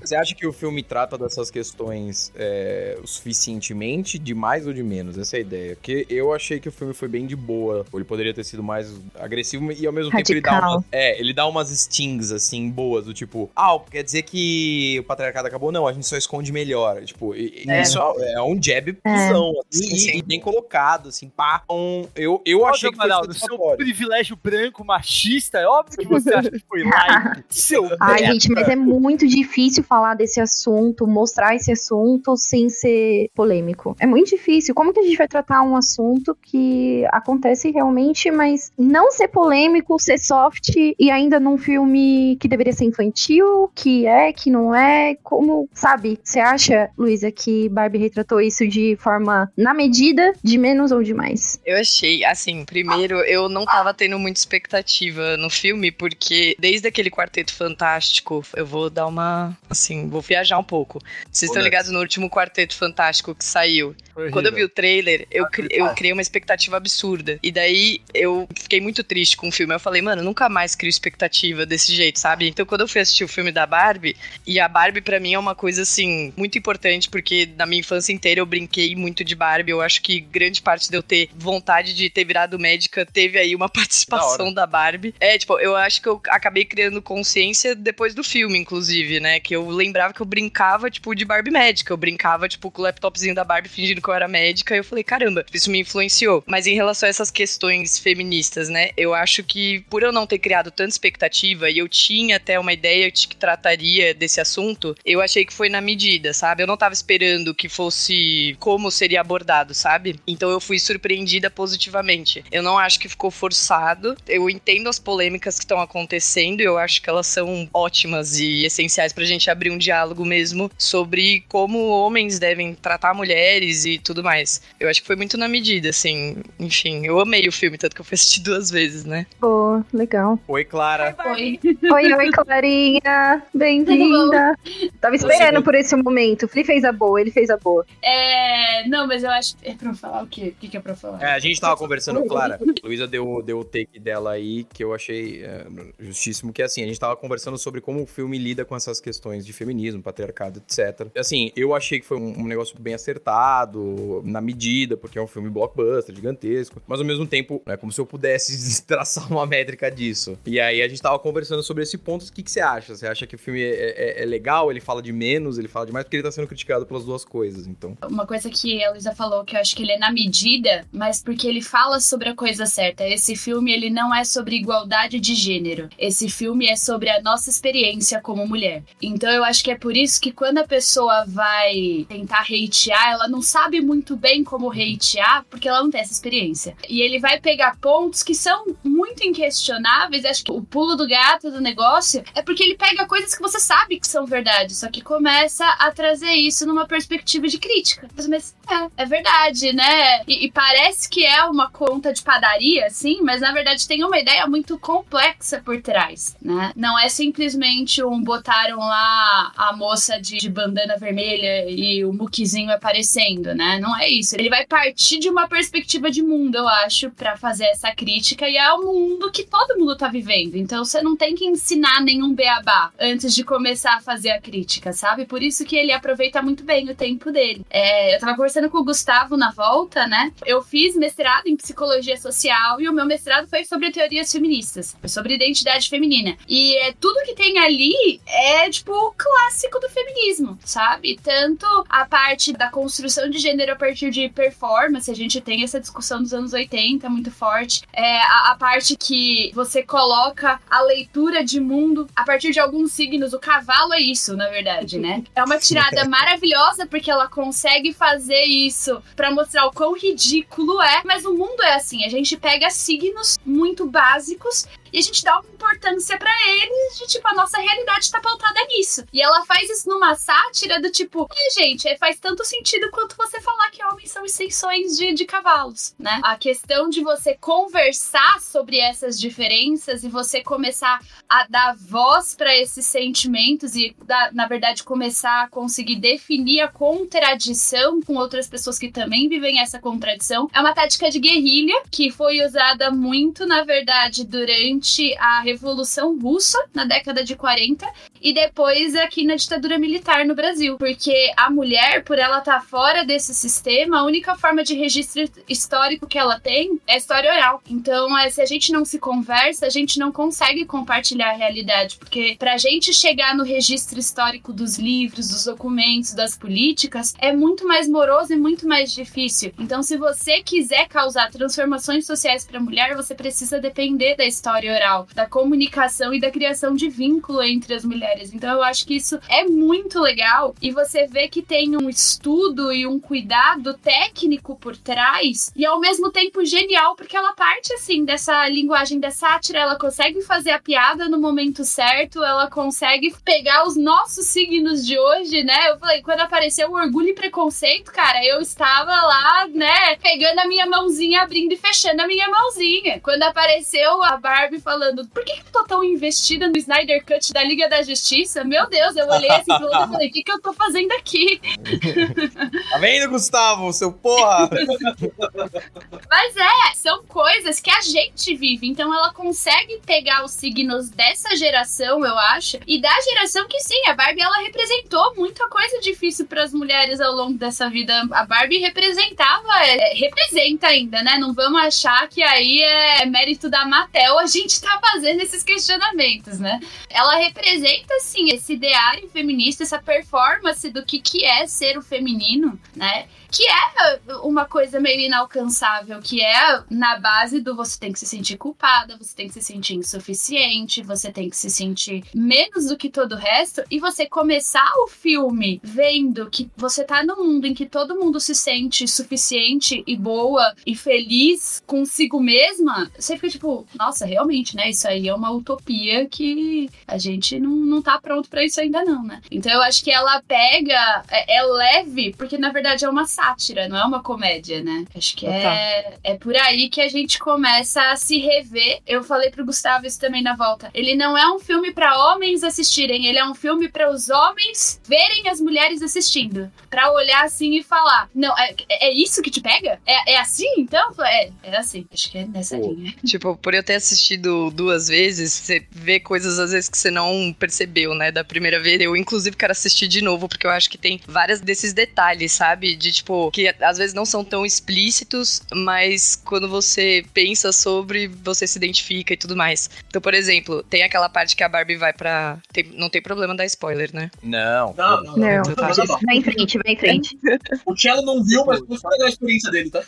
Você 0.00 0.14
acha 0.16 0.34
que 0.34 0.46
o 0.46 0.52
filme 0.52 0.82
trata 0.82 1.18
dessas 1.18 1.50
questões 1.50 2.32
é, 2.36 2.98
o 3.02 3.06
suficientemente, 3.06 4.18
de 4.18 4.34
mais 4.34 4.66
ou 4.66 4.72
de 4.72 4.82
menos? 4.82 5.18
Essa 5.18 5.36
é 5.36 5.38
a 5.38 5.40
ideia. 5.40 5.76
Porque 5.76 6.06
eu 6.08 6.32
achei 6.32 6.58
que 6.60 6.68
o 6.68 6.72
filme 6.72 6.94
foi 6.94 7.08
bem 7.08 7.26
de 7.26 7.36
boa. 7.36 7.84
Ou 7.92 7.98
ele 7.98 8.04
poderia 8.04 8.32
ter 8.32 8.44
sido 8.44 8.62
mais 8.62 8.92
agressivo 9.18 9.70
e 9.72 9.86
ao 9.86 9.92
mesmo 9.92 10.10
tempo 10.10 10.30
ele 10.32 10.40
dá 10.40 10.50
Radical. 10.52 10.72
umas. 10.76 10.84
É, 10.92 11.18
ele 11.20 11.32
dá 11.32 11.46
umas 11.46 11.68
stings, 11.70 12.30
assim, 12.32 12.70
boas, 12.70 13.04
do 13.04 13.12
tipo, 13.14 13.50
ah, 13.54 13.78
quer 13.90 14.02
dizer 14.02 14.22
que 14.22 14.96
o 15.00 15.04
patriarcado 15.04 15.48
acabou? 15.48 15.70
Não, 15.72 15.86
a 15.86 15.92
gente 15.92 16.06
só 16.06 16.16
esconde 16.16 16.52
melhor. 16.52 17.02
Tipo, 17.04 17.34
É. 17.34 17.82
isso 17.82 17.98
é 17.98 18.42
um 18.42 18.60
jab 18.62 18.92
É. 19.24 19.30
assim, 19.70 19.88
Sim, 19.90 19.96
sim. 19.98 20.18
e 20.18 20.22
bem 20.22 20.40
colocado, 20.40 21.08
assim, 21.08 21.28
pá. 21.28 21.62
Então, 21.64 22.08
eu, 22.14 22.40
eu 22.44 22.66
achei 22.66 22.90
que 22.90 22.96
foi 22.96 23.04
Ronaldo, 23.06 23.34
seu 23.34 23.58
privilégio 23.76 24.36
branco 24.42 24.84
machista, 24.84 25.58
é 25.58 25.66
óbvio 25.66 25.98
que 25.98 26.06
você 26.06 26.32
acha 26.34 26.50
que 26.50 26.58
foi 26.68 26.82
lá. 26.84 27.36
e- 27.38 27.44
Seu 27.54 27.84
Ai, 28.00 28.20
merda. 28.20 28.32
gente, 28.32 28.50
mas 28.50 28.68
é 28.68 28.76
muito 28.76 29.26
difícil 29.26 29.82
falar 29.84 30.14
desse 30.14 30.40
assunto, 30.40 31.06
mostrar 31.06 31.54
esse 31.54 31.72
assunto 31.72 32.36
sem 32.36 32.68
ser 32.68 33.28
polêmico. 33.34 33.96
É 34.00 34.06
muito 34.06 34.30
difícil. 34.30 34.74
Como 34.74 34.92
que 34.92 35.00
a 35.00 35.02
gente 35.02 35.16
vai 35.16 35.28
tratar 35.28 35.62
um 35.62 35.76
assunto 35.76 36.36
que 36.42 37.04
acontece 37.12 37.70
realmente, 37.70 38.30
mas 38.30 38.72
não 38.78 39.10
ser 39.10 39.28
polêmico, 39.28 39.98
ser 40.00 40.18
soft 40.18 40.70
e 40.76 41.10
ainda 41.10 41.38
num 41.40 41.56
filme 41.58 42.36
que 42.40 42.48
deveria 42.48 42.72
ser 42.72 42.84
infantil, 42.84 43.70
que 43.74 44.06
é, 44.06 44.32
que 44.32 44.50
não 44.50 44.74
é? 44.74 45.14
Como, 45.22 45.68
sabe? 45.72 46.18
Você 46.22 46.40
acha, 46.40 46.90
Luísa, 46.98 47.30
que 47.30 47.68
Barbie 47.68 47.98
retratou 47.98 48.40
isso 48.40 48.66
de 48.66 48.96
forma 48.96 49.13
na 49.56 49.74
medida, 49.74 50.32
de 50.42 50.58
menos 50.58 50.92
ou 50.92 51.02
de 51.02 51.12
mais? 51.14 51.60
Eu 51.64 51.78
achei, 51.78 52.24
assim, 52.24 52.64
primeiro, 52.64 53.18
eu 53.20 53.48
não 53.48 53.64
tava 53.64 53.92
tendo 53.94 54.18
muita 54.18 54.38
expectativa 54.38 55.36
no 55.36 55.48
filme, 55.50 55.90
porque 55.90 56.56
desde 56.58 56.88
aquele 56.88 57.10
Quarteto 57.10 57.52
Fantástico, 57.54 58.44
eu 58.56 58.66
vou 58.66 58.88
dar 58.90 59.06
uma, 59.06 59.56
assim, 59.68 60.08
vou 60.08 60.20
viajar 60.20 60.58
um 60.58 60.64
pouco. 60.64 61.00
Vocês 61.30 61.50
estão 61.50 61.62
ligados 61.62 61.90
no 61.90 61.98
último 62.00 62.30
Quarteto 62.30 62.74
Fantástico 62.76 63.34
que 63.34 63.44
saiu? 63.44 63.94
Quando 64.30 64.46
eu 64.46 64.52
vi 64.54 64.62
o 64.62 64.68
trailer, 64.68 65.26
eu, 65.30 65.44
cri- 65.46 65.68
eu 65.70 65.88
criei 65.94 66.12
uma 66.12 66.22
expectativa 66.22 66.76
absurda. 66.76 67.38
E 67.42 67.50
daí 67.50 68.00
eu 68.14 68.48
fiquei 68.56 68.80
muito 68.80 69.02
triste 69.02 69.36
com 69.36 69.48
o 69.48 69.52
filme. 69.52 69.74
Eu 69.74 69.80
falei, 69.80 70.00
mano, 70.00 70.20
eu 70.22 70.24
nunca 70.24 70.48
mais 70.48 70.74
crio 70.76 70.88
expectativa 70.88 71.66
desse 71.66 71.92
jeito, 71.94 72.20
sabe? 72.20 72.48
Então 72.48 72.64
quando 72.64 72.82
eu 72.82 72.88
fui 72.88 73.00
assistir 73.00 73.24
o 73.24 73.28
filme 73.28 73.50
da 73.50 73.66
Barbie, 73.66 74.16
e 74.46 74.60
a 74.60 74.68
Barbie 74.68 75.00
pra 75.00 75.18
mim 75.18 75.34
é 75.34 75.38
uma 75.38 75.54
coisa 75.54 75.82
assim 75.82 76.32
muito 76.36 76.56
importante 76.56 77.10
porque 77.10 77.48
na 77.56 77.66
minha 77.66 77.80
infância 77.80 78.12
inteira 78.12 78.40
eu 78.40 78.46
brinquei 78.46 78.94
muito 78.94 79.03
de 79.12 79.34
Barbie. 79.34 79.72
Eu 79.72 79.80
acho 79.80 80.00
que 80.00 80.20
grande 80.20 80.62
parte 80.62 80.88
de 80.88 80.96
eu 80.96 81.02
ter 81.02 81.28
vontade 81.34 81.94
de 81.94 82.08
ter 82.08 82.24
virado 82.24 82.58
médica 82.58 83.04
teve 83.04 83.38
aí 83.38 83.54
uma 83.54 83.68
participação 83.70 84.52
da 84.52 84.66
Barbie. 84.66 85.14
É, 85.20 85.36
tipo, 85.36 85.58
eu 85.58 85.76
acho 85.76 86.00
que 86.00 86.08
eu 86.08 86.20
acabei 86.28 86.64
criando 86.64 87.02
consciência 87.02 87.74
depois 87.74 88.14
do 88.14 88.24
filme, 88.24 88.58
inclusive, 88.58 89.20
né? 89.20 89.40
Que 89.40 89.54
eu 89.54 89.68
lembrava 89.68 90.14
que 90.14 90.22
eu 90.22 90.26
brincava, 90.26 90.90
tipo, 90.90 91.14
de 91.14 91.24
Barbie 91.24 91.50
médica. 91.50 91.92
Eu 91.92 91.96
brincava, 91.96 92.48
tipo, 92.48 92.70
com 92.70 92.80
o 92.80 92.84
laptopzinho 92.84 93.34
da 93.34 93.44
Barbie 93.44 93.68
fingindo 93.68 94.00
que 94.00 94.08
eu 94.08 94.14
era 94.14 94.28
médica. 94.28 94.74
E 94.74 94.78
eu 94.78 94.84
falei, 94.84 95.04
caramba, 95.04 95.44
isso 95.52 95.70
me 95.70 95.80
influenciou. 95.80 96.42
Mas 96.46 96.66
em 96.66 96.74
relação 96.74 97.06
a 97.06 97.10
essas 97.10 97.30
questões 97.30 97.98
feministas, 97.98 98.68
né? 98.68 98.90
Eu 98.96 99.14
acho 99.14 99.42
que 99.42 99.80
por 99.90 100.02
eu 100.02 100.12
não 100.12 100.26
ter 100.26 100.38
criado 100.38 100.70
tanta 100.70 100.90
expectativa 100.90 101.70
e 101.70 101.78
eu 101.78 101.88
tinha 101.88 102.36
até 102.36 102.58
uma 102.58 102.72
ideia 102.72 103.10
de 103.10 103.28
que 103.28 103.36
trataria 103.36 104.14
desse 104.14 104.40
assunto, 104.40 104.94
eu 105.04 105.20
achei 105.20 105.44
que 105.44 105.52
foi 105.52 105.68
na 105.68 105.80
medida, 105.80 106.32
sabe? 106.32 106.62
Eu 106.62 106.66
não 106.66 106.76
tava 106.76 106.94
esperando 106.94 107.54
que 107.54 107.68
fosse 107.68 108.56
como 108.58 108.90
seria 108.94 109.20
abordado, 109.20 109.74
sabe? 109.74 110.18
Então 110.26 110.50
eu 110.50 110.60
fui 110.60 110.78
surpreendida 110.78 111.50
positivamente. 111.50 112.44
Eu 112.50 112.62
não 112.62 112.78
acho 112.78 112.98
que 112.98 113.08
ficou 113.08 113.30
forçado. 113.30 114.16
Eu 114.26 114.48
entendo 114.48 114.88
as 114.88 114.98
polêmicas 114.98 115.58
que 115.58 115.64
estão 115.64 115.80
acontecendo 115.80 116.60
e 116.60 116.64
eu 116.64 116.78
acho 116.78 117.02
que 117.02 117.10
elas 117.10 117.26
são 117.26 117.68
ótimas 117.72 118.38
e 118.38 118.64
essenciais 118.64 119.12
pra 119.12 119.24
gente 119.24 119.50
abrir 119.50 119.70
um 119.70 119.78
diálogo 119.78 120.24
mesmo 120.24 120.70
sobre 120.78 121.44
como 121.48 121.88
homens 121.88 122.38
devem 122.38 122.74
tratar 122.74 123.14
mulheres 123.14 123.84
e 123.84 123.98
tudo 123.98 124.22
mais. 124.22 124.62
Eu 124.78 124.88
acho 124.88 125.00
que 125.00 125.06
foi 125.06 125.16
muito 125.16 125.36
na 125.36 125.48
medida, 125.48 125.88
assim. 125.90 126.36
Enfim, 126.58 127.06
eu 127.06 127.18
amei 127.20 127.46
o 127.48 127.52
filme, 127.52 127.78
tanto 127.78 127.94
que 127.94 128.00
eu 128.00 128.04
fui 128.04 128.14
assistir 128.14 128.40
duas 128.40 128.70
vezes, 128.70 129.04
né? 129.04 129.26
Pô, 129.40 129.82
legal. 129.92 130.38
Oi, 130.46 130.64
Clara. 130.64 131.16
Oi. 131.26 131.58
Oi, 131.92 132.12
oi, 132.12 132.30
Clarinha. 132.30 133.42
Bem-vinda. 133.54 134.54
Tava 135.00 135.16
esperando 135.16 135.62
por 135.62 135.74
esse 135.74 135.94
momento. 135.96 136.48
Fli 136.48 136.64
fez 136.64 136.84
a 136.84 136.92
boa, 136.92 137.20
ele 137.20 137.30
fez 137.30 137.50
a 137.50 137.56
boa. 137.56 137.84
É. 138.02 138.83
Não, 138.86 139.06
mas 139.06 139.22
eu 139.24 139.30
acho. 139.30 139.56
É 139.62 139.74
pra 139.74 139.90
eu 139.90 139.94
falar 139.94 140.22
o 140.22 140.26
quê? 140.26 140.54
O 140.56 140.60
que, 140.60 140.68
que 140.68 140.76
é 140.76 140.80
pra 140.80 140.92
eu 140.92 140.96
falar? 140.96 141.22
É, 141.22 141.32
a 141.32 141.38
gente 141.38 141.60
tava 141.60 141.76
conversando, 141.76 142.24
Clara. 142.24 142.58
Luísa 142.82 143.06
deu, 143.06 143.42
deu 143.42 143.60
o 143.60 143.64
take 143.64 143.98
dela 143.98 144.32
aí, 144.32 144.64
que 144.64 144.82
eu 144.82 144.94
achei 144.94 145.42
é, 145.44 145.66
justíssimo, 145.98 146.52
que 146.52 146.62
é 146.62 146.64
assim, 146.64 146.82
a 146.82 146.86
gente 146.86 146.98
tava 146.98 147.16
conversando 147.16 147.56
sobre 147.58 147.80
como 147.80 148.02
o 148.02 148.06
filme 148.06 148.38
lida 148.38 148.64
com 148.64 148.74
essas 148.76 149.00
questões 149.00 149.44
de 149.44 149.52
feminismo, 149.52 150.02
patriarcado, 150.02 150.60
etc. 150.66 151.06
Assim, 151.16 151.50
eu 151.56 151.74
achei 151.74 152.00
que 152.00 152.06
foi 152.06 152.16
um, 152.18 152.40
um 152.40 152.46
negócio 152.46 152.76
bem 152.78 152.94
acertado, 152.94 154.22
na 154.24 154.40
medida, 154.40 154.96
porque 154.96 155.18
é 155.18 155.22
um 155.22 155.26
filme 155.26 155.48
blockbuster, 155.50 156.14
gigantesco, 156.14 156.82
mas 156.86 157.00
ao 157.00 157.06
mesmo 157.06 157.26
tempo, 157.26 157.62
é 157.66 157.76
como 157.76 157.92
se 157.92 158.00
eu 158.00 158.06
pudesse 158.06 158.82
traçar 158.86 159.30
uma 159.30 159.46
métrica 159.46 159.90
disso. 159.90 160.38
E 160.46 160.60
aí 160.60 160.82
a 160.82 160.88
gente 160.88 161.00
tava 161.00 161.18
conversando 161.18 161.62
sobre 161.62 161.82
esse 161.82 161.96
ponto, 161.98 162.24
o 162.26 162.32
que, 162.32 162.42
que 162.42 162.50
você 162.50 162.60
acha? 162.60 162.94
Você 162.94 163.06
acha 163.06 163.26
que 163.26 163.34
o 163.34 163.38
filme 163.38 163.62
é, 163.62 164.20
é- 164.20 164.22
é 164.22 164.26
legal, 164.26 164.70
ele 164.70 164.80
fala 164.80 165.02
de 165.02 165.12
menos, 165.12 165.58
ele 165.58 165.68
fala 165.68 165.86
de 165.86 165.92
mais, 165.92 166.04
porque 166.04 166.16
ele 166.16 166.22
tá 166.22 166.32
sendo 166.32 166.46
criticado 166.46 166.86
pelas 166.86 167.04
duas 167.04 167.24
coisas, 167.24 167.66
então... 167.66 167.96
Uma 168.08 168.26
coisa 168.26 168.48
que 168.50 168.73
a 168.82 168.90
Luísa 168.90 169.14
falou 169.14 169.44
que 169.44 169.56
eu 169.56 169.60
acho 169.60 169.76
que 169.76 169.82
ele 169.82 169.92
é 169.92 169.98
na 169.98 170.10
medida, 170.10 170.86
mas 170.92 171.22
porque 171.22 171.46
ele 171.46 171.60
fala 171.60 172.00
sobre 172.00 172.30
a 172.30 172.34
coisa 172.34 172.66
certa. 172.66 173.06
Esse 173.06 173.36
filme, 173.36 173.72
ele 173.72 173.90
não 173.90 174.14
é 174.14 174.24
sobre 174.24 174.56
igualdade 174.56 175.20
de 175.20 175.34
gênero. 175.34 175.88
Esse 175.98 176.28
filme 176.28 176.66
é 176.66 176.76
sobre 176.76 177.10
a 177.10 177.20
nossa 177.22 177.50
experiência 177.50 178.20
como 178.20 178.46
mulher. 178.46 178.82
Então 179.02 179.30
eu 179.30 179.44
acho 179.44 179.62
que 179.62 179.70
é 179.70 179.76
por 179.76 179.96
isso 179.96 180.20
que 180.20 180.32
quando 180.32 180.58
a 180.58 180.66
pessoa 180.66 181.24
vai 181.26 182.06
tentar 182.08 182.42
hatear, 182.42 183.12
ela 183.12 183.28
não 183.28 183.42
sabe 183.42 183.80
muito 183.80 184.16
bem 184.16 184.42
como 184.42 184.70
hatear, 184.70 185.44
porque 185.50 185.68
ela 185.68 185.82
não 185.82 185.90
tem 185.90 186.00
essa 186.00 186.12
experiência. 186.12 186.76
E 186.88 187.00
ele 187.00 187.18
vai 187.18 187.40
pegar 187.40 187.76
pontos 187.80 188.22
que 188.22 188.34
são 188.34 188.64
muito 188.82 189.22
inquestionáveis. 189.24 190.24
Acho 190.24 190.44
que 190.44 190.52
o 190.52 190.62
pulo 190.62 190.96
do 190.96 191.06
gato 191.06 191.50
do 191.50 191.60
negócio 191.60 192.24
é 192.34 192.42
porque 192.42 192.62
ele 192.62 192.76
pega 192.76 193.06
coisas 193.06 193.34
que 193.34 193.42
você 193.42 193.60
sabe 193.60 194.00
que 194.00 194.08
são 194.08 194.26
verdade, 194.26 194.74
só 194.74 194.88
que 194.88 195.02
começa 195.02 195.66
a 195.78 195.90
trazer 195.90 196.32
isso 196.32 196.66
numa 196.66 196.86
perspectiva 196.86 197.46
de 197.48 197.58
crítica. 197.58 198.08
Mas 198.28 198.54
é, 198.68 199.02
é 199.02 199.06
verdade, 199.06 199.72
né? 199.72 200.22
E, 200.26 200.46
e 200.46 200.52
parece 200.52 201.08
que 201.08 201.24
é 201.24 201.44
uma 201.44 201.70
conta 201.70 202.12
de 202.12 202.22
padaria, 202.22 202.86
assim, 202.86 203.20
mas 203.22 203.40
na 203.40 203.52
verdade 203.52 203.86
tem 203.86 204.04
uma 204.04 204.18
ideia 204.18 204.46
muito 204.46 204.78
complexa 204.78 205.60
por 205.64 205.80
trás, 205.80 206.36
né? 206.40 206.72
Não 206.76 206.98
é 206.98 207.08
simplesmente 207.08 208.02
um 208.02 208.22
botaram 208.22 208.78
lá 208.78 209.52
a 209.56 209.72
moça 209.76 210.20
de, 210.20 210.38
de 210.38 210.48
bandana 210.48 210.96
vermelha 210.96 211.68
e 211.68 212.04
o 212.04 212.12
muquizinho 212.12 212.72
aparecendo, 212.72 213.54
né? 213.54 213.78
Não 213.78 213.96
é 213.98 214.08
isso. 214.08 214.34
Ele 214.36 214.48
vai 214.48 214.66
partir 214.66 215.18
de 215.18 215.28
uma 215.28 215.48
perspectiva 215.48 216.10
de 216.10 216.22
mundo, 216.22 216.56
eu 216.56 216.68
acho, 216.68 217.10
pra 217.10 217.36
fazer 217.36 217.64
essa 217.64 217.92
crítica 217.92 218.48
e 218.48 218.56
é 218.56 218.72
o 218.72 218.82
mundo 218.82 219.30
que 219.30 219.44
todo 219.44 219.78
mundo 219.78 219.96
tá 219.96 220.08
vivendo. 220.08 220.56
Então 220.56 220.84
você 220.84 221.02
não 221.02 221.16
tem 221.16 221.34
que 221.34 221.44
ensinar 221.44 222.00
nenhum 222.00 222.34
beabá 222.34 222.92
antes 222.98 223.34
de 223.34 223.44
começar 223.44 223.96
a 223.96 224.00
fazer 224.00 224.30
a 224.30 224.40
crítica, 224.40 224.92
sabe? 224.92 225.26
Por 225.26 225.42
isso 225.42 225.64
que 225.64 225.76
ele 225.76 225.92
aproveita 225.92 226.40
muito 226.42 226.64
bem 226.64 226.88
o 226.88 226.94
tempo 226.94 227.30
dele. 227.30 227.64
É, 227.70 228.14
eu 228.14 228.20
tava 228.20 228.34
conversando 228.34 228.53
com 228.70 228.78
o 228.78 228.84
Gustavo 228.84 229.36
na 229.36 229.50
volta, 229.50 230.06
né? 230.06 230.32
Eu 230.44 230.62
fiz 230.62 230.96
mestrado 230.96 231.46
em 231.46 231.56
psicologia 231.56 232.16
social 232.16 232.80
e 232.80 232.88
o 232.88 232.92
meu 232.92 233.06
mestrado 233.06 233.48
foi 233.48 233.64
sobre 233.64 233.90
teorias 233.90 234.30
feministas, 234.30 234.96
foi 235.00 235.08
sobre 235.08 235.34
identidade 235.34 235.88
feminina. 235.88 236.36
E 236.48 236.76
é, 236.78 236.92
tudo 236.92 237.24
que 237.24 237.34
tem 237.34 237.58
ali 237.58 238.20
é, 238.26 238.68
tipo, 238.70 238.92
o 238.92 239.12
clássico 239.12 239.78
do 239.80 239.88
feminismo, 239.88 240.58
sabe? 240.64 241.18
Tanto 241.22 241.66
a 241.88 242.04
parte 242.04 242.52
da 242.52 242.68
construção 242.68 243.28
de 243.28 243.38
gênero 243.38 243.72
a 243.72 243.76
partir 243.76 244.10
de 244.10 244.28
performance, 244.28 245.10
a 245.10 245.14
gente 245.14 245.40
tem 245.40 245.62
essa 245.62 245.80
discussão 245.80 246.22
dos 246.22 246.32
anos 246.32 246.52
80 246.52 247.08
muito 247.08 247.30
forte. 247.30 247.82
É, 247.92 248.20
a, 248.20 248.52
a 248.52 248.56
parte 248.56 248.96
que 248.96 249.50
você 249.54 249.82
coloca 249.82 250.60
a 250.70 250.80
leitura 250.82 251.44
de 251.44 251.60
mundo 251.60 252.08
a 252.14 252.24
partir 252.24 252.50
de 252.52 252.60
alguns 252.60 252.92
signos. 252.92 253.32
O 253.32 253.38
cavalo 253.38 253.92
é 253.94 254.00
isso, 254.00 254.36
na 254.36 254.48
verdade, 254.48 254.98
né? 254.98 255.22
É 255.34 255.42
uma 255.42 255.58
tirada 255.58 256.04
maravilhosa 256.08 256.86
porque 256.86 257.10
ela 257.10 257.28
consegue 257.28 257.92
fazer 257.92 258.43
isso 258.44 259.02
pra 259.16 259.30
mostrar 259.30 259.66
o 259.66 259.72
quão 259.72 259.94
ridículo 259.96 260.80
é, 260.82 261.02
mas 261.04 261.24
o 261.24 261.34
mundo 261.34 261.62
é 261.62 261.74
assim. 261.74 262.04
A 262.04 262.08
gente 262.08 262.36
pega 262.36 262.70
signos 262.70 263.38
muito 263.44 263.86
básicos 263.86 264.66
e 264.94 264.98
a 264.98 265.02
gente 265.02 265.22
dá 265.24 265.40
uma 265.40 265.50
importância 265.52 266.16
pra 266.18 266.30
eles 266.48 266.98
de 266.98 267.06
tipo, 267.08 267.26
a 267.26 267.34
nossa 267.34 267.58
realidade 267.60 268.10
tá 268.10 268.20
pautada 268.20 268.60
nisso. 268.68 269.04
E 269.12 269.20
ela 269.20 269.44
faz 269.44 269.68
isso 269.68 269.88
numa 269.88 270.14
sátira 270.14 270.80
do 270.80 270.90
tipo, 270.90 271.26
é, 271.30 271.50
gente, 271.60 271.88
é, 271.88 271.96
faz 271.98 272.18
tanto 272.20 272.44
sentido 272.44 272.90
quanto 272.92 273.16
você 273.16 273.40
falar 273.40 273.70
que 273.70 273.84
homens 273.84 274.10
são 274.10 274.24
extensões 274.24 274.96
de, 274.96 275.12
de 275.12 275.24
cavalos, 275.24 275.94
né? 275.98 276.20
A 276.22 276.36
questão 276.36 276.88
de 276.88 277.02
você 277.02 277.34
conversar 277.34 278.40
sobre 278.40 278.78
essas 278.78 279.18
diferenças 279.18 280.04
e 280.04 280.08
você 280.08 280.42
começar 280.42 281.00
a 281.28 281.44
dar 281.48 281.74
voz 281.76 282.34
para 282.36 282.56
esses 282.56 282.86
sentimentos 282.86 283.74
e, 283.74 283.96
da- 284.04 284.30
na 284.32 284.46
verdade, 284.46 284.84
começar 284.84 285.42
a 285.42 285.48
conseguir 285.48 285.96
definir 285.96 286.60
a 286.60 286.68
contradição 286.68 288.00
com 288.02 288.14
outras 288.16 288.46
pessoas 288.48 288.78
que 288.78 288.90
também 288.90 289.28
vivem 289.28 289.60
essa 289.60 289.78
contradição, 289.80 290.48
é 290.52 290.60
uma 290.60 290.74
tática 290.74 291.10
de 291.10 291.18
guerrilha 291.18 291.82
que 291.90 292.10
foi 292.10 292.44
usada 292.44 292.90
muito, 292.90 293.46
na 293.46 293.64
verdade, 293.64 294.24
durante 294.24 294.83
a 295.18 295.40
Revolução 295.40 296.18
Russa, 296.18 296.58
na 296.74 296.84
década 296.84 297.24
de 297.24 297.34
40, 297.34 297.86
e 298.20 298.32
depois 298.32 298.94
aqui 298.94 299.24
na 299.24 299.36
ditadura 299.36 299.78
militar 299.78 300.24
no 300.24 300.34
Brasil. 300.34 300.76
Porque 300.76 301.32
a 301.36 301.50
mulher, 301.50 302.04
por 302.04 302.18
ela 302.18 302.38
estar 302.38 302.60
fora 302.60 303.04
desse 303.04 303.34
sistema, 303.34 303.98
a 303.98 304.04
única 304.04 304.36
forma 304.36 304.62
de 304.62 304.74
registro 304.74 305.24
histórico 305.48 306.06
que 306.06 306.18
ela 306.18 306.38
tem 306.38 306.80
é 306.86 306.94
a 306.94 306.96
história 306.96 307.32
oral. 307.32 307.62
Então, 307.68 308.16
é, 308.18 308.28
se 308.30 308.40
a 308.40 308.46
gente 308.46 308.72
não 308.72 308.84
se 308.84 308.98
conversa, 308.98 309.66
a 309.66 309.70
gente 309.70 309.98
não 309.98 310.12
consegue 310.12 310.64
compartilhar 310.64 311.30
a 311.30 311.36
realidade. 311.36 311.96
Porque 311.98 312.36
pra 312.38 312.56
gente 312.58 312.92
chegar 312.92 313.34
no 313.34 313.44
registro 313.44 313.98
histórico 313.98 314.52
dos 314.52 314.78
livros, 314.78 315.28
dos 315.28 315.44
documentos, 315.44 316.12
das 316.12 316.36
políticas, 316.36 317.14
é 317.18 317.32
muito 317.32 317.66
mais 317.66 317.88
moroso 317.88 318.32
e 318.32 318.36
muito 318.36 318.66
mais 318.66 318.92
difícil. 318.92 319.52
Então, 319.58 319.82
se 319.82 319.96
você 319.96 320.42
quiser 320.42 320.88
causar 320.88 321.30
transformações 321.30 322.06
sociais 322.06 322.44
pra 322.44 322.60
mulher, 322.60 322.94
você 322.96 323.14
precisa 323.14 323.60
depender 323.60 324.16
da 324.16 324.24
história 324.24 324.73
da 325.14 325.26
comunicação 325.26 326.12
e 326.12 326.20
da 326.20 326.30
criação 326.30 326.74
de 326.74 326.88
vínculo 326.88 327.42
entre 327.42 327.74
as 327.74 327.84
mulheres. 327.84 328.32
Então, 328.32 328.54
eu 328.54 328.62
acho 328.62 328.86
que 328.86 328.94
isso 328.96 329.18
é 329.28 329.44
muito 329.44 330.00
legal 330.00 330.54
e 330.60 330.70
você 330.70 331.06
vê 331.06 331.28
que 331.28 331.42
tem 331.42 331.76
um 331.76 331.88
estudo 331.88 332.72
e 332.72 332.86
um 332.86 332.98
cuidado 332.98 333.74
técnico 333.74 334.56
por 334.56 334.76
trás 334.76 335.52
e 335.56 335.64
ao 335.64 335.80
mesmo 335.80 336.10
tempo 336.10 336.44
genial, 336.44 336.96
porque 336.96 337.16
ela 337.16 337.32
parte 337.32 337.72
assim 337.74 338.04
dessa 338.04 338.48
linguagem 338.48 339.00
da 339.00 339.10
sátira, 339.10 339.60
ela 339.60 339.78
consegue 339.78 340.22
fazer 340.22 340.50
a 340.50 340.58
piada 340.58 341.08
no 341.08 341.20
momento 341.20 341.64
certo, 341.64 342.22
ela 342.22 342.48
consegue 342.48 343.14
pegar 343.24 343.66
os 343.66 343.76
nossos 343.76 344.26
signos 344.26 344.86
de 344.86 344.98
hoje, 344.98 345.42
né? 345.42 345.70
Eu 345.70 345.78
falei, 345.78 346.02
quando 346.02 346.20
apareceu 346.20 346.70
o 346.70 346.74
orgulho 346.74 347.08
e 347.08 347.14
preconceito, 347.14 347.92
cara, 347.92 348.24
eu 348.24 348.40
estava 348.40 348.92
lá, 348.92 349.46
né, 349.48 349.96
pegando 349.96 350.38
a 350.40 350.46
minha 350.46 350.66
mãozinha, 350.66 351.22
abrindo 351.22 351.52
e 351.52 351.56
fechando 351.56 352.02
a 352.02 352.06
minha 352.06 352.28
mãozinha. 352.28 353.00
Quando 353.00 353.22
apareceu 353.22 354.02
a 354.02 354.16
Barbie 354.16 354.60
falando, 354.64 355.06
por 355.08 355.22
que, 355.24 355.34
que 355.34 355.40
eu 355.40 355.52
tô 355.52 355.64
tão 355.64 355.84
investida 355.84 356.48
no 356.48 356.56
Snyder 356.56 357.04
Cut 357.04 357.32
da 357.32 357.44
Liga 357.44 357.68
da 357.68 357.82
Justiça? 357.82 358.42
Meu 358.42 358.66
Deus, 358.68 358.96
eu 358.96 359.06
olhei 359.06 359.30
assim 359.30 359.52
e 359.52 359.58
falei, 359.92 360.08
o 360.08 360.12
que, 360.12 360.22
que 360.22 360.32
eu 360.32 360.40
tô 360.40 360.52
fazendo 360.54 360.90
aqui? 360.92 361.40
Tá 362.70 362.78
vendo, 362.78 363.10
Gustavo? 363.10 363.72
Seu 363.72 363.92
porra! 363.92 364.48
Mas 366.08 366.36
é, 366.36 366.74
são 366.74 367.04
coisas 367.04 367.60
que 367.60 367.70
a 367.70 367.80
gente 367.82 368.34
vive. 368.34 368.66
Então 368.66 368.92
ela 368.92 369.12
consegue 369.12 369.80
pegar 369.84 370.24
os 370.24 370.30
signos 370.30 370.88
dessa 370.88 371.36
geração, 371.36 372.04
eu 372.04 372.18
acho, 372.18 372.58
e 372.66 372.80
da 372.80 373.00
geração 373.00 373.46
que 373.46 373.60
sim, 373.60 373.88
a 373.88 373.94
Barbie 373.94 374.22
ela 374.22 374.38
representou 374.42 375.14
muita 375.16 375.46
coisa 375.48 375.78
difícil 375.80 376.26
para 376.26 376.42
as 376.42 376.52
mulheres 376.52 377.00
ao 377.00 377.12
longo 377.12 377.36
dessa 377.36 377.68
vida. 377.68 377.92
A 378.12 378.24
Barbie 378.24 378.58
representava, 378.58 379.48
é, 379.66 379.94
representa 379.94 380.68
ainda, 380.68 381.02
né? 381.02 381.18
Não 381.18 381.34
vamos 381.34 381.60
achar 381.60 382.08
que 382.08 382.22
aí 382.22 382.60
é 382.62 383.06
mérito 383.06 383.50
da 383.50 383.66
Mattel 383.66 384.18
a 384.18 384.26
gente 384.26 384.43
tá 384.60 384.80
fazendo 384.80 385.20
esses 385.20 385.42
questionamentos, 385.42 386.38
né? 386.38 386.60
Ela 386.88 387.16
representa 387.16 387.94
sim 388.00 388.30
esse 388.30 388.54
ideário 388.54 389.08
feminista, 389.10 389.62
essa 389.62 389.80
performance 389.80 390.70
do 390.70 390.84
que 390.84 391.00
que 391.00 391.24
é 391.24 391.46
ser 391.46 391.78
o 391.78 391.82
feminino, 391.82 392.58
né? 392.74 393.06
Que 393.34 393.44
é 393.48 393.98
uma 394.22 394.44
coisa 394.44 394.78
meio 394.78 395.00
inalcançável, 395.00 396.00
que 396.00 396.22
é 396.22 396.62
na 396.70 396.96
base 396.98 397.40
do 397.40 397.56
você 397.56 397.78
tem 397.78 397.92
que 397.92 397.98
se 397.98 398.06
sentir 398.06 398.36
culpada, 398.36 398.96
você 398.96 399.14
tem 399.16 399.26
que 399.26 399.34
se 399.34 399.42
sentir 399.42 399.74
insuficiente, 399.74 400.82
você 400.82 401.10
tem 401.10 401.28
que 401.28 401.36
se 401.36 401.50
sentir 401.50 402.04
menos 402.14 402.66
do 402.66 402.76
que 402.76 402.88
todo 402.88 403.12
o 403.12 403.18
resto, 403.18 403.62
e 403.68 403.80
você 403.80 404.06
começar 404.06 404.70
o 404.84 404.86
filme 404.86 405.60
vendo 405.64 406.30
que 406.30 406.48
você 406.56 406.84
tá 406.84 407.02
num 407.02 407.24
mundo 407.24 407.46
em 407.46 407.54
que 407.54 407.66
todo 407.66 407.96
mundo 407.96 408.20
se 408.20 408.36
sente 408.36 408.86
suficiente 408.86 409.82
e 409.84 409.96
boa 409.96 410.54
e 410.64 410.76
feliz 410.76 411.60
consigo 411.66 412.20
mesma, 412.20 412.88
você 412.96 413.16
fica 413.16 413.28
tipo, 413.28 413.66
nossa, 413.76 414.06
realmente, 414.06 414.54
né? 414.54 414.70
Isso 414.70 414.86
aí 414.86 415.08
é 415.08 415.14
uma 415.14 415.32
utopia 415.32 416.06
que 416.06 416.70
a 416.86 416.98
gente 416.98 417.40
não, 417.40 417.50
não 417.50 417.82
tá 417.82 417.98
pronto 418.00 418.28
pra 418.28 418.44
isso 418.44 418.60
ainda 418.60 418.84
não, 418.84 419.02
né? 419.02 419.20
Então 419.28 419.52
eu 419.52 419.62
acho 419.62 419.82
que 419.82 419.90
ela 419.90 420.22
pega, 420.22 421.02
é, 421.10 421.38
é 421.38 421.42
leve, 421.42 422.14
porque 422.16 422.38
na 422.38 422.50
verdade 422.50 422.84
é 422.84 422.88
uma 422.88 423.06
sátira, 423.24 423.68
não 423.68 423.78
é 423.78 423.84
uma 423.84 424.02
comédia, 424.02 424.62
né? 424.62 424.84
Acho 424.94 425.16
que 425.16 425.26
é, 425.26 425.96
é 426.02 426.14
por 426.16 426.36
aí 426.36 426.68
que 426.68 426.80
a 426.80 426.88
gente 426.88 427.18
começa 427.18 427.80
a 427.90 427.96
se 427.96 428.18
rever. 428.18 428.80
Eu 428.86 429.02
falei 429.02 429.30
pro 429.30 429.44
Gustavo 429.44 429.86
isso 429.86 429.98
também 429.98 430.22
na 430.22 430.36
volta. 430.36 430.70
Ele 430.74 430.94
não 430.94 431.16
é 431.16 431.30
um 431.32 431.38
filme 431.38 431.72
pra 431.72 431.96
homens 431.96 432.42
assistirem, 432.42 433.06
ele 433.06 433.18
é 433.18 433.24
um 433.24 433.34
filme 433.34 433.68
pra 433.68 433.90
os 433.90 434.08
homens 434.10 434.80
verem 434.84 435.28
as 435.28 435.40
mulheres 435.40 435.82
assistindo. 435.82 436.50
Pra 436.68 436.92
olhar 436.92 437.24
assim 437.24 437.56
e 437.56 437.62
falar: 437.62 438.08
Não, 438.14 438.36
é, 438.38 438.54
é 438.68 438.92
isso 438.92 439.22
que 439.22 439.30
te 439.30 439.40
pega? 439.40 439.78
É, 439.86 440.14
é 440.14 440.20
assim 440.20 440.52
então? 440.58 440.92
É, 441.00 441.30
é 441.42 441.56
assim. 441.56 441.86
Acho 441.92 442.10
que 442.10 442.18
é 442.18 442.26
nessa 442.26 442.56
linha. 442.56 442.94
Tipo, 443.04 443.36
por 443.36 443.54
eu 443.54 443.62
ter 443.62 443.74
assistido 443.74 444.50
duas 444.50 444.88
vezes, 444.88 445.32
você 445.32 445.66
vê 445.70 446.00
coisas 446.00 446.38
às 446.38 446.50
vezes 446.50 446.68
que 446.68 446.76
você 446.76 446.90
não 446.90 447.34
percebeu, 447.38 447.94
né? 447.94 448.10
Da 448.10 448.24
primeira 448.24 448.60
vez. 448.60 448.80
Eu, 448.80 448.96
inclusive, 448.96 449.36
quero 449.36 449.52
assistir 449.52 449.86
de 449.86 450.02
novo, 450.02 450.28
porque 450.28 450.46
eu 450.46 450.50
acho 450.50 450.68
que 450.68 450.76
tem 450.76 451.00
vários 451.06 451.40
desses 451.40 451.72
detalhes, 451.72 452.32
sabe? 452.32 452.74
De 452.74 452.92
tipo, 452.92 453.03
que 453.32 453.48
às 453.60 453.78
vezes 453.78 453.94
não 453.94 454.04
são 454.04 454.24
tão 454.24 454.44
explícitos, 454.46 455.42
mas 455.52 456.16
quando 456.24 456.48
você 456.48 457.04
pensa 457.12 457.52
sobre, 457.52 458.06
você 458.08 458.46
se 458.46 458.58
identifica 458.58 459.14
e 459.14 459.16
tudo 459.16 459.36
mais. 459.36 459.68
Então, 459.88 460.00
por 460.00 460.14
exemplo, 460.14 460.62
tem 460.64 460.82
aquela 460.82 461.08
parte 461.08 461.36
que 461.36 461.42
a 461.42 461.48
Barbie 461.48 461.76
vai 461.76 461.92
pra. 461.92 462.38
tem- 462.52 462.72
não 462.74 462.88
tem 462.88 463.02
problema 463.02 463.34
dar 463.34 463.44
spoiler, 463.46 463.90
né? 463.94 464.10
Não. 464.22 464.74
Não, 464.76 465.02
não, 465.02 465.16
Não. 465.16 465.42
Ó, 465.42 465.98
Vai 466.06 466.16
em 466.16 466.22
frente, 466.22 466.58
vai 466.64 466.72
em 466.74 466.76
frente. 466.76 467.18
O 467.66 467.76
Cello 467.76 468.02
não 468.02 468.22
viu, 468.22 468.44
mas 468.44 468.60
não 468.68 468.78
foi 468.78 468.90
legal 468.92 469.06
a 469.06 469.10
experiência 469.10 469.50
dele, 469.50 469.70
tá? 469.70 469.82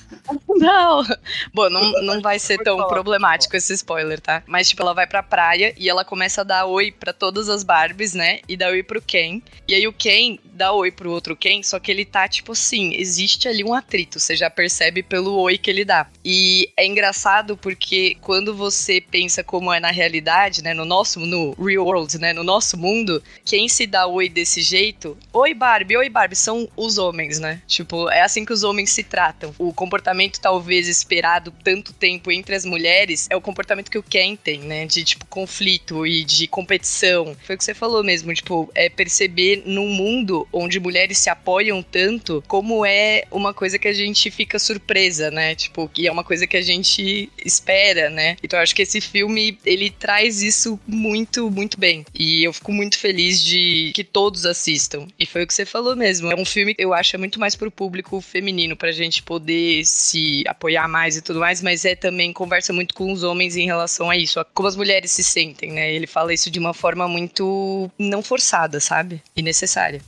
Não! 0.48 1.04
Bom, 1.52 1.68
não, 1.70 1.92
não 2.02 2.20
vai 2.20 2.38
ser 2.38 2.58
tão 2.58 2.76
problemático 2.88 3.56
esse 3.56 3.72
spoiler, 3.74 4.20
tá? 4.20 4.42
Mas, 4.46 4.68
tipo, 4.68 4.82
ela 4.82 4.94
vai 4.94 5.06
pra 5.06 5.22
praia 5.22 5.74
e 5.76 5.88
ela 5.88 6.04
começa 6.04 6.40
a 6.40 6.44
dar 6.44 6.66
oi 6.66 6.90
pra 6.92 7.12
todas 7.12 7.48
as 7.48 7.62
Barbies, 7.62 8.14
né? 8.14 8.40
E 8.48 8.56
dá 8.56 8.68
oi 8.68 8.82
pro 8.82 9.00
Ken. 9.02 9.40
E 9.68 9.74
aí 9.74 9.86
o 9.86 9.92
Ken 9.92 10.38
dá 10.44 10.72
oi 10.72 10.90
pro 10.90 11.10
outro 11.10 11.36
Ken, 11.36 11.62
só 11.62 11.78
que 11.78 11.90
ele 11.90 12.04
tá, 12.04 12.26
tipo 12.28 12.52
assim, 12.52 12.94
existe 13.06 13.48
ali 13.48 13.62
um 13.64 13.72
atrito. 13.72 14.18
Você 14.18 14.34
já 14.36 14.50
percebe 14.50 15.02
pelo 15.02 15.34
oi 15.38 15.56
que 15.56 15.70
ele 15.70 15.84
dá. 15.84 16.08
E 16.24 16.70
é 16.76 16.84
engraçado 16.84 17.56
porque 17.56 18.16
quando 18.20 18.54
você 18.54 19.00
pensa 19.00 19.44
como 19.44 19.72
é 19.72 19.78
na 19.80 19.90
realidade, 19.90 20.62
né? 20.62 20.74
No 20.74 20.84
nosso, 20.84 21.20
no 21.20 21.52
real 21.52 21.84
world, 21.84 22.18
né? 22.18 22.32
No 22.32 22.42
nosso 22.42 22.76
mundo, 22.76 23.22
quem 23.44 23.68
se 23.68 23.86
dá 23.86 24.06
oi 24.06 24.28
desse 24.28 24.60
jeito, 24.60 25.16
oi 25.32 25.54
Barbie, 25.54 25.96
oi 25.96 26.08
Barbie, 26.08 26.36
são 26.36 26.68
os 26.76 26.98
homens, 26.98 27.38
né? 27.38 27.62
Tipo, 27.66 28.10
é 28.10 28.22
assim 28.22 28.44
que 28.44 28.52
os 28.52 28.64
homens 28.64 28.90
se 28.90 29.02
tratam. 29.02 29.54
O 29.58 29.72
comportamento 29.72 30.40
talvez 30.40 30.88
esperado 30.88 31.52
tanto 31.62 31.92
tempo 31.92 32.32
entre 32.32 32.54
as 32.54 32.64
mulheres 32.64 33.26
é 33.30 33.36
o 33.36 33.40
comportamento 33.40 33.90
que 33.90 33.98
o 33.98 34.02
Ken 34.02 34.36
tem, 34.36 34.60
né? 34.60 34.86
De 34.86 35.04
tipo 35.04 35.24
conflito 35.26 36.06
e 36.06 36.24
de 36.24 36.46
competição. 36.48 37.36
Foi 37.44 37.54
o 37.54 37.58
que 37.58 37.64
você 37.64 37.74
falou 37.74 38.02
mesmo, 38.02 38.34
tipo, 38.34 38.70
é 38.74 38.88
perceber 38.88 39.62
num 39.66 39.88
mundo 39.88 40.46
onde 40.52 40.80
mulheres 40.80 41.18
se 41.18 41.30
apoiam 41.30 41.82
tanto, 41.82 42.42
como 42.48 42.84
é 42.96 43.26
uma 43.30 43.52
coisa 43.52 43.78
que 43.78 43.88
a 43.88 43.92
gente 43.92 44.30
fica 44.30 44.58
surpresa, 44.58 45.30
né? 45.30 45.54
Tipo, 45.54 45.88
que 45.88 46.06
é 46.06 46.12
uma 46.12 46.24
coisa 46.24 46.46
que 46.46 46.56
a 46.56 46.62
gente 46.62 47.30
espera, 47.44 48.08
né? 48.08 48.36
Então 48.42 48.58
eu 48.58 48.62
acho 48.62 48.74
que 48.74 48.82
esse 48.82 49.00
filme 49.00 49.58
ele 49.64 49.90
traz 49.90 50.42
isso 50.42 50.80
muito, 50.86 51.50
muito 51.50 51.78
bem. 51.78 52.04
E 52.14 52.44
eu 52.44 52.52
fico 52.52 52.72
muito 52.72 52.98
feliz 52.98 53.40
de 53.40 53.92
que 53.94 54.02
todos 54.02 54.46
assistam. 54.46 55.06
E 55.18 55.26
foi 55.26 55.42
o 55.42 55.46
que 55.46 55.54
você 55.54 55.66
falou 55.66 55.94
mesmo. 55.94 56.30
É 56.30 56.34
um 56.34 56.44
filme 56.44 56.74
que 56.74 56.82
eu 56.82 56.94
acho 56.94 57.16
é 57.16 57.18
muito 57.18 57.38
mais 57.38 57.54
pro 57.54 57.70
público 57.70 58.20
feminino, 58.20 58.76
pra 58.76 58.92
gente 58.92 59.22
poder 59.22 59.84
se 59.84 60.42
apoiar 60.46 60.88
mais 60.88 61.16
e 61.16 61.22
tudo 61.22 61.40
mais, 61.40 61.60
mas 61.60 61.84
é 61.84 61.94
também 61.94 62.32
conversa 62.32 62.72
muito 62.72 62.94
com 62.94 63.12
os 63.12 63.22
homens 63.22 63.56
em 63.56 63.66
relação 63.66 64.10
a 64.10 64.16
isso, 64.16 64.40
a 64.40 64.44
como 64.44 64.68
as 64.68 64.76
mulheres 64.76 65.10
se 65.10 65.22
sentem, 65.22 65.72
né? 65.72 65.92
Ele 65.92 66.06
fala 66.06 66.32
isso 66.32 66.50
de 66.50 66.58
uma 66.58 66.72
forma 66.72 67.06
muito 67.06 67.90
não 67.98 68.22
forçada, 68.22 68.80
sabe? 68.80 69.22
E 69.36 69.42
necessária. 69.42 70.00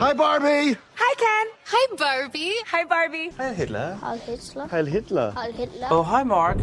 Hi, 0.00 0.12
Barbie. 0.12 0.76
Hi, 0.94 1.14
Ken. 1.16 1.46
Hi, 1.66 1.96
Barbie. 1.96 2.54
Hi, 2.70 2.84
Barbie. 2.84 3.30
Heil 3.36 3.52
Hitler. 3.52 3.98
Heil 4.00 4.16
Hitler. 4.18 4.66
Heil 4.68 4.86
Hitler. 4.86 5.32
Heil 5.32 5.52
Hitler. 5.52 5.88
Oh, 5.90 6.04
hi, 6.04 6.22
Mark. 6.22 6.58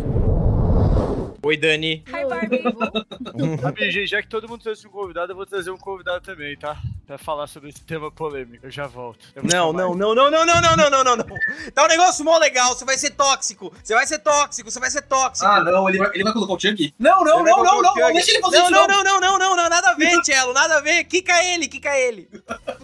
Oi, 1.46 1.58
Dani. 1.58 2.04
Hi, 2.08 2.26
Barbie. 2.26 2.60
Sabe, 3.62 3.92
gente, 3.92 4.08
já 4.08 4.20
que 4.20 4.28
todo 4.28 4.50
mundo 4.50 4.64
trouxe 4.64 4.88
um 4.88 4.90
convidado, 4.90 5.32
eu 5.32 5.36
vou 5.36 5.46
trazer 5.46 5.70
um 5.70 5.78
convidado 5.78 6.26
também, 6.26 6.58
tá? 6.58 6.76
pra 7.06 7.18
falar 7.18 7.48
sobre 7.48 7.70
esse 7.70 7.82
tema 7.82 8.12
polêmico. 8.12 8.66
Eu 8.66 8.72
já 8.72 8.88
volto. 8.88 9.26
Eu 9.36 9.44
Não, 9.44 9.72
não, 9.72 9.94
não, 9.96 10.16
não, 10.16 10.32
não, 10.32 10.46
não, 10.46 10.62
não, 10.62 10.76
não, 10.76 10.90
não, 10.90 11.04
não, 11.04 11.16
não. 11.16 11.26
Tá 11.74 11.86
um 11.86 11.88
negócio 11.88 12.26
mó 12.26 12.38
legal, 12.38 12.74
você 12.74 12.84
vai 12.84 12.98
ser 12.98 13.12
tóxico. 13.12 13.72
Você 13.84 13.94
vai 13.94 14.06
ser 14.08 14.20
tóxico, 14.20 14.70
você 14.72 14.80
vai 14.80 14.90
ser 14.90 15.04
tóxico. 15.04 15.48
Ah, 15.48 15.64
não, 15.64 15.88
ele 15.88 16.00
vai, 16.00 16.10
ele 16.14 16.24
vai 16.24 16.34
colocar 16.34 16.54
o 16.54 16.60
Chuck? 16.60 16.94
Não, 16.98 17.24
não, 17.24 17.44
não, 17.44 17.64
não, 17.64 17.82
não, 17.82 17.96
não, 17.96 18.14
deixa 18.14 18.32
ele 18.32 18.42
fazer 18.42 18.58
não, 18.58 18.64
isso. 18.66 18.72
não, 18.72 18.88
não, 18.88 19.04
não, 19.04 19.20
não, 19.20 19.40
não, 19.40 19.56
não, 19.56 19.70
nada 19.70 19.92
a 19.92 19.94
ver, 19.94 20.20
Tchelo, 20.24 20.54
nada 20.54 20.78
a 20.78 20.82
ver. 20.82 21.04
Quica 21.06 21.44
ele, 21.44 21.68
quica 21.68 21.98
ele. 21.98 22.28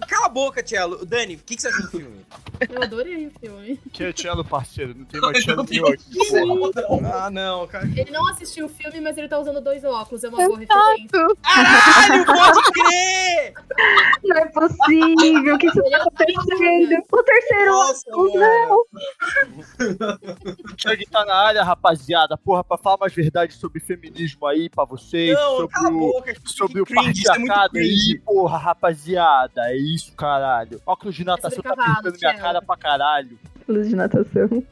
Cala 0.08 0.28
a 0.28 0.30
boca, 0.30 0.62
Tchelo. 0.62 1.06
Dani, 1.06 1.36
o 1.36 1.40
que, 1.40 1.56
que 1.56 1.62
você 1.62 1.70
achou 1.70 1.82
do 1.84 1.90
filme? 1.90 2.26
Eu 2.70 2.84
adorei 2.84 3.28
o 3.28 3.32
filme. 3.40 3.80
Que 3.92 4.04
é 4.04 4.14
Tchelo, 4.14 4.46
parceiro. 4.46 4.94
Não 4.96 5.06
tem 5.06 5.20
mais 5.22 5.44
Tchelo 5.44 5.64
nenhum 5.64 5.88
aqui. 5.88 6.04
Ah, 7.12 7.30
não, 7.32 7.68
cara. 7.68 7.86
Ele 7.86 8.12
não 8.12 8.28
assistiu 8.30 8.51
o 8.60 8.68
filme, 8.68 9.00
mas 9.00 9.18
ele 9.18 9.28
tá 9.28 9.40
usando 9.40 9.62
dois 9.62 9.84
óculos. 9.84 10.24
É 10.24 10.30
uma 10.30 10.38
boa 10.38 10.60
referência. 10.60 11.28
Caralho, 11.44 12.26
pode 12.26 12.72
crer! 12.72 13.54
Não 14.24 14.38
é 14.38 14.46
possível 14.48 15.58
que 15.58 15.68
isso 15.68 15.82
tá 15.84 15.90
é 15.90 15.96
acontecendo. 15.96 17.04
O 17.12 17.24
terceiro 17.24 17.74
óculos, 17.76 18.34
mano. 18.34 18.86
O 20.64 20.76
Chug 20.78 21.06
tá 21.10 21.26
na 21.26 21.36
área, 21.36 21.64
rapaziada. 21.64 22.38
Porra, 22.38 22.64
pra 22.64 22.78
falar 22.78 22.98
mais 22.98 23.14
verdade 23.14 23.54
sobre 23.54 23.80
feminismo 23.80 24.46
aí 24.48 24.70
pra 24.70 24.86
vocês. 24.86 25.34
Não, 25.34 25.58
sobre 25.58 25.74
cala 25.74 25.90
a 25.90 25.92
o, 25.92 26.00
boca. 26.00 26.34
sobre 26.46 26.82
o 26.82 26.84
isso 26.84 26.94
é 26.94 27.36
patriarcado 27.36 27.78
aí, 27.78 28.20
porra, 28.26 28.58
rapaziada. 28.58 29.62
É 29.70 29.78
isso, 29.78 30.14
caralho. 30.16 30.82
Óculos 30.86 31.16
de 31.16 31.24
natação 31.24 31.62
tá 31.64 31.76
pintando 31.76 32.18
minha 32.20 32.38
cara 32.38 32.62
pra 32.62 32.78
caralho. 32.78 33.38
óculos 33.62 33.88
de 33.88 33.96
natação. 33.96 34.64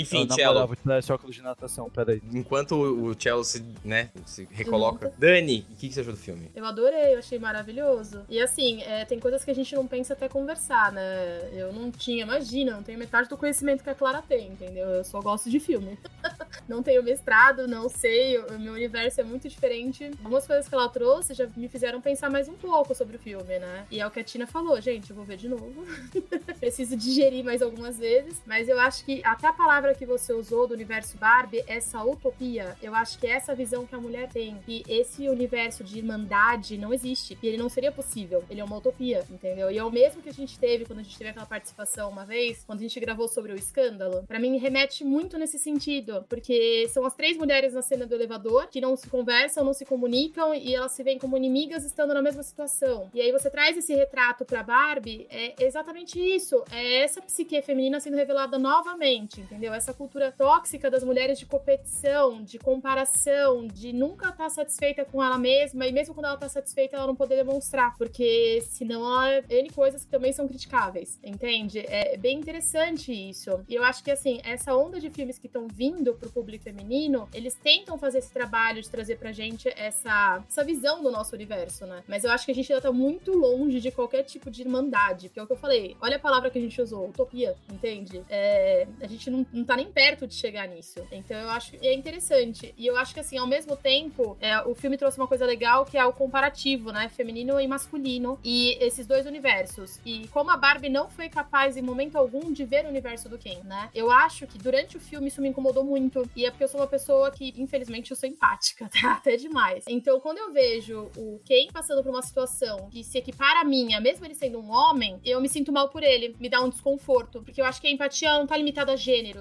Enfim, 0.00 0.26
moral, 0.26 0.66
vou 0.66 0.76
tirar 0.76 0.98
esse 0.98 1.12
óculos 1.12 1.36
de 1.36 1.42
natação, 1.42 1.90
peraí. 1.90 2.22
enquanto 2.32 2.76
o 2.76 3.14
Tchelo 3.14 3.44
se, 3.44 3.64
né, 3.84 4.10
se 4.24 4.48
recoloca. 4.50 5.12
Dani, 5.18 5.66
o 5.70 5.76
que, 5.76 5.88
que 5.88 5.94
você 5.94 6.00
achou 6.00 6.12
do 6.12 6.18
filme? 6.18 6.50
Eu 6.54 6.64
adorei, 6.64 7.14
eu 7.14 7.18
achei 7.18 7.38
maravilhoso. 7.38 8.24
E 8.28 8.40
assim, 8.40 8.82
é, 8.82 9.04
tem 9.04 9.18
coisas 9.18 9.44
que 9.44 9.50
a 9.50 9.54
gente 9.54 9.74
não 9.74 9.86
pensa 9.86 10.12
até 10.12 10.28
conversar, 10.28 10.92
né? 10.92 11.50
Eu 11.52 11.72
não 11.72 11.90
tinha, 11.90 12.22
imagina, 12.22 12.72
não 12.72 12.82
tenho 12.82 12.98
metade 12.98 13.28
do 13.28 13.36
conhecimento 13.36 13.82
que 13.82 13.90
a 13.90 13.94
Clara 13.94 14.22
tem, 14.22 14.48
entendeu? 14.48 14.88
Eu 14.88 15.04
só 15.04 15.20
gosto 15.20 15.50
de 15.50 15.58
filme. 15.60 15.98
não 16.68 16.82
tenho 16.82 17.02
mestrado, 17.02 17.66
não 17.66 17.88
sei, 17.88 18.38
o 18.38 18.58
meu 18.58 18.74
universo 18.74 19.20
é 19.20 19.24
muito 19.24 19.48
diferente. 19.48 20.10
Algumas 20.18 20.46
coisas 20.46 20.68
que 20.68 20.74
ela 20.74 20.88
trouxe 20.88 21.34
já 21.34 21.46
me 21.56 21.68
fizeram 21.68 22.00
pensar 22.00 22.30
mais 22.30 22.48
um 22.48 22.54
pouco 22.54 22.94
sobre 22.94 23.16
o 23.16 23.18
filme, 23.18 23.58
né? 23.58 23.86
E 23.90 24.00
é 24.00 24.06
o 24.06 24.10
que 24.10 24.20
a 24.20 24.24
Tina 24.24 24.46
falou, 24.46 24.80
gente, 24.80 25.10
eu 25.10 25.16
vou 25.16 25.24
ver 25.24 25.36
de 25.36 25.48
novo. 25.48 25.86
Preciso 26.58 26.96
digerir 26.96 27.44
mais 27.44 27.62
algumas 27.62 27.98
vezes. 27.98 28.40
Mas 28.46 28.68
eu 28.68 28.78
acho 28.78 29.04
que 29.04 29.22
até 29.24 29.46
a 29.46 29.52
palavra 29.52 29.85
que 29.94 30.06
você 30.06 30.32
usou 30.32 30.66
do 30.66 30.74
universo 30.74 31.16
Barbie, 31.18 31.64
essa 31.66 32.02
utopia, 32.04 32.76
eu 32.82 32.94
acho 32.94 33.18
que 33.18 33.26
é 33.26 33.30
essa 33.30 33.54
visão 33.54 33.86
que 33.86 33.94
a 33.94 34.00
mulher 34.00 34.28
tem. 34.28 34.58
E 34.66 34.82
esse 34.88 35.28
universo 35.28 35.84
de 35.84 35.98
irmandade 35.98 36.78
não 36.78 36.92
existe. 36.92 37.38
E 37.42 37.46
ele 37.46 37.56
não 37.56 37.68
seria 37.68 37.92
possível. 37.92 38.44
Ele 38.50 38.60
é 38.60 38.64
uma 38.64 38.76
utopia, 38.76 39.24
entendeu? 39.30 39.70
E 39.70 39.78
é 39.78 39.84
o 39.84 39.90
mesmo 39.90 40.22
que 40.22 40.28
a 40.28 40.32
gente 40.32 40.58
teve 40.58 40.84
quando 40.84 41.00
a 41.00 41.02
gente 41.02 41.16
teve 41.16 41.30
aquela 41.30 41.46
participação 41.46 42.10
uma 42.10 42.24
vez, 42.24 42.64
quando 42.64 42.80
a 42.80 42.82
gente 42.82 42.98
gravou 43.00 43.28
sobre 43.28 43.52
o 43.52 43.56
escândalo. 43.56 44.24
Pra 44.26 44.38
mim, 44.38 44.56
remete 44.58 45.04
muito 45.04 45.38
nesse 45.38 45.58
sentido. 45.58 46.24
Porque 46.28 46.86
são 46.88 47.04
as 47.04 47.14
três 47.14 47.36
mulheres 47.36 47.74
na 47.74 47.82
cena 47.82 48.06
do 48.06 48.14
elevador 48.14 48.68
que 48.68 48.80
não 48.80 48.96
se 48.96 49.08
conversam, 49.08 49.64
não 49.64 49.72
se 49.72 49.84
comunicam 49.84 50.54
e 50.54 50.74
elas 50.74 50.92
se 50.92 51.02
veem 51.02 51.18
como 51.18 51.36
inimigas 51.36 51.84
estando 51.84 52.14
na 52.14 52.22
mesma 52.22 52.42
situação. 52.42 53.10
E 53.14 53.20
aí 53.20 53.32
você 53.32 53.50
traz 53.50 53.76
esse 53.76 53.94
retrato 53.94 54.44
pra 54.44 54.62
Barbie, 54.62 55.26
é 55.30 55.54
exatamente 55.64 56.18
isso. 56.18 56.62
É 56.70 57.02
essa 57.02 57.20
psique 57.20 57.60
feminina 57.62 58.00
sendo 58.00 58.16
revelada 58.16 58.58
novamente, 58.58 59.40
entendeu? 59.40 59.72
Essa 59.76 59.92
cultura 59.92 60.32
tóxica 60.32 60.90
das 60.90 61.04
mulheres 61.04 61.38
de 61.38 61.46
competição, 61.46 62.42
de 62.42 62.58
comparação, 62.58 63.66
de 63.66 63.92
nunca 63.92 64.30
estar 64.30 64.48
satisfeita 64.48 65.04
com 65.04 65.22
ela 65.22 65.38
mesma 65.38 65.86
e 65.86 65.92
mesmo 65.92 66.14
quando 66.14 66.26
ela 66.26 66.36
tá 66.36 66.48
satisfeita, 66.48 66.96
ela 66.96 67.06
não 67.06 67.14
poder 67.14 67.36
demonstrar, 67.36 67.96
porque 67.96 68.62
senão 68.62 69.02
ela 69.02 69.44
N 69.48 69.70
coisas 69.70 70.04
que 70.04 70.10
também 70.10 70.32
são 70.32 70.48
criticáveis, 70.48 71.18
entende? 71.22 71.80
É 71.80 72.16
bem 72.16 72.38
interessante 72.38 73.12
isso. 73.12 73.60
E 73.68 73.74
eu 73.74 73.84
acho 73.84 74.02
que 74.02 74.10
assim, 74.10 74.40
essa 74.44 74.74
onda 74.74 74.98
de 74.98 75.10
filmes 75.10 75.38
que 75.38 75.46
estão 75.46 75.68
vindo 75.68 76.14
pro 76.14 76.30
público 76.30 76.64
feminino, 76.64 77.28
eles 77.34 77.54
tentam 77.54 77.98
fazer 77.98 78.18
esse 78.18 78.32
trabalho 78.32 78.80
de 78.80 78.88
trazer 78.88 79.18
pra 79.18 79.32
gente 79.32 79.68
essa, 79.76 80.42
essa 80.48 80.64
visão 80.64 81.02
do 81.02 81.10
nosso 81.10 81.34
universo, 81.34 81.86
né? 81.86 82.02
Mas 82.08 82.24
eu 82.24 82.30
acho 82.30 82.46
que 82.46 82.52
a 82.52 82.54
gente 82.54 82.72
ainda 82.72 82.82
tá 82.82 82.92
muito 82.92 83.32
longe 83.32 83.80
de 83.80 83.90
qualquer 83.90 84.22
tipo 84.22 84.50
de 84.50 84.62
irmandade, 84.62 85.28
porque 85.28 85.40
é 85.40 85.42
o 85.42 85.46
que 85.46 85.52
eu 85.52 85.56
falei, 85.56 85.96
olha 86.00 86.16
a 86.16 86.20
palavra 86.20 86.50
que 86.50 86.58
a 86.58 86.60
gente 86.60 86.80
usou, 86.80 87.08
utopia, 87.08 87.56
entende? 87.72 88.22
É, 88.28 88.86
a 89.00 89.06
gente 89.06 89.30
não, 89.30 89.46
não 89.52 89.64
tá 89.66 89.76
nem 89.76 89.90
perto 89.90 90.26
de 90.26 90.34
chegar 90.34 90.66
nisso. 90.68 91.00
Então 91.10 91.36
eu 91.36 91.50
acho 91.50 91.72
que 91.72 91.86
é 91.86 91.94
interessante. 91.94 92.74
E 92.76 92.86
eu 92.86 92.96
acho 92.96 93.12
que 93.14 93.20
assim, 93.20 93.38
ao 93.38 93.46
mesmo 93.46 93.76
tempo, 93.76 94.36
é, 94.40 94.60
o 94.62 94.74
filme 94.74 94.96
trouxe 94.96 95.18
uma 95.18 95.26
coisa 95.26 95.44
legal 95.44 95.84
que 95.84 95.96
é 95.96 96.04
o 96.04 96.12
comparativo, 96.12 96.92
né? 96.92 97.08
Feminino 97.08 97.60
e 97.60 97.66
masculino. 97.66 98.38
E 98.44 98.76
esses 98.80 99.06
dois 99.06 99.26
universos. 99.26 100.00
E 100.04 100.28
como 100.28 100.50
a 100.50 100.56
Barbie 100.56 100.88
não 100.88 101.08
foi 101.08 101.28
capaz 101.28 101.76
em 101.76 101.82
momento 101.82 102.16
algum 102.16 102.52
de 102.52 102.64
ver 102.64 102.84
o 102.84 102.88
universo 102.88 103.28
do 103.28 103.38
Ken, 103.38 103.60
né? 103.64 103.90
Eu 103.94 104.10
acho 104.10 104.46
que 104.46 104.58
durante 104.58 104.96
o 104.96 105.00
filme 105.00 105.28
isso 105.28 105.40
me 105.40 105.48
incomodou 105.48 105.84
muito. 105.84 106.28
E 106.34 106.44
é 106.44 106.50
porque 106.50 106.64
eu 106.64 106.68
sou 106.68 106.80
uma 106.80 106.86
pessoa 106.86 107.30
que, 107.30 107.54
infelizmente, 107.56 108.10
eu 108.10 108.16
sou 108.16 108.28
empática, 108.28 108.88
tá? 109.00 109.14
Até 109.14 109.36
demais. 109.36 109.84
Então, 109.88 110.20
quando 110.20 110.38
eu 110.38 110.52
vejo 110.52 111.10
o 111.16 111.40
Ken 111.44 111.68
passando 111.72 112.02
por 112.02 112.10
uma 112.10 112.22
situação 112.22 112.88
que 112.90 113.02
se 113.02 113.18
equipara 113.18 113.60
a 113.60 113.64
minha, 113.64 114.00
mesmo 114.00 114.24
ele 114.24 114.34
sendo 114.34 114.58
um 114.58 114.70
homem, 114.70 115.20
eu 115.24 115.40
me 115.40 115.48
sinto 115.48 115.72
mal 115.72 115.88
por 115.88 116.02
ele. 116.02 116.36
Me 116.38 116.48
dá 116.48 116.60
um 116.60 116.68
desconforto. 116.68 117.42
Porque 117.42 117.60
eu 117.60 117.64
acho 117.64 117.80
que 117.80 117.86
a 117.86 117.90
empatia 117.90 118.32
não 118.32 118.46
tá 118.46 118.56
limitada 118.56 118.92
a 118.92 118.96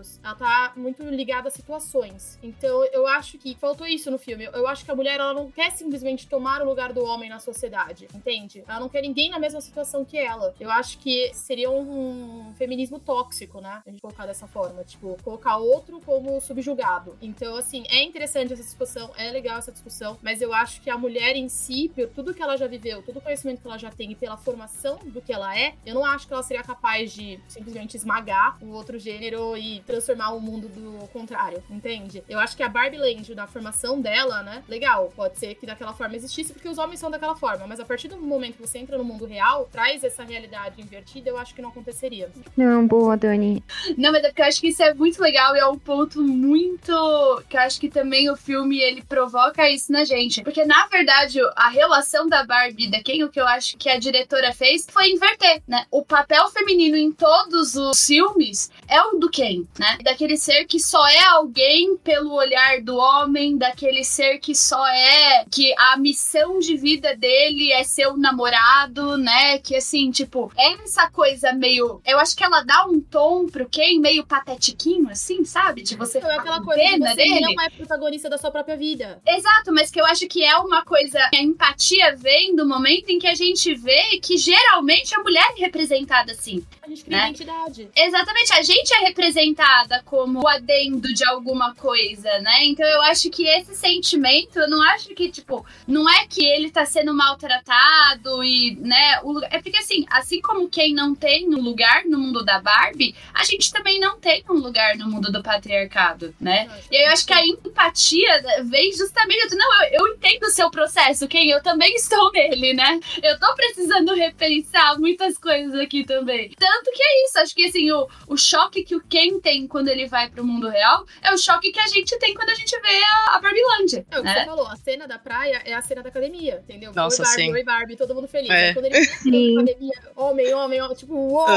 gêneros. 0.06 0.20
Ela 0.24 0.36
tá 0.36 0.74
muito 0.76 1.04
ligada 1.04 1.48
a 1.48 1.52
situações. 1.52 2.38
Então, 2.42 2.86
eu 2.86 3.08
acho 3.08 3.38
que 3.38 3.56
faltou 3.56 3.88
isso 3.88 4.12
no 4.12 4.18
filme. 4.18 4.46
Eu 4.46 4.68
acho 4.68 4.86
que 4.86 4.92
a 4.92 4.96
mulher, 4.96 5.20
ela 5.20 5.34
não 5.34 5.52
quer 5.52 5.72
simplesmente 5.72 6.28
tomar 6.28 6.62
o 6.62 6.66
lugar 6.66 6.94
do 6.94 7.04
homem 7.04 7.30
na 7.30 7.40
sociedade, 7.40 8.08
entende? 8.14 8.64
Ela 8.68 8.80
não 8.80 8.90
quer 8.90 9.02
ninguém 9.02 9.30
na 9.30 9.40
mesma 9.40 9.62
situação 9.62 10.06
que 10.06 10.18
ela. 10.18 10.54
Eu 10.60 10.70
acho 10.70 11.00
que 11.00 11.34
seria 11.34 11.70
um 11.70 12.54
feminismo 12.58 13.00
tóxico, 13.00 13.60
né? 13.60 13.82
A 13.86 13.90
gente 13.90 14.02
colocar 14.02 14.26
dessa 14.26 14.48
forma. 14.48 14.84
Tipo, 14.84 15.18
colocar 15.24 15.58
outro 15.58 16.00
como 16.02 16.40
subjugado. 16.40 17.18
Então, 17.22 17.56
assim, 17.56 17.84
é 17.90 18.04
interessante 18.04 18.54
essa 18.54 18.64
discussão, 18.64 19.12
é 19.18 19.32
legal 19.32 19.58
essa 19.58 19.72
discussão, 19.72 20.18
mas 20.22 20.42
eu 20.42 20.54
acho 20.54 20.82
que 20.82 20.90
a 20.90 20.98
mulher 20.98 21.36
em 21.36 21.50
si, 21.50 21.92
por 21.94 22.08
tudo 22.10 22.34
que 22.34 22.42
ela 22.42 22.58
já 22.58 22.68
viveu, 22.68 23.02
todo 23.02 23.18
o 23.18 23.22
conhecimento 23.22 23.62
que 23.62 23.68
ela 23.68 23.78
já 23.78 23.90
tem 23.90 24.12
e 24.12 24.16
pela 24.16 24.38
formação 24.38 25.00
do 25.06 25.22
que 25.22 25.34
ela 25.34 25.58
é, 25.58 25.76
eu 25.86 25.96
não 25.96 26.06
acho 26.06 26.28
que 26.28 26.34
ela 26.34 26.44
seria 26.44 26.64
capaz 26.64 27.14
de 27.14 27.40
simplesmente 27.48 27.96
esmagar 27.98 28.58
o 28.62 28.70
outro 28.72 29.00
gênero 29.00 29.56
e 29.58 29.82
transformar 29.96 30.32
o 30.34 30.42
mundo 30.42 30.68
do 30.68 31.08
contrário, 31.08 31.64
entende? 31.70 32.24
Eu 32.28 32.40
acho 32.40 32.56
que 32.56 32.64
a 32.64 32.70
Barbie 32.70 32.98
Land, 32.98 33.34
da 33.34 33.48
formação 33.48 34.02
dela, 34.02 34.44
né? 34.44 34.64
Legal, 34.68 35.12
pode 35.16 35.40
ser 35.40 35.56
que 35.56 35.66
daquela 35.66 35.94
forma 35.94 36.16
existisse 36.16 36.52
porque 36.54 36.68
os 36.68 36.78
homens 36.78 37.00
são 37.00 37.10
daquela 37.10 37.36
forma, 37.36 37.66
mas 37.66 37.80
a 37.80 37.86
partir 37.86 38.08
do 38.08 38.18
momento 38.18 38.56
que 38.56 38.62
você 38.62 38.78
entra 38.78 38.98
no 38.98 39.04
mundo 39.04 39.26
real, 39.26 39.70
traz 39.72 40.04
essa 40.04 40.24
realidade 40.24 40.82
invertida, 40.82 41.30
eu 41.30 41.38
acho 41.38 41.56
que 41.56 41.62
não 41.62 41.70
aconteceria. 41.70 42.30
Não, 42.58 42.86
boa, 42.86 43.16
Dani. 43.16 43.64
Não, 43.98 44.12
mas 44.12 44.24
é 44.24 44.28
porque 44.28 44.42
eu 44.42 44.46
acho 44.46 44.60
que 44.60 44.68
isso 44.68 44.84
é 44.84 44.94
muito 44.94 45.22
legal 45.22 45.56
e 45.56 45.60
é 45.60 45.66
um 45.66 45.78
ponto 45.78 46.22
muito. 46.22 47.44
que 47.50 47.56
eu 47.56 47.62
acho 47.62 47.80
que 47.80 47.90
também 47.90 48.30
o 48.30 48.36
filme 48.36 48.80
ele 48.82 49.02
provoca 49.02 49.70
isso 49.70 49.92
na 49.92 50.04
gente. 50.04 50.44
Porque, 50.44 50.66
na 50.66 50.88
verdade, 50.88 51.40
a 51.56 51.70
relação 51.70 52.28
da 52.28 52.44
Barbie 52.44 52.86
e 52.86 52.92
da 52.92 53.02
Ken, 53.02 53.24
o 53.24 53.30
que 53.30 53.40
eu 53.40 53.48
acho 53.48 53.78
que 53.78 53.90
a 53.90 53.98
diretora 53.98 54.54
fez 54.54 54.86
foi 54.90 55.10
inverter, 55.10 55.62
né? 55.68 55.86
O 55.90 56.04
papel 56.04 56.50
feminino 56.50 56.98
em 56.98 57.12
todos 57.12 57.76
os 57.76 58.06
filmes 58.06 58.70
é 58.88 59.02
o 59.02 59.18
do 59.18 59.30
Ken, 59.30 59.64
né? 59.80 59.85
Daquele 60.04 60.38
ser 60.38 60.66
que 60.66 60.80
só 60.80 61.06
é 61.08 61.26
alguém 61.28 61.98
pelo 61.98 62.34
olhar 62.34 62.82
do 62.82 62.96
homem, 62.96 63.58
daquele 63.58 64.04
ser 64.04 64.40
que 64.40 64.54
só 64.56 64.86
é. 64.88 65.46
que 65.52 65.74
a 65.78 65.98
missão 65.98 66.60
de 66.60 66.76
vida 66.76 67.16
dele 67.16 67.72
é 67.72 67.84
ser 67.84 68.08
o 68.08 68.18
namorado, 68.18 69.18
né? 69.18 69.58
Que 69.60 69.76
assim, 69.76 70.12
tipo, 70.12 70.52
é 70.58 70.74
essa 70.84 71.10
coisa 71.10 71.52
meio. 71.54 72.02
Eu 72.06 72.20
acho 72.20 72.36
que 72.36 72.44
ela 72.44 72.62
dá 72.64 72.86
um 72.86 73.00
tom 73.00 73.48
pro 73.48 73.68
Ken 73.70 74.00
meio 74.00 74.26
patetiquinho, 74.26 75.10
assim, 75.10 75.44
sabe? 75.44 75.82
De 75.84 75.96
você 75.96 76.18
Então, 76.18 76.32
é 76.32 76.36
aquela 76.38 76.62
coisa 76.62 76.82
de 76.82 76.90
pena 76.90 77.10
você 77.10 77.16
dele. 77.16 77.40
não 77.42 77.62
é 77.64 77.70
protagonista 77.70 78.30
da 78.30 78.38
sua 78.38 78.52
própria 78.52 78.78
vida. 78.78 79.22
Exato, 79.28 79.74
mas 79.74 79.90
que 79.92 80.00
eu 80.00 80.06
acho 80.06 80.28
que 80.28 80.44
é 80.44 80.56
uma 80.58 80.84
coisa. 80.84 81.20
A 81.34 81.38
empatia 81.42 82.16
vem 82.16 82.56
do 82.56 82.66
momento 82.68 83.10
em 83.10 83.20
que 83.20 83.28
a 83.28 83.36
gente 83.36 83.74
vê 83.76 84.20
que 84.22 84.38
geralmente 84.38 85.14
a 85.16 85.20
mulher 85.24 85.46
é 85.58 85.62
representada 85.62 86.32
assim. 86.32 86.66
A 86.82 86.88
gente 86.90 87.04
cria 87.04 87.18
Né? 87.18 87.26
identidade. 87.30 87.90
Exatamente, 87.96 88.54
a 88.54 88.62
gente 88.62 88.94
é 88.94 89.00
representada 89.00 89.75
como 90.06 90.44
o 90.44 90.48
adendo 90.48 91.14
de 91.14 91.26
alguma 91.28 91.74
coisa, 91.76 92.40
né? 92.40 92.66
Então 92.66 92.86
eu 92.86 93.02
acho 93.04 93.30
que 93.30 93.48
esse 93.48 93.76
sentimento, 93.76 94.60
eu 94.60 94.70
não 94.70 94.82
acho 94.82 95.10
que, 95.10 95.30
tipo, 95.30 95.66
não 95.88 96.10
é 96.10 96.26
que 96.28 96.44
ele 96.46 96.72
tá 96.72 96.86
sendo 96.86 97.14
maltratado 97.14 98.44
e, 98.44 98.76
né? 98.76 99.20
O, 99.24 99.40
é 99.46 99.62
porque 99.62 99.78
assim, 99.78 100.06
assim 100.10 100.42
como 100.42 100.70
quem 100.70 100.94
não 100.94 101.14
tem 101.16 101.48
um 101.50 101.62
lugar 101.62 102.06
no 102.06 102.18
mundo 102.20 102.44
da 102.44 102.60
Barbie, 102.60 103.16
a 103.34 103.44
gente 103.44 103.72
também 103.72 104.00
não 104.00 104.20
tem 104.20 104.44
um 104.50 104.56
lugar 104.56 104.96
no 104.98 105.08
mundo 105.08 105.32
do 105.32 105.44
patriarcado, 105.44 106.34
né? 106.40 106.70
E 106.92 106.98
aí 106.98 107.06
eu 107.06 107.12
acho 107.12 107.26
que 107.26 107.34
a 107.34 107.46
empatia 107.46 108.64
vem 108.66 108.92
justamente. 108.94 109.56
Não, 109.56 109.84
eu, 109.84 110.06
eu 110.06 110.08
entendo 110.14 110.44
o 110.44 110.52
seu 110.52 110.70
processo, 110.70 111.28
quem 111.28 111.50
eu 111.50 111.62
também 111.62 111.96
estou 111.96 112.32
nele, 112.32 112.74
né? 112.74 113.00
Eu 113.22 113.40
tô 113.40 113.54
precisando 113.56 114.14
repensar 114.14 115.00
muitas 115.00 115.38
coisas 115.38 115.74
aqui 115.80 116.04
também. 116.04 116.52
Tanto 116.58 116.92
que 116.92 117.04
é 117.04 117.26
isso, 117.26 117.40
acho 117.40 117.56
que 117.56 117.66
assim, 117.66 117.92
o, 117.92 118.08
o 118.28 118.38
choque 118.38 118.84
que 118.84 118.96
o 118.96 119.02
Ken 119.02 119.40
tem 119.40 119.65
quando 119.68 119.88
ele 119.88 120.08
vai 120.08 120.30
pro 120.30 120.44
mundo 120.44 120.70
real 120.70 121.06
é 121.22 121.34
o 121.34 121.38
choque 121.38 121.72
que 121.72 121.80
a 121.80 121.88
gente 121.88 122.18
tem 122.20 122.34
quando 122.34 122.50
a 122.50 122.56
gente 122.56 122.72
vê 122.80 123.04
a, 123.04 123.36
a 123.36 123.40
Barbilândia. 123.40 124.06
É 124.10 124.20
o 124.20 124.22
que 124.22 124.28
né? 124.28 124.40
você 124.40 124.46
falou, 124.46 124.68
a 124.68 124.76
cena 124.76 125.08
da 125.08 125.18
praia 125.18 125.62
é 125.66 125.74
a 125.74 125.82
cena 125.82 126.02
da 126.02 126.10
academia, 126.10 126.62
entendeu? 126.64 126.92
Nossa, 126.94 127.22
oi 127.22 127.26
Barbie, 127.26 127.44
sim. 127.44 127.52
oi 127.52 127.64
Barbie, 127.64 127.96
todo 127.96 128.16
mundo 128.16 128.28
feliz. 128.28 128.50
É. 128.50 128.70
Aí 128.70 128.74
quando 128.74 128.86
ele 128.86 129.00
na 129.00 129.62
academia, 129.62 129.94
homem, 130.16 130.54
homem, 130.54 130.82
homem, 130.82 130.96
tipo, 130.96 131.14
uou, 131.14 131.48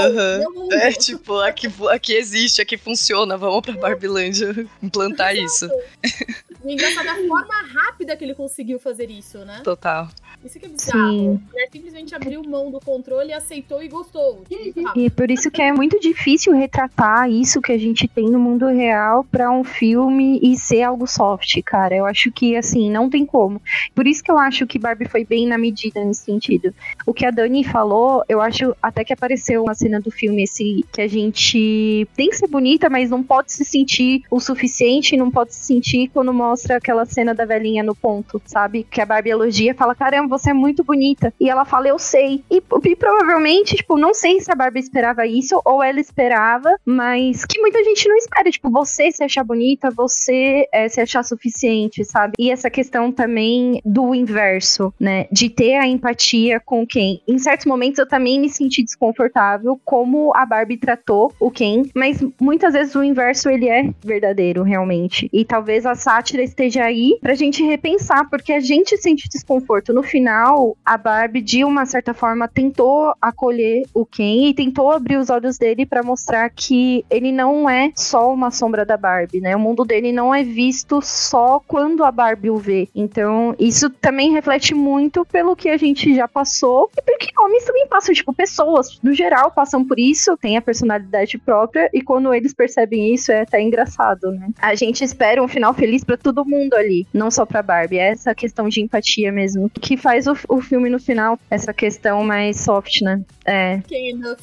mundo. 0.53 0.75
É 0.75 0.93
tipo, 0.93 1.39
aqui, 1.39 1.69
aqui 1.91 2.15
existe, 2.15 2.61
aqui 2.61 2.77
funciona, 2.77 3.37
vamos 3.37 3.61
pra 3.63 3.75
Barbilândia 3.75 4.55
implantar 4.83 5.37
isso. 5.37 5.69
Engraçado 6.65 7.07
é 7.07 7.11
a 7.11 7.29
forma 7.29 7.55
rápida 7.73 8.17
que 8.17 8.25
ele 8.25 8.35
conseguiu 8.35 8.79
fazer 8.79 9.11
isso, 9.11 9.39
né? 9.39 9.61
Total. 9.63 10.09
Isso 10.45 10.59
que 10.59 10.67
é 10.67 10.69
bizarro. 10.69 11.11
Sim. 11.11 11.41
Ele 11.55 11.69
simplesmente 11.71 12.15
abriu 12.15 12.43
mão 12.43 12.71
do 12.71 12.81
controle, 12.81 13.33
aceitou 13.33 13.83
e 13.83 13.89
gostou. 13.89 14.45
Tipo, 14.49 14.83
rápido. 14.83 15.03
E 15.03 15.07
é 15.07 15.11
por 15.11 15.31
isso 15.31 15.51
que 15.51 15.63
é 15.63 15.73
muito 15.73 15.99
difícil 15.99 16.53
retratar 16.53 17.31
isso 17.31 17.61
que 17.61 17.73
a 17.73 17.79
gente 17.79 18.07
tem 18.07 18.31
no 18.31 18.39
mundo 18.39 18.67
real 18.67 19.25
pra 19.25 19.51
um 19.51 19.65
filme 19.65 20.39
e 20.43 20.57
ser 20.57 20.83
algo 20.83 21.07
soft, 21.07 21.61
cara. 21.63 21.97
Eu 21.97 22.07
acho 22.07 22.31
que, 22.31 22.57
assim, 22.57 22.91
não 22.91 23.11
tem 23.11 23.27
como. 23.27 23.61
Por 23.95 24.07
isso 24.07 24.23
que 24.23 24.31
eu 24.31 24.39
acho 24.39 24.67
que 24.67 24.79
Barbie 24.79 25.09
foi 25.09 25.25
bem 25.25 25.47
na 25.47 25.59
medida 25.59 26.05
nesse 26.05 26.25
sentido. 26.25 26.75
O 27.07 27.13
que 27.13 27.25
a 27.25 27.31
Dani 27.31 27.65
falou, 27.65 28.25
eu 28.29 28.41
acho 28.41 28.75
até 28.83 29.05
que 29.05 29.13
apareceu 29.13 29.63
uma 29.63 29.75
cena 29.75 30.01
do 30.01 30.11
filme 30.11 30.45
esse 30.45 30.85
que 30.93 31.01
a 31.01 31.09
gente 31.09 32.07
tem 32.17 32.31
que 32.31 32.37
ser 32.37 32.47
bonita, 32.47 32.89
mas 32.89 33.11
não 33.11 33.23
pode 33.23 33.53
se 33.53 33.65
sentir 33.65 34.23
o 34.31 34.41
suficiente, 34.41 35.17
não 35.17 35.31
pode 35.31 35.55
se 35.55 35.61
sentir 35.61 36.09
quando 36.09 36.33
mostra 36.49 36.77
aquela 36.77 37.05
cena 37.05 37.35
da 37.35 37.45
velhinha 37.45 37.83
no 37.83 37.95
ponto, 37.95 38.41
sabe? 38.47 38.87
Que 38.91 39.03
a 39.03 39.07
Barbie 39.07 39.31
elogia 39.31 39.75
fala: 39.75 39.95
caramba, 39.95 40.39
você 40.39 40.51
é 40.51 40.55
muito 40.55 40.83
bonita. 40.83 41.33
E 41.39 41.51
ela 41.51 41.65
fala: 41.65 41.89
eu 41.89 41.99
sei. 41.99 42.43
E, 42.51 42.63
e 42.85 42.97
provavelmente, 42.97 43.77
tipo, 43.77 43.99
não 43.99 44.15
sei 44.15 44.41
se 44.41 44.51
a 44.51 44.55
Barbie 44.55 44.81
esperava 44.81 45.27
isso 45.27 45.61
ou 45.65 45.83
ela 45.83 46.01
esperava, 46.01 46.75
mas 46.85 47.45
que 47.45 47.61
muita 47.61 47.83
gente 47.85 48.09
não 48.09 48.17
espera. 48.17 48.51
Tipo, 48.51 48.71
você 48.71 49.13
se 49.13 49.23
achar 49.23 49.45
bonita, 49.45 49.91
você 49.91 50.67
é, 50.73 50.89
se 50.89 51.01
achar 51.01 51.23
suficiente, 51.23 52.05
sabe? 52.05 52.35
E 52.39 52.51
essa 52.51 52.71
questão 52.71 53.13
também 53.13 53.81
do 53.85 54.15
inverso, 54.15 54.93
né? 54.99 55.27
De 55.31 55.51
ter 55.51 55.77
a 55.77 55.87
empatia 55.87 56.61
com 56.61 56.87
quem. 56.87 57.21
Em 57.29 57.39
certos 57.39 57.67
momentos 57.67 57.99
eu 57.99 58.09
também 58.09 58.41
me 58.41 58.49
senti 58.49 58.83
desconfortável 58.83 59.79
como 59.85 60.33
a 60.35 60.47
Barbie 60.47 60.79
tratou 60.79 61.33
o 61.39 61.51
Ken, 61.51 61.83
mas 61.95 62.25
muitas 62.41 62.73
vezes 62.73 62.95
o 62.95 63.03
inverso 63.03 63.51
ele 63.51 63.69
é 63.69 63.91
verdadeiro, 64.03 64.63
realmente. 64.63 65.29
E 65.33 65.45
talvez 65.45 65.85
a 65.85 65.95
sátira 65.95 66.38
esteja 66.43 66.85
aí 66.85 67.19
pra 67.21 67.35
gente 67.35 67.63
repensar, 67.63 68.29
porque 68.29 68.53
a 68.53 68.61
gente 68.61 68.97
sente 68.97 69.29
desconforto. 69.29 69.93
No 69.93 70.03
final, 70.03 70.77
a 70.85 70.97
Barbie, 70.97 71.41
de 71.41 71.65
uma 71.65 71.87
certa 71.87 72.15
forma, 72.15 72.49
tentou 72.49 73.15
acolher 73.21 73.85
o 73.95 74.05
Ken 74.05 74.49
e 74.49 74.55
tentou 74.55 74.91
abrir 74.91 75.17
os 75.17 75.31
olhos 75.31 75.59
dele 75.59 75.87
pra 75.87 76.03
mostrar 76.03 76.49
que 76.51 77.05
ele 77.11 77.33
não 77.33 77.69
é 77.69 77.93
só 77.95 78.33
uma 78.33 78.51
sombra 78.51 78.85
da 78.85 78.97
Barbie, 78.97 79.41
né? 79.41 79.55
O 79.57 79.61
mundo 79.61 79.85
dele 79.85 80.13
não 80.13 80.35
é 80.35 80.43
visto 80.43 81.01
só 81.03 81.61
quando 81.67 82.05
a 82.05 82.11
Barbie 82.11 82.51
o 82.51 82.57
vê. 82.57 82.89
Então, 82.95 83.55
isso 83.59 83.91
também 83.91 84.33
reflete 84.33 84.75
muito 84.75 85.25
pelo 85.25 85.57
que 85.57 85.69
a 85.69 85.77
gente 85.77 86.15
já 86.15 86.29
passou 86.29 86.91
e 86.97 87.03
porque 87.03 87.29
homens 87.39 87.65
também 87.65 87.87
passam, 87.87 88.15
tipo, 88.15 88.33
pessoas 88.33 88.99
no 89.03 89.15
geral 89.15 89.51
passam 89.51 89.85
por 89.85 89.99
isso, 89.99 90.37
têm 90.37 90.57
a 90.57 90.63
personalidade 90.63 91.39
própria 91.39 91.89
e 91.93 92.03
quando 92.03 92.33
eles 92.33 92.53
percebem 92.53 93.15
isso 93.15 93.33
é 93.33 93.43
até 93.43 93.61
engraçado, 93.61 94.31
né? 94.31 94.49
A 94.61 94.75
gente 94.75 95.03
espera 95.03 95.43
um 95.43 95.49
final 95.49 95.73
feliz 95.75 96.05
pra 96.05 96.17
todo 96.33 96.45
mundo 96.45 96.75
ali, 96.75 97.07
não 97.13 97.31
só 97.31 97.47
pra 97.47 97.63
Barbie. 97.63 97.99
É 97.99 98.09
essa 98.11 98.35
questão 98.35 98.69
de 98.69 98.81
empatia 98.81 99.33
mesmo 99.33 99.71
que 99.71 99.97
faz 99.97 100.27
o, 100.27 100.37
o 100.49 100.61
filme 100.61 100.91
no 100.91 100.99
final, 100.99 101.39
essa 101.51 101.73
questão 101.73 102.23
mais 102.23 102.61
soft, 102.61 103.01
né? 103.01 103.23
É, 103.47 103.81
Quem 103.89 104.11
enough. 104.11 104.39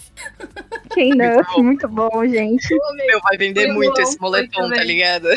quem 0.91 1.09
não, 1.11 1.43
muito 1.57 1.87
bom, 1.87 2.25
gente. 2.27 2.75
Meu, 3.07 3.19
vai 3.21 3.37
vender 3.37 3.67
Foi 3.67 3.73
muito 3.75 3.95
bom, 3.95 4.01
esse 4.01 4.19
moletom, 4.19 4.69
tá 4.69 4.83
ligado? 4.83 5.27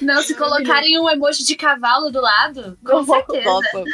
Não, 0.00 0.22
se 0.22 0.34
colocarem 0.34 0.98
um 0.98 1.08
emoji 1.10 1.44
de 1.44 1.54
cavalo 1.56 2.10
do 2.10 2.20
lado, 2.20 2.78
com 2.84 3.04
certeza. 3.04 3.44
Nossa, 3.44 3.84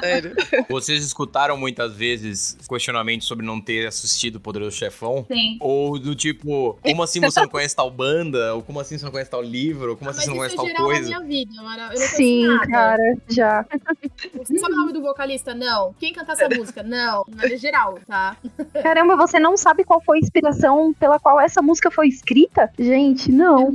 sério. 0.00 0.34
Vocês 0.70 1.04
escutaram 1.04 1.56
muitas 1.56 1.94
vezes 1.94 2.56
questionamentos 2.68 3.26
sobre 3.26 3.44
não 3.44 3.60
ter 3.60 3.86
assistido 3.86 4.36
o 4.36 4.40
Poderoso 4.40 4.76
Chefão? 4.76 5.26
Sim. 5.30 5.58
Ou 5.60 5.98
do 5.98 6.14
tipo, 6.14 6.78
como 6.82 7.02
assim 7.02 7.20
você 7.20 7.40
não 7.40 7.48
conhece 7.48 7.76
tal 7.76 7.90
banda? 7.90 8.54
Ou 8.54 8.62
como 8.62 8.80
assim 8.80 8.96
você 8.96 9.04
não 9.04 9.12
conhece 9.12 9.30
tal 9.30 9.42
livro? 9.42 9.90
Ou 9.90 9.96
como 9.96 10.10
assim 10.10 10.18
Mas 10.18 10.24
você 10.24 10.30
não 10.30 10.36
conhece 10.38 10.54
é 10.54 10.56
tal 10.56 10.66
geral 10.66 10.82
na 10.82 10.94
coisa? 10.94 11.08
minha 11.08 11.20
vida, 11.20 11.62
Mara. 11.62 11.82
Eu 11.82 11.88
não 11.88 11.94
conheço 11.94 12.16
Sim, 12.16 12.46
nada. 12.46 12.66
cara, 12.70 13.16
já. 13.28 13.66
Você 14.34 14.58
sabe 14.58 14.72
o 14.72 14.76
nome 14.76 14.92
do 14.92 15.02
vocalista? 15.02 15.54
Não. 15.54 15.94
Quem 15.98 16.12
canta 16.12 16.32
essa 16.32 16.48
música? 16.48 16.82
Não. 16.82 17.24
Mas 17.36 17.52
é 17.52 17.56
geral, 17.58 17.98
tá? 18.06 18.36
Caramba, 18.82 19.16
você 19.16 19.38
não 19.38 19.56
sabe 19.56 19.84
qual 19.84 20.00
foi 20.00 20.16
a 20.18 20.20
inspiração 20.20 20.94
pela 20.94 21.18
qual 21.18 21.38
essa 21.40 21.60
música 21.60 21.90
foi 21.90 22.08
escrita? 22.08 22.70
Gente, 22.78 23.30
não. 23.30 23.70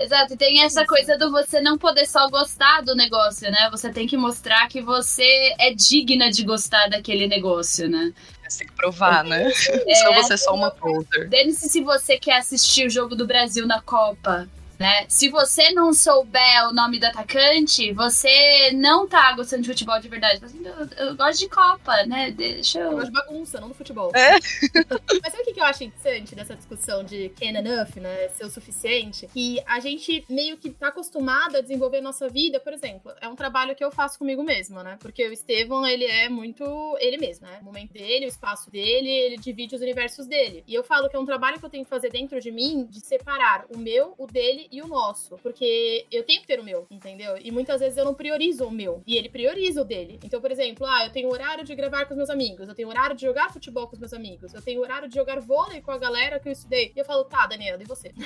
Exato, 0.00 0.32
e 0.32 0.36
tem 0.36 0.62
essa 0.62 0.86
coisa 0.86 1.18
do 1.18 1.30
você 1.30 1.60
não 1.60 1.76
poder 1.76 2.06
só 2.06 2.26
gostar 2.30 2.80
do 2.80 2.96
negócio, 2.96 3.50
né? 3.50 3.68
Você 3.70 3.92
tem 3.92 4.06
que 4.06 4.16
mostrar 4.16 4.66
que 4.66 4.80
você 4.80 5.54
é 5.58 5.74
digna 5.74 6.30
de 6.30 6.42
gostar 6.42 6.88
daquele 6.88 7.28
negócio, 7.28 7.86
né? 7.86 8.10
Você 8.48 8.60
tem 8.60 8.68
que 8.68 8.74
provar, 8.74 9.22
né? 9.22 9.50
Senão 9.54 10.14
você 10.14 10.32
é 10.32 10.36
só 10.38 10.54
uma 10.54 10.70
poser. 10.70 11.28
Dane-se 11.28 11.68
se 11.68 11.82
você 11.82 12.18
quer 12.18 12.38
assistir 12.38 12.86
o 12.86 12.90
jogo 12.90 13.14
do 13.14 13.26
Brasil 13.26 13.66
na 13.66 13.82
Copa. 13.82 14.48
Né? 14.80 15.04
Se 15.08 15.28
você 15.28 15.72
não 15.72 15.92
souber 15.92 16.66
o 16.70 16.72
nome 16.72 16.98
do 16.98 17.04
atacante, 17.04 17.92
você 17.92 18.70
não 18.72 19.06
tá 19.06 19.30
gostando 19.32 19.60
de 19.60 19.68
futebol 19.68 20.00
de 20.00 20.08
verdade. 20.08 20.40
Mas, 20.40 20.54
Eu, 20.54 21.06
eu 21.08 21.16
gosto 21.16 21.38
de 21.38 21.50
Copa, 21.50 22.06
né? 22.06 22.30
Deixa 22.30 22.78
Eu 22.78 22.86
eu. 22.86 22.92
gosto 22.92 23.06
de 23.08 23.12
bagunça, 23.12 23.60
não 23.60 23.68
do 23.68 23.74
futebol. 23.74 24.10
É. 24.14 24.38
Mas 25.22 25.32
sabe 25.32 25.42
o 25.42 25.44
que 25.44 25.52
que 25.52 25.60
eu 25.60 25.64
acho 25.64 25.84
interessante 25.84 26.34
dessa 26.34 26.56
discussão 26.56 27.04
de 27.04 27.28
can 27.38 27.58
enough, 27.58 27.94
né? 27.96 28.28
Ser 28.30 28.46
o 28.46 28.50
suficiente? 28.50 29.26
Que 29.26 29.62
a 29.66 29.80
gente 29.80 30.24
meio 30.30 30.56
que 30.56 30.70
tá 30.70 30.88
acostumado 30.88 31.58
a 31.58 31.60
desenvolver 31.60 32.00
nossa 32.00 32.26
vida, 32.30 32.58
por 32.58 32.72
exemplo, 32.72 33.12
é 33.20 33.28
um 33.28 33.36
trabalho 33.36 33.76
que 33.76 33.84
eu 33.84 33.90
faço 33.90 34.18
comigo 34.18 34.42
mesma, 34.42 34.82
né? 34.82 34.96
Porque 34.98 35.28
o 35.28 35.32
Estevão, 35.32 35.86
ele 35.86 36.06
é 36.06 36.30
muito 36.30 36.64
ele 37.00 37.18
mesmo, 37.18 37.46
né? 37.46 37.58
O 37.60 37.64
momento 37.66 37.92
dele, 37.92 38.24
o 38.24 38.28
espaço 38.28 38.70
dele, 38.70 39.10
ele 39.10 39.36
divide 39.36 39.74
os 39.74 39.82
universos 39.82 40.26
dele. 40.26 40.64
E 40.66 40.72
eu 40.72 40.82
falo 40.82 41.10
que 41.10 41.16
é 41.16 41.18
um 41.18 41.26
trabalho 41.26 41.58
que 41.58 41.66
eu 41.66 41.70
tenho 41.70 41.84
que 41.84 41.90
fazer 41.90 42.08
dentro 42.10 42.40
de 42.40 42.50
mim 42.50 42.86
de 42.88 43.00
separar 43.00 43.66
o 43.68 43.76
meu, 43.76 44.14
o 44.16 44.26
dele 44.26 44.69
e 44.70 44.82
o 44.82 44.86
nosso. 44.86 45.36
Porque 45.42 46.06
eu 46.10 46.24
tenho 46.24 46.40
que 46.40 46.46
ter 46.46 46.60
o 46.60 46.64
meu, 46.64 46.86
entendeu? 46.90 47.36
E 47.40 47.50
muitas 47.50 47.80
vezes 47.80 47.96
eu 47.96 48.04
não 48.04 48.14
priorizo 48.14 48.66
o 48.66 48.70
meu. 48.70 49.02
E 49.06 49.16
ele 49.16 49.28
prioriza 49.28 49.82
o 49.82 49.84
dele. 49.84 50.18
Então, 50.24 50.40
por 50.40 50.50
exemplo, 50.50 50.86
ah, 50.86 51.06
eu 51.06 51.12
tenho 51.12 51.30
horário 51.30 51.64
de 51.64 51.74
gravar 51.74 52.04
com 52.04 52.12
os 52.12 52.16
meus 52.16 52.30
amigos, 52.30 52.68
eu 52.68 52.74
tenho 52.74 52.88
horário 52.88 53.16
de 53.16 53.22
jogar 53.22 53.52
futebol 53.52 53.86
com 53.86 53.94
os 53.94 54.00
meus 54.00 54.12
amigos, 54.12 54.54
eu 54.54 54.62
tenho 54.62 54.80
horário 54.80 55.08
de 55.08 55.14
jogar 55.14 55.40
vôlei 55.40 55.80
com 55.80 55.90
a 55.90 55.98
galera 55.98 56.38
que 56.38 56.48
eu 56.48 56.52
estudei. 56.52 56.92
E 56.94 56.98
eu 56.98 57.04
falo, 57.04 57.24
tá, 57.24 57.46
Daniela, 57.46 57.82
e 57.82 57.86
você? 57.86 58.12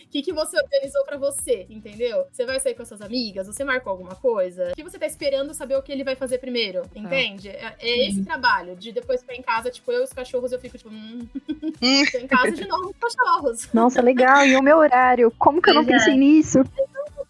O 0.00 0.10
que, 0.10 0.22
que 0.22 0.32
você 0.32 0.60
organizou 0.60 1.04
pra 1.04 1.16
você, 1.16 1.66
entendeu? 1.70 2.26
Você 2.32 2.44
vai 2.44 2.58
sair 2.58 2.74
com 2.74 2.82
as 2.82 2.88
suas 2.88 3.00
amigas? 3.00 3.46
Você 3.46 3.62
marcou 3.62 3.92
alguma 3.92 4.14
coisa? 4.16 4.70
O 4.72 4.74
que 4.74 4.82
você 4.82 4.98
tá 4.98 5.06
esperando 5.06 5.54
saber 5.54 5.76
o 5.76 5.82
que 5.82 5.92
ele 5.92 6.02
vai 6.02 6.16
fazer 6.16 6.38
primeiro? 6.38 6.82
Entende? 6.94 7.48
É, 7.48 7.76
é 7.78 8.08
esse 8.08 8.24
trabalho 8.24 8.74
de 8.74 8.90
depois 8.90 9.20
ficar 9.20 9.34
em 9.34 9.42
casa, 9.42 9.70
tipo, 9.70 9.90
eu 9.92 10.00
e 10.00 10.04
os 10.04 10.12
cachorros, 10.12 10.50
eu 10.50 10.58
fico 10.58 10.76
tipo, 10.76 10.90
hum, 10.90 11.26
tô 12.10 12.18
em 12.18 12.26
casa 12.28 12.52
de 12.52 12.66
novo 12.66 12.94
com 12.98 13.06
os 13.06 13.14
cachorros. 13.14 13.68
Nossa, 13.72 14.02
legal. 14.02 14.44
E 14.44 14.56
o 14.56 14.62
meu 14.62 14.78
horário? 14.78 15.30
Como 15.40 15.60
que 15.60 15.70
eu 15.70 15.74
não 15.74 15.84
Pois 15.84 15.94
é. 15.94 15.98
pensei 15.98 16.16
nisso? 16.18 16.58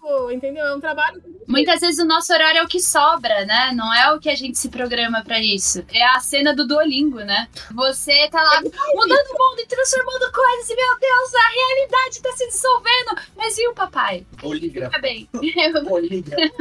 Tipo, 0.01 0.31
entendeu? 0.31 0.65
É 0.65 0.75
um 0.75 0.81
trabalho 0.81 1.23
Muitas 1.47 1.81
vezes 1.81 1.99
o 1.99 2.07
nosso 2.07 2.33
horário 2.33 2.61
é 2.61 2.63
o 2.63 2.69
que 2.69 2.81
sobra, 2.81 3.45
né? 3.45 3.73
Não 3.75 3.93
é 3.93 4.13
o 4.13 4.21
que 4.21 4.31
a 4.31 4.35
gente 4.37 4.57
se 4.57 4.69
programa 4.69 5.23
pra 5.25 5.41
isso. 5.41 5.85
É 5.93 6.03
a 6.05 6.21
cena 6.21 6.55
do 6.55 6.67
Duolingo, 6.67 7.19
né? 7.19 7.49
Você 7.75 8.29
tá 8.31 8.41
lá 8.41 8.63
mudando 8.63 9.27
o 9.31 9.39
mundo 9.39 9.61
e 9.61 9.67
transformando 9.67 10.33
coisas 10.33 10.71
e, 10.71 10.77
meu 10.77 10.99
Deus, 10.99 11.35
a 11.35 11.49
realidade 11.49 12.23
tá 12.23 12.33
se 12.33 12.47
dissolvendo. 12.47 13.21
Mas 13.37 13.59
e 13.59 13.67
o 13.69 13.75
papai? 13.75 14.25
Bolígrafo. 14.41 14.93
Tá 14.93 15.01
bem. 15.01 15.29
Bolígrafo. 15.33 16.55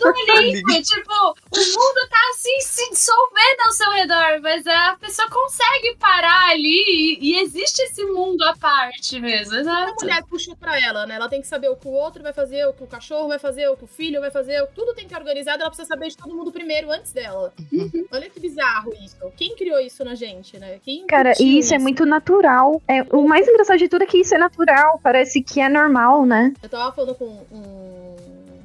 Duolingo, 0.00 0.72
tipo, 0.82 1.12
o 1.52 1.58
mundo 1.58 2.08
tá 2.08 2.30
assim 2.30 2.60
se 2.60 2.90
dissolvendo 2.90 3.60
ao 3.66 3.72
seu 3.72 3.90
redor, 3.92 4.40
mas 4.40 4.66
a 4.66 4.96
pessoa 4.98 5.28
consegue 5.28 5.94
parar 5.96 6.50
ali 6.50 7.18
e, 7.20 7.32
e 7.32 7.40
existe 7.40 7.82
esse 7.82 8.02
mundo 8.04 8.42
à 8.44 8.56
parte 8.56 9.20
mesmo, 9.20 9.56
a 9.56 9.60
exato. 9.60 9.94
mulher 10.00 10.24
puxou 10.24 10.56
pra 10.56 10.80
ela, 10.82 11.06
né? 11.06 11.16
Ela 11.16 11.28
tem 11.28 11.37
que 11.40 11.46
saber 11.46 11.68
o 11.68 11.76
que 11.76 11.88
o 11.88 11.92
outro 11.92 12.22
vai 12.22 12.32
fazer, 12.32 12.66
o 12.66 12.72
que 12.72 12.82
o 12.82 12.86
cachorro 12.86 13.28
vai 13.28 13.38
fazer, 13.38 13.68
o 13.68 13.76
que 13.76 13.84
o 13.84 13.86
filho 13.86 14.20
vai 14.20 14.30
fazer, 14.30 14.66
tudo 14.74 14.94
tem 14.94 15.04
que 15.04 15.12
estar 15.12 15.20
organizado, 15.20 15.60
ela 15.60 15.70
precisa 15.70 15.88
saber 15.88 16.08
de 16.08 16.16
todo 16.16 16.34
mundo 16.34 16.52
primeiro 16.52 16.90
antes 16.90 17.12
dela. 17.12 17.52
Olha 18.12 18.30
que 18.30 18.40
bizarro 18.40 18.92
isso. 18.94 19.16
Quem 19.36 19.54
criou 19.54 19.80
isso 19.80 20.04
na 20.04 20.14
gente, 20.14 20.58
né? 20.58 20.78
Quem 20.82 21.06
Cara, 21.06 21.32
e 21.40 21.58
isso 21.58 21.74
é 21.74 21.78
muito 21.78 22.04
natural. 22.04 22.80
É, 22.88 23.02
o 23.14 23.26
mais 23.28 23.46
engraçado 23.48 23.78
de 23.78 23.88
tudo 23.88 24.02
é 24.02 24.06
que 24.06 24.18
isso 24.18 24.34
é 24.34 24.38
natural. 24.38 25.00
Parece 25.02 25.42
que 25.42 25.60
é 25.60 25.68
normal, 25.68 26.24
né? 26.24 26.52
Eu 26.62 26.68
tava 26.68 26.92
falando 26.92 27.14
com 27.14 27.26
um 27.52 27.97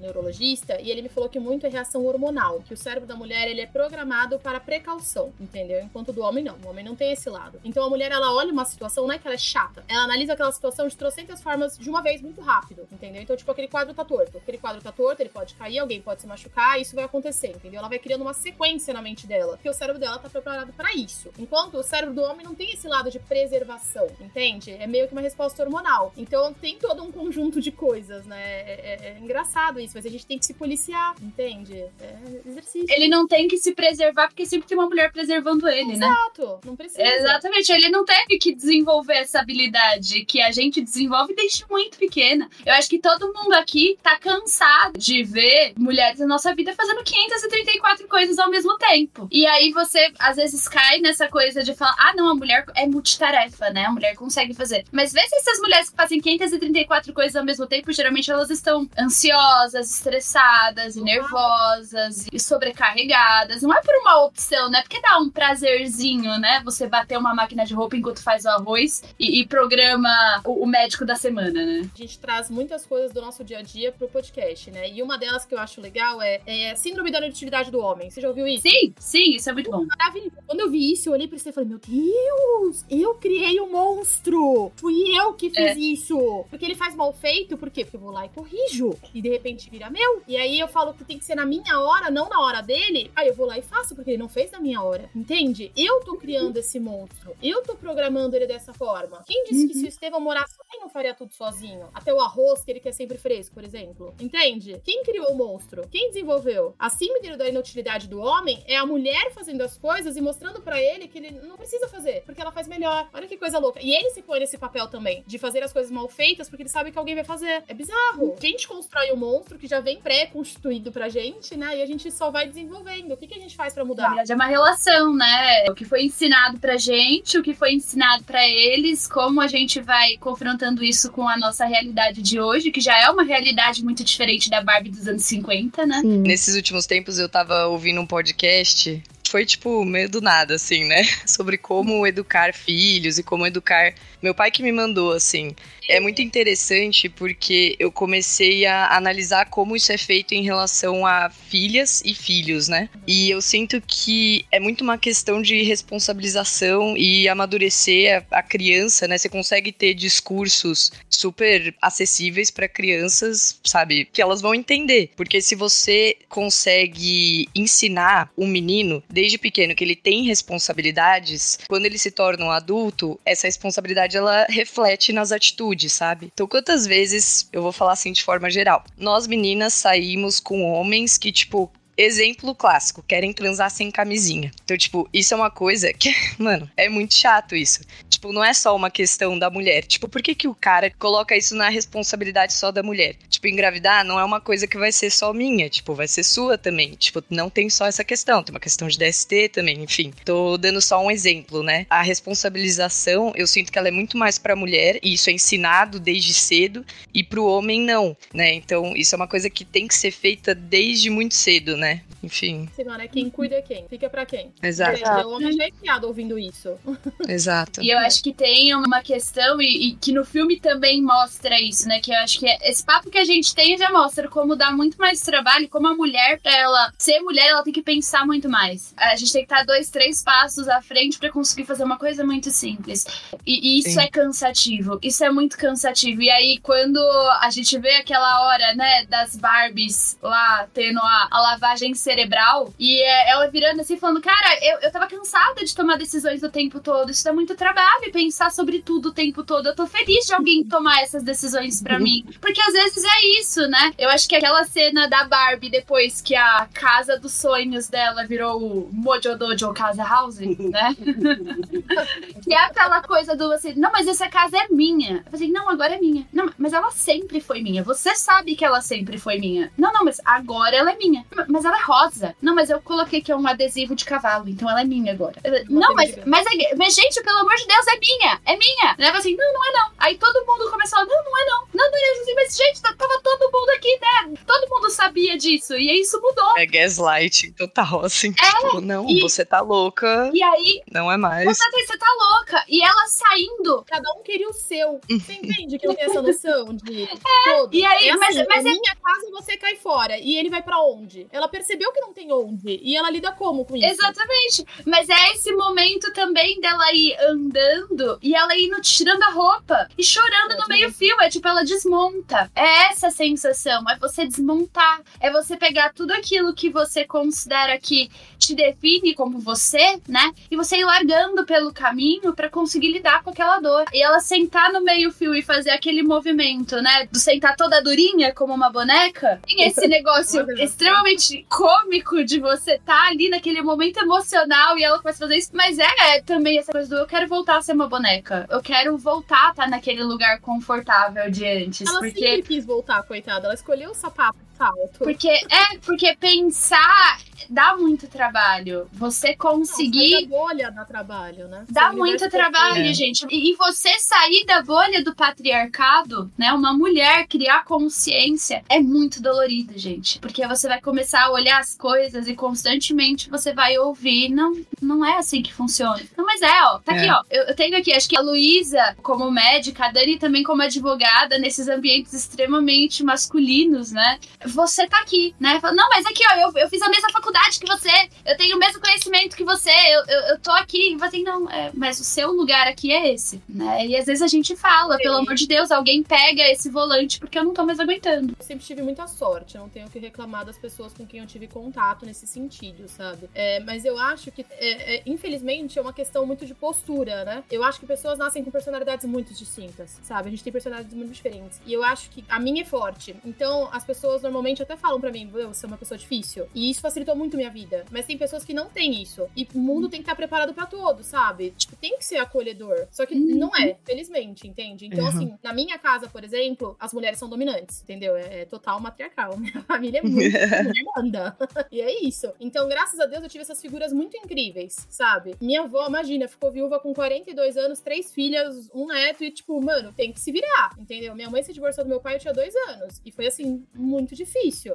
neurologista 0.04 0.80
e 0.82 0.92
ele 0.92 1.02
me 1.02 1.10
falou 1.10 1.30
que 1.30 1.40
muito 1.40 1.66
é 1.66 1.70
reação 1.70 2.06
hormonal, 2.06 2.62
que 2.62 2.74
o 2.74 2.78
cérebro 2.78 3.08
da 3.08 3.16
mulher 3.16 3.48
ele 3.50 3.62
é 3.62 3.66
programado 3.68 4.38
para 4.40 4.60
precaução, 4.60 5.34
entendeu? 5.40 5.82
Enquanto 5.82 6.14
do 6.14 6.22
homem 6.22 6.44
não, 6.44 6.56
o 6.64 6.70
homem 6.70 6.84
não 6.86 6.96
tem 6.96 7.12
esse 7.12 7.30
lado. 7.30 7.60
Então 7.64 7.84
a 7.84 7.90
mulher 7.90 8.12
ela 8.12 8.34
olha 8.34 8.52
uma 8.52 8.66
situação, 8.66 9.08
não 9.08 9.14
é 9.14 9.18
que 9.20 9.28
ela 9.28 9.36
é 9.36 9.38
chata, 9.38 9.84
ela 9.88 10.04
analisa 10.04 10.34
aquela 10.34 10.52
situação 10.52 10.88
de 10.88 10.96
trocentas 10.96 11.42
formas 11.42 11.78
de 11.78 11.90
uma 11.90 12.02
vez 12.02 12.22
muito 12.22 12.42
rápido, 12.42 12.88
entendeu? 12.92 13.22
Então 13.22 13.36
tipo 13.36 13.50
aquele 13.52 13.68
quadro 13.68 13.94
tá 13.94 14.06
torto, 14.06 14.38
aquele 14.38 14.58
quadro 14.58 14.82
tá 14.82 14.92
torto, 14.92 15.22
ele 15.22 15.30
pode 15.30 15.56
cair, 15.56 15.80
alguém 15.80 16.02
pode 16.02 16.22
se 16.22 16.28
machucar, 16.28 16.80
isso 16.80 16.96
vai 16.96 17.06
acontecer, 17.06 17.50
entendeu? 17.50 17.80
Ela 17.80 17.90
vai 17.90 18.00
criando 18.00 18.22
uma 18.22 18.34
sequência 18.34 18.94
na 18.94 19.02
mente 19.02 19.26
dela, 19.26 19.54
porque 19.56 19.70
o 19.70 19.74
cérebro 19.74 20.00
dela 20.00 20.18
tá 20.20 20.30
preparado 20.30 20.74
para 20.74 20.94
isso. 20.94 21.30
Enquanto 21.40 21.78
o 21.78 21.84
cérebro 21.84 22.14
do 22.14 22.22
homem 22.22 22.46
não 22.46 22.54
tem 22.56 22.72
esse 22.74 22.88
lado 22.88 23.10
de 23.10 23.20
preservação, 23.20 24.08
entende? 24.20 24.72
É 24.72 24.88
meio 24.88 25.08
que 25.08 25.14
uma 25.14 25.22
resposta 25.22 25.64
hormonal. 25.64 26.12
Então 26.18 26.54
tem 26.54 26.78
todo 26.78 27.04
um 27.04 27.12
conjunto 27.12 27.62
de 27.62 27.72
coisas, 27.72 28.26
né? 28.26 28.42
É, 28.42 28.74
é- 28.74 29.08
é 29.14 29.20
engraçado 29.20 29.80
isso, 29.80 29.93
mas 29.94 30.06
a 30.06 30.10
gente 30.10 30.26
tem 30.26 30.38
que 30.38 30.46
se 30.46 30.54
policiar, 30.54 31.16
entende? 31.22 31.74
É 32.00 32.42
exercício. 32.46 32.88
Ele 32.90 33.08
não 33.08 33.28
tem 33.28 33.48
que 33.48 33.58
se 33.58 33.74
preservar 33.74 34.28
porque 34.28 34.46
sempre 34.46 34.68
tem 34.68 34.78
uma 34.78 34.88
mulher 34.88 35.12
preservando 35.12 35.68
ele, 35.68 35.96
né? 35.96 36.08
Exato, 36.08 36.60
não 36.66 36.76
precisa. 36.76 37.04
Exatamente, 37.04 37.72
ele 37.72 37.90
não 37.90 38.06
teve 38.06 38.38
que 38.38 38.54
desenvolver 38.54 39.16
essa 39.16 39.40
habilidade 39.40 40.26
que 40.26 40.42
a 40.42 40.52
gente 40.52 40.82
desenvolve 40.82 41.34
desde 41.36 41.66
muito 41.70 41.98
pequena. 41.98 42.50
Eu 42.66 42.74
acho 42.74 42.90
que 42.90 43.00
todo 43.00 43.34
mundo 43.34 43.54
aqui 43.54 43.98
tá 44.02 44.18
cansado 44.20 44.98
de 44.98 45.24
ver 45.24 45.74
mulheres 45.78 46.20
na 46.20 46.28
nossa 46.28 46.54
vida 46.54 46.74
fazendo 46.74 47.04
534 47.04 48.08
coisas 48.08 48.40
ao 48.40 48.50
mesmo 48.50 48.78
tempo. 48.78 49.28
E 49.32 49.46
aí 49.46 49.72
você 49.72 50.12
às 50.20 50.38
vezes 50.38 50.68
cai 50.68 51.00
nessa 51.00 51.28
coisa 51.28 51.64
de 51.64 51.74
falar: 51.76 51.96
ah, 52.00 52.14
não, 52.16 52.30
a 52.30 52.36
mulher 52.36 52.66
é 52.76 52.88
multitarefa, 52.88 53.70
né? 53.70 53.86
A 53.86 53.92
mulher 53.92 54.16
consegue 54.16 54.54
fazer. 54.54 54.86
Mas 54.92 55.12
vê 55.14 55.22
se 55.28 55.36
essas 55.36 55.60
mulheres 55.60 55.90
que 55.90 55.96
fazem 55.96 56.20
534 56.20 57.14
coisas 57.14 57.36
ao 57.36 57.46
mesmo 57.46 57.68
tempo, 57.68 57.92
geralmente 57.92 58.32
elas 58.32 58.50
estão 58.50 58.88
ansiosas, 58.98 59.83
estressadas, 59.90 60.96
e 60.96 61.02
nervosas 61.02 62.28
e 62.32 62.40
sobrecarregadas. 62.40 63.62
Não 63.62 63.74
é 63.74 63.82
por 63.82 63.96
uma 64.02 64.24
opção, 64.26 64.70
né? 64.70 64.82
Porque 64.82 65.02
dá 65.02 65.18
um 65.20 65.30
prazerzinho, 65.30 66.38
né? 66.40 66.62
Você 66.66 66.88
bater 66.88 67.18
uma 67.18 67.34
máquina 67.34 67.66
de 67.66 67.74
roupa 67.74 67.96
enquanto 67.96 68.22
faz 68.24 68.46
o 68.46 68.50
arroz 68.50 69.04
e, 69.20 69.42
e 69.42 69.48
programa 69.48 70.42
o, 70.46 70.64
o 70.64 70.68
médico 70.68 71.06
da 71.06 71.16
semana, 71.16 71.52
né? 71.66 71.90
A 71.94 71.98
gente 71.98 72.20
traz 72.20 72.50
muitas 72.50 72.86
coisas 72.86 73.12
do 73.12 73.22
nosso 73.22 73.44
dia 73.44 73.60
a 73.60 73.62
dia 73.62 73.92
pro 73.92 74.08
podcast, 74.08 74.72
né? 74.72 74.90
E 74.90 75.02
uma 75.02 75.18
delas 75.18 75.46
que 75.46 75.54
eu 75.54 75.60
acho 75.60 75.82
legal 75.82 76.22
é, 76.22 76.42
é 76.46 76.76
Síndrome 76.76 77.12
da 77.12 77.20
Inutilidade 77.20 77.72
do 77.72 77.80
Homem. 77.80 78.10
Você 78.10 78.22
já 78.22 78.28
ouviu 78.30 78.48
isso? 78.48 78.64
Sim, 78.64 78.94
sim, 79.00 79.36
isso 79.36 79.50
é 79.50 79.54
muito 79.54 79.70
bom. 79.72 79.86
Maravilhoso. 79.86 80.32
Quando 80.46 80.60
eu 80.62 80.70
vi 80.72 80.92
isso, 80.94 81.10
eu 81.10 81.14
olhei 81.14 81.28
pra 81.28 81.38
você 81.38 81.50
e 81.50 81.54
falei, 81.54 81.70
meu 81.70 81.80
Deus, 81.80 82.86
eu 82.90 83.16
criei 83.16 83.60
um 83.60 83.70
monstro. 83.72 84.72
Fui 84.78 84.96
eu 85.18 85.34
que 85.34 85.50
fiz 85.50 85.58
É. 85.58 85.74
isso. 85.78 86.46
Porque 86.50 86.66
ele 86.66 86.76
faz 86.76 86.96
mal 86.96 87.14
feito, 87.14 87.58
por 87.58 87.70
quê? 87.70 87.84
Porque 87.84 87.98
eu 87.98 88.02
vou 88.02 88.12
lá 88.12 88.26
e 88.26 88.30
corrijo. 88.30 88.96
E 89.14 89.22
de 89.22 89.30
repente 89.30 89.70
vira 89.74 89.90
meu. 89.90 90.22
E 90.28 90.38
aí 90.38 90.60
eu 90.60 90.68
falo 90.68 90.94
que 90.94 91.04
tem 91.04 91.18
que 91.18 91.26
ser 91.26 91.34
na 91.34 91.48
minha 91.48 91.80
hora, 91.80 92.12
não 92.12 92.30
na 92.30 92.40
hora 92.40 92.62
dele. 92.62 93.12
Aí 93.16 93.28
eu 93.28 93.34
vou 93.34 93.48
lá 93.48 93.58
e 93.58 93.64
faço, 93.64 93.96
porque 93.96 94.12
ele 94.12 94.20
não 94.20 94.30
fez 94.30 94.52
na 94.52 94.60
minha 94.60 94.84
hora. 94.84 95.10
Entende? 95.16 95.72
Eu 95.76 96.00
tô 96.02 96.16
criando 96.16 96.58
esse 96.58 96.80
monstro. 96.80 97.36
Eu 97.42 97.64
tô 97.64 97.74
programando 97.76 98.36
ele 98.36 98.46
dessa 98.46 98.72
forma. 98.72 99.24
Quem 99.26 99.44
disse 99.46 99.68
que 99.68 99.74
se 99.74 99.86
o 99.86 99.88
Estevão 99.88 100.20
morasse 100.20 100.56
sozinho, 100.56 100.82
não 100.82 100.90
faria 100.90 101.16
tudo 101.16 101.34
sozinho? 101.34 101.90
Até 101.92 102.14
o 102.14 102.20
arroz, 102.20 102.64
que 102.64 102.70
ele 102.70 102.80
quer 102.80 102.92
sempre 102.92 103.18
fresco, 103.18 103.56
por 103.56 103.64
exemplo. 103.64 104.14
Entende? 104.20 104.80
Quem 104.84 105.04
criou 105.04 105.32
o 105.32 105.36
monstro? 105.36 105.88
Quem 105.90 106.10
desenvolveu? 106.10 106.76
A 106.78 106.90
síndrome 106.90 107.36
da 107.36 107.50
inutilidade 107.50 108.08
do 108.08 108.20
homem 108.20 108.64
é 108.68 108.76
a 108.76 108.86
mulher 108.86 109.32
fazendo 109.34 109.62
as 109.62 109.76
coisas 109.76 110.16
e 110.16 110.22
mostrando 110.22 110.62
pra 110.62 110.80
ele 110.80 111.08
que 111.08 111.18
ele 111.18 111.32
não 111.32 111.58
precisa 111.58 111.88
fazer, 111.88 112.22
porque 112.26 112.42
ela 112.42 112.52
faz 112.52 112.68
melhor. 112.68 113.10
Olha 113.12 113.28
que 113.28 113.38
coisa 113.38 113.58
louca. 113.58 113.80
E 113.82 113.92
ele 113.92 114.12
se 114.12 114.22
põe 114.22 114.40
nesse 114.40 114.58
papel 114.58 114.88
também, 114.88 115.24
de 115.26 115.40
fazer 115.40 115.64
as 115.64 115.74
coisas 115.74 115.92
mal 115.92 116.08
feitas 116.08 116.48
porque 116.48 116.62
ele 116.62 116.70
sabe 116.70 116.92
que 116.92 117.00
alguém 117.00 117.16
vai 117.16 117.24
fazer. 117.24 117.64
É 117.68 117.74
bizarro. 117.74 118.36
A 118.38 118.46
gente 118.46 118.68
constrói 118.68 119.12
um 119.12 119.16
monstro 119.16 119.58
que 119.64 119.68
já 119.70 119.80
vem 119.80 119.98
pré-constituído 119.98 120.92
pra 120.92 121.08
gente, 121.08 121.56
né? 121.56 121.78
E 121.78 121.82
a 121.82 121.86
gente 121.86 122.12
só 122.12 122.30
vai 122.30 122.46
desenvolvendo. 122.46 123.14
O 123.14 123.18
que, 123.18 123.26
que 123.28 123.36
a 123.36 123.40
gente 123.40 123.56
faz 123.56 123.74
pra 123.74 123.82
Na 123.84 123.88
mudar? 123.88 124.08
verdade, 124.10 124.34
é 124.34 124.36
uma 124.36 124.46
relação, 124.46 125.16
né? 125.16 125.64
O 125.70 125.74
que 125.74 125.86
foi 125.86 126.04
ensinado 126.04 126.60
pra 126.60 126.76
gente, 126.76 127.38
o 127.38 127.42
que 127.42 127.54
foi 127.54 127.72
ensinado 127.74 128.26
pra 128.26 128.46
eles, 128.46 129.08
como 129.08 129.40
a 129.40 129.48
gente 129.48 129.80
vai 129.80 130.18
confrontando 130.18 130.84
isso 130.84 131.10
com 131.14 131.30
a 131.30 131.38
nossa 131.38 131.64
realidade 131.66 132.22
de 132.22 132.42
hoje, 132.42 132.72
que 132.72 132.82
já 132.82 133.00
é 133.00 133.10
uma 133.10 133.24
realidade 133.24 133.82
muito 133.86 134.04
diferente 134.04 134.50
da 134.50 134.62
Barbie 134.62 134.90
dos 134.90 135.08
anos 135.08 135.24
50, 135.24 135.86
né? 135.86 136.02
Sim. 136.02 136.18
Nesses 136.18 136.58
últimos 136.58 136.86
tempos 136.86 137.18
eu 137.18 137.30
tava 137.30 137.68
ouvindo 137.68 138.02
um 138.02 138.06
podcast. 138.06 139.02
Foi 139.30 139.46
tipo 139.46 139.86
meio 139.86 140.10
do 140.10 140.20
nada, 140.20 140.56
assim, 140.56 140.84
né? 140.84 141.04
Sobre 141.26 141.58
como 141.58 142.06
educar 142.06 142.54
filhos 142.54 143.18
e 143.18 143.24
como 143.24 143.48
educar. 143.48 143.94
Meu 144.24 144.34
pai 144.34 144.50
que 144.50 144.64
me 144.64 144.72
mandou, 144.72 145.12
assim. 145.12 145.54
É 145.90 146.00
muito 146.00 146.22
interessante 146.22 147.10
porque 147.10 147.76
eu 147.78 147.92
comecei 147.92 148.66
a 148.66 148.96
analisar 148.96 149.50
como 149.50 149.76
isso 149.76 149.92
é 149.92 149.98
feito 149.98 150.34
em 150.34 150.42
relação 150.42 151.06
a 151.06 151.30
filhas 151.30 152.02
e 152.06 152.16
filhos, 152.16 152.70
né? 152.70 152.88
E 153.06 153.30
eu 153.30 153.42
sinto 153.42 153.82
que 153.86 154.46
é 154.50 154.62
muito 154.62 154.82
uma 154.82 154.98
questão 154.98 155.42
de 155.42 155.62
responsabilização 155.64 156.96
e 156.96 157.28
amadurecer 157.28 158.26
a, 158.32 158.42
criança, 158.42 159.10
né? 159.10 159.18
Você 159.18 159.28
consegue 159.28 159.74
ter 159.74 159.94
discursos 159.94 160.90
super 161.10 161.76
acessíveis 161.82 162.50
para 162.50 162.70
crianças, 162.70 163.60
sabe? 163.62 164.06
Que 164.06 164.22
elas 164.22 164.40
vão 164.40 164.56
entender. 164.56 165.12
Porque 165.18 165.42
se 165.42 165.54
você 165.54 166.16
consegue 166.30 167.50
ensinar 167.54 168.32
um 168.38 168.48
menino 168.48 169.04
desde 169.10 169.38
pequeno 169.38 169.76
que 169.76 169.84
ele 169.84 169.98
tem 169.98 170.24
responsabilidades, 170.24 171.60
quando 171.68 171.86
ele 171.86 171.98
se 171.98 172.10
torna 172.10 172.46
um 172.46 172.52
adulto, 172.52 173.20
essa 173.26 173.48
responsabilidade 173.48 174.13
ela 174.18 174.46
reflete 174.50 175.12
nas 175.12 175.32
atitudes, 175.32 175.94
sabe? 175.94 176.32
Então, 176.34 176.48
quantas 176.48 176.86
vezes, 176.86 177.48
eu 177.52 177.62
vou 177.62 177.72
falar 177.72 177.94
assim 177.94 178.12
de 178.12 178.24
forma 178.24 178.50
geral, 178.50 178.84
nós 178.98 179.28
meninas 179.28 179.74
saímos 179.74 180.40
com 180.40 180.64
homens 180.64 181.18
que, 181.18 181.32
tipo, 181.32 181.72
Exemplo 181.96 182.56
clássico, 182.56 183.04
querem 183.04 183.32
transar 183.32 183.70
sem 183.70 183.92
camisinha. 183.92 184.52
Então, 184.64 184.78
tipo, 184.78 185.08
isso 185.14 185.34
é 185.34 185.38
uma 185.38 185.52
coisa 185.52 185.94
que, 185.94 186.14
mano, 186.40 186.70
é 186.76 186.90
muito 186.90 187.14
chato 187.14 187.56
isso. 187.56 187.82
Tipo, 188.10 188.34
não 188.34 188.44
é 188.44 188.54
só 188.54 188.76
uma 188.76 188.90
questão 188.90 189.38
da 189.38 189.50
mulher. 189.50 189.84
Tipo, 189.84 190.08
por 190.08 190.22
que, 190.22 190.34
que 190.34 190.48
o 190.48 190.56
cara 190.56 190.92
coloca 190.98 191.36
isso 191.36 191.56
na 191.56 191.70
responsabilidade 191.70 192.54
só 192.54 192.72
da 192.72 192.82
mulher? 192.82 193.16
Tipo, 193.30 193.48
engravidar 193.48 194.04
não 194.04 194.20
é 194.20 194.24
uma 194.24 194.42
coisa 194.42 194.66
que 194.66 194.78
vai 194.78 194.92
ser 194.92 195.10
só 195.12 195.34
minha, 195.34 195.70
tipo, 195.70 195.94
vai 195.94 196.08
ser 196.08 196.24
sua 196.24 196.58
também. 196.58 196.92
Tipo, 196.92 197.24
não 197.30 197.50
tem 197.50 197.70
só 197.70 197.86
essa 197.86 198.04
questão, 198.04 198.44
tem 198.44 198.54
uma 198.54 198.60
questão 198.60 198.88
de 198.88 198.98
DST 198.98 199.50
também, 199.50 199.84
enfim. 199.84 200.14
Tô 200.26 200.58
dando 200.58 200.82
só 200.82 201.04
um 201.04 201.12
exemplo, 201.12 201.62
né? 201.62 201.86
A 201.90 202.02
responsabilização, 202.02 203.34
eu 203.36 203.46
sinto 203.46 203.72
que 203.72 203.78
ela 203.78 203.88
é 203.88 203.92
muito 203.92 204.18
mais 204.18 204.40
pra 204.40 204.56
mulher, 204.56 205.00
e 205.04 205.14
isso 205.14 205.30
é 205.30 205.34
ensinado 205.34 206.00
desde 206.00 206.34
cedo, 206.34 206.84
e 207.14 207.24
pro 207.24 207.46
homem 207.46 207.82
não, 207.82 208.18
né? 208.34 208.54
Então, 208.54 208.96
isso 208.96 209.14
é 209.14 209.18
uma 209.18 209.28
coisa 209.28 209.50
que 209.50 209.64
tem 209.64 209.88
que 209.88 209.96
ser 209.96 210.12
feita 210.12 210.56
desde 210.56 211.10
muito 211.10 211.36
cedo, 211.36 211.78
né? 211.78 211.83
Enfim, 212.24 212.70
Senhora, 212.76 213.08
quem 213.08 213.30
cuida 213.30 213.56
é 213.56 213.62
quem? 213.62 213.86
Fica 213.90 214.10
pra 214.10 214.26
quem? 214.26 214.54
exato, 214.62 214.98
Gente, 214.98 215.10
o 215.26 215.30
homem 215.30 215.52
já 215.52 215.64
é 215.66 215.72
criado 215.72 216.06
ouvindo 216.08 216.40
isso. 216.40 216.78
exato. 217.28 217.82
E 217.82 217.90
eu 217.90 217.98
acho 218.00 218.24
que 218.24 218.34
tem 218.34 218.74
uma 218.76 219.02
questão, 219.02 219.62
e, 219.62 219.90
e 219.90 219.96
que 219.96 220.12
no 220.12 220.24
filme 220.24 220.60
também 220.60 221.02
mostra 221.02 221.60
isso, 221.60 221.88
né? 221.88 222.00
Que 222.00 222.12
eu 222.12 222.18
acho 222.20 222.40
que 222.40 222.48
é- 222.48 222.58
esse 222.70 222.84
papo 222.84 223.10
que 223.10 223.18
a 223.18 223.26
gente 223.26 223.54
tem 223.54 223.78
já 223.78 223.90
mostra 223.92 224.28
como 224.30 224.56
dá 224.56 224.72
muito 224.72 224.98
mais 224.98 225.20
trabalho, 225.22 225.68
como 225.68 225.88
a 225.88 225.96
mulher, 225.96 226.40
pra 226.42 226.56
ela 226.56 226.94
ser 226.98 227.20
mulher, 227.20 227.48
ela 227.50 227.64
tem 227.64 227.74
que 227.74 227.82
pensar 227.82 228.26
muito 228.26 228.48
mais. 228.50 228.94
A 228.98 229.16
gente 229.16 229.34
tem 229.34 229.46
que 229.46 229.52
estar 229.54 229.66
dois, 229.66 229.90
três 229.90 230.24
passos 230.24 230.68
à 230.70 230.82
frente 230.82 231.20
pra 231.20 231.30
conseguir 231.32 231.66
fazer 231.66 231.84
uma 231.84 231.98
coisa 231.98 232.24
muito 232.24 232.50
simples. 232.52 233.06
E, 233.46 233.76
e 233.76 233.80
isso 233.80 233.92
Sim. 233.92 234.00
é 234.02 234.08
cansativo. 234.08 235.00
Isso 235.02 235.24
é 235.24 235.30
muito 235.32 235.58
cansativo. 235.58 236.22
E 236.22 236.30
aí, 236.30 236.60
quando 236.62 237.00
a 237.42 237.50
gente 237.50 237.78
vê 237.80 237.96
aquela 237.96 238.46
hora, 238.48 238.74
né, 238.76 239.06
das 239.10 239.36
Barbies 239.36 240.18
lá 240.22 240.68
tendo 240.74 241.00
a, 241.00 241.28
a 241.30 241.42
lavagem 241.42 241.73
cerebral, 241.94 242.74
e 242.80 243.02
é, 243.02 243.32
ela 243.32 243.48
virando 243.48 243.82
assim, 243.82 243.98
falando: 243.98 244.22
Cara, 244.22 244.58
eu, 244.62 244.80
eu 244.82 244.92
tava 244.92 245.08
cansada 245.08 245.64
de 245.64 245.76
tomar 245.76 245.98
decisões 245.98 246.44
o 246.44 246.50
tempo 246.50 246.80
todo. 246.80 247.12
Isso 247.12 247.24
dá 247.24 247.34
muito 247.34 247.56
trabalho 247.56 248.12
pensar 248.12 248.52
sobre 248.52 248.82
tudo 248.82 249.10
o 249.10 249.14
tempo 249.14 249.44
todo. 249.44 249.68
Eu 249.68 249.76
tô 249.76 249.88
feliz 249.88 250.26
de 250.26 250.34
alguém 250.34 250.64
tomar 250.64 251.02
essas 251.02 251.24
decisões 251.24 251.82
pra 251.82 252.00
mim. 252.00 252.26
Porque 252.40 252.62
às 252.62 252.74
vezes 252.74 253.04
é 253.04 253.40
isso, 253.40 253.68
né? 253.68 253.94
Eu 253.98 254.10
acho 254.10 254.28
que 254.28 254.36
aquela 254.36 254.64
cena 254.66 255.08
da 255.08 255.26
Barbie, 255.26 255.70
depois 255.70 256.22
que 256.22 256.36
a 256.36 256.68
casa 256.74 257.18
dos 257.18 257.34
sonhos 257.34 257.88
dela 257.88 258.26
virou 258.26 258.62
o 258.62 258.90
Mojo 258.92 259.38
Dojo 259.38 259.74
Casa 259.74 260.04
House, 260.04 260.40
né? 260.40 260.96
que 262.44 262.54
é 262.54 262.66
aquela 262.66 263.02
coisa 263.02 263.36
do 263.36 263.52
assim, 263.52 263.74
não, 263.76 263.92
mas 263.92 264.08
essa 264.08 264.28
casa 264.30 264.58
é 264.58 264.68
minha. 264.70 265.24
Eu 265.26 265.32
falei, 265.32 265.52
não, 265.52 265.70
agora 265.70 265.96
é 265.96 266.00
minha. 266.00 266.28
Não, 266.32 266.50
mas 266.58 266.74
ela 266.74 266.92
sempre 266.92 267.40
foi 267.40 267.62
minha. 267.62 267.84
Você 267.84 268.16
sabe 268.16 268.56
que 268.56 268.66
ela 268.66 268.82
sempre 268.82 269.18
foi 269.18 269.40
minha. 269.40 269.72
Não, 269.78 269.92
não, 269.92 270.04
mas 270.04 270.22
agora 270.26 270.76
ela 270.76 270.92
é 270.92 270.98
minha. 270.98 271.26
Mas 271.48 271.63
ela 271.66 271.78
é 271.78 271.82
rosa. 271.84 272.36
Não, 272.42 272.56
mas 272.56 272.70
eu 272.70 272.82
coloquei 272.82 273.22
que 273.22 273.32
é 273.32 273.36
um 273.36 273.48
adesivo 273.48 273.96
de 273.96 274.06
cavalo, 274.06 274.48
então 274.50 274.70
ela 274.70 274.82
é 274.82 274.84
minha 274.84 275.14
agora. 275.14 275.36
Eu, 275.44 275.66
não, 275.70 275.94
mas, 275.94 276.16
mas, 276.26 276.46
é- 276.48 276.76
mas, 276.76 276.94
gente, 276.96 277.22
pelo 277.24 277.40
amor 277.40 277.56
de 277.56 277.68
Deus, 277.68 277.88
é 277.88 278.00
minha. 278.00 278.42
É 278.46 278.56
minha. 278.58 278.96
Ela 278.98 279.18
assim, 279.18 279.36
não, 279.36 279.54
não 279.54 279.66
é 279.66 279.72
não. 279.72 279.92
Aí 279.98 280.18
todo 280.18 280.46
mundo 280.46 280.70
começou 280.70 281.00
a, 281.00 281.06
não, 281.06 281.24
não 281.24 281.38
é 281.42 281.46
não. 281.46 281.68
Não, 281.74 281.92
não 281.92 281.98
é 281.98 282.22
assim, 282.22 282.34
mas 282.36 282.56
gente, 282.56 282.82
tá- 282.82 282.94
tava 282.98 283.20
todo 283.22 283.52
mundo 283.52 283.70
aqui, 283.72 284.00
né? 284.02 284.38
Todo 284.46 284.70
mundo 284.70 284.90
sabia 284.90 285.38
disso. 285.38 285.74
E 285.76 286.02
isso 286.02 286.20
mudou. 286.22 286.58
É 286.58 286.66
gaslight 286.66 287.52
total, 287.54 288.06
assim. 288.06 288.34
É, 288.40 288.52
tipo, 288.62 288.82
não, 288.82 289.08
e- 289.10 289.22
você 289.22 289.46
tá 289.46 289.62
louca. 289.62 290.30
E 290.34 290.42
aí, 290.44 290.82
Não 290.92 291.12
é 291.12 291.18
mais. 291.18 291.46
você, 291.46 291.70
você 291.72 291.98
tá 291.98 292.06
louca. 292.20 292.64
E 292.68 292.84
ela 292.84 293.06
saindo. 293.08 293.84
Cada 293.88 294.10
um 294.14 294.24
queria 294.24 294.50
o 294.50 294.54
seu. 294.54 295.00
Você 295.10 295.34
entende 295.34 295.78
que 295.80 295.88
eu 295.88 295.94
tenho 295.96 296.10
essa 296.10 296.22
noção 296.22 296.74
de 296.74 297.08
todo? 297.46 297.74
e 297.74 297.86
aí, 297.86 298.10
é 298.10 298.16
mas- 298.18 298.36
assim, 298.38 298.46
mas 298.50 298.66
é 298.66 298.70
é- 298.70 298.72
minha 298.74 298.96
casa, 298.96 299.32
você 299.32 299.58
cai 299.58 299.76
fora. 299.76 300.18
E 300.18 300.38
ele 300.38 300.50
vai 300.50 300.62
pra 300.62 300.80
onde? 300.82 301.28
Ela 301.32 301.48
percebeu 301.54 301.92
que 301.92 302.02
não 302.02 302.12
tem 302.12 302.34
onde. 302.34 302.80
E 302.82 302.98
ela 302.98 303.12
lida 303.12 303.32
como 303.32 303.64
com 303.64 303.78
isso? 303.78 303.86
Exatamente. 303.86 304.66
Mas 304.88 305.08
é 305.08 305.34
esse 305.34 305.54
momento 305.54 306.12
também 306.12 306.60
dela 306.60 306.92
ir 306.92 307.16
andando 307.30 308.18
e 308.24 308.34
ela 308.34 308.58
ir 308.58 308.72
tirando 308.82 309.22
a 309.22 309.30
roupa 309.30 309.88
e 309.96 310.04
chorando 310.04 310.58
no 310.58 310.68
meio 310.68 310.92
fio. 310.92 311.16
É 311.22 311.30
tipo, 311.30 311.48
ela 311.48 311.64
desmonta. 311.64 312.52
É 312.56 312.88
essa 312.88 313.08
a 313.08 313.12
sensação. 313.12 313.88
É 313.88 314.00
você 314.00 314.26
desmontar. 314.26 315.02
É 315.20 315.32
você 315.32 315.56
pegar 315.56 315.94
tudo 315.94 316.12
aquilo 316.12 316.56
que 316.56 316.72
você 316.72 317.06
considera 317.06 317.78
que 317.78 318.10
te 318.48 318.56
define 318.56 319.14
como 319.14 319.40
você, 319.40 320.00
né? 320.08 320.32
E 320.50 320.56
você 320.56 320.78
ir 320.78 320.86
largando 320.86 321.46
pelo 321.46 321.74
caminho 321.74 322.34
pra 322.34 322.50
conseguir 322.50 322.92
lidar 322.92 323.24
com 323.24 323.30
aquela 323.30 323.60
dor. 323.60 323.86
E 323.94 324.02
ela 324.02 324.20
sentar 324.20 324.72
no 324.72 324.82
meio 324.82 325.12
fio 325.12 325.36
e 325.36 325.42
fazer 325.42 325.72
aquele 325.72 326.04
movimento, 326.04 326.82
né? 326.82 327.08
Do 327.12 327.20
sentar 327.20 327.56
toda 327.56 327.82
durinha 327.82 328.34
como 328.34 328.54
uma 328.54 328.70
boneca. 328.70 329.40
Tem 329.48 329.68
esse 329.68 329.88
negócio 329.88 330.46
extremamente 330.60 331.46
cômico 331.50 332.24
de 332.24 332.40
você 332.40 332.74
estar 332.74 333.08
ali 333.08 333.30
naquele 333.30 333.62
momento 333.62 333.98
emocional 333.98 334.78
e 334.78 334.84
ela 334.84 335.00
começa 335.00 335.24
a 335.24 335.28
fazer 335.28 335.38
isso. 335.38 335.52
Mas 335.54 335.78
é, 335.80 336.22
também 336.22 336.58
essa 336.58 336.72
coisa 336.72 336.90
do 336.90 336.96
eu 336.96 337.08
quero 337.08 337.28
voltar 337.28 337.58
a 337.58 337.62
ser 337.62 337.74
uma 337.74 337.88
boneca. 337.88 338.46
Eu 338.50 338.62
quero 338.62 338.98
voltar 338.98 339.48
a 339.48 339.50
estar 339.52 339.70
naquele 339.70 340.04
lugar 340.04 340.40
confortável 340.42 341.30
de 341.30 341.46
antes. 341.46 341.88
Ela 341.88 342.00
porque 342.00 342.20
sempre 342.20 342.42
quis 342.44 342.66
voltar, 342.66 343.04
coitada. 343.04 343.46
Ela 343.46 343.54
escolheu 343.54 343.92
o 343.92 343.96
sapato 343.96 344.38
salto. 344.66 345.00
porque 345.00 345.30
é, 345.30 345.78
porque 345.86 346.16
pensar 346.16 347.18
dá 347.50 347.76
muito 347.76 348.08
trabalho. 348.08 348.88
Você 348.94 349.36
conseguir 349.36 350.10
Sair 350.12 350.28
da 350.28 350.38
bolha 350.38 350.72
dá 350.72 350.86
trabalho, 350.86 351.48
né? 351.48 351.66
Dá 351.70 351.92
muito 351.94 352.30
trabalho, 352.30 352.76
perfeito. 352.76 352.96
gente. 352.96 353.28
E, 353.30 353.54
você 353.56 354.00
sair 354.00 354.46
da 354.46 354.62
bolha 354.64 355.04
do 355.04 355.14
patriarcado, 355.16 356.32
né? 356.38 356.52
Uma 356.54 356.74
mulher 356.74 357.28
criar 357.28 357.64
consciência 357.66 358.64
é 358.70 358.80
muito 358.80 359.22
dolorido, 359.22 359.78
gente. 359.78 360.20
Porque 360.20 360.46
você 360.48 360.68
vai 360.68 360.82
começar 360.82 361.24
a 361.24 361.32
olhar 361.32 361.60
as 361.60 361.76
coisas 361.78 362.28
e 362.28 362.34
constantemente 362.36 363.30
você 363.30 363.54
vai 363.54 363.78
ouvir. 363.78 364.30
Não, 364.30 364.56
não 364.82 365.06
é 365.06 365.18
assim 365.18 365.42
que 365.42 365.54
funciona. 365.54 366.02
Não, 366.18 366.26
mas 366.26 366.42
é, 366.42 366.64
ó. 366.64 366.80
Tá 366.80 366.94
aqui, 366.94 367.06
É. 367.06 367.14
ó. 367.14 367.22
Eu, 367.30 367.44
eu 367.44 367.56
tenho 367.56 367.78
aqui, 367.78 367.94
acho 367.94 368.10
que 368.10 368.18
a 368.18 368.22
Luísa, 368.22 368.96
como 369.04 369.30
médica, 369.30 369.86
a 369.86 369.92
Dani 369.92 370.18
também 370.18 370.44
como 370.44 370.62
advogada, 370.62 371.38
nesses 371.38 371.68
ambientes 371.68 372.14
extremamente 372.14 373.04
masculinos, 373.04 373.92
né? 373.92 374.20
Você 374.54 374.88
tá 374.88 375.00
aqui, 375.00 375.36
né? 375.40 375.60
Fala, 375.60 375.74
não, 375.74 375.90
mas 375.90 376.06
aqui, 376.06 376.24
ó, 376.30 376.36
eu, 376.36 376.52
eu 376.58 376.70
fiz 376.70 376.82
a 376.82 376.90
mesma 376.90 377.10
faculdade 377.10 377.60
que 377.60 377.66
você, 377.66 377.90
eu 378.26 378.38
tenho 378.38 378.56
o 378.56 378.60
mesmo 378.60 378.80
conhecimento 378.80 379.36
que 379.36 379.44
você, 379.44 379.72
eu, 379.72 380.06
eu, 380.08 380.20
eu 380.30 380.40
tô 380.40 380.52
aqui. 380.52 380.94
E 380.94 380.98
você, 380.98 381.20
não, 381.20 381.50
é, 381.50 381.72
mas 381.74 382.00
o 382.00 382.04
seu 382.04 382.32
lugar 382.32 382.68
aqui 382.68 382.92
é 382.92 383.14
esse, 383.14 383.42
né? 383.48 383.86
E 383.86 383.96
às 383.96 384.06
vezes 384.06 384.22
a 384.22 384.28
gente 384.28 384.56
fala, 384.56 384.98
pelo 384.98 385.18
amor 385.18 385.36
de 385.36 385.48
Deus, 385.48 385.72
alguém 385.72 386.04
pega 386.04 386.44
esse 386.50 386.70
volante 386.70 387.20
porque 387.20 387.38
eu 387.38 387.44
não 387.44 387.54
tô 387.54 387.66
mais 387.66 387.80
aguentando. 387.80 388.36
Eu 388.40 388.46
sempre 388.46 388.66
tive 388.66 388.82
muita 388.82 389.08
sorte, 389.08 389.58
não 389.58 389.70
tenho 389.70 389.90
que 389.90 390.00
reclamar 390.00 390.46
das 390.46 390.58
pessoas 390.58 390.94
com 390.94 391.06
quem 391.06 391.20
eu 391.20 391.28
tive 391.28 391.48
contato 391.48 392.06
nesse 392.06 392.28
sentido, 392.28 392.88
sabe? 392.88 393.30
É, 393.34 393.60
mas 393.62 393.86
eu 393.86 393.98
acho 393.98 394.32
que, 394.32 394.46
é, 394.52 394.96
é, 394.98 395.04
infelizmente, 395.06 395.78
é 395.78 395.82
uma 395.82 395.94
questão 395.94 396.26
muito 396.26 396.46
de 396.46 396.54
postura, 396.54 397.24
né? 397.26 397.44
Eu 397.52 397.64
acho 397.64 397.80
que 397.80 397.86
pessoas 397.86 398.18
nascem 398.18 398.44
com 398.44 398.52
personalidades 398.52 399.06
muito 399.06 399.34
distintas, 399.34 400.00
sabe? 400.04 400.28
A 400.28 400.32
gente 400.32 400.44
tem 400.44 400.54
personalidades 400.54 400.96
muito 400.96 401.12
diferentes. 401.12 401.62
E 401.66 401.74
eu 401.74 401.84
acho 401.84 402.10
que 402.10 402.24
a 402.28 402.40
minha 402.40 402.62
é 402.62 402.66
forte. 402.66 403.16
Então, 403.26 403.70
as 403.72 403.84
pessoas 403.84 404.22
normalmente 404.22 404.33
até 404.62 404.76
falam 404.78 405.00
pra 405.00 405.12
mim, 405.12 405.26
"Meu, 405.32 405.54
você 405.54 405.66
é 405.66 405.68
uma 405.68 405.78
pessoa 405.78 405.98
difícil. 405.98 406.48
E 406.54 406.70
isso 406.70 406.82
facilitou 406.82 407.16
muito 407.16 407.38
minha 407.38 407.50
vida. 407.50 407.86
Mas 407.92 408.06
tem 408.06 408.18
pessoas 408.18 408.44
que 408.44 408.54
não 408.54 408.68
têm 408.70 409.02
isso. 409.02 409.28
E 409.36 409.48
o 409.54 409.60
mundo 409.60 409.90
tem 409.90 410.00
que 410.00 410.04
estar 410.04 410.16
preparado 410.16 410.54
pra 410.54 410.66
todos, 410.66 411.06
sabe? 411.08 411.52
Tipo, 411.58 411.76
tem 411.76 411.98
que 411.98 412.06
ser 412.06 412.18
acolhedor. 412.18 412.88
Só 412.92 413.06
que 413.06 413.16
não 413.16 413.56
é, 413.56 413.76
felizmente, 413.86 414.48
entende? 414.48 414.86
Então, 414.88 415.04
Uhum. 415.04 415.10
assim, 415.10 415.34
na 415.44 415.54
minha 415.54 415.78
casa, 415.78 416.08
por 416.08 416.24
exemplo, 416.24 416.76
as 416.80 416.94
mulheres 416.94 417.20
são 417.20 417.30
dominantes, 417.30 417.82
entendeu? 417.84 418.16
É, 418.16 418.42
é 418.42 418.46
total 418.46 418.80
matriarcal. 418.80 419.36
Minha 419.54 419.62
família 419.64 420.00
é 420.00 420.02
muito 420.02 420.14
mulher 420.74 420.84
manda. 420.96 421.38
e 421.72 421.82
é 421.82 422.04
isso. 422.04 422.32
Então, 422.40 422.68
graças 422.68 423.00
a 423.00 423.06
Deus, 423.06 423.24
eu 423.24 423.30
tive 423.30 423.42
essas 423.42 423.62
figuras 423.62 423.92
muito 423.94 424.16
incríveis, 424.18 424.88
sabe? 424.90 425.36
Minha 425.42 425.62
avó, 425.64 425.88
imagina, 425.88 426.28
ficou 426.28 426.52
viúva 426.52 426.80
com 426.80 426.94
42 426.94 427.58
anos, 427.58 427.80
três 427.80 428.12
filhas, 428.12 428.70
um 428.74 428.88
neto, 428.88 429.24
e 429.24 429.32
tipo, 429.32 429.62
mano, 429.62 429.92
tem 429.94 430.12
que 430.14 430.20
se 430.20 430.32
virar, 430.32 430.72
entendeu? 430.80 431.14
Minha 431.16 431.30
mãe 431.30 431.44
se 431.44 431.54
divorciou 431.54 431.86
do 431.86 431.90
meu 431.90 432.00
pai, 432.00 432.16
eu 432.16 432.20
tinha 432.20 432.34
dois 432.34 432.56
anos. 432.70 433.02
E 433.06 433.12
foi, 433.12 433.28
assim, 433.28 433.66
muito 433.74 434.10
difícil. 434.16 434.23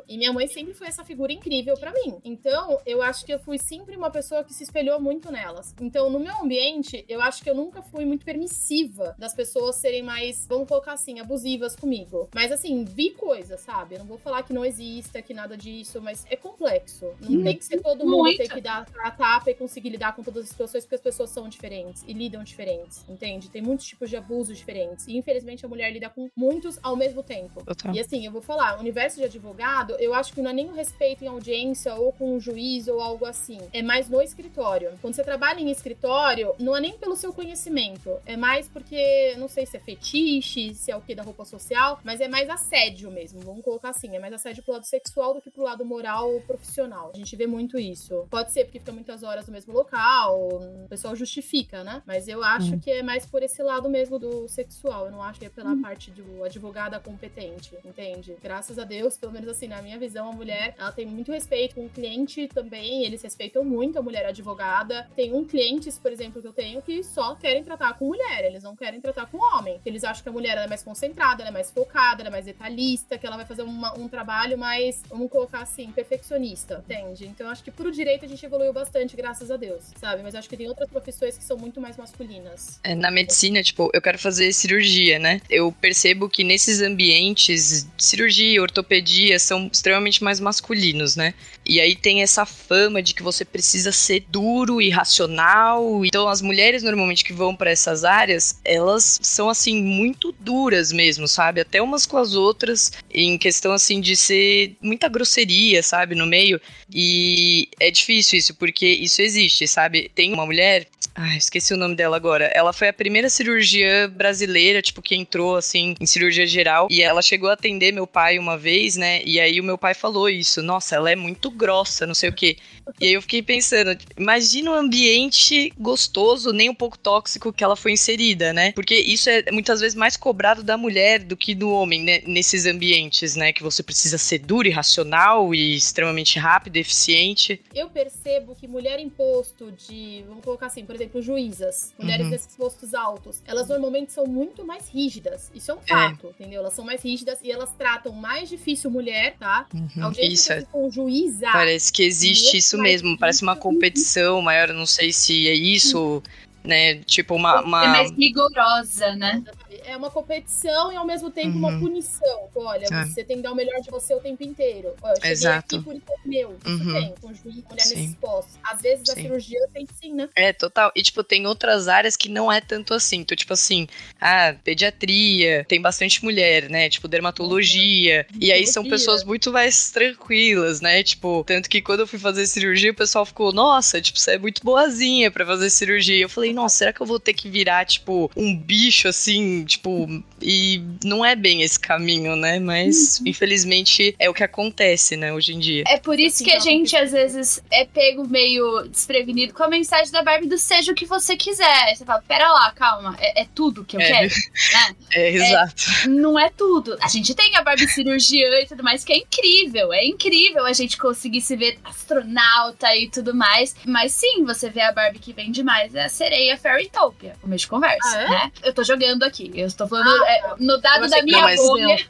E 0.09 0.17
minha 0.19 0.33
mãe 0.33 0.47
sempre 0.47 0.75
foi 0.75 0.87
essa 0.89 1.05
figura 1.05 1.33
incrível 1.33 1.75
pra 1.77 1.93
mim. 1.93 2.19
Então, 2.25 2.79
eu 2.87 3.03
acho 3.03 3.25
que 3.25 3.33
eu 3.33 3.39
fui 3.39 3.59
sempre 3.59 3.97
uma 3.97 4.11
pessoa 4.11 4.45
que 4.45 4.53
se 4.55 4.63
espelhou 4.63 5.01
muito 5.01 5.31
nelas. 5.31 5.75
Então, 5.81 6.11
no 6.11 6.19
meu 6.19 6.37
ambiente, 6.43 7.05
eu 7.09 7.21
acho 7.21 7.43
que 7.43 7.51
eu 7.51 7.55
nunca 7.55 7.83
fui 7.83 8.05
muito 8.05 8.25
permissiva 8.25 9.15
das 9.19 9.35
pessoas 9.35 9.77
serem 9.77 10.03
mais, 10.03 10.47
vamos 10.49 10.69
colocar 10.69 10.93
assim, 10.93 11.21
abusivas 11.21 11.75
comigo. 11.77 12.29
Mas 12.35 12.51
assim, 12.53 12.85
vi 12.85 13.11
coisas, 13.11 13.61
sabe? 13.61 13.95
Eu 13.95 14.01
não 14.01 14.07
vou 14.07 14.19
falar 14.19 14.43
que 14.43 14.53
não 14.53 14.65
exista, 14.65 15.21
que 15.23 15.35
nada 15.35 15.57
disso, 15.57 16.01
mas 16.01 16.25
é 16.31 16.37
complexo. 16.37 17.07
Não 17.21 17.39
Hum, 17.41 17.45
tem 17.45 17.57
que 17.57 17.65
ser 17.65 17.81
todo 17.81 18.05
mundo 18.05 18.19
muito. 18.19 18.39
ter 18.39 18.49
que 18.49 18.61
dar 18.61 18.87
a 19.05 19.11
tapa 19.11 19.51
e 19.51 19.55
conseguir 19.55 19.91
lidar 19.91 20.15
com 20.15 20.23
todas 20.23 20.45
as 20.45 20.49
situações, 20.51 20.85
porque 20.85 20.95
as 20.97 21.01
pessoas 21.01 21.31
são 21.31 21.49
diferentes 21.49 22.05
e 22.07 22.13
lidam 22.13 22.43
diferentes, 22.43 23.05
entende? 23.09 23.49
Tem 23.51 23.63
muitos 23.63 23.87
tipos 23.87 24.09
de 24.11 24.17
abusos 24.17 24.57
diferentes. 24.57 25.07
E 25.07 25.17
infelizmente 25.17 25.65
a 25.65 25.69
mulher 25.69 25.93
lida 25.93 26.09
com 26.09 26.29
muitos 26.37 26.79
ao 26.83 26.97
mesmo 26.97 27.23
tempo. 27.23 27.65
Total. 27.65 27.95
E 27.95 28.01
assim, 28.01 28.25
eu 28.25 28.33
vou 28.33 28.43
falar, 28.43 28.77
o 28.77 28.81
universo 28.81 29.17
de 29.19 29.25
advogado, 29.39 29.95
eu 29.99 30.13
acho 30.13 30.33
que 30.33 30.43
não 30.43 30.51
é 30.51 30.53
nem 30.53 30.69
o 30.69 30.75
respeito 30.75 31.25
em 31.25 31.29
audiência 31.29 31.95
ou 31.95 32.13
com 32.13 32.35
um 32.35 32.41
juiz 32.41 32.89
ou 32.89 33.01
algo 33.01 33.25
assim. 33.25 33.59
É 33.73 33.81
mais 33.83 34.09
no 34.09 34.21
escritório. 34.21 34.91
Quando 35.01 35.15
você 35.15 35.23
trabalha 35.23 35.61
em 35.61 35.71
escritório, 35.71 36.55
não 36.59 36.77
é 36.77 36.81
nem 36.81 36.99
pelo 36.99 37.17
seu 37.17 37.33
conhecimento. 37.33 38.19
É 38.27 38.37
mais 38.37 38.69
porque, 38.69 39.35
não 39.39 39.49
sei 39.49 39.65
se 39.65 39.77
é 39.77 39.81
fetiche, 39.81 40.75
se 40.75 40.91
é 40.91 40.97
o 40.97 41.01
que 41.01 41.15
da 41.15 41.23
roupa 41.23 41.45
social, 41.45 42.01
mas 42.05 42.21
é 42.21 42.29
mais 42.29 42.51
assédio 42.51 43.11
mesmo. 43.11 43.41
Vamos 43.41 43.65
colocar 43.65 43.91
assim, 43.91 44.15
é 44.15 44.19
mais 44.19 44.33
assédio 44.33 44.63
pro 44.63 44.73
lado 44.73 44.85
sexual 44.85 45.35
do 45.35 45.41
que 45.41 45.51
pro 45.51 45.63
lado 45.63 45.85
moral 45.85 46.33
ou 46.33 46.41
profissional. 46.43 47.13
A 47.15 47.17
gente 47.19 47.35
vê 47.37 47.47
muito 47.47 47.79
isso. 47.79 48.27
Pode 48.31 48.53
ser 48.53 48.65
porque 48.65 48.81
fica 48.81 48.93
muitas 48.93 49.23
horas 49.23 49.47
no 49.47 49.53
mesmo 49.53 49.73
local, 49.73 50.49
o 50.85 50.89
pessoal 50.89 51.15
justifica, 51.15 51.85
né? 51.85 52.03
Mas 52.07 52.27
eu 52.29 52.43
acho 52.43 52.75
Hum. 52.75 52.81
que 52.81 52.91
é 52.91 53.03
mais 53.03 53.25
por 53.25 53.43
esse 53.43 53.63
lado 53.63 53.89
mesmo 53.89 54.19
do 54.19 54.49
sexual. 54.49 55.07
Eu 55.07 55.13
não 55.13 55.23
acho 55.23 55.39
que 55.39 55.47
é 55.47 55.49
pela 55.49 55.77
parte 55.81 56.11
do 56.11 56.45
advogada 56.45 56.99
competente, 56.99 57.75
entende? 57.85 58.37
Graças 58.43 58.79
a 58.79 58.85
Deus, 58.85 59.17
pelo 59.17 59.28
menos 59.33 59.49
assim, 59.49 59.69
na 59.69 59.81
minha 59.83 59.99
visão, 59.99 60.29
a 60.31 60.33
mulher, 60.33 60.75
ela 60.79 60.93
tem 60.93 61.07
muito 61.07 61.33
respeito 61.33 61.75
com 61.75 61.87
o 61.87 61.89
cliente 61.89 62.49
também, 62.49 63.05
eles 63.05 63.23
respeitam 63.23 63.65
muito 63.65 63.99
a 63.99 64.03
mulher 64.03 64.27
advogada. 64.27 65.09
Tem 65.17 65.33
um 65.33 65.45
clientes, 65.45 65.99
por 65.99 66.13
exemplo, 66.13 66.41
que 66.41 66.49
eu 66.49 66.53
tenho 66.53 66.81
que 66.83 67.03
só 67.03 67.35
querem 67.35 67.63
tratar 67.65 67.95
com 67.99 68.07
mulher, 68.07 68.45
eles 68.45 68.63
não 68.63 68.75
querem 68.77 69.01
tratar 69.01 69.27
com 69.27 69.39
homem. 69.39 69.81
Eles 69.85 70.05
acham 70.05 70.23
que 70.23 70.29
a 70.29 70.33
mulher 70.33 70.57
é 70.59 70.67
mais 70.67 70.83
concentrada, 70.83 71.43
é 71.45 71.51
mais 71.51 71.71
focada, 71.71 72.23
é 72.23 72.31
mais 72.31 72.45
detalhista, 72.45 73.19
que 73.19 73.27
ela 73.27 73.37
vai 73.37 73.47
fazer 73.47 73.63
uma- 73.63 73.99
um 73.99 74.09
trabalho 74.09 74.57
mais, 74.59 75.03
vamos 75.09 75.31
colocar 75.31 75.61
assim, 75.61 75.91
perfeccionista, 75.93 76.83
entende? 76.85 77.27
Então 77.27 77.49
acho 77.49 77.63
que 77.63 77.71
pro 77.71 77.91
direito 77.91 78.25
a 78.25 78.29
gente 78.29 78.45
evoluiu 78.45 78.73
bastante, 78.73 79.17
graças 79.17 79.51
a 79.51 79.57
Deus, 79.57 79.85
sabe? 79.97 80.23
Mas 80.23 80.35
acho 80.35 80.49
que 80.49 80.57
tem 80.57 80.69
outras 80.69 80.89
profissões 80.89 81.37
que 81.37 81.45
são 81.45 81.57
muito 81.57 81.81
mais 81.81 81.97
masculinas. 81.97 82.81
É, 82.85 82.95
na 82.95 83.11
medicina, 83.11 83.63
tipo, 83.63 83.91
eu 83.93 84.01
quero 84.03 84.19
fazer 84.19 84.53
cirurgia, 84.53 85.19
né? 85.19 85.41
Eu 85.51 85.71
percebo 85.73 86.29
que 86.29 86.43
nesses 86.45 86.81
ambientes, 86.81 87.87
cirurgia, 87.99 88.61
ortopedia, 88.63 89.18
são 89.39 89.69
extremamente 89.73 90.23
mais 90.23 90.41
masculinos, 90.41 91.17
né? 91.17 91.35
E 91.65 91.81
aí 91.81 91.95
tem 91.95 92.23
essa 92.23 92.47
fama 92.47 93.03
de 93.03 93.15
que 93.15 93.23
você 93.23 93.45
precisa 93.45 93.93
ser 93.93 94.25
duro 94.29 94.81
e 94.81 94.91
racional. 94.91 96.05
Então 96.05 96.29
as 96.29 96.41
mulheres 96.41 96.83
normalmente 96.83 97.25
que 97.25 97.33
vão 97.33 97.55
pra 97.55 97.71
essas 97.71 98.05
áreas, 98.05 98.61
elas 98.65 99.19
são 99.23 99.49
assim 99.49 99.83
muito 99.83 100.35
duras 100.41 100.93
mesmo, 100.93 101.29
sabe? 101.29 101.61
Até 101.61 101.83
umas 101.83 102.07
com 102.07 102.17
as 102.17 102.35
outras, 102.35 102.93
em 103.13 103.37
questão 103.37 103.73
assim 103.73 104.01
de 104.01 104.17
ser 104.17 104.77
muita 104.81 105.09
grosseria, 105.09 105.83
sabe, 105.83 106.15
no 106.15 106.27
meio. 106.27 106.61
E 106.93 107.69
é 107.79 107.91
difícil 107.91 108.39
isso, 108.39 108.55
porque 108.55 108.87
isso 108.87 109.21
existe, 109.21 109.67
sabe? 109.67 110.11
Tem 110.15 110.33
uma 110.33 110.47
mulher, 110.47 110.87
ai, 111.15 111.37
esqueci 111.37 111.75
o 111.75 111.77
nome 111.77 111.95
dela 111.95 112.17
agora. 112.17 112.47
Ela 112.55 112.73
foi 112.73 112.89
a 112.89 112.93
primeira 112.93 113.29
cirurgiã 113.29 114.09
brasileira, 114.09 114.81
tipo, 114.81 115.03
que 115.03 115.15
entrou 115.15 115.57
assim 115.57 115.95
em 116.01 116.07
cirurgia 116.07 116.47
geral. 116.47 116.89
E 116.91 117.03
ela 117.03 117.23
chegou 117.23 117.51
a 117.51 117.55
atender 117.55 117.93
meu 117.93 118.07
pai 118.07 118.39
uma 118.39 118.57
vez, 118.57 118.97
né? 118.97 119.08
E 119.25 119.41
aí 119.41 119.61
o 119.61 119.65
meu 119.65 119.77
pai 119.79 119.95
falou 119.95 120.29
isso: 120.29 120.63
nossa, 120.63 120.95
ela 120.97 121.11
é 121.11 121.17
muito 121.17 121.51
grossa, 121.51 122.07
não 122.07 122.15
sei 122.15 122.29
o 122.31 122.33
quê. 122.33 122.57
E 123.01 123.07
aí 123.07 123.13
eu 123.13 123.23
fiquei 123.23 123.43
pensando, 123.43 123.97
imagina 124.17 124.71
um 124.71 124.75
ambiente 124.75 125.73
gostoso, 125.79 126.53
nem 126.53 126.69
um 126.71 126.75
pouco 126.75 126.99
tóxico 126.99 127.53
que 127.53 127.63
ela 127.63 127.77
foi 127.77 127.93
inserida, 127.93 128.53
né? 128.53 128.73
Porque 128.73 128.95
isso 128.95 129.29
é 129.29 129.45
muitas 129.53 129.81
vezes 129.81 129.95
mais 129.95 130.17
cobrado 130.17 130.63
da 130.63 130.77
mulher 130.77 131.23
do 131.23 131.37
que 131.37 131.55
do 131.55 131.71
homem, 131.71 132.03
né? 132.03 132.23
Nesses 132.27 132.67
ambientes, 132.67 133.37
né? 133.37 133.53
Que 133.53 133.63
você 133.63 133.83
precisa 133.83 134.17
ser 134.19 134.39
duro 134.39 134.69
e 134.69 134.71
racional 134.71 135.55
e 135.55 135.77
extremamente 135.77 136.39
rápido 136.39 136.77
e 136.77 136.81
eficiente. 136.81 137.61
Eu 137.75 137.91
percebo 137.91 138.55
que 138.55 138.67
mulher 138.67 138.99
em 138.99 139.09
posto 139.09 139.71
de, 139.73 140.25
vamos 140.27 140.43
colocar 140.45 140.67
assim, 140.67 140.85
por 140.85 140.95
exemplo, 140.95 141.21
juízas, 141.23 141.95
mulheres 141.99 142.19
Uhum. 142.27 142.31
desses 142.31 142.57
postos 142.57 142.95
altos, 142.95 143.43
elas 143.47 143.69
normalmente 143.69 144.13
são 144.13 144.27
muito 144.27 144.65
mais 144.65 144.89
rígidas. 144.89 145.51
Isso 145.55 145.71
é 145.71 145.75
um 145.75 145.81
fato, 145.81 146.29
entendeu? 146.29 146.61
Elas 146.61 146.75
são 146.75 146.85
mais 146.85 147.03
rígidas 147.03 147.39
e 147.43 147.51
elas 147.51 147.73
tratam 147.77 148.13
mais 148.13 148.49
difícil 148.49 148.91
mulher, 148.99 149.37
tá? 149.39 149.67
Uhum, 149.73 150.05
Audiência 150.05 150.33
Isso, 150.33 150.53
é. 150.53 150.63
com 150.73 150.91
juíza. 150.91 151.49
Parece 151.53 151.93
que 151.93 152.03
existe 152.03 152.57
isso 152.57 152.77
mesmo. 152.77 153.17
Parece 153.17 153.43
uma 153.43 153.55
competição 153.57 154.43
maior. 154.43 154.69
eu 154.71 154.75
Não 154.75 154.87
sei 154.87 155.13
se 155.13 155.47
é 155.49 155.55
isso, 155.55 156.23
né? 156.65 156.97
Tipo, 157.07 157.35
uma. 157.37 157.63
uma- 157.63 157.85
É 157.85 157.89
mais 157.89 158.11
rigorosa, 158.11 159.15
né? 159.15 159.43
É 159.85 159.97
uma 159.97 160.11
competição 160.11 160.93
e 160.93 160.97
ao 160.97 161.07
mesmo 161.07 161.31
tempo 161.31 161.57
uma 161.57 161.69
Uhum. 161.71 161.81
punição. 161.81 162.49
Olha, 162.55 162.87
É. 162.91 163.05
você 163.05 163.25
tem 163.25 163.37
que 163.37 163.43
dar 163.43 163.53
o 163.53 163.55
melhor 163.55 163.81
de 163.81 163.91
você 163.91 164.15
o 164.15 164.21
tempo 164.21 164.43
inteiro. 164.43 164.95
Eu 165.03 165.15
cheguei 165.17 165.31
Exato. 165.31 165.77
aqui 165.77 165.85
por 165.85 165.95
isso 165.95 166.05
é 166.09 166.29
meu. 166.29 166.57
Isso 166.65 166.85
Uhum. 166.85 166.93
tem, 166.93 167.15
com 167.21 167.29
juiz, 167.35 167.63
mulher 167.69 167.83
Sim. 167.85 167.95
nesses 167.97 168.15
postos. 168.17 168.55
Às 168.63 168.81
vezes 168.83 169.09
a 169.09 169.15
Sim. 169.15 169.23
cirurgia 169.23 169.61
tem 169.73 169.87
sim, 170.01 170.13
né? 170.15 170.29
É, 170.37 170.53
total. 170.53 170.91
E, 170.95 171.03
tipo, 171.03 171.23
tem 171.25 171.47
outras 171.47 171.89
áreas 171.89 172.17
que 172.17 172.29
não 172.29 172.51
é 172.53 172.61
tanto 172.61 172.93
assim. 172.95 173.19
Então, 173.19 173.37
tipo 173.37 173.53
assim, 173.53 173.87
ah, 174.21 174.55
pediatria, 174.65 175.65
tem 175.69 175.81
bastante 175.81 176.23
mulher, 176.25 176.69
né? 176.69 176.89
Tipo, 176.89 177.09
dermatologia. 177.09 178.27
E 178.41 178.53
aí 178.53 178.67
são 178.67 178.85
pessoas 178.89 179.25
muito 179.25 179.53
mais 179.53 179.91
tranquilas, 179.91 180.81
né? 180.81 181.03
Tipo, 181.03 181.45
tanto 181.47 181.69
que 181.69 181.81
quando 181.81 182.01
eu 182.01 182.07
fui 182.07 182.19
fazer 182.19 182.47
cirurgia, 182.47 182.91
o 182.91 182.95
pessoal 182.95 183.25
ficou, 183.25 183.53
nossa, 183.53 184.01
tipo, 184.01 184.19
você 184.19 184.33
é 184.33 184.39
muito 184.39 184.63
boazinha 184.65 185.31
pra 185.31 185.45
fazer 185.47 185.71
cirurgia. 185.71 186.17
E 186.17 186.21
eu 186.23 186.29
falei, 186.29 186.53
nossa, 186.53 186.77
será 186.77 186.93
que 186.93 187.01
eu 187.01 187.07
vou 187.07 187.19
ter 187.21 187.33
que 187.35 187.49
virar, 187.49 187.85
tipo, 187.85 188.31
um 188.37 188.57
bicho 188.57 189.09
assim, 189.09 189.65
tipo. 189.69 190.09
E 190.43 190.83
não 191.05 191.25
é 191.25 191.37
bem 191.37 191.63
esse 191.63 191.79
caminho, 191.79 192.35
né? 192.35 192.59
Mas, 192.59 193.21
infelizmente, 193.25 194.15
é 194.19 194.29
o 194.29 194.35
que 194.35 194.43
acontece, 194.43 195.17
né, 195.17 195.33
hoje 195.33 195.53
em 195.55 195.59
dia. 195.59 195.85
É 195.87 195.99
por 195.99 196.19
isso 196.19 196.43
que 196.43 196.51
a 196.53 196.59
gente, 196.59 196.97
às 196.97 197.13
vezes, 197.13 197.63
é 197.71 197.85
pego 197.85 198.27
meio 198.27 198.89
desprevenido 198.89 199.53
com 199.55 199.63
a 199.63 199.69
mensagem 199.69 200.11
da 200.13 200.23
Barbie 200.23 200.49
do 200.49 200.59
seja 200.59 200.91
o 200.93 200.95
que 200.95 201.05
você 201.07 201.37
quiser. 201.37 201.95
Você 201.95 202.05
fala, 202.05 202.23
pera 202.27 202.51
lá, 202.51 202.73
calma, 202.73 203.17
é, 203.21 203.43
é 203.43 203.47
tudo 203.55 203.85
que 203.85 203.97
eu 203.97 204.01
É. 204.01 204.07
quero, 204.07 204.35
né? 204.73 204.97
É, 205.13 205.31
exato. 205.31 205.75
Não 206.09 206.39
é 206.39 206.51
tudo. 206.51 206.97
A 207.01 207.09
gente 207.09 207.35
tem 207.35 207.55
a 207.57 207.63
Barbie 207.63 207.89
cirurgiã 207.89 208.61
e 208.61 208.67
tudo 208.67 208.83
mais, 208.83 209.05
que 209.05 209.13
é 209.13 209.17
incrível. 209.19 209.93
É 209.93 210.05
incrível 210.05 210.65
a 210.67 210.73
gente 210.73 210.97
conseguir 210.99 211.41
se 211.41 211.57
ver 211.57 211.79
astronauta 211.85 212.95
e 212.97 213.09
tudo 213.11 213.35
mais. 213.35 213.75
Mas 213.87 214.13
sim, 214.13 214.45
você 214.45 214.69
vê 214.71 214.81
a 214.83 214.93
Barbie 214.93 215.19
que 215.19 215.33
vem 215.33 215.51
demais. 215.51 215.95
É 215.95 216.05
a 216.05 216.09
sereia 216.09 216.57
Fairytopia. 216.57 217.37
Começo 217.41 217.63
de 217.65 217.69
conversa, 217.69 217.99
Ah, 218.19 218.23
é? 218.23 218.29
né? 218.29 218.53
Eu 218.63 218.73
tô 218.75 218.83
jogando 218.83 219.23
aqui. 219.23 219.51
Eu 219.59 219.67
estou 219.67 219.89
falando 219.89 220.09
Ah, 220.25 220.31
é, 220.31 220.43
no 220.61 220.79
dado 220.81 221.09
da 221.09 221.23
minha 221.23 221.41
não, 221.43 221.57
bolha. 221.57 222.07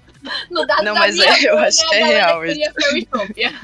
No 0.50 0.66
dado 0.66 0.82
Não, 0.82 0.94
da 0.94 1.00
mas 1.00 1.14
minha 1.14 1.42
eu 1.42 1.54
bolha, 1.54 1.68
acho 1.68 1.88
que 1.88 1.94
é 1.94 2.04
real 2.04 2.40
Fairytopia. 2.74 3.54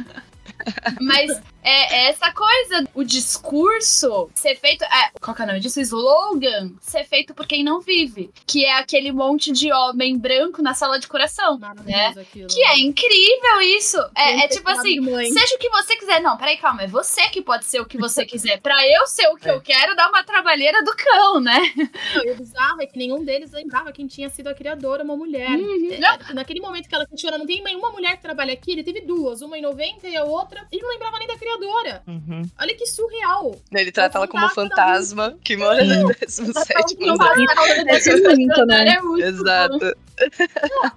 Mas 1.00 1.42
é, 1.64 1.96
é 1.96 2.10
essa 2.10 2.30
coisa, 2.32 2.86
o 2.94 3.02
discurso 3.02 4.30
ser 4.34 4.56
feito. 4.56 4.84
É, 4.84 5.10
qual 5.18 5.34
que 5.34 5.40
é 5.40 5.44
o 5.44 5.48
nome 5.48 5.60
disso? 5.60 5.80
Slogan 5.80 6.72
ser 6.80 7.04
feito 7.04 7.32
por 7.34 7.46
quem 7.46 7.64
não 7.64 7.80
vive. 7.80 8.30
Que 8.46 8.66
é 8.66 8.78
aquele 8.78 9.10
monte 9.10 9.50
de 9.50 9.72
homem 9.72 10.18
branco 10.18 10.60
na 10.60 10.74
sala 10.74 10.98
de 10.98 11.08
coração. 11.08 11.58
Maravilhoso 11.58 12.20
aquilo. 12.20 12.48
Que 12.48 12.62
é 12.62 12.78
incrível 12.78 13.60
isso. 13.62 13.98
É, 14.14 14.44
é 14.44 14.48
tipo 14.48 14.68
assim, 14.68 15.02
seja 15.32 15.54
o 15.54 15.58
que 15.58 15.70
você 15.70 15.96
quiser. 15.96 16.20
Não, 16.20 16.36
peraí, 16.36 16.58
calma. 16.58 16.82
É 16.82 16.86
você 16.86 17.22
que 17.30 17.40
pode 17.40 17.64
ser 17.64 17.80
o 17.80 17.86
que 17.86 17.96
você 17.96 18.26
quiser. 18.26 18.60
Pra 18.60 18.76
eu 18.86 19.06
ser 19.06 19.28
o 19.28 19.36
que 19.36 19.48
eu 19.48 19.60
quero, 19.60 19.96
dá 19.96 20.08
uma 20.08 20.22
trabalheira 20.22 20.84
do 20.84 20.94
cão, 20.94 21.40
né? 21.40 21.72
Não, 22.14 22.24
e 22.24 22.30
o 22.32 22.36
bizarro 22.36 22.82
é 22.82 22.86
que 22.86 22.98
nenhum 22.98 23.24
deles 23.24 23.52
lembrava 23.52 23.90
quem 23.92 24.06
tinha 24.06 24.28
sido 24.28 24.48
a 24.48 24.54
criadora, 24.54 25.02
uma 25.02 25.16
mulher. 25.16 25.50
Uhum. 25.50 25.90
É, 25.92 26.32
Naquele 26.34 26.60
momento 26.60 26.88
que 26.88 26.94
ela 26.94 27.06
questiona, 27.06 27.38
não 27.38 27.46
tem 27.46 27.62
nenhuma 27.62 27.90
mulher 27.90 28.16
que 28.16 28.22
trabalha 28.22 28.52
aqui, 28.52 28.72
ele 28.72 28.84
teve 28.84 29.00
duas, 29.00 29.40
uma 29.40 29.56
em 29.56 29.62
90 29.62 30.06
e 30.08 30.16
a 30.16 30.24
outra. 30.24 30.66
Ele 30.70 30.82
não 30.82 30.90
lembrava 30.90 31.18
nem 31.18 31.26
da 31.26 31.38
criadora. 31.38 31.53
Uhum. 32.06 32.42
Olha 32.58 32.74
que 32.74 32.86
surreal. 32.86 33.56
Ele 33.72 33.92
trata 33.92 34.18
ela 34.18 34.28
como 34.28 34.48
fantasma 34.50 34.74
fantasma 34.74 35.36
que 35.42 35.56
mora 35.56 35.84
no 35.84 36.08
17 36.08 36.96
Não 37.00 37.14
andar. 37.14 37.36
Muito, 37.36 38.66
né? 38.66 38.88
É 38.88 39.00
muito 39.00 39.22
bom. 39.22 39.28
Exato. 39.28 39.96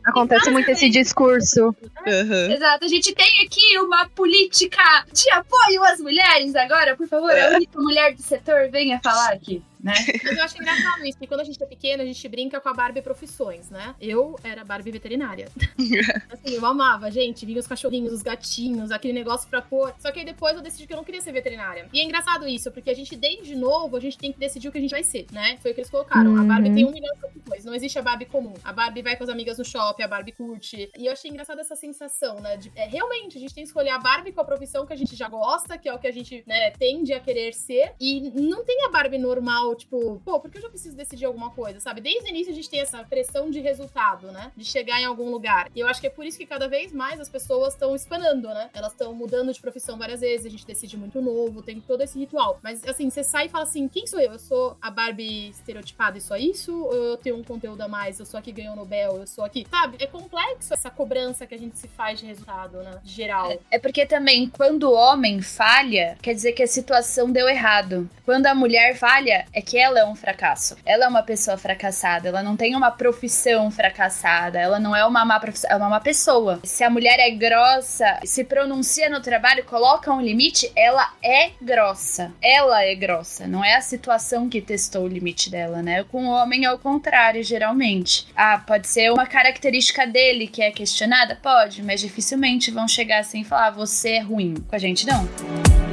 Acontece 0.03 0.49
muito 0.51 0.70
esse 0.70 0.89
discurso. 0.89 1.76
Uhum. 2.05 2.51
Exato, 2.51 2.86
a 2.86 2.88
gente 2.88 3.14
tem 3.14 3.45
aqui 3.45 3.80
uma 3.80 4.08
política 4.10 4.84
de 5.12 5.30
apoio 5.32 5.84
às 5.86 5.99
mulheres 5.99 6.55
agora, 6.55 6.95
por 6.95 7.08
favor, 7.08 7.32
a 7.32 7.55
única 7.55 7.80
mulher 7.80 8.14
do 8.14 8.22
setor 8.22 8.70
venha 8.70 8.99
falar 9.03 9.34
aqui, 9.34 9.64
né? 9.80 9.93
Mas 10.23 10.38
eu 10.38 10.43
acho 10.43 10.57
engraçado 10.57 11.05
isso, 11.05 11.17
que 11.17 11.28
quando 11.28 11.41
a 11.41 11.43
gente 11.43 11.61
é 11.61 11.65
pequena, 11.65 12.03
a 12.03 12.05
gente 12.05 12.28
brinca 12.28 12.59
com 12.59 12.69
a 12.69 12.73
Barbie 12.73 13.01
profissões, 13.01 13.69
né? 13.69 13.95
Eu 13.99 14.36
era 14.43 14.63
Barbie 14.63 14.91
veterinária. 14.91 15.49
assim, 16.32 16.55
eu 16.55 16.65
amava, 16.65 17.09
gente, 17.11 17.45
vinha 17.45 17.59
os 17.59 17.67
cachorrinhos, 17.67 18.13
os 18.13 18.21
gatinhos, 18.21 18.91
aquele 18.91 19.13
negócio 19.13 19.49
pra 19.49 19.61
pôr. 19.61 19.93
Só 19.99 20.11
que 20.11 20.19
aí 20.19 20.25
depois 20.25 20.55
eu 20.55 20.61
decidi 20.61 20.88
que 20.88 20.93
eu 20.93 20.97
não 20.97 21.03
queria 21.03 21.21
ser 21.21 21.32
veterinária. 21.32 21.88
E 21.93 21.99
é 21.99 22.03
engraçado 22.03 22.47
isso, 22.47 22.71
porque 22.71 22.89
a 22.89 22.93
gente, 22.95 23.15
desde 23.15 23.55
novo, 23.55 23.95
a 23.95 23.99
gente 23.99 24.17
tem 24.17 24.32
que 24.32 24.39
decidir 24.39 24.67
o 24.67 24.71
que 24.71 24.78
a 24.78 24.82
gente 24.82 24.91
vai 24.91 25.03
ser, 25.03 25.25
né? 25.32 25.57
Foi 25.61 25.71
o 25.71 25.73
que 25.73 25.82
eles 25.82 25.89
colocaram. 25.89 26.36
A 26.39 26.43
Barbie 26.43 26.69
Uhum. 26.69 26.75
tem 26.75 26.86
um 26.86 26.91
milhão 26.91 27.13
de 27.13 27.19
profissões, 27.19 27.65
não 27.65 27.73
existe 27.75 27.97
a 27.97 28.01
Barbie 28.01 28.25
comum. 28.25 28.53
A 28.63 28.73
Barbie 28.73 29.01
vai 29.01 29.15
com 29.15 29.23
as 29.23 29.30
amigas 29.30 29.57
no 29.57 29.65
shopping, 29.65 30.03
a 30.03 30.07
Barbie 30.07 30.32
curte. 30.32 30.89
E 30.97 31.05
eu 31.05 31.13
achei 31.13 31.30
engraçado 31.32 31.59
essa 31.59 31.75
sensação, 31.75 32.39
né? 32.39 32.57
De, 32.57 32.71
é, 32.75 32.86
realmente, 32.88 33.38
a 33.38 33.39
gente 33.39 33.53
tem 33.53 33.63
que 33.63 33.69
escolher 33.69 33.89
a 33.91 33.99
Barbie 33.99 34.32
com 34.32 34.41
a 34.41 34.45
profissão 34.45 34.86
que 34.86 34.93
a 34.93 34.95
gente 34.95 35.15
já 35.15 35.30
gosta, 35.30 35.78
que 35.78 35.88
é 35.88 35.93
o 35.93 35.99
que 35.99 36.07
a 36.07 36.11
gente, 36.11 36.43
né, 36.47 36.71
tende 36.71 37.13
a 37.13 37.19
querer 37.19 37.53
ser. 37.53 37.93
E 37.99 38.30
não 38.32 38.63
tem 38.65 38.86
a 38.86 38.89
Barbie 38.89 39.17
normal, 39.17 39.66
tipo, 39.76 40.22
pô, 40.24 40.39
porque 40.39 40.57
eu 40.57 40.61
já 40.61 40.70
preciso 40.70 40.95
decidir 40.95 41.26
alguma 41.26 41.49
coisa, 41.51 41.80
sabe? 41.80 42.01
Desde 42.01 42.26
o 42.26 42.30
início 42.30 42.51
a 42.51 42.55
gente 42.55 42.70
tem 42.70 42.80
essa 42.80 43.03
pressão 43.03 43.49
de 43.49 43.59
resultado, 43.59 44.32
né? 44.32 44.51
De 44.55 44.65
chegar 44.65 44.99
em 45.01 45.05
algum 45.05 45.30
lugar. 45.30 45.70
E 45.76 45.80
eu 45.80 45.88
acho 45.88 46.01
que 46.01 46.07
é 46.07 46.09
por 46.09 46.26
isso 46.26 46.38
que 46.38 46.45
cada 46.45 46.68
vez 46.68 46.91
mais 46.91 47.20
as 47.20 47.30
pessoas 47.30 47.74
estão 47.74 47.95
espanando, 47.95 48.47
né? 48.49 48.70
Elas 48.74 48.91
estão 48.91 49.13
mudando 49.13 49.53
de 49.53 49.59
profissão 49.59 49.97
várias 49.97 50.22
vezes, 50.22 50.45
a 50.45 50.49
gente 50.49 50.65
decide 50.65 50.97
muito 50.97 51.22
novo, 51.22 51.61
tem 51.61 51.80
todo 51.80 52.01
esse 52.01 52.18
ritual. 52.18 52.59
Mas 52.63 52.86
assim, 52.88 53.09
você 53.09 53.24
sai 53.24 53.45
e 53.45 53.49
fala 53.49 53.63
assim: 53.63 53.88
quem 53.88 54.05
sou 54.07 54.20
eu? 54.20 54.34
Eu 54.34 54.39
sou 54.39 54.78
a 54.82 54.89
Barbie 54.89 55.49
estereotipada 55.49 56.18
e 56.18 56.22
só 56.22 56.36
isso? 56.36 56.84
Ou 56.84 56.93
eu 56.93 57.18
tenho 57.18 57.38
um 57.38 57.43
conteúdo 57.43 57.82
a 57.82 57.88
mais? 57.88 58.20
Eu 58.20 58.26
sou 58.26 58.39
a 58.39 58.41
que 58.41 58.51
ganhou 58.51 58.74
o 58.74 58.76
Nobel, 58.76 59.18
eu 59.18 59.28
sou 59.28 59.43
aqui. 59.43 59.65
Sabe? 59.70 59.97
É 59.99 60.07
complexo 60.07 60.74
essa 60.74 60.89
cobrança 60.89 61.45
que 61.45 61.55
a 61.55 61.59
gente 61.59 61.78
se 61.78 61.88
faz 61.88 62.20
de 62.20 62.26
resultado, 62.26 62.78
né? 62.84 62.99
Geral. 63.03 63.59
É 63.72 63.80
porque 63.80 64.05
também, 64.05 64.49
quando 64.49 64.84
o 64.84 64.93
homem 64.93 65.41
falha, 65.41 66.18
quer 66.22 66.34
dizer 66.34 66.53
que 66.53 66.63
a 66.63 66.68
situação 66.68 67.32
deu 67.32 67.47
errado. 67.47 68.09
Quando 68.26 68.45
a 68.45 68.55
mulher 68.55 68.95
falha, 68.95 69.45
é 69.58 69.62
que 69.62 69.76
ela 69.76 69.99
é 69.99 70.05
um 70.05 70.16
fracasso. 70.16 70.78
Ela 70.86 71.05
é 71.05 71.08
uma 71.08 71.24
pessoa 71.24 71.58
fracassada, 71.58 72.28
ela 72.28 72.43
não 72.43 72.55
tem 72.55 72.76
uma 72.76 72.91
profissão 72.91 73.72
fracassada, 73.72 74.60
ela 74.60 74.80
não 74.80 74.95
é 74.95 75.03
uma 75.03 75.26
má 75.26 75.39
profissão, 75.39 75.72
ela 75.72 75.80
é 75.80 75.84
uma 75.84 75.95
má 75.95 75.99
pessoa. 75.99 76.60
Se 76.64 76.84
a 76.84 76.91
mulher 76.91 77.20
é 77.20 77.32
grossa, 77.32 78.20
se 78.24 78.43
pronuncia 78.43 79.10
no 79.10 79.20
trabalho, 79.20 79.66
coloca 79.66 80.14
um 80.14 80.22
limite, 80.22 80.72
ela 80.76 81.12
é 81.24 81.49
grossa. 81.60 82.32
Ela 82.39 82.84
é 82.84 82.93
grossa, 82.93 83.47
não 83.47 83.66
é 83.66 83.74
a 83.74 83.82
situação 83.82 84.47
que 84.47 84.62
testou 84.62 85.05
o 85.05 85.08
limite 85.08 85.49
dela, 85.49 85.82
né? 85.82 86.03
Com 86.03 86.28
o 86.28 86.30
homem 86.30 86.66
é 86.66 86.72
o 86.72 86.78
contrário, 86.78 87.43
geralmente. 87.43 88.28
Ah, 88.36 88.60
pode 88.60 88.88
ser 88.88 89.12
uma 89.12 89.26
característica 89.26 90.05
dele 90.05 90.45
que 90.47 90.62
é 90.62 90.70
questionada? 90.70 91.36
Pode, 91.41 91.82
mas 91.82 91.99
dificilmente 91.99 92.70
vão 92.70 92.88
chegar 92.88 93.22
assim 93.22 93.41
e 93.41 93.43
falar, 93.43 93.68
"Ah, 93.68 93.72
você 93.72 94.10
é 94.12 94.20
ruim. 94.20 94.53
Com 94.68 94.76
a 94.76 94.80
gente, 94.80 95.08
não. 95.08 95.87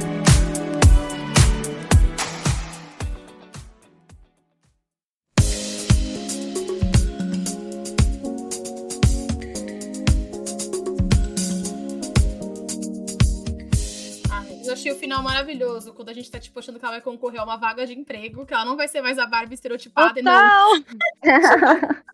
Final 15.15 15.23
maravilhoso, 15.23 15.93
quando 15.93 16.09
a 16.09 16.13
gente 16.13 16.29
tá, 16.29 16.39
tipo, 16.39 16.59
achando 16.59 16.77
que 16.79 16.85
ela 16.85 16.93
vai 16.95 17.01
concorrer 17.01 17.39
a 17.39 17.43
uma 17.43 17.55
vaga 17.57 17.85
de 17.85 17.93
emprego, 17.93 18.45
que 18.45 18.53
ela 18.53 18.65
não 18.65 18.75
vai 18.75 18.87
ser 18.87 19.01
mais 19.01 19.17
a 19.17 19.25
Barbie 19.25 19.55
estereotipada 19.55 20.19
e 20.19 20.23
não. 20.23 20.83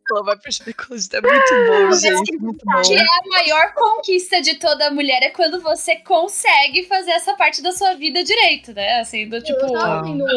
Ela 0.10 0.24
vai 0.24 0.38
que 0.38 0.49
isso 0.49 1.16
é 1.16 1.22
muito 1.22 1.54
bom, 1.68 1.91
gente. 1.93 2.38
Muito 2.38 2.66
bom. 2.66 2.82
Que 2.82 2.93
é 2.95 2.99
a 3.02 3.30
maior 3.30 3.74
conquista 3.74 4.41
de 4.41 4.56
toda 4.56 4.91
mulher 4.91 5.24
é 5.24 5.30
quando 5.30 5.62
você 5.62 5.95
consegue 5.97 6.84
fazer 6.84 7.12
essa 7.12 7.34
parte 7.36 7.62
da 7.62 7.72
sua 7.72 7.93
vida 7.93 8.22
direito, 8.24 8.74
né? 8.74 8.99
Assim, 8.99 9.30
do 9.30 9.41
tipo. 9.41 9.60
Eu 9.60 9.72
tava 9.72 10.04
vendo- 10.04 10.28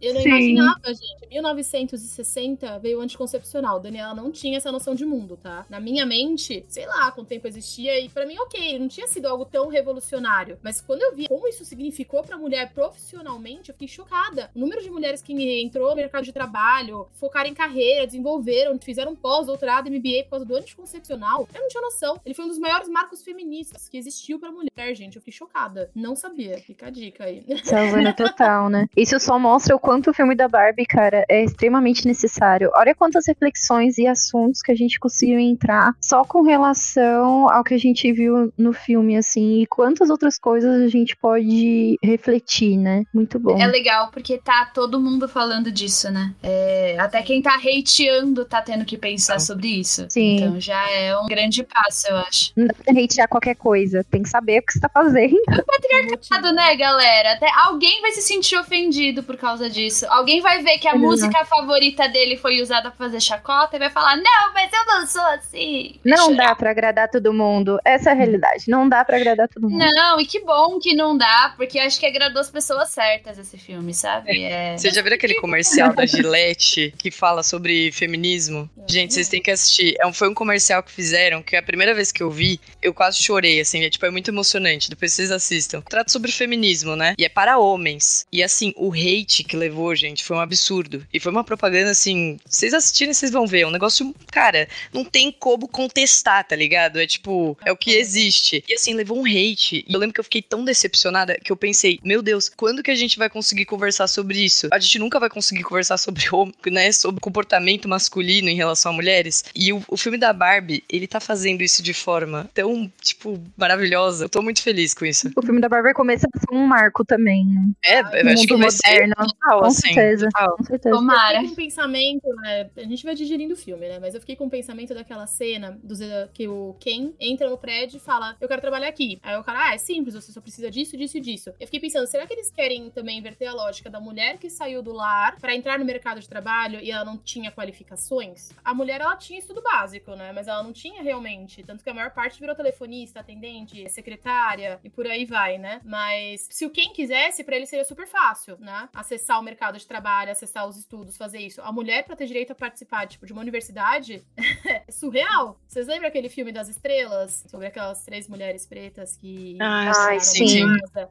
Eu 0.00 0.14
não 0.14 0.20
Sim. 0.22 0.28
imaginava, 0.28 0.86
gente. 0.88 1.28
1960 1.30 2.78
veio 2.78 2.98
o 2.98 3.02
anticoncepcional. 3.02 3.80
Daniela 3.80 4.14
não 4.14 4.30
tinha 4.30 4.58
essa 4.58 4.70
noção 4.70 4.94
de 4.94 5.04
mundo, 5.04 5.36
tá? 5.36 5.66
Na 5.68 5.80
minha 5.80 6.06
mente, 6.06 6.64
sei 6.68 6.86
lá 6.86 7.10
quanto 7.10 7.26
tempo 7.28 7.48
existia, 7.48 7.98
e 7.98 8.08
pra 8.08 8.24
mim, 8.26 8.38
ok, 8.38 8.78
não 8.78 8.86
tinha 8.86 9.08
sido 9.08 9.26
algo 9.26 9.44
tão 9.44 9.66
revolucionário. 9.68 10.58
Mas 10.62 10.80
quando 10.80 11.02
eu 11.02 11.16
vi 11.16 11.26
como 11.26 11.48
isso 11.48 11.64
significou 11.74 12.22
pra 12.22 12.38
mulher 12.38 12.72
profissionalmente, 12.72 13.68
eu 13.68 13.74
fiquei 13.74 13.88
chocada. 13.88 14.50
O 14.54 14.60
número 14.60 14.82
de 14.82 14.90
mulheres 14.90 15.20
que 15.20 15.32
entrou 15.60 15.90
no 15.90 15.96
mercado 15.96 16.24
de 16.24 16.32
trabalho, 16.32 17.08
focaram 17.14 17.50
em 17.50 17.54
carreira, 17.54 18.06
desenvolveram, 18.06 18.78
fizeram 18.78 19.14
pós, 19.14 19.46
doutorado, 19.46 19.90
MBA 19.90 20.24
por 20.24 20.30
causa 20.30 20.44
do 20.44 20.56
anticoncepcional, 20.56 21.48
eu 21.52 21.60
não 21.60 21.68
tinha 21.68 21.82
noção. 21.82 22.20
Ele 22.24 22.34
foi 22.34 22.44
um 22.44 22.48
dos 22.48 22.58
maiores 22.58 22.88
marcos 22.88 23.22
feministas 23.22 23.88
que 23.88 23.98
existiu 23.98 24.38
pra 24.38 24.50
mulher, 24.50 24.94
gente. 24.94 25.16
Eu 25.16 25.22
fiquei 25.22 25.32
chocada. 25.32 25.90
Não 25.94 26.14
sabia. 26.14 26.58
Fica 26.58 26.86
a 26.86 26.90
dica 26.90 27.24
aí. 27.24 27.44
Salvando 27.64 28.14
total, 28.14 28.68
né? 28.68 28.86
Isso 28.96 29.18
só 29.18 29.38
mostra 29.38 29.74
o 29.74 29.78
quanto 29.78 30.10
o 30.10 30.14
filme 30.14 30.34
da 30.34 30.48
Barbie, 30.48 30.86
cara, 30.86 31.24
é 31.28 31.42
extremamente 31.42 32.06
necessário. 32.06 32.70
Olha 32.74 32.94
quantas 32.94 33.26
reflexões 33.26 33.98
e 33.98 34.06
assuntos 34.06 34.62
que 34.62 34.70
a 34.70 34.74
gente 34.74 34.98
conseguiu 34.98 35.38
entrar 35.38 35.92
só 36.00 36.24
com 36.24 36.42
relação 36.42 37.50
ao 37.50 37.64
que 37.64 37.74
a 37.74 37.78
gente 37.78 38.12
viu 38.12 38.52
no 38.56 38.72
filme, 38.72 39.16
assim, 39.16 39.60
e 39.60 39.66
quantas 39.66 40.10
outras 40.10 40.38
coisas 40.38 40.82
a 40.82 40.88
gente 40.88 41.16
pode 41.16 41.63
refletir, 42.02 42.76
né? 42.76 43.04
Muito 43.12 43.38
bom. 43.38 43.58
É 43.60 43.66
legal 43.66 44.10
porque 44.12 44.38
tá 44.38 44.66
todo 44.72 45.00
mundo 45.00 45.28
falando 45.28 45.70
disso, 45.70 46.10
né? 46.10 46.34
É, 46.42 46.96
até 46.98 47.22
quem 47.22 47.42
tá 47.42 47.56
hateando 47.56 48.44
tá 48.44 48.62
tendo 48.62 48.84
que 48.84 48.96
pensar 48.96 49.40
sobre 49.40 49.68
isso. 49.68 50.06
Sim. 50.08 50.36
Então 50.36 50.60
já 50.60 50.90
é 50.90 51.16
um 51.18 51.26
grande 51.26 51.62
passo, 51.64 52.08
eu 52.08 52.16
acho. 52.16 52.52
Não 52.56 52.66
dá 52.66 52.74
pra 52.74 52.92
hatear 53.02 53.28
qualquer 53.28 53.54
coisa. 53.54 54.04
Tem 54.10 54.22
que 54.22 54.28
saber 54.28 54.60
o 54.60 54.62
que 54.66 54.72
você 54.72 54.80
tá 54.80 54.88
fazendo. 54.88 55.36
Patriarcado, 55.66 56.52
né, 56.52 56.76
galera? 56.76 57.32
Até 57.32 57.48
alguém 57.66 58.00
vai 58.00 58.12
se 58.12 58.22
sentir 58.22 58.56
ofendido 58.56 59.22
por 59.22 59.36
causa 59.36 59.68
disso. 59.68 60.06
Alguém 60.08 60.40
vai 60.40 60.62
ver 60.62 60.78
que 60.78 60.88
a 60.88 60.92
Exato. 60.92 60.98
música 60.98 61.44
favorita 61.44 62.08
dele 62.08 62.36
foi 62.36 62.60
usada 62.60 62.90
pra 62.90 63.06
fazer 63.06 63.20
chacota 63.20 63.76
e 63.76 63.78
vai 63.78 63.90
falar: 63.90 64.16
Não, 64.16 64.52
mas 64.52 64.70
eu 64.72 64.86
não 64.86 65.06
sou 65.06 65.24
assim. 65.26 66.00
Não 66.04 66.34
dá 66.34 66.54
pra 66.54 66.70
agradar 66.70 67.08
todo 67.08 67.32
mundo. 67.32 67.78
Essa 67.84 68.10
é 68.10 68.12
a 68.12 68.16
realidade. 68.16 68.64
Não 68.68 68.88
dá 68.88 69.04
pra 69.04 69.16
agradar 69.16 69.48
todo 69.48 69.68
mundo. 69.68 69.78
Não, 69.78 70.20
e 70.20 70.26
que 70.26 70.40
bom 70.40 70.78
que 70.78 70.94
não 70.94 71.16
dá, 71.16 71.43
porque 71.50 71.78
acho 71.78 71.98
que 71.98 72.06
agradou 72.06 72.40
as 72.40 72.50
pessoas 72.50 72.90
certas 72.90 73.38
esse 73.38 73.58
filme, 73.58 73.94
sabe? 73.94 74.42
É. 74.42 74.76
Você 74.76 74.90
já 74.90 75.02
viu 75.02 75.14
aquele 75.14 75.34
comercial 75.34 75.94
da 75.94 76.06
Gillette 76.06 76.94
que 76.96 77.10
fala 77.10 77.42
sobre 77.42 77.92
feminismo? 77.92 78.68
Gente, 78.88 79.14
vocês 79.14 79.28
têm 79.28 79.42
que 79.42 79.50
assistir. 79.50 79.94
É 79.98 80.06
um, 80.06 80.12
foi 80.12 80.28
um 80.28 80.34
comercial 80.34 80.82
que 80.82 80.90
fizeram 80.90 81.42
que 81.42 81.56
a 81.56 81.62
primeira 81.62 81.94
vez 81.94 82.12
que 82.12 82.22
eu 82.22 82.30
vi, 82.30 82.60
eu 82.82 82.92
quase 82.92 83.22
chorei, 83.22 83.60
assim. 83.60 83.84
É, 83.84 83.90
tipo, 83.90 84.04
é 84.06 84.10
muito 84.10 84.30
emocionante. 84.30 84.90
Depois 84.90 85.12
vocês 85.12 85.30
assistam. 85.30 85.80
Trata 85.82 86.10
sobre 86.10 86.30
feminismo, 86.30 86.96
né? 86.96 87.14
E 87.18 87.24
é 87.24 87.28
para 87.28 87.58
homens. 87.58 88.26
E 88.32 88.42
assim, 88.42 88.72
o 88.76 88.92
hate 88.92 89.44
que 89.44 89.56
levou, 89.56 89.94
gente, 89.94 90.24
foi 90.24 90.36
um 90.36 90.40
absurdo. 90.40 91.06
E 91.12 91.20
foi 91.20 91.32
uma 91.32 91.44
propaganda, 91.44 91.90
assim. 91.90 92.38
Vocês 92.46 92.74
assistirem, 92.74 93.14
vocês 93.14 93.30
vão 93.30 93.46
ver. 93.46 93.60
É 93.60 93.66
um 93.66 93.70
negócio, 93.70 94.14
cara, 94.30 94.68
não 94.92 95.04
tem 95.04 95.32
como 95.32 95.68
contestar, 95.68 96.46
tá 96.46 96.56
ligado? 96.56 97.00
É 97.00 97.06
tipo, 97.06 97.56
é 97.64 97.72
o 97.72 97.76
que 97.76 97.92
existe. 97.92 98.64
E 98.68 98.74
assim, 98.74 98.94
levou 98.94 99.18
um 99.18 99.26
hate. 99.26 99.84
E 99.86 99.92
eu 99.92 99.98
lembro 99.98 100.14
que 100.14 100.20
eu 100.20 100.24
fiquei 100.24 100.42
tão 100.42 100.64
decepcionada 100.64 101.33
que 101.42 101.52
eu 101.52 101.56
pensei, 101.56 101.98
meu 102.02 102.22
Deus, 102.22 102.48
quando 102.48 102.82
que 102.82 102.90
a 102.90 102.94
gente 102.94 103.18
vai 103.18 103.28
conseguir 103.28 103.64
conversar 103.64 104.06
sobre 104.06 104.38
isso? 104.44 104.68
A 104.72 104.78
gente 104.78 104.98
nunca 104.98 105.18
vai 105.18 105.28
conseguir 105.30 105.62
conversar 105.62 105.96
sobre, 105.98 106.24
né, 106.70 106.92
sobre 106.92 107.20
comportamento 107.20 107.88
masculino 107.88 108.48
em 108.48 108.56
relação 108.56 108.92
a 108.92 108.94
mulheres. 108.94 109.44
E 109.54 109.72
o, 109.72 109.82
o 109.88 109.96
filme 109.96 110.18
da 110.18 110.32
Barbie, 110.32 110.84
ele 110.88 111.06
tá 111.06 111.20
fazendo 111.20 111.62
isso 111.62 111.82
de 111.82 111.94
forma 111.94 112.48
tão, 112.54 112.90
tipo, 113.00 113.40
maravilhosa. 113.56 114.24
Eu 114.24 114.28
tô 114.28 114.42
muito 114.42 114.62
feliz 114.62 114.94
com 114.94 115.04
isso. 115.04 115.30
O 115.36 115.42
filme 115.42 115.60
da 115.60 115.68
Barbie 115.68 115.94
começa 115.94 116.26
a 116.32 116.38
ser 116.38 116.54
um 116.54 116.66
marco 116.66 117.04
também, 117.04 117.44
né? 117.46 117.70
É, 117.84 118.20
eu 118.20 118.24
No 118.24 118.30
acho 118.32 118.46
que 118.46 118.56
vai 118.56 118.70
ser 118.70 118.92
moderno. 118.92 119.14
total, 119.16 119.60
Com 119.60 119.66
assim. 119.66 119.80
certeza. 119.94 120.28
total. 120.32 120.56
Com 120.56 120.64
certeza. 120.64 120.94
Tomara. 120.94 121.38
Eu 121.38 121.40
fiquei 121.40 121.46
com 121.46 121.52
um 121.52 121.64
pensamento, 121.64 122.28
né? 122.36 122.70
A 122.76 122.82
gente 122.82 123.04
vai 123.04 123.14
digerindo 123.14 123.54
o 123.54 123.56
filme, 123.56 123.88
né? 123.88 123.98
Mas 123.98 124.14
eu 124.14 124.20
fiquei 124.20 124.36
com 124.36 124.46
um 124.46 124.50
pensamento 124.50 124.94
daquela 124.94 125.26
cena 125.26 125.78
eh, 126.00 126.28
que 126.32 126.48
o 126.48 126.74
Ken 126.80 127.12
entra 127.20 127.48
no 127.48 127.58
prédio 127.58 127.96
e 127.96 128.00
fala: 128.00 128.36
Eu 128.40 128.48
quero 128.48 128.60
trabalhar 128.60 128.88
aqui. 128.88 129.18
Aí 129.22 129.36
o 129.36 129.44
cara, 129.44 129.70
ah, 129.70 129.74
é 129.74 129.78
simples, 129.78 130.14
você 130.14 130.32
só 130.32 130.40
precisa 130.40 130.70
disso, 130.70 130.96
disso 130.96 131.18
e 131.18 131.20
disso. 131.24 131.50
Eu 131.58 131.66
fiquei 131.66 131.80
pensando, 131.80 132.06
será 132.06 132.26
que 132.26 132.34
eles 132.34 132.50
querem 132.50 132.90
também 132.90 133.18
inverter 133.18 133.48
a 133.48 133.54
lógica 133.54 133.90
da 133.90 134.00
mulher 134.00 134.38
que 134.38 134.50
saiu 134.50 134.82
do 134.82 134.92
lar 134.92 135.36
pra 135.40 135.54
entrar 135.54 135.78
no 135.78 135.84
mercado 135.84 136.20
de 136.20 136.28
trabalho 136.28 136.80
e 136.80 136.90
ela 136.90 137.04
não 137.04 137.16
tinha 137.18 137.50
qualificações? 137.50 138.50
A 138.64 138.74
mulher, 138.74 139.00
ela 139.00 139.16
tinha 139.16 139.38
estudo 139.38 139.62
básico, 139.62 140.14
né? 140.14 140.32
Mas 140.32 140.46
ela 140.46 140.62
não 140.62 140.72
tinha 140.72 141.02
realmente. 141.02 141.62
Tanto 141.62 141.82
que 141.82 141.90
a 141.90 141.94
maior 141.94 142.10
parte 142.10 142.38
virou 142.38 142.54
telefonista, 142.54 143.20
atendente, 143.20 143.88
secretária 143.88 144.78
e 144.84 144.90
por 144.90 145.06
aí 145.06 145.24
vai, 145.24 145.58
né? 145.58 145.80
Mas 145.84 146.46
se 146.50 146.66
o 146.66 146.70
Ken 146.70 146.92
quisesse, 146.92 147.42
pra 147.42 147.56
ele 147.56 147.66
seria 147.66 147.84
super 147.84 148.06
fácil, 148.06 148.56
né? 148.58 148.88
Acessar 148.94 149.40
o 149.40 149.42
mercado 149.42 149.78
de 149.78 149.86
trabalho, 149.86 150.30
acessar 150.30 150.68
os 150.68 150.76
estudos, 150.76 151.16
fazer 151.16 151.38
isso. 151.38 151.60
A 151.62 151.72
mulher, 151.72 152.04
pra 152.04 152.16
ter 152.16 152.26
direito 152.26 152.52
a 152.52 152.54
participar, 152.54 153.06
tipo, 153.06 153.26
de 153.26 153.32
uma 153.32 153.40
universidade, 153.42 154.24
é 154.66 154.90
surreal. 154.90 155.58
Vocês 155.66 155.86
lembram 155.86 156.08
aquele 156.08 156.28
filme 156.28 156.52
das 156.52 156.68
estrelas? 156.68 157.44
Sobre 157.48 157.66
aquelas 157.66 158.04
três 158.04 158.28
mulheres 158.28 158.66
pretas 158.66 159.16
que. 159.16 159.58
Ah, 159.60 160.18
sim. 160.20 160.64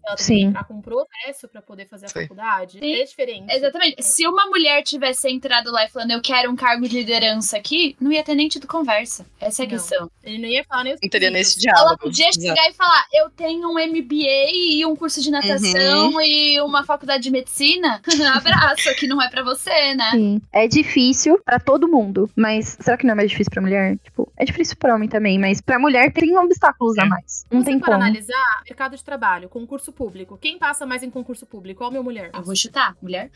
Ela 0.05 0.15
que 0.17 0.23
Sim. 0.23 0.43
entrar 0.45 0.63
com 0.65 0.73
um 0.75 0.81
processo 0.81 1.47
pra 1.47 1.61
poder 1.61 1.87
fazer 1.87 2.05
a 2.07 2.09
Sim. 2.09 2.21
faculdade. 2.21 2.79
Sim. 2.79 2.93
É 2.93 3.03
diferente. 3.05 3.53
Exatamente. 3.53 4.03
Se 4.03 4.27
uma 4.27 4.45
mulher 4.47 4.83
tivesse 4.83 5.29
entrado 5.29 5.71
lá 5.71 5.85
e 5.85 5.89
falando 5.89 6.11
eu 6.11 6.21
quero 6.21 6.51
um 6.51 6.55
cargo 6.55 6.87
de 6.87 6.97
liderança 6.97 7.57
aqui, 7.57 7.95
não 7.99 8.11
ia 8.11 8.23
ter 8.23 8.35
nem 8.35 8.47
tido 8.47 8.67
conversa. 8.67 9.25
Essa 9.39 9.63
é 9.63 9.65
a 9.65 9.69
Não. 9.69 9.75
questão. 9.77 10.11
Ele 10.23 10.37
não 10.39 10.47
ia 10.49 10.63
falar 10.65 10.83
nem 10.83 10.95
Não 11.01 11.09
teria 11.09 11.29
nesse 11.31 11.59
diálogo. 11.59 11.87
Ela 11.89 11.97
podia 11.97 12.31
chegar 12.33 12.69
e 12.69 12.73
falar: 12.73 13.05
eu 13.13 13.29
tenho 13.29 13.69
um 13.69 13.73
MBA 13.73 14.51
e 14.53 14.85
um 14.85 14.95
curso 14.95 15.21
de 15.21 15.31
natação 15.31 16.19
e 16.21 16.59
uma 16.61 16.83
faculdade 16.83 17.23
de 17.23 17.31
medicina. 17.31 18.01
Abraço, 18.35 18.89
aqui 18.89 19.07
não 19.07 19.21
é 19.21 19.29
pra 19.29 19.41
você, 19.43 19.95
né? 19.95 20.11
Sim. 20.11 20.41
É 20.51 20.67
difícil 20.67 21.39
pra 21.45 21.59
todo 21.59 21.87
mundo, 21.87 22.29
mas 22.35 22.77
será 22.81 22.97
que 22.97 23.05
não 23.05 23.13
é 23.13 23.15
mais 23.15 23.29
difícil 23.29 23.51
pra 23.51 23.61
mulher? 23.61 23.97
Tipo, 24.03 24.31
é 24.37 24.43
difícil 24.43 24.75
pra 24.77 24.95
homem 24.95 25.07
também, 25.07 25.39
mas 25.39 25.61
pra 25.61 25.79
mulher 25.79 26.11
tem 26.11 26.37
obstáculos 26.37 26.97
a 26.97 27.05
mais. 27.05 27.45
Não 27.51 27.63
tem 27.63 27.75
você 27.75 27.79
for 27.79 27.85
como. 27.85 27.97
analisar 28.03 28.61
mercado 28.67 28.97
de 28.97 29.03
trabalho, 29.03 29.47
concurso 29.47 29.92
público. 29.93 30.37
Quem 30.37 30.57
passa 30.57 30.85
mais 30.85 31.03
em 31.03 31.09
concurso 31.09 31.45
público? 31.45 31.83
Homem 31.83 31.99
ou 31.99 32.03
mulher? 32.03 32.31
Eu 32.33 32.43
vou 32.43 32.55
chutar, 32.55 32.95
mulher. 33.01 33.31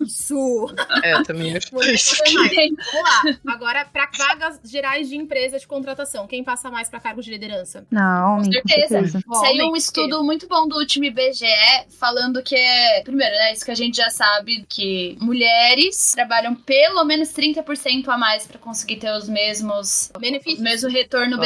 Isso! 0.00 0.66
É, 1.02 1.14
eu 1.14 1.22
também 1.24 1.56
acho 1.56 1.74
Mulher 1.74 1.94
isso. 1.94 2.14
Vamos 2.24 3.02
lá. 3.02 3.38
Agora, 3.54 3.84
pra 3.84 4.08
vagas 4.16 4.60
gerais 4.64 5.08
de 5.08 5.16
empresa 5.16 5.58
de 5.58 5.66
contratação, 5.66 6.26
quem 6.26 6.44
passa 6.44 6.70
mais 6.70 6.88
pra 6.88 7.00
cargos 7.00 7.24
de 7.24 7.30
liderança? 7.30 7.86
Não, 7.90 8.36
Com 8.36 8.42
homem, 8.42 8.52
certeza. 8.52 8.98
Homem, 8.98 9.40
Saiu 9.40 9.66
um 9.66 9.76
estudo 9.76 10.22
muito 10.22 10.46
bom 10.46 10.68
do 10.68 10.76
último 10.76 11.06
IBGE 11.06 11.46
falando 11.98 12.42
que 12.42 12.54
é. 12.54 13.02
Primeiro, 13.02 13.34
né? 13.34 13.52
Isso 13.52 13.64
que 13.64 13.70
a 13.70 13.74
gente 13.76 13.96
já 13.96 14.10
sabe, 14.10 14.64
que 14.68 15.16
mulheres 15.20 16.12
trabalham 16.12 16.54
pelo 16.54 17.04
menos 17.04 17.30
30% 17.30 18.08
a 18.08 18.16
mais 18.18 18.46
pra 18.46 18.58
conseguir 18.58 18.96
ter 18.96 19.10
os 19.12 19.28
mesmos. 19.28 20.10
Benefícios. 20.18 20.60
O 20.60 20.62
mesmo 20.62 20.90
retorno 20.90 21.36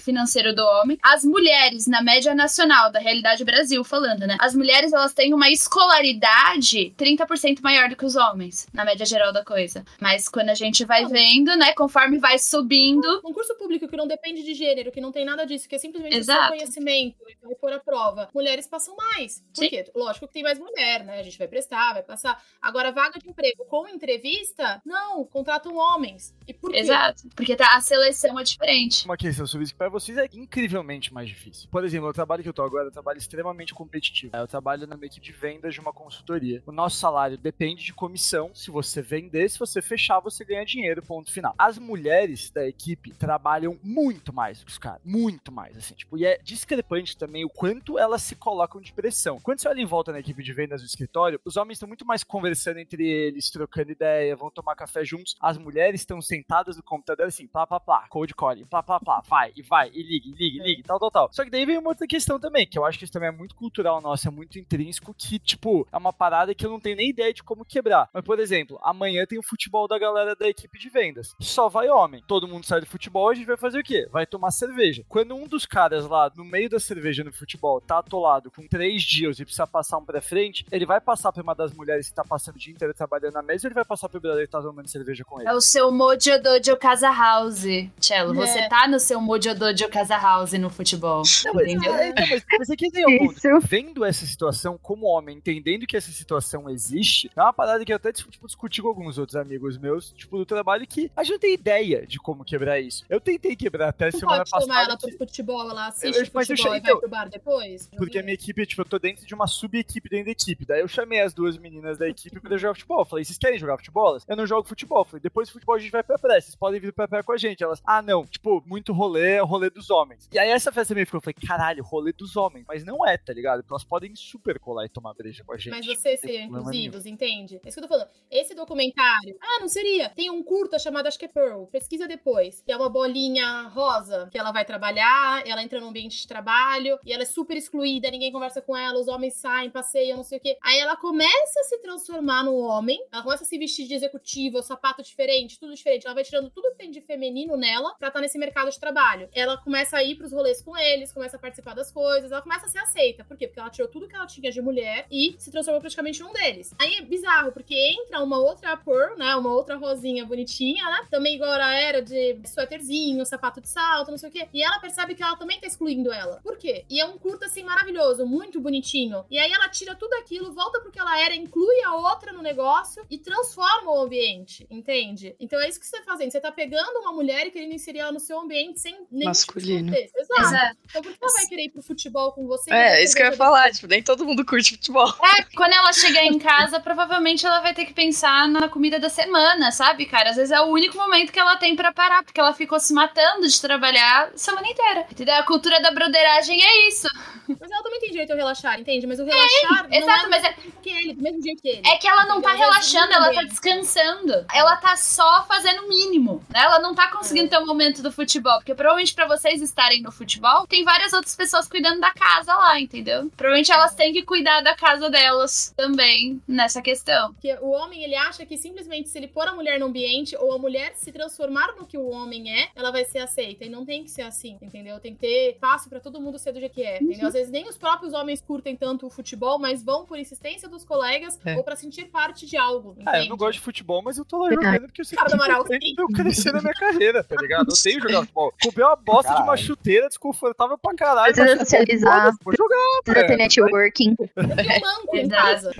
financeiro 0.00 0.54
do 0.54 0.62
homem. 0.62 0.98
As 1.02 1.24
mulheres, 1.24 1.86
na 1.86 2.02
média 2.02 2.34
nacional, 2.34 2.90
da 2.90 2.98
realidade 2.98 3.44
Brasil, 3.46 3.82
falando, 3.84 4.26
né? 4.26 4.36
As 4.40 4.54
mulheres, 4.54 4.92
elas 4.92 5.14
têm 5.14 5.32
uma 5.32 5.48
escolaridade 5.50 6.92
30% 6.98 7.60
maior 7.62 7.88
do 7.88 7.96
que 7.96 8.04
os 8.04 8.16
homens, 8.16 8.66
na 8.72 8.84
média 8.84 9.06
geral 9.06 9.32
da 9.32 9.44
coisa. 9.44 9.84
Mas 10.00 10.28
quando 10.28 10.50
a 10.50 10.54
gente 10.54 10.84
vai 10.84 11.02
Não. 11.02 11.10
vendo, 11.10 11.56
né? 11.56 11.72
Conforme 11.74 12.18
vai 12.18 12.38
subindo. 12.38 13.22
Concurso 13.22 13.54
público 13.56 13.88
que 13.88 13.96
não 13.96 14.06
depende 14.06 14.42
de 14.42 14.52
gênero, 14.54 14.92
que 14.92 15.00
não 15.00 15.12
tem 15.12 15.24
nada 15.24 15.46
disso, 15.46 15.68
que 15.68 15.74
é 15.74 15.78
simplesmente 15.78 16.18
o 16.18 16.24
seu 16.24 16.34
Exato. 16.34 16.48
conhecimento 16.48 17.16
e 17.28 17.46
vai 17.46 17.54
pôr 17.54 17.72
a 17.72 17.78
prova. 17.80 18.28
Mulheres 18.34 18.66
passam 18.66 18.94
mais. 18.96 19.42
Por 19.54 19.64
Sim. 19.64 19.68
quê? 19.70 19.90
Lógico 19.94 20.26
que 20.26 20.34
tem 20.34 20.42
mais 20.42 20.58
mulher, 20.58 21.04
né? 21.04 21.20
A 21.20 21.22
gente 21.22 21.38
vai 21.38 21.48
prestar, 21.48 21.92
vai 21.94 22.02
passar. 22.02 22.42
Agora, 22.60 22.90
vaga 22.92 23.18
de 23.18 23.28
emprego 23.28 23.64
com 23.66 23.88
entrevista, 23.88 24.82
não, 24.84 25.24
contratam 25.24 25.76
homens. 25.76 26.34
E 26.46 26.52
por 26.52 26.70
quê? 26.72 26.78
Exato. 26.78 27.28
Porque 27.34 27.54
tá, 27.56 27.76
a 27.76 27.80
seleção 27.80 28.38
é 28.38 28.42
diferente. 28.42 29.04
Uma 29.04 29.16
questão 29.16 29.46
sobre 29.46 29.64
isso 29.64 29.72
que 29.72 29.78
pra 29.78 29.88
vocês 29.88 30.18
é 30.18 30.28
incrivelmente 30.32 31.12
mais 31.12 31.28
difícil. 31.28 31.68
Por 31.70 31.84
exemplo, 31.84 32.08
o 32.08 32.12
trabalho 32.12 32.42
que 32.42 32.48
eu 32.48 32.52
tô 32.52 32.62
agora 32.62 32.86
é 32.86 32.88
um 32.88 32.92
trabalho 32.92 33.18
extremamente 33.18 33.35
competitivo. 33.74 34.36
Eu 34.36 34.46
trabalho 34.46 34.86
na 34.86 34.96
equipe 34.96 35.20
de 35.20 35.32
vendas 35.32 35.74
de 35.74 35.80
uma 35.80 35.92
consultoria. 35.92 36.62
O 36.66 36.72
nosso 36.72 36.96
salário 36.96 37.38
depende 37.38 37.84
de 37.84 37.92
comissão. 37.92 38.50
Se 38.54 38.70
você 38.70 39.02
vender, 39.02 39.48
se 39.48 39.58
você 39.58 39.80
fechar, 39.82 40.20
você 40.20 40.44
ganha 40.44 40.64
dinheiro, 40.64 41.02
ponto 41.02 41.32
final. 41.32 41.54
As 41.58 41.78
mulheres 41.78 42.50
da 42.50 42.66
equipe 42.66 43.12
trabalham 43.12 43.78
muito 43.82 44.32
mais 44.32 44.62
que 44.62 44.70
os 44.70 44.78
caras. 44.78 45.00
Muito 45.04 45.52
mais, 45.52 45.76
assim. 45.76 45.94
Tipo, 45.94 46.18
e 46.18 46.24
é 46.24 46.38
discrepante 46.42 47.16
também 47.16 47.44
o 47.44 47.50
quanto 47.50 47.98
elas 47.98 48.22
se 48.22 48.36
colocam 48.36 48.80
de 48.80 48.92
pressão. 48.92 49.40
Quando 49.40 49.60
você 49.60 49.68
olha 49.68 49.80
em 49.80 49.86
volta 49.86 50.12
na 50.12 50.20
equipe 50.20 50.42
de 50.42 50.52
vendas 50.52 50.82
do 50.82 50.86
escritório, 50.86 51.40
os 51.44 51.56
homens 51.56 51.76
estão 51.76 51.88
muito 51.88 52.06
mais 52.06 52.22
conversando 52.24 52.78
entre 52.78 53.06
eles, 53.06 53.50
trocando 53.50 53.92
ideia, 53.92 54.36
vão 54.36 54.50
tomar 54.50 54.74
café 54.74 55.04
juntos. 55.04 55.36
As 55.40 55.58
mulheres 55.58 56.00
estão 56.00 56.20
sentadas 56.20 56.76
no 56.76 56.82
computador 56.82 57.26
assim, 57.26 57.46
plá, 57.46 57.66
plá, 57.66 57.80
plá, 57.80 58.06
cold 58.08 58.34
calling, 58.34 58.64
plá, 58.64 58.82
plá, 58.82 59.00
plá, 59.00 59.22
vai, 59.28 59.52
e 59.56 59.62
vai, 59.62 59.90
e 59.90 60.02
liga, 60.02 60.28
e 60.28 60.32
liga, 60.32 60.64
e 60.64 60.66
liga, 60.68 60.82
tal, 60.86 60.98
tal, 60.98 61.10
tal. 61.10 61.28
Só 61.32 61.44
que 61.44 61.50
daí 61.50 61.64
vem 61.64 61.78
uma 61.78 61.90
outra 61.90 62.06
questão 62.06 62.38
também, 62.38 62.66
que 62.66 62.78
eu 62.78 62.84
acho 62.84 62.98
que 62.98 63.04
isso 63.04 63.12
também 63.12 63.25
é 63.26 63.30
muito 63.30 63.54
cultural 63.54 64.00
nosso, 64.00 64.28
é 64.28 64.30
muito 64.30 64.58
intrínseco, 64.58 65.14
que, 65.14 65.38
tipo, 65.38 65.86
é 65.92 65.96
uma 65.96 66.12
parada 66.12 66.54
que 66.54 66.64
eu 66.64 66.70
não 66.70 66.80
tenho 66.80 66.96
nem 66.96 67.10
ideia 67.10 67.32
de 67.32 67.42
como 67.42 67.64
quebrar. 67.64 68.08
Mas, 68.12 68.24
por 68.24 68.38
exemplo, 68.38 68.78
amanhã 68.82 69.24
tem 69.26 69.38
o 69.38 69.42
futebol 69.42 69.86
da 69.88 69.98
galera 69.98 70.34
da 70.34 70.48
equipe 70.48 70.78
de 70.78 70.88
vendas. 70.88 71.34
Só 71.40 71.68
vai 71.68 71.88
homem. 71.88 72.22
Todo 72.26 72.48
mundo 72.48 72.64
sai 72.66 72.80
do 72.80 72.86
futebol, 72.86 73.28
a 73.30 73.34
gente 73.34 73.46
vai 73.46 73.56
fazer 73.56 73.78
o 73.80 73.82
quê? 73.84 74.08
Vai 74.10 74.26
tomar 74.26 74.50
cerveja. 74.50 75.04
Quando 75.08 75.34
um 75.34 75.46
dos 75.46 75.66
caras 75.66 76.06
lá, 76.06 76.30
no 76.36 76.44
meio 76.44 76.68
da 76.68 76.78
cerveja 76.80 77.22
no 77.24 77.32
futebol, 77.32 77.80
tá 77.80 77.98
atolado 77.98 78.50
com 78.50 78.66
três 78.66 79.02
dias 79.02 79.38
e 79.38 79.44
precisa 79.44 79.66
passar 79.66 79.98
um 79.98 80.04
pra 80.04 80.20
frente, 80.20 80.64
ele 80.70 80.86
vai 80.86 81.00
passar 81.00 81.32
pra 81.32 81.42
uma 81.42 81.54
das 81.54 81.72
mulheres 81.72 82.08
que 82.08 82.14
tá 82.14 82.24
passando 82.24 82.56
o 82.56 82.58
dia 82.58 82.72
inteiro 82.72 82.94
trabalhando 82.94 83.34
na 83.34 83.42
mesa 83.42 83.66
ou 83.66 83.68
ele 83.68 83.74
vai 83.74 83.84
passar 83.84 84.08
pro 84.08 84.20
brother 84.20 84.44
que 84.46 84.50
tá 84.50 84.60
tomando 84.60 84.88
cerveja 84.88 85.24
com 85.24 85.40
ele? 85.40 85.48
É 85.48 85.52
o 85.52 85.60
seu 85.60 85.90
Mojo 85.90 86.40
Dojo 86.42 86.76
Casa 86.76 87.10
House. 87.10 87.64
Cello, 88.00 88.32
É. 88.42 88.46
você 88.46 88.68
tá 88.68 88.86
no 88.88 88.98
seu 89.00 89.20
Mojo 89.20 89.54
Dojo 89.54 89.88
Casa 89.88 90.16
House 90.16 90.52
no 90.52 90.70
futebol. 90.70 91.22
Não, 91.44 91.54
mas, 91.54 91.68
entendeu? 91.68 91.94
é, 91.94 92.08
então, 92.08 92.26
mas, 92.28 92.44
mas 92.58 92.70
aqui 92.70 92.90
tem 92.90 93.05
um 93.05 93.05
Isso. 93.08 93.60
Vendo 93.60 94.04
essa 94.04 94.24
situação 94.26 94.78
como 94.80 95.06
homem, 95.06 95.36
entendendo 95.36 95.86
que 95.86 95.96
essa 95.96 96.10
situação 96.10 96.68
existe, 96.70 97.30
é 97.36 97.40
uma 97.42 97.52
parada 97.52 97.84
que 97.84 97.92
eu 97.92 97.96
até 97.96 98.12
tipo, 98.12 98.46
discuti 98.46 98.82
com 98.82 98.88
alguns 98.88 99.18
outros 99.18 99.36
amigos 99.36 99.78
meus, 99.78 100.12
tipo, 100.12 100.36
do 100.38 100.46
trabalho, 100.46 100.86
que 100.86 101.10
a 101.16 101.22
gente 101.22 101.32
não 101.32 101.38
tem 101.38 101.54
ideia 101.54 102.06
de 102.06 102.18
como 102.18 102.44
quebrar 102.44 102.80
isso. 102.80 103.04
Eu 103.08 103.20
tentei 103.20 103.54
quebrar 103.56 103.88
até 103.88 104.10
Não 104.10 104.18
semana 104.18 104.38
pode 104.38 104.50
chamar 104.50 104.66
passada. 104.66 104.84
ela 104.90 104.98
que- 104.98 105.08
pro 105.16 105.26
futebol, 105.26 105.70
ela 105.70 105.86
assiste 105.88 106.04
Eu- 106.16 106.20
eu 106.22 106.26
futebol 106.26 106.42
achei- 106.42 106.54
e 106.66 106.68
vai 106.68 106.78
então, 106.78 107.00
pro 107.00 107.08
bar 107.08 107.28
depois? 107.28 107.88
Porque 107.96 108.18
a 108.18 108.22
minha 108.22 108.34
equipe, 108.34 108.66
tipo, 108.66 108.82
eu 108.82 108.86
tô 108.86 108.98
dentro 108.98 109.26
de 109.26 109.34
uma 109.34 109.46
sub-equipe 109.46 110.08
dentro 110.08 110.26
da 110.26 110.30
equipe. 110.32 110.64
Daí 110.66 110.80
eu 110.80 110.88
chamei 110.88 111.20
as 111.20 111.32
duas 111.34 111.56
meninas 111.58 111.98
da 111.98 112.08
equipe 112.08 112.40
pra 112.40 112.56
jogar 112.56 112.74
futebol. 112.74 113.00
Eu 113.00 113.04
falei, 113.04 113.24
vocês 113.24 113.38
querem 113.38 113.58
jogar 113.58 113.76
futebol? 113.78 114.18
Eu 114.26 114.36
não 114.36 114.46
jogo 114.46 114.68
futebol. 114.68 115.00
Eu 115.00 115.04
falei, 115.04 115.20
depois 115.22 115.48
do 115.48 115.52
futebol 115.52 115.74
a 115.74 115.78
gente 115.78 115.90
vai 115.90 116.02
pra 116.02 116.18
praia. 116.18 116.40
Vocês 116.40 116.54
podem 116.54 116.80
vir 116.80 116.92
pra 116.92 117.08
praia 117.08 117.22
com 117.24 117.32
a 117.32 117.36
gente. 117.36 117.62
Elas, 117.62 117.82
ah, 117.86 118.00
não. 118.02 118.24
Tipo, 118.26 118.62
muito 118.66 118.92
rolê 118.92 119.32
é 119.34 119.42
o 119.42 119.46
rolê 119.46 119.70
dos 119.70 119.90
homens. 119.90 120.28
E 120.32 120.38
aí 120.38 120.50
essa 120.50 120.70
festa 120.72 120.92
também 120.94 121.04
ficou, 121.04 121.18
eu 121.18 121.22
falei, 121.22 121.34
caralho, 121.46 121.82
rolê 121.84 122.12
dos 122.12 122.36
homens. 122.36 122.64
Mas 122.68 122.84
não 122.84 122.95
é, 123.04 123.18
tá 123.18 123.32
ligado? 123.32 123.60
Porque 123.62 123.72
elas 123.72 123.84
podem 123.84 124.14
super 124.14 124.58
colar 124.60 124.86
e 124.86 124.88
tomar 124.88 125.12
breja 125.14 125.42
com 125.44 125.52
a 125.52 125.56
gente. 125.56 125.70
Mas 125.70 125.84
vocês 125.86 126.20
Não 126.22 126.28
seriam 126.28 126.46
nenhum. 126.46 126.58
inclusivos, 126.60 127.06
entende? 127.06 127.60
É 127.64 127.68
isso 127.68 127.78
que 127.78 127.84
eu 127.84 127.88
tô 127.88 127.94
falando. 127.94 128.08
Esse 128.30 128.54
documentário. 128.54 129.36
Ah, 129.42 129.60
não 129.60 129.68
seria. 129.68 130.10
Tem 130.10 130.30
um 130.30 130.42
curta 130.42 130.78
chamado, 130.78 131.06
acho 131.06 131.18
que 131.18 131.24
é 131.24 131.28
Pearl. 131.28 131.64
Pesquisa 131.66 132.06
depois. 132.06 132.62
Que 132.62 132.72
é 132.72 132.76
uma 132.76 132.88
bolinha 132.88 133.62
rosa 133.68 134.28
que 134.30 134.38
ela 134.38 134.52
vai 134.52 134.64
trabalhar, 134.64 135.42
ela 135.46 135.62
entra 135.62 135.80
no 135.80 135.88
ambiente 135.88 136.16
de 136.20 136.26
trabalho 136.26 136.98
e 137.04 137.12
ela 137.12 137.22
é 137.22 137.26
super 137.26 137.56
excluída, 137.56 138.10
ninguém 138.10 138.30
conversa 138.32 138.60
com 138.62 138.76
ela, 138.76 138.98
os 139.00 139.08
homens 139.08 139.34
saem, 139.34 139.70
passeiam, 139.70 140.16
não 140.16 140.24
sei 140.24 140.38
o 140.38 140.40
quê. 140.40 140.56
Aí 140.62 140.78
ela 140.78 140.96
começa 140.96 141.60
a 141.60 141.64
se 141.64 141.78
transformar 141.78 142.44
no 142.44 142.54
homem, 142.56 142.98
ela 143.12 143.22
começa 143.22 143.44
a 143.44 143.46
se 143.46 143.58
vestir 143.58 143.86
de 143.86 143.94
executiva, 143.94 144.62
sapato 144.62 145.02
diferente, 145.02 145.58
tudo 145.58 145.74
diferente. 145.74 146.06
Ela 146.06 146.14
vai 146.14 146.24
tirando 146.24 146.50
tudo 146.50 146.70
que 146.70 146.76
tem 146.78 146.90
de 146.90 147.00
feminino 147.00 147.56
nela 147.56 147.94
pra 147.98 148.08
estar 148.08 148.20
nesse 148.20 148.38
mercado 148.38 148.70
de 148.70 148.78
trabalho. 148.78 149.28
Ela 149.32 149.56
começa 149.58 149.96
a 149.96 150.02
ir 150.04 150.16
pros 150.16 150.32
rolês 150.32 150.62
com 150.62 150.76
eles, 150.76 151.12
começa 151.12 151.36
a 151.36 151.40
participar 151.40 151.74
das 151.74 151.90
coisas, 151.90 152.30
ela 152.30 152.42
começa 152.42 152.66
a 152.66 152.68
ser 152.68 152.78
aceita. 152.86 153.24
Por 153.24 153.36
quê? 153.36 153.46
Porque 153.46 153.60
ela 153.60 153.70
tirou 153.70 153.88
tudo 153.88 154.08
que 154.08 154.14
ela 154.14 154.26
tinha 154.26 154.50
de 154.50 154.62
mulher 154.62 155.06
e 155.10 155.34
se 155.38 155.50
transformou 155.50 155.80
praticamente 155.80 156.20
num 156.22 156.32
deles. 156.32 156.74
Aí 156.78 156.94
é 156.94 157.02
bizarro, 157.02 157.52
porque 157.52 157.74
entra 157.74 158.22
uma 158.22 158.38
outra 158.38 158.76
Pearl, 158.76 159.16
né? 159.16 159.34
Uma 159.36 159.52
outra 159.52 159.76
rosinha 159.76 160.24
bonitinha, 160.24 160.84
né? 160.84 161.06
Também 161.10 161.34
igual 161.34 161.52
ela 161.52 161.74
era 161.74 162.00
de 162.00 162.38
suéterzinho, 162.46 163.24
sapato 163.26 163.60
de 163.60 163.68
salto, 163.68 164.10
não 164.10 164.18
sei 164.18 164.28
o 164.28 164.32
quê. 164.32 164.48
E 164.52 164.62
ela 164.62 164.78
percebe 164.78 165.14
que 165.14 165.22
ela 165.22 165.36
também 165.36 165.60
tá 165.60 165.66
excluindo 165.66 166.12
ela. 166.12 166.40
Por 166.42 166.56
quê? 166.56 166.84
E 166.88 167.00
é 167.00 167.04
um 167.04 167.18
curta 167.18 167.46
assim 167.46 167.62
maravilhoso, 167.62 168.26
muito 168.26 168.60
bonitinho. 168.60 169.24
E 169.30 169.38
aí 169.38 169.50
ela 169.50 169.68
tira 169.68 169.94
tudo 169.94 170.14
aquilo, 170.14 170.52
volta 170.52 170.80
pro 170.80 170.90
que 170.90 170.98
ela 170.98 171.20
era, 171.20 171.34
inclui 171.34 171.82
a 171.84 171.94
outra 171.94 172.32
no 172.32 172.42
negócio 172.42 173.04
e 173.10 173.18
transforma 173.18 173.90
o 173.90 174.02
ambiente, 174.02 174.66
entende? 174.70 175.34
Então 175.40 175.60
é 175.60 175.68
isso 175.68 175.80
que 175.80 175.86
você 175.86 175.98
tá 175.98 176.04
fazendo. 176.04 176.30
Você 176.30 176.40
tá 176.40 176.52
pegando 176.52 177.00
uma 177.00 177.12
mulher 177.12 177.46
e 177.46 177.50
querendo 177.50 177.72
inserir 177.72 177.98
ela 177.98 178.12
no 178.12 178.20
seu 178.20 178.38
ambiente 178.38 178.80
sem 178.80 179.06
nem 179.10 179.26
Masculino. 179.26 179.94
Exato. 179.94 180.40
Exato. 180.40 180.76
Então 180.84 181.02
por 181.02 181.12
que 181.12 181.18
ela 181.22 181.32
vai 181.32 181.46
querer 181.46 181.64
ir 181.64 181.70
pro 181.70 181.82
futebol 181.82 182.32
com 182.32 182.46
você? 182.46 182.70
É, 182.76 183.02
isso 183.04 183.14
que 183.16 183.22
eu 183.22 183.26
ia 183.26 183.32
falar, 183.32 183.70
tipo, 183.70 183.86
nem 183.86 184.02
todo 184.02 184.24
mundo 184.24 184.44
curte 184.44 184.72
futebol. 184.72 185.08
É, 185.22 185.42
quando 185.56 185.72
ela 185.72 185.92
chegar 185.92 186.24
em 186.24 186.38
casa, 186.38 186.78
provavelmente 186.80 187.46
ela 187.46 187.60
vai 187.60 187.74
ter 187.74 187.84
que 187.84 187.92
pensar 187.92 188.48
na 188.48 188.68
comida 188.68 188.98
da 188.98 189.08
semana, 189.08 189.70
sabe, 189.72 190.06
cara? 190.06 190.30
Às 190.30 190.36
vezes 190.36 190.50
é 190.52 190.60
o 190.60 190.66
único 190.66 190.96
momento 190.96 191.32
que 191.32 191.38
ela 191.40 191.56
tem 191.56 191.74
pra 191.74 191.92
parar, 191.92 192.22
porque 192.22 192.40
ela 192.40 192.52
ficou 192.52 192.78
se 192.78 192.92
matando 192.92 193.46
de 193.46 193.60
trabalhar 193.60 194.30
a 194.34 194.38
semana 194.38 194.66
inteira. 194.68 195.06
Entendeu? 195.10 195.34
A 195.36 195.42
cultura 195.42 195.80
da 195.80 195.90
broderagem 195.90 196.62
é 196.62 196.88
isso. 196.88 197.08
Mas 197.48 197.70
ela 197.70 197.82
também 197.82 198.00
tem 198.00 198.10
direito 198.10 198.32
a 198.32 198.36
relaxar, 198.36 198.80
entende? 198.80 199.06
Mas 199.06 199.20
o 199.20 199.24
relaxar 199.24 199.88
não 199.88 199.96
exato, 199.96 200.26
é 200.26 200.28
mas 200.28 200.44
é- 200.44 200.54
que 200.82 200.90
ele, 200.90 201.14
do 201.14 201.22
mesmo 201.22 201.42
jeito 201.42 201.62
que 201.62 201.68
ele. 201.68 201.82
É 201.86 201.96
que 201.96 202.08
ela 202.08 202.26
não 202.26 202.40
tá? 202.42 202.52
Às 202.52 202.58
vezes 202.58 202.70
relaxando, 202.92 203.12
ela 203.12 203.32
tá 203.34 203.42
descansando. 203.42 204.46
Ela 204.52 204.76
tá 204.76 204.96
só 204.96 205.44
fazendo 205.46 205.84
o 205.84 205.88
mínimo, 205.88 206.44
né? 206.52 206.60
Ela 206.60 206.80
não 206.80 206.94
tá 206.94 207.08
conseguindo 207.08 207.48
ter 207.48 207.58
o 207.58 207.66
momento 207.66 208.02
do 208.02 208.10
futebol. 208.10 208.56
Porque 208.58 208.74
provavelmente 208.74 209.14
pra 209.14 209.26
vocês 209.26 209.62
estarem 209.62 210.02
no 210.02 210.10
futebol, 210.10 210.66
tem 210.66 210.84
várias 210.84 211.12
outras 211.12 211.36
pessoas 211.36 211.68
cuidando 211.68 212.00
da 212.00 212.12
casa 212.12 212.52
lá, 212.54 212.65
entendeu? 212.80 213.30
Provavelmente 213.36 213.70
elas 213.72 213.94
têm 213.94 214.12
que 214.12 214.22
cuidar 214.22 214.60
da 214.60 214.74
casa 214.74 215.08
delas 215.10 215.72
também 215.76 216.40
nessa 216.46 216.82
questão. 216.82 217.32
Porque 217.34 217.54
o 217.60 217.70
homem, 217.70 218.02
ele 218.04 218.14
acha 218.14 218.44
que 218.44 218.56
simplesmente 218.56 219.08
se 219.08 219.18
ele 219.18 219.28
pôr 219.28 219.46
a 219.48 219.54
mulher 219.54 219.78
no 219.78 219.86
ambiente 219.86 220.36
ou 220.36 220.52
a 220.54 220.58
mulher 220.58 220.92
se 220.96 221.12
transformar 221.12 221.74
no 221.76 221.86
que 221.86 221.96
o 221.98 222.08
homem 222.08 222.52
é, 222.52 222.68
ela 222.74 222.90
vai 222.90 223.04
ser 223.04 223.18
aceita. 223.18 223.64
E 223.64 223.68
não 223.68 223.84
tem 223.84 224.02
que 224.04 224.10
ser 224.10 224.22
assim, 224.22 224.58
entendeu? 224.60 224.98
Tem 225.00 225.14
que 225.14 225.20
ter 225.20 225.50
espaço 225.52 225.88
pra 225.88 226.00
todo 226.00 226.20
mundo 226.20 226.38
ser 226.38 226.52
do 226.52 226.60
jeito 226.60 226.72
que 226.74 226.82
é, 226.82 227.02
entendeu? 227.02 227.28
Às 227.28 227.34
vezes 227.34 227.50
nem 227.50 227.68
os 227.68 227.76
próprios 227.78 228.12
homens 228.12 228.40
curtem 228.40 228.76
tanto 228.76 229.06
o 229.06 229.10
futebol, 229.10 229.58
mas 229.58 229.82
vão 229.82 230.04
por 230.04 230.18
insistência 230.18 230.68
dos 230.68 230.84
colegas 230.84 231.38
É. 231.44 231.56
ou 231.56 231.62
pra 231.64 231.76
sentir 231.76 232.06
parte 232.06 232.46
de 232.46 232.56
algo, 232.56 232.92
entende? 232.92 233.08
Ah, 233.08 233.22
eu 233.22 233.28
não 233.28 233.36
gosto 233.36 233.54
de 233.58 233.60
futebol, 233.60 234.02
mas 234.02 234.18
eu 234.18 234.24
tô 234.24 234.38
lá 234.38 234.50
jogando 234.50 234.82
porque 234.86 235.00
eu 235.00 235.04
sei 235.04 235.16
Cara 235.16 235.30
que 235.30 235.36
do 235.36 235.42
Amaral, 235.42 235.64
é 235.70 235.78
eu 235.98 236.06
crescer 236.08 236.52
na 236.52 236.60
minha 236.60 236.74
carreira, 236.74 237.22
tá 237.24 237.36
ligado? 237.40 237.68
Eu 237.70 237.74
tenho 237.82 238.00
jogar 238.00 238.20
futebol. 238.26 238.52
Comprei 238.62 238.84
uma 238.86 238.96
bosta 238.96 239.32
de 239.32 239.38
uma 239.38 239.46
Caralho. 239.46 239.66
chuteira 239.66 240.08
desconfortável 240.08 240.78
pra 240.78 240.94
caralho. 240.94 241.34
Precisa 241.34 241.56
mas 241.56 241.68
socializar. 241.68 242.32
Jogar, 242.56 243.24
velho. 243.26 243.36
networking. 243.38 244.16
Eu 244.36 245.18
em 245.18 245.24
Exato. 245.24 245.42
casa. 245.42 245.70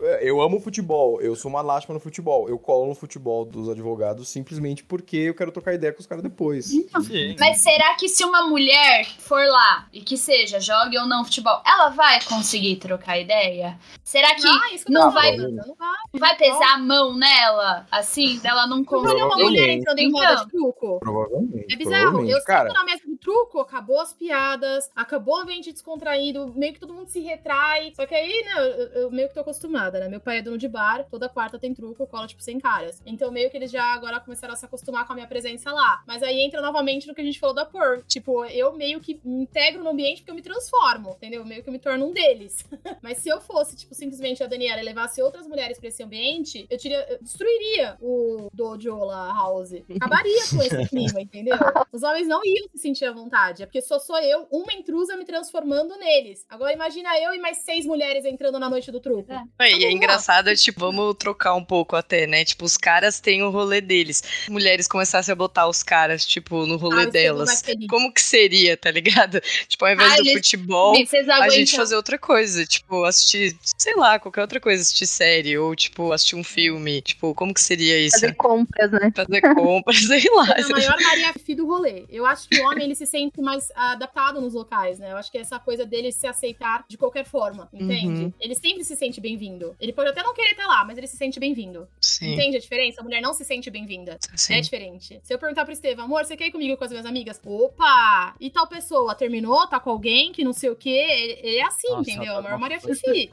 É, 0.00 0.28
Eu 0.28 0.40
amo 0.40 0.60
futebol, 0.60 1.20
eu 1.20 1.34
sou 1.36 1.48
uma 1.50 1.60
lástima 1.62 1.94
no 1.94 2.00
futebol. 2.00 2.48
Eu 2.48 2.58
colo 2.58 2.86
no 2.86 2.94
futebol 2.94 3.44
dos 3.44 3.68
advogados 3.68 4.28
simplesmente 4.28 4.82
porque 4.84 5.16
eu 5.16 5.34
quero 5.34 5.50
trocar 5.52 5.74
ideia 5.74 5.92
com 5.92 6.00
os 6.00 6.06
caras 6.06 6.22
depois. 6.22 6.66
Sim. 6.66 7.36
Mas 7.38 7.58
será 7.58 7.94
que 7.94 8.08
se 8.08 8.24
uma 8.24 8.46
mulher 8.46 9.06
for 9.18 9.44
lá 9.46 9.86
e 9.92 10.00
que 10.00 10.16
seja, 10.16 10.60
jogue 10.60 10.98
ou 10.98 11.06
não 11.06 11.24
futebol, 11.24 11.60
ela 11.66 11.88
vai 11.90 12.22
conseguir 12.24 12.76
trocar 12.76 13.18
ideia? 13.18 13.78
Será 14.04 14.34
que 14.34 14.46
Ah, 14.46 14.74
isso 14.74 14.84
que 14.86 14.92
eu 14.92 15.00
não 15.00 15.10
vai- 15.10 15.36
Não 15.36 15.74
vai. 15.76 15.96
vai 16.20 16.36
pesar 16.36 16.74
a 16.74 16.78
mão 16.78 17.14
nela, 17.16 17.86
assim, 17.90 18.38
dela 18.38 18.66
não 18.66 18.84
conseguir? 18.84 19.22
uma 19.22 19.36
mulher 19.36 19.68
entrando 19.70 19.98
em 19.98 20.10
roda 20.12 20.32
Então. 20.32 20.44
de 20.44 20.50
truco. 20.50 20.98
Provavelmente. 21.00 21.72
É 21.72 21.76
bizarro. 21.76 22.00
provavelmente. 22.02 22.32
Eu 22.32 22.44
cara, 22.44 22.68
sinto 22.68 22.78
na 22.78 22.84
mesa 22.84 23.00
do 23.06 23.16
truco, 23.16 23.58
acabou 23.60 24.00
as 24.00 24.12
piadas, 24.12 24.90
acabou 24.94 25.34
o 25.36 25.38
ambiente 25.42 25.72
descontraído, 25.72 26.16
meio 26.32 26.72
que 26.72 26.80
todo 26.80 26.94
mundo 26.94 27.08
se 27.08 27.20
retrai. 27.20 27.92
Só 27.94 28.06
que 28.06 28.14
aí, 28.14 28.44
né, 28.44 28.52
eu, 28.58 29.02
eu 29.02 29.10
meio 29.10 29.28
que 29.28 29.34
tô 29.34 29.40
acostumada, 29.40 29.98
né? 30.00 30.08
Meu 30.08 30.20
pai 30.20 30.38
é 30.38 30.42
dono 30.42 30.58
de 30.58 30.68
bar, 30.68 31.06
toda 31.10 31.28
quarta 31.28 31.58
tem 31.58 31.74
truco, 31.74 32.06
cola, 32.06 32.26
tipo, 32.26 32.42
sem 32.42 32.58
caras. 32.58 33.02
Então 33.04 33.30
meio 33.30 33.50
que 33.50 33.56
eles 33.56 33.70
já 33.70 33.84
agora 33.94 34.20
começaram 34.20 34.54
a 34.54 34.56
se 34.56 34.64
acostumar 34.64 35.06
com 35.06 35.12
a 35.12 35.16
minha 35.16 35.26
presença 35.26 35.72
lá. 35.72 36.02
Mas 36.06 36.22
aí 36.22 36.40
entra 36.40 36.60
novamente 36.60 37.06
no 37.06 37.14
que 37.14 37.20
a 37.20 37.24
gente 37.24 37.38
falou 37.38 37.54
da 37.54 37.64
Pearl. 37.64 38.02
Tipo, 38.06 38.44
eu 38.46 38.72
meio 38.74 39.00
que 39.00 39.20
me 39.24 39.42
integro 39.42 39.82
no 39.82 39.90
ambiente 39.90 40.18
porque 40.18 40.30
eu 40.30 40.34
me 40.34 40.42
transformo, 40.42 41.10
entendeu? 41.16 41.44
Meio 41.44 41.62
que 41.62 41.68
eu 41.68 41.72
me 41.72 41.78
torno 41.78 42.06
um 42.06 42.12
deles. 42.12 42.64
Mas 43.02 43.18
se 43.18 43.28
eu 43.28 43.40
fosse, 43.40 43.76
tipo, 43.76 43.94
simplesmente 43.94 44.42
a 44.42 44.46
Daniela 44.46 44.80
e 44.80 44.84
levasse 44.84 45.22
outras 45.22 45.46
mulheres 45.46 45.78
pra 45.78 45.88
esse 45.88 46.02
ambiente, 46.02 46.66
eu, 46.70 46.78
tiria, 46.78 47.06
eu 47.10 47.18
destruiria 47.20 47.96
o 48.00 48.48
dojo 48.52 48.96
lá, 48.98 49.32
house. 49.32 49.72
Acabaria 49.96 50.42
com 50.50 50.62
esse 50.62 50.88
clima, 50.88 51.20
entendeu? 51.20 51.56
Os 51.92 52.02
homens 52.02 52.26
não 52.26 52.40
iam 52.44 52.68
se 52.70 52.78
sentir 52.78 53.04
à 53.04 53.12
vontade. 53.12 53.62
É 53.62 53.66
porque 53.66 53.80
só 53.80 53.98
sou 53.98 54.18
eu, 54.18 54.46
uma 54.50 54.72
intrusa, 54.72 55.16
me 55.16 55.24
transformando 55.24 55.96
neles. 56.16 56.44
Agora 56.48 56.72
imagina 56.72 57.18
eu 57.20 57.34
e 57.34 57.38
mais 57.38 57.58
seis 57.58 57.84
mulheres 57.84 58.24
entrando 58.24 58.58
na 58.58 58.68
noite 58.70 58.90
do 58.90 59.00
truco. 59.00 59.32
É. 59.32 59.72
E 59.72 59.84
é 59.84 59.92
engraçado, 59.92 60.54
tipo, 60.56 60.80
vamos 60.80 61.14
trocar 61.18 61.54
um 61.54 61.64
pouco 61.64 61.96
até, 61.96 62.26
né? 62.26 62.44
Tipo, 62.44 62.64
os 62.64 62.76
caras 62.76 63.20
têm 63.20 63.42
o 63.42 63.50
rolê 63.50 63.80
deles. 63.80 64.22
Mulheres 64.48 64.86
começassem 64.86 65.32
a 65.32 65.36
botar 65.36 65.68
os 65.68 65.82
caras, 65.82 66.24
tipo, 66.24 66.66
no 66.66 66.74
Ah, 66.74 66.78
rolê 66.78 67.02
sei, 67.02 67.10
delas. 67.10 67.62
Como 67.88 68.12
que 68.12 68.22
seria, 68.22 68.76
tá 68.76 68.90
ligado? 68.90 69.40
Tipo, 69.68 69.84
ao 69.84 69.92
invés 69.92 70.12
Ah, 70.12 70.16
do 70.16 70.24
gente, 70.24 70.36
futebol, 70.36 70.94
a 70.94 71.48
gente 71.48 71.76
fazer 71.76 71.96
outra 71.96 72.18
coisa. 72.18 72.64
Tipo, 72.64 73.04
assistir, 73.04 73.56
sei 73.76 73.94
lá, 73.96 74.18
qualquer 74.18 74.42
outra 74.42 74.60
coisa. 74.60 74.82
Assistir 74.82 75.06
série 75.06 75.58
ou, 75.58 75.74
tipo, 75.74 76.12
assistir 76.12 76.36
um 76.36 76.44
filme. 76.44 77.02
Tipo, 77.02 77.34
como 77.34 77.52
que 77.52 77.60
seria 77.60 77.98
isso? 77.98 78.20
Fazer 78.20 78.34
compras, 78.34 78.90
né? 78.92 79.12
Fazer 79.14 79.40
compras, 79.54 79.96
sei 80.06 80.24
lá. 80.34 80.46
É 80.56 80.62
a 80.62 80.68
maior 80.68 80.96
Maria 81.00 81.32
Fi 81.34 81.54
do 81.54 81.66
rolê. 81.66 82.04
Eu 82.08 82.24
acho 82.26 82.48
que 82.48 82.60
o 82.60 82.64
homem 82.66 82.84
ele 82.84 82.94
se 82.94 83.06
sente 83.06 83.40
mais 83.40 83.68
adaptado 83.74 84.40
nos 84.40 84.54
locais, 84.54 84.98
né? 84.98 85.12
Eu 85.12 85.16
acho 85.16 85.30
que 85.30 85.38
essa 85.38 85.58
coisa 85.58 85.84
dele 85.84 85.95
se 86.12 86.26
aceitar 86.26 86.84
de 86.88 86.96
qualquer 86.96 87.24
forma, 87.24 87.68
entende? 87.72 88.24
Uhum. 88.24 88.32
Ele 88.40 88.54
sempre 88.54 88.84
se 88.84 88.96
sente 88.96 89.20
bem-vindo. 89.20 89.74
Ele 89.80 89.92
pode 89.92 90.10
até 90.10 90.22
não 90.22 90.34
querer 90.34 90.50
estar 90.50 90.66
lá, 90.66 90.84
mas 90.84 90.96
ele 90.98 91.06
se 91.06 91.16
sente 91.16 91.38
bem-vindo. 91.38 91.88
Entende 92.22 92.56
a 92.56 92.60
diferença? 92.60 93.00
A 93.00 93.04
mulher 93.04 93.20
não 93.20 93.32
se 93.32 93.44
sente 93.44 93.70
bem-vinda. 93.70 94.18
É 94.50 94.60
diferente. 94.60 95.20
Se 95.22 95.34
eu 95.34 95.38
perguntar 95.38 95.64
pro 95.64 95.72
Estevam, 95.72 96.04
amor, 96.04 96.24
você 96.24 96.36
quer 96.36 96.46
ir 96.46 96.52
comigo 96.52 96.76
com 96.76 96.84
as 96.84 96.90
minhas 96.90 97.06
amigas? 97.06 97.40
Opa! 97.44 98.34
E 98.40 98.50
tal 98.50 98.66
pessoa 98.66 99.14
terminou? 99.14 99.66
Tá 99.66 99.80
com 99.80 99.90
alguém 99.90 100.32
que 100.32 100.44
não 100.44 100.52
sei 100.52 100.70
o 100.70 100.76
quê? 100.76 100.88
Ele, 100.90 101.38
ele 101.42 101.56
é 101.58 101.64
assim, 101.64 101.88
Nossa, 101.90 102.10
entendeu? 102.10 102.42
tá 102.42 102.58
Maria 102.58 102.78
uma 102.78 102.94
Fifi. 102.94 103.30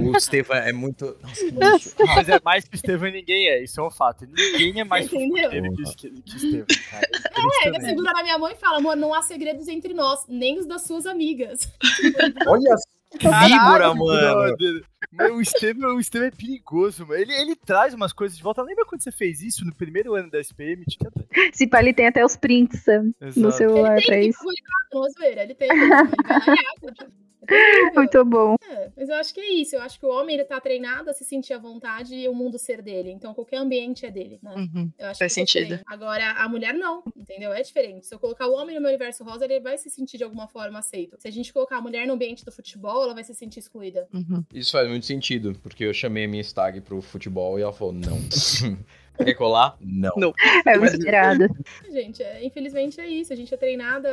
o 0.00 0.20
Stefan 0.20 0.56
é 0.56 0.72
muito. 0.72 1.16
Nossa, 1.52 1.94
que. 1.94 2.04
Mas 2.04 2.28
é 2.28 2.40
mais 2.44 2.64
que 2.68 2.76
Estevam 2.76 3.08
e 3.08 3.12
ninguém 3.12 3.48
é, 3.48 3.62
isso 3.62 3.80
é 3.80 3.86
um 3.86 3.90
fato. 3.90 4.26
Ninguém 4.26 4.80
é 4.80 4.84
mais 4.84 5.06
Entendeu? 5.12 5.50
que, 5.96 6.10
que 6.10 6.36
Estevam, 6.36 6.66
cara. 6.90 7.08
É, 7.62 7.68
ele 7.68 7.80
segura 7.80 8.12
na 8.12 8.22
minha 8.22 8.38
mão 8.38 8.50
e 8.50 8.56
fala, 8.56 8.78
amor, 8.78 8.96
não 8.96 9.14
há 9.14 9.22
segredos 9.22 9.68
entre 9.68 9.94
nós, 9.94 10.24
nem 10.28 10.58
os 10.58 10.66
das 10.66 10.82
suas 10.82 11.06
amigas. 11.06 11.70
Olha 12.46 12.76
víbora, 13.18 13.94
mano. 13.94 14.56
Meu, 15.12 15.36
o 15.36 15.40
Estevam, 15.40 15.96
o 15.96 16.00
Estevam 16.00 16.28
é 16.28 16.30
perigoso, 16.30 17.06
mano. 17.06 17.20
Ele, 17.20 17.32
ele 17.32 17.56
traz 17.56 17.92
umas 17.94 18.12
coisas 18.12 18.36
de 18.36 18.42
volta. 18.42 18.62
Lembra 18.62 18.84
quando 18.84 19.02
você 19.02 19.10
fez 19.10 19.42
isso 19.42 19.64
no 19.64 19.74
primeiro 19.74 20.14
ano 20.14 20.30
da 20.30 20.38
SPM? 20.38 20.84
Tinha... 20.84 21.10
Se 21.52 21.66
pá, 21.66 21.80
ele 21.80 21.92
tem 21.92 22.06
até 22.06 22.24
os 22.24 22.36
prints 22.36 22.82
sabe, 22.82 23.12
no 23.20 23.26
Exato. 23.28 23.52
celular 23.52 23.96
Ele 23.96 24.06
pra 24.06 24.14
tem 24.14 24.22
que 24.22 24.28
isso. 24.28 24.44
ele 25.26 25.54
tem. 25.54 25.68
Ele 25.70 25.92
acha. 25.94 27.10
Muito 27.94 28.24
bom. 28.24 28.56
É, 28.68 28.90
mas 28.96 29.08
eu 29.08 29.14
acho 29.16 29.34
que 29.34 29.40
é 29.40 29.52
isso. 29.52 29.76
Eu 29.76 29.82
acho 29.82 29.98
que 29.98 30.06
o 30.06 30.10
homem 30.10 30.36
ele 30.36 30.44
tá 30.44 30.60
treinado 30.60 31.10
a 31.10 31.12
se 31.12 31.24
sentir 31.24 31.52
à 31.52 31.58
vontade 31.58 32.14
e 32.14 32.28
o 32.28 32.34
mundo 32.34 32.58
ser 32.58 32.82
dele. 32.82 33.10
Então 33.10 33.34
qualquer 33.34 33.56
ambiente 33.56 34.06
é 34.06 34.10
dele, 34.10 34.38
né? 34.42 34.54
Uhum. 34.54 34.90
Eu 34.98 35.06
acho 35.08 35.18
Faz 35.18 35.34
que 35.34 35.40
é 35.40 35.46
sentido. 35.46 35.80
Agora, 35.86 36.32
a 36.32 36.48
mulher 36.48 36.74
não, 36.74 37.02
entendeu? 37.16 37.52
É 37.52 37.62
diferente. 37.62 38.06
Se 38.06 38.14
eu 38.14 38.18
colocar 38.18 38.46
o 38.46 38.54
homem 38.54 38.74
no 38.74 38.80
meu 38.80 38.90
universo 38.90 39.24
rosa, 39.24 39.44
ele 39.44 39.60
vai 39.60 39.78
se 39.78 39.90
sentir 39.90 40.18
de 40.18 40.24
alguma 40.24 40.48
forma 40.48 40.78
aceito. 40.78 41.16
Se 41.18 41.28
a 41.28 41.32
gente 41.32 41.52
colocar 41.52 41.78
a 41.78 41.80
mulher 41.80 42.06
no 42.06 42.14
ambiente 42.14 42.44
do 42.44 42.52
futebol, 42.52 43.04
ela 43.04 43.14
vai 43.14 43.24
se 43.24 43.34
sentir 43.34 43.60
excluída. 43.60 44.08
Uhum. 44.12 44.44
Isso 44.52 44.72
faz 44.72 44.88
muito 44.88 45.06
sentido, 45.06 45.56
porque 45.62 45.84
eu 45.84 45.94
chamei 45.94 46.24
a 46.24 46.28
minha 46.28 46.42
stag 46.42 46.80
pro 46.80 47.00
futebol 47.00 47.58
e 47.58 47.62
ela 47.62 47.72
falou 47.72 47.92
não. 47.92 48.18
Quer 49.24 49.34
colar? 49.34 49.76
Não. 49.80 50.12
Não. 50.16 50.34
É 50.66 50.78
o 50.78 50.84
esperado. 50.84 51.46
Gente, 51.90 52.22
é, 52.22 52.44
infelizmente 52.44 53.00
é 53.00 53.06
isso. 53.06 53.32
A 53.32 53.36
gente 53.36 53.52
é 53.52 53.56
treinada 53.56 54.08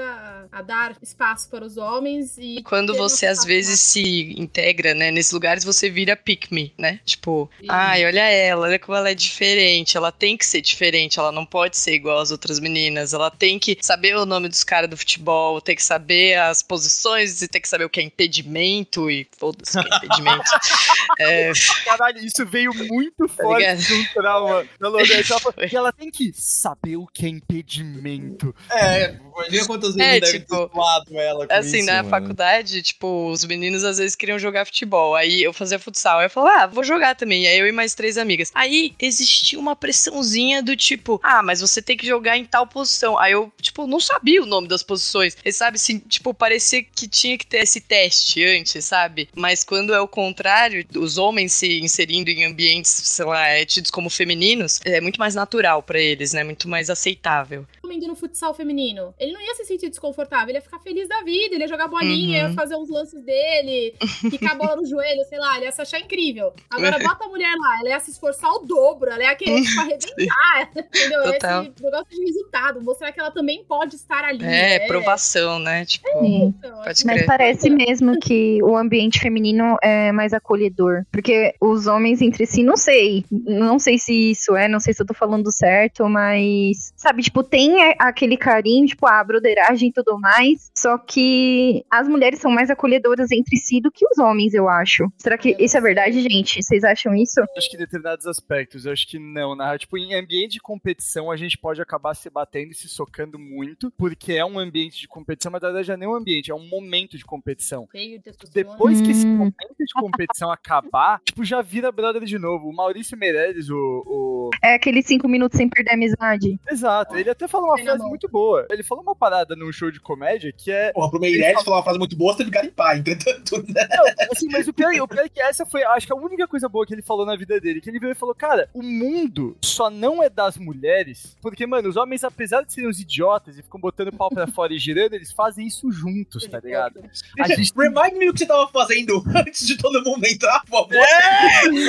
a, 0.52 0.60
a 0.60 0.62
dar 0.62 0.96
espaço 1.02 1.50
para 1.50 1.66
os 1.66 1.78
homens 1.78 2.38
e. 2.38 2.62
Quando 2.64 2.96
você 2.96 3.26
às 3.26 3.44
vezes 3.44 3.80
se 3.80 4.36
integra, 4.38 4.94
né, 4.94 5.12
nesses 5.12 5.32
lugares, 5.32 5.64
você 5.64 5.90
vira 5.90 6.16
pick 6.16 6.52
me, 6.52 6.74
né? 6.78 7.00
Tipo, 7.06 7.50
ai, 7.68 8.06
olha 8.06 8.22
ela, 8.22 8.68
olha 8.68 8.80
como 8.80 8.98
ela 8.98 9.10
é 9.10 9.16
diferente. 9.16 9.98
Ela 9.98 10.12
tem 10.12 10.38
que 10.38 10.46
ser 10.46 10.62
diferente, 10.62 11.20
ela 11.20 11.32
não 11.32 11.46
pode 11.46 11.78
ser 11.78 11.94
igual 11.94 12.20
às 12.20 12.32
outras 12.32 12.60
meninas. 12.60 13.14
Ela 13.14 13.30
tem 13.30 13.60
que 13.60 13.78
saber 13.82 14.16
o 14.16 14.26
nome 14.26 14.50
dos 14.50 14.64
caras 14.64 14.90
do 14.90 14.98
futebol, 14.98 15.62
tem 15.62 15.76
que 15.76 15.84
saber 15.84 16.38
as 16.40 16.62
posições 16.62 17.42
e 17.42 17.48
tem 17.48 17.62
que 17.62 17.70
saber 17.70 17.86
o 17.86 17.90
que 17.90 18.00
é 18.00 18.04
impedimento 18.04 19.10
e 19.10 19.28
foda-se 19.38 19.80
que 19.82 19.94
é 19.94 19.98
impedimento. 19.98 20.52
é, 21.20 21.52
Caralho, 21.86 22.20
isso 22.20 22.46
veio 22.46 22.74
muito 22.74 23.28
forte 23.28 23.76
de 23.76 23.94
um 23.94 24.06
trauma 24.14 24.66
Lorena. 24.98 25.24
Ela 25.30 25.40
falou 25.40 25.70
que 25.70 25.76
ela 25.76 25.94
tem 25.94 26.12
que 26.12 26.32
saber 26.34 26.98
o 26.98 27.06
que 27.08 27.26
é 27.26 27.30
impedimento. 27.30 28.54
É, 28.72 29.16
imagina 29.36 29.66
quantas 29.66 29.96
vezes 29.96 30.12
É, 30.12 30.20
deve 30.20 30.40
tipo, 30.40 30.68
ter 30.68 30.74
zoado 30.74 31.20
ela 31.20 31.48
com 31.48 31.54
assim, 31.54 31.78
isso, 31.78 31.86
na 31.88 32.04
mano. 32.04 32.10
faculdade, 32.10 32.82
tipo, 32.82 33.30
os 33.30 33.44
meninos 33.46 33.84
às 33.84 33.98
vezes 33.98 34.16
queriam 34.16 34.40
jogar 34.40 34.66
futebol. 34.66 35.16
Aí 35.16 35.44
eu 35.44 35.54
fazia 35.54 35.80
futsal. 35.80 36.20
Aí 36.20 36.26
eu 36.26 36.30
falava, 36.30 36.64
ah, 36.64 36.68
vou 36.68 36.84
jogar 36.84 37.16
também. 37.16 37.48
Aí 37.48 37.58
eu 37.58 37.68
e 37.68 37.72
mais 37.72 37.94
três 37.94 38.18
amigas. 38.18 38.52
Aí 38.54 38.94
existia 39.00 39.60
uma 39.60 39.76
pressãozinha 39.76 40.62
do 40.62 40.76
tipo, 40.76 41.20
ah, 41.24 41.42
mas 41.44 41.62
você 41.62 41.82
tem 41.82 41.98
que 41.98 42.06
jogar 42.06 42.38
em 42.38 42.46
tal 42.46 42.68
posição. 42.68 43.18
Aí 43.18 43.32
eu, 43.34 43.52
tipo, 43.62 43.86
não 43.88 44.00
sabia 44.00 44.42
o 44.42 44.46
nome 44.46 44.68
das 44.68 44.84
posições. 44.84 45.38
E 45.44 45.52
sabe, 45.52 45.76
assim, 45.76 46.00
tipo, 46.00 46.34
parecia 46.34 46.84
que 46.84 47.08
tinha 47.08 47.38
que 47.38 47.46
ter 47.46 47.60
esse 47.60 47.82
teste 47.82 48.44
antes, 48.44 48.84
sabe? 48.86 49.30
Mas 49.36 49.64
quando 49.64 49.94
é 49.94 50.00
o 50.00 50.08
contrário, 50.08 50.86
os 50.96 51.18
homens 51.18 51.54
se 51.54 51.80
inserindo 51.80 52.30
em 52.30 52.46
ambientes, 52.46 52.92
sei 52.92 53.26
lá, 53.26 53.48
é, 53.48 53.66
tidos 53.66 53.92
como 53.92 54.10
femininos, 54.10 54.80
é 54.88 55.02
muito 55.02 55.20
mais 55.20 55.36
natural 55.36 55.84
pra 55.84 56.00
eles, 56.00 56.34
né? 56.34 56.44
Muito 56.44 56.68
mais 56.68 56.90
aceitável. 56.90 57.66
Homem 57.88 57.98
indo 57.98 58.08
no 58.08 58.16
futsal 58.16 58.54
feminino. 58.54 59.14
Ele 59.18 59.32
não 59.32 59.42
ia 59.42 59.56
se 59.56 59.66
sentir 59.66 59.90
desconfortável, 59.90 60.50
ele 60.50 60.58
ia 60.58 60.62
ficar 60.62 60.80
feliz 60.80 61.08
da 61.08 61.22
vida, 61.22 61.56
ele 61.56 61.64
ia 61.64 61.68
jogar 61.68 61.88
bolinha, 61.88 62.44
Uhum. 62.44 62.50
ia 62.50 62.54
fazer 62.56 62.76
uns 62.76 62.90
lances 62.90 63.22
dele, 63.24 63.96
picar 64.30 64.52
a 64.52 64.56
bola 64.56 64.76
no 64.76 64.86
joelho, 64.86 65.24
sei 65.28 65.40
lá, 65.40 65.56
ele 65.58 65.66
ia 65.66 65.72
se 65.72 65.82
achar 65.82 66.00
incrível. 66.00 66.54
Agora 66.70 67.00
bota 67.00 67.26
a 67.26 67.28
mulher 67.30 67.54
lá, 67.58 67.80
ela 67.80 67.90
ia 67.90 68.00
se 68.00 68.12
esforçar 68.12 68.52
o 68.52 68.60
dobro, 68.60 69.10
ela 69.10 69.24
ia 69.24 69.36
querer 69.36 69.62
tipo, 69.62 69.80
arrebentar, 69.80 70.70
entendeu? 70.76 71.24
Total. 71.34 71.64
Esse 71.64 71.84
negócio 71.84 72.10
de 72.10 72.22
resultado, 72.26 72.82
mostrar 72.82 73.12
que 73.12 73.20
ela 73.20 73.32
também 73.32 73.64
pode 73.64 73.96
estar 73.96 74.24
ali. 74.26 74.44
É, 74.44 74.80
né? 74.80 74.88
provação, 74.88 75.60
né? 75.60 75.86
Tipo. 75.86 76.08
Então, 76.26 76.82
pode 76.84 77.06
Mas 77.06 77.16
crer. 77.16 77.26
parece 77.26 77.70
mesmo 77.70 78.20
que 78.20 78.62
o 78.64 78.76
ambiente 78.76 79.20
feminino 79.20 79.78
é 79.82 80.12
mais 80.12 80.34
acolhedor. 80.34 81.06
Porque 81.12 81.54
os 81.62 81.88
homens 81.88 82.22
entre 82.22 82.46
si, 82.46 82.64
não 82.64 82.76
sei. 82.78 83.26
Não 83.32 83.80
sei 83.80 83.98
se 83.98 84.32
isso 84.32 84.56
é, 84.56 84.68
não 84.68 84.80
sei 84.80 84.94
se 84.94 85.02
eu 85.02 85.06
tô 85.06 85.14
falando 85.14 85.52
certo, 85.52 86.08
mas. 86.10 86.92
Sabe, 86.96 87.22
tipo, 87.24 87.44
tem 87.44 87.77
aquele 88.00 88.38
carinho, 88.38 88.86
tipo, 88.88 89.06
a 89.08 89.24
broderagem 89.24 89.90
e 89.90 89.94
tudo 89.94 90.20
mais. 90.20 90.70
Só 90.76 90.98
que 90.98 91.84
as 91.90 92.08
mulheres 92.08 92.40
são 92.40 92.52
mais 92.52 92.70
acolhedoras 92.70 93.32
entre 93.32 93.58
si 93.58 93.80
do 93.82 93.92
que 93.92 94.06
os 94.06 94.18
homens, 94.18 94.54
eu 94.54 94.68
acho. 94.68 95.12
Será 95.18 95.38
que 95.38 95.56
isso 95.60 95.78
é 95.78 95.82
verdade, 95.82 96.22
gente? 96.22 96.62
Vocês 96.64 96.84
acham 96.84 97.14
isso? 97.16 97.42
Acho 97.58 97.70
que 97.70 97.76
em 97.76 97.80
determinados 97.80 98.26
aspectos, 98.28 98.86
eu 98.86 98.92
acho 98.92 99.08
que 99.08 99.20
não, 99.20 99.56
né? 99.56 99.78
Tipo, 99.78 99.98
em 99.98 100.14
ambiente 100.16 100.54
de 100.54 100.60
competição, 100.60 101.30
a 101.32 101.38
gente 101.38 101.58
pode 101.58 101.82
acabar 101.82 102.14
se 102.16 102.30
batendo 102.30 102.72
e 102.72 102.76
se 102.76 102.88
socando 102.88 103.38
muito, 103.40 103.92
porque 103.98 104.34
é 104.34 104.46
um 104.46 104.60
ambiente 104.60 105.00
de 105.00 105.08
competição, 105.08 105.52
mas 105.52 105.62
na 105.62 105.70
verdade 105.70 105.88
não 105.90 105.96
é 105.96 105.98
nem 105.98 106.08
um 106.10 106.16
ambiente, 106.16 106.52
é 106.52 106.56
um 106.56 106.68
momento 106.68 107.18
de 107.18 107.26
competição. 107.26 107.88
Feio. 107.92 108.22
Depois 108.54 109.02
que 109.02 109.12
esse 109.12 109.28
Hum. 109.28 109.38
momento 109.38 109.76
de 109.80 109.94
competição 109.94 110.52
acabar, 110.52 111.22
tipo, 111.24 111.44
já 111.44 111.62
vira 111.62 111.92
brother 111.92 112.24
de 112.24 112.38
novo. 112.40 112.68
O 112.70 112.74
Maurício 112.76 113.18
Meirelles, 113.18 113.70
o, 113.70 114.04
o- 114.06 114.50
É 114.64 114.74
aqueles 114.76 115.06
cinco 115.06 115.28
minutos 115.28 115.58
sem 115.58 115.68
perder 115.70 115.92
a 115.92 115.94
amizade. 115.96 116.60
Exato, 116.70 117.16
ele 117.18 117.30
até 117.30 117.48
falou 117.48 117.67
uma 117.68 117.76
Tem 117.76 117.86
frase 117.86 118.04
muito 118.04 118.28
boa. 118.28 118.66
Ele 118.70 118.84
falou 118.84 119.04
uma 119.04 119.16
parada 119.16 119.56
num 119.56 119.72
show 119.72 119.92
de 119.92 120.00
comédia 120.00 120.52
que 120.52 120.72
é. 120.72 120.92
Porra, 120.92 121.10
pro 121.10 121.20
Meirelles 121.20 121.64
falar 121.64 121.78
uma 121.78 121.84
frase 121.84 122.00
muito 122.00 122.16
boa, 122.16 122.34
você 122.34 122.40
teve 122.40 122.52
que 122.52 122.58
garimpar, 122.58 122.98
entretanto, 122.98 123.58
né? 123.68 123.88
Não, 123.90 124.06
assim, 124.32 124.48
mas 124.52 124.68
o 124.68 124.74
pior, 124.74 124.94
o 125.02 125.08
pior 125.08 125.26
é 125.26 125.30
que 125.30 125.42
essa 125.42 125.66
foi, 125.66 125.84
acho 125.84 126.08
que 126.08 126.14
a 126.14 126.16
única 126.16 126.48
coisa 126.48 126.68
boa 126.70 126.86
que 126.86 126.94
ele 126.94 127.02
falou 127.02 127.26
na 127.26 127.36
vida 127.36 127.60
dele. 127.60 127.82
Que 127.82 127.90
ele 127.90 128.00
veio 128.00 128.12
e 128.12 128.16
falou, 128.16 128.34
cara, 128.36 128.70
o 128.74 128.82
mundo 128.82 129.58
só 129.62 129.90
não 129.90 130.22
é 130.22 130.30
das 130.30 130.58
mulheres, 130.58 131.36
porque, 131.42 131.66
mano, 131.66 131.90
os 131.90 131.98
homens, 131.98 132.24
apesar 132.24 132.64
de 132.64 132.74
serem 132.74 132.90
uns 132.90 133.00
idiotas 133.00 133.58
e 133.58 133.64
ficam 133.64 133.80
botando 133.80 134.12
pau 134.12 134.30
pra 134.30 134.48
fora 134.48 134.74
e 134.74 134.80
girando, 134.80 135.14
eles 135.14 135.32
fazem 135.32 135.68
isso 135.68 135.92
juntos, 135.92 136.46
tá 136.48 136.60
ligado? 136.60 137.04
A 137.40 137.48
gente 137.48 137.72
Remind 137.76 138.18
me 138.18 138.30
o 138.30 138.34
que 138.34 138.40
você 138.40 138.46
tava 138.46 138.68
fazendo 138.70 139.24
antes 139.36 139.66
de 139.66 139.78
todo 139.78 140.04
mundo 140.04 140.26
entrar, 140.26 140.62
por 140.66 140.90
favor. 140.90 141.06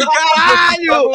Caralho! 0.06 1.10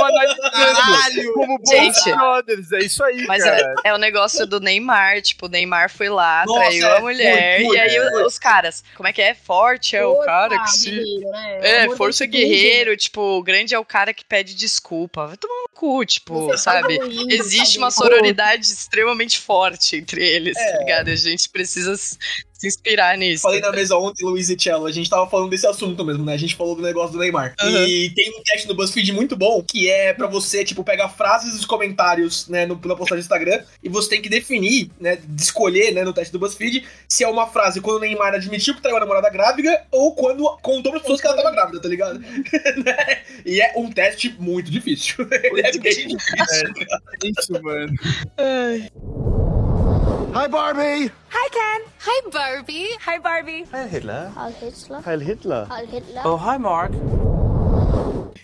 Caralho! 0.52 1.34
Como 1.34 1.58
bons 1.60 1.70
Gente. 1.70 2.16
brothers, 2.16 2.72
é 2.72 2.80
isso 2.80 3.04
aí, 3.04 3.26
Mas 3.28 3.44
cara. 3.44 3.76
é, 3.84 3.90
é 3.90 3.94
o 3.94 3.98
negócio 3.98 4.46
do 4.46 4.53
Neymar, 4.60 5.22
tipo, 5.22 5.46
o 5.46 5.50
Neymar 5.50 5.90
foi 5.90 6.10
lá, 6.10 6.44
Nossa, 6.46 6.60
traiu 6.60 6.88
é, 6.88 6.98
a 6.98 7.00
mulher, 7.02 7.58
foi, 7.58 7.66
foi, 7.68 7.76
e 7.76 7.80
aí 7.80 8.10
foi. 8.12 8.24
os 8.26 8.38
caras, 8.40 8.84
como 8.96 9.08
é 9.08 9.14
que 9.14 9.22
é? 9.22 9.34
Forte 9.34 9.96
é 9.96 10.06
o 10.06 10.18
cara 10.20 10.60
que 10.64 10.72
se... 10.72 10.92
né? 10.92 11.60
É, 11.62 11.84
amor 11.84 11.98
força 11.98 12.26
guerreiro, 12.26 12.96
tipo, 12.98 13.22
o 13.22 13.44
grande 13.44 13.74
é 13.74 13.80
o 13.80 13.86
cara 13.86 14.14
que 14.14 14.24
pede 14.26 14.56
desculpa. 14.56 15.28
Vai 15.28 15.38
tomar 15.38 15.54
no 15.64 15.70
cu, 15.74 16.06
tipo, 16.06 16.48
Você 16.48 16.58
sabe? 16.58 16.98
tá 16.98 17.06
ruim, 17.06 17.28
Existe 17.32 17.66
sabe? 17.66 17.78
uma 17.80 17.92
sororidade 17.92 18.66
extremamente 18.66 19.40
forte 19.40 19.96
entre 19.96 20.26
eles, 20.26 20.58
É. 20.58 20.72
tá 20.72 20.78
ligado? 20.80 21.10
A 21.10 21.16
gente 21.16 21.50
precisa 21.50 21.94
se 22.64 22.68
inspirar 22.68 23.18
nisso. 23.18 23.44
Falei 23.44 23.60
na 23.60 23.72
mesa 23.72 23.98
ontem, 23.98 24.24
Luiz 24.24 24.50
e 24.50 24.58
Cello, 24.58 24.86
a 24.86 24.92
gente 24.92 25.10
tava 25.10 25.30
falando 25.30 25.50
desse 25.50 25.68
assunto 25.68 26.04
mesmo, 26.06 26.24
né? 26.24 26.34
A 26.34 26.38
gente 26.38 26.56
falou 26.56 26.76
do 26.76 26.82
negócio 26.82 27.12
do 27.12 27.20
Neymar. 27.20 27.56
Uhum. 27.62 27.86
E 27.86 28.10
tem 28.12 28.30
um 28.30 28.44
teste 28.44 28.68
no 28.68 28.76
BuzzFeed 28.76 29.12
muito 29.12 29.36
bom, 29.36 29.62
que 29.62 29.90
é 29.90 30.14
pra 30.14 30.28
você, 30.28 30.64
tipo, 30.64 30.84
pegar 30.84 31.10
frases 31.10 31.54
dos 31.54 31.66
comentários, 31.66 32.48
né, 32.48 32.66
no, 32.66 32.76
na 32.76 32.96
postagem 32.96 33.22
do 33.22 33.26
Instagram, 33.26 33.64
e 33.84 33.90
você 33.90 34.10
tem 34.10 34.22
que 34.22 34.30
definir, 34.30 34.90
né, 35.00 35.18
de 35.24 35.42
escolher, 35.42 35.92
né, 35.92 36.04
no 36.04 36.14
teste 36.14 36.32
do 36.32 36.40
BuzzFeed, 36.40 36.86
se 37.08 37.24
é 37.24 37.28
uma 37.28 37.48
frase 37.48 37.82
quando 37.82 37.98
o 37.98 38.00
Neymar 38.00 38.34
admitiu 38.34 38.76
que 38.76 38.82
traiu 38.82 38.98
a 38.98 39.00
namorada 39.02 39.30
grávida, 39.30 39.86
ou 39.92 40.16
quando 40.16 40.44
contou 40.62 40.92
pras 40.92 41.02
pessoas 41.02 41.22
que 41.22 41.28
ela 41.28 41.36
tava 41.36 41.52
grávida, 41.52 41.82
tá 41.82 41.90
ligado? 41.90 42.24
Né? 42.84 43.22
e 43.46 43.62
é 43.62 43.74
um 43.76 43.92
teste 43.92 44.36
muito 44.40 44.72
difícil. 44.72 45.28
é 45.32 45.50
bem 45.50 45.72
difícil. 45.72 46.18
Isso, 47.24 47.54
mano. 47.62 47.94
Hi, 50.34 50.48
Barbie. 50.48 51.12
Hi, 51.30 51.50
Ken. 51.52 51.82
Hi, 52.00 52.30
Barbie. 52.32 52.88
Hi, 53.02 53.20
Barbie. 53.20 53.66
Heil 53.72 53.88
Hitler. 53.88 54.32
Heil 54.36 54.52
Hitler. 54.52 55.02
Heil 55.02 55.20
Hitler. 55.20 55.66
Heil 55.66 55.86
Hitler. 55.86 56.22
Oh, 56.26 56.38
hi, 56.38 56.58
Mark. 56.58 56.92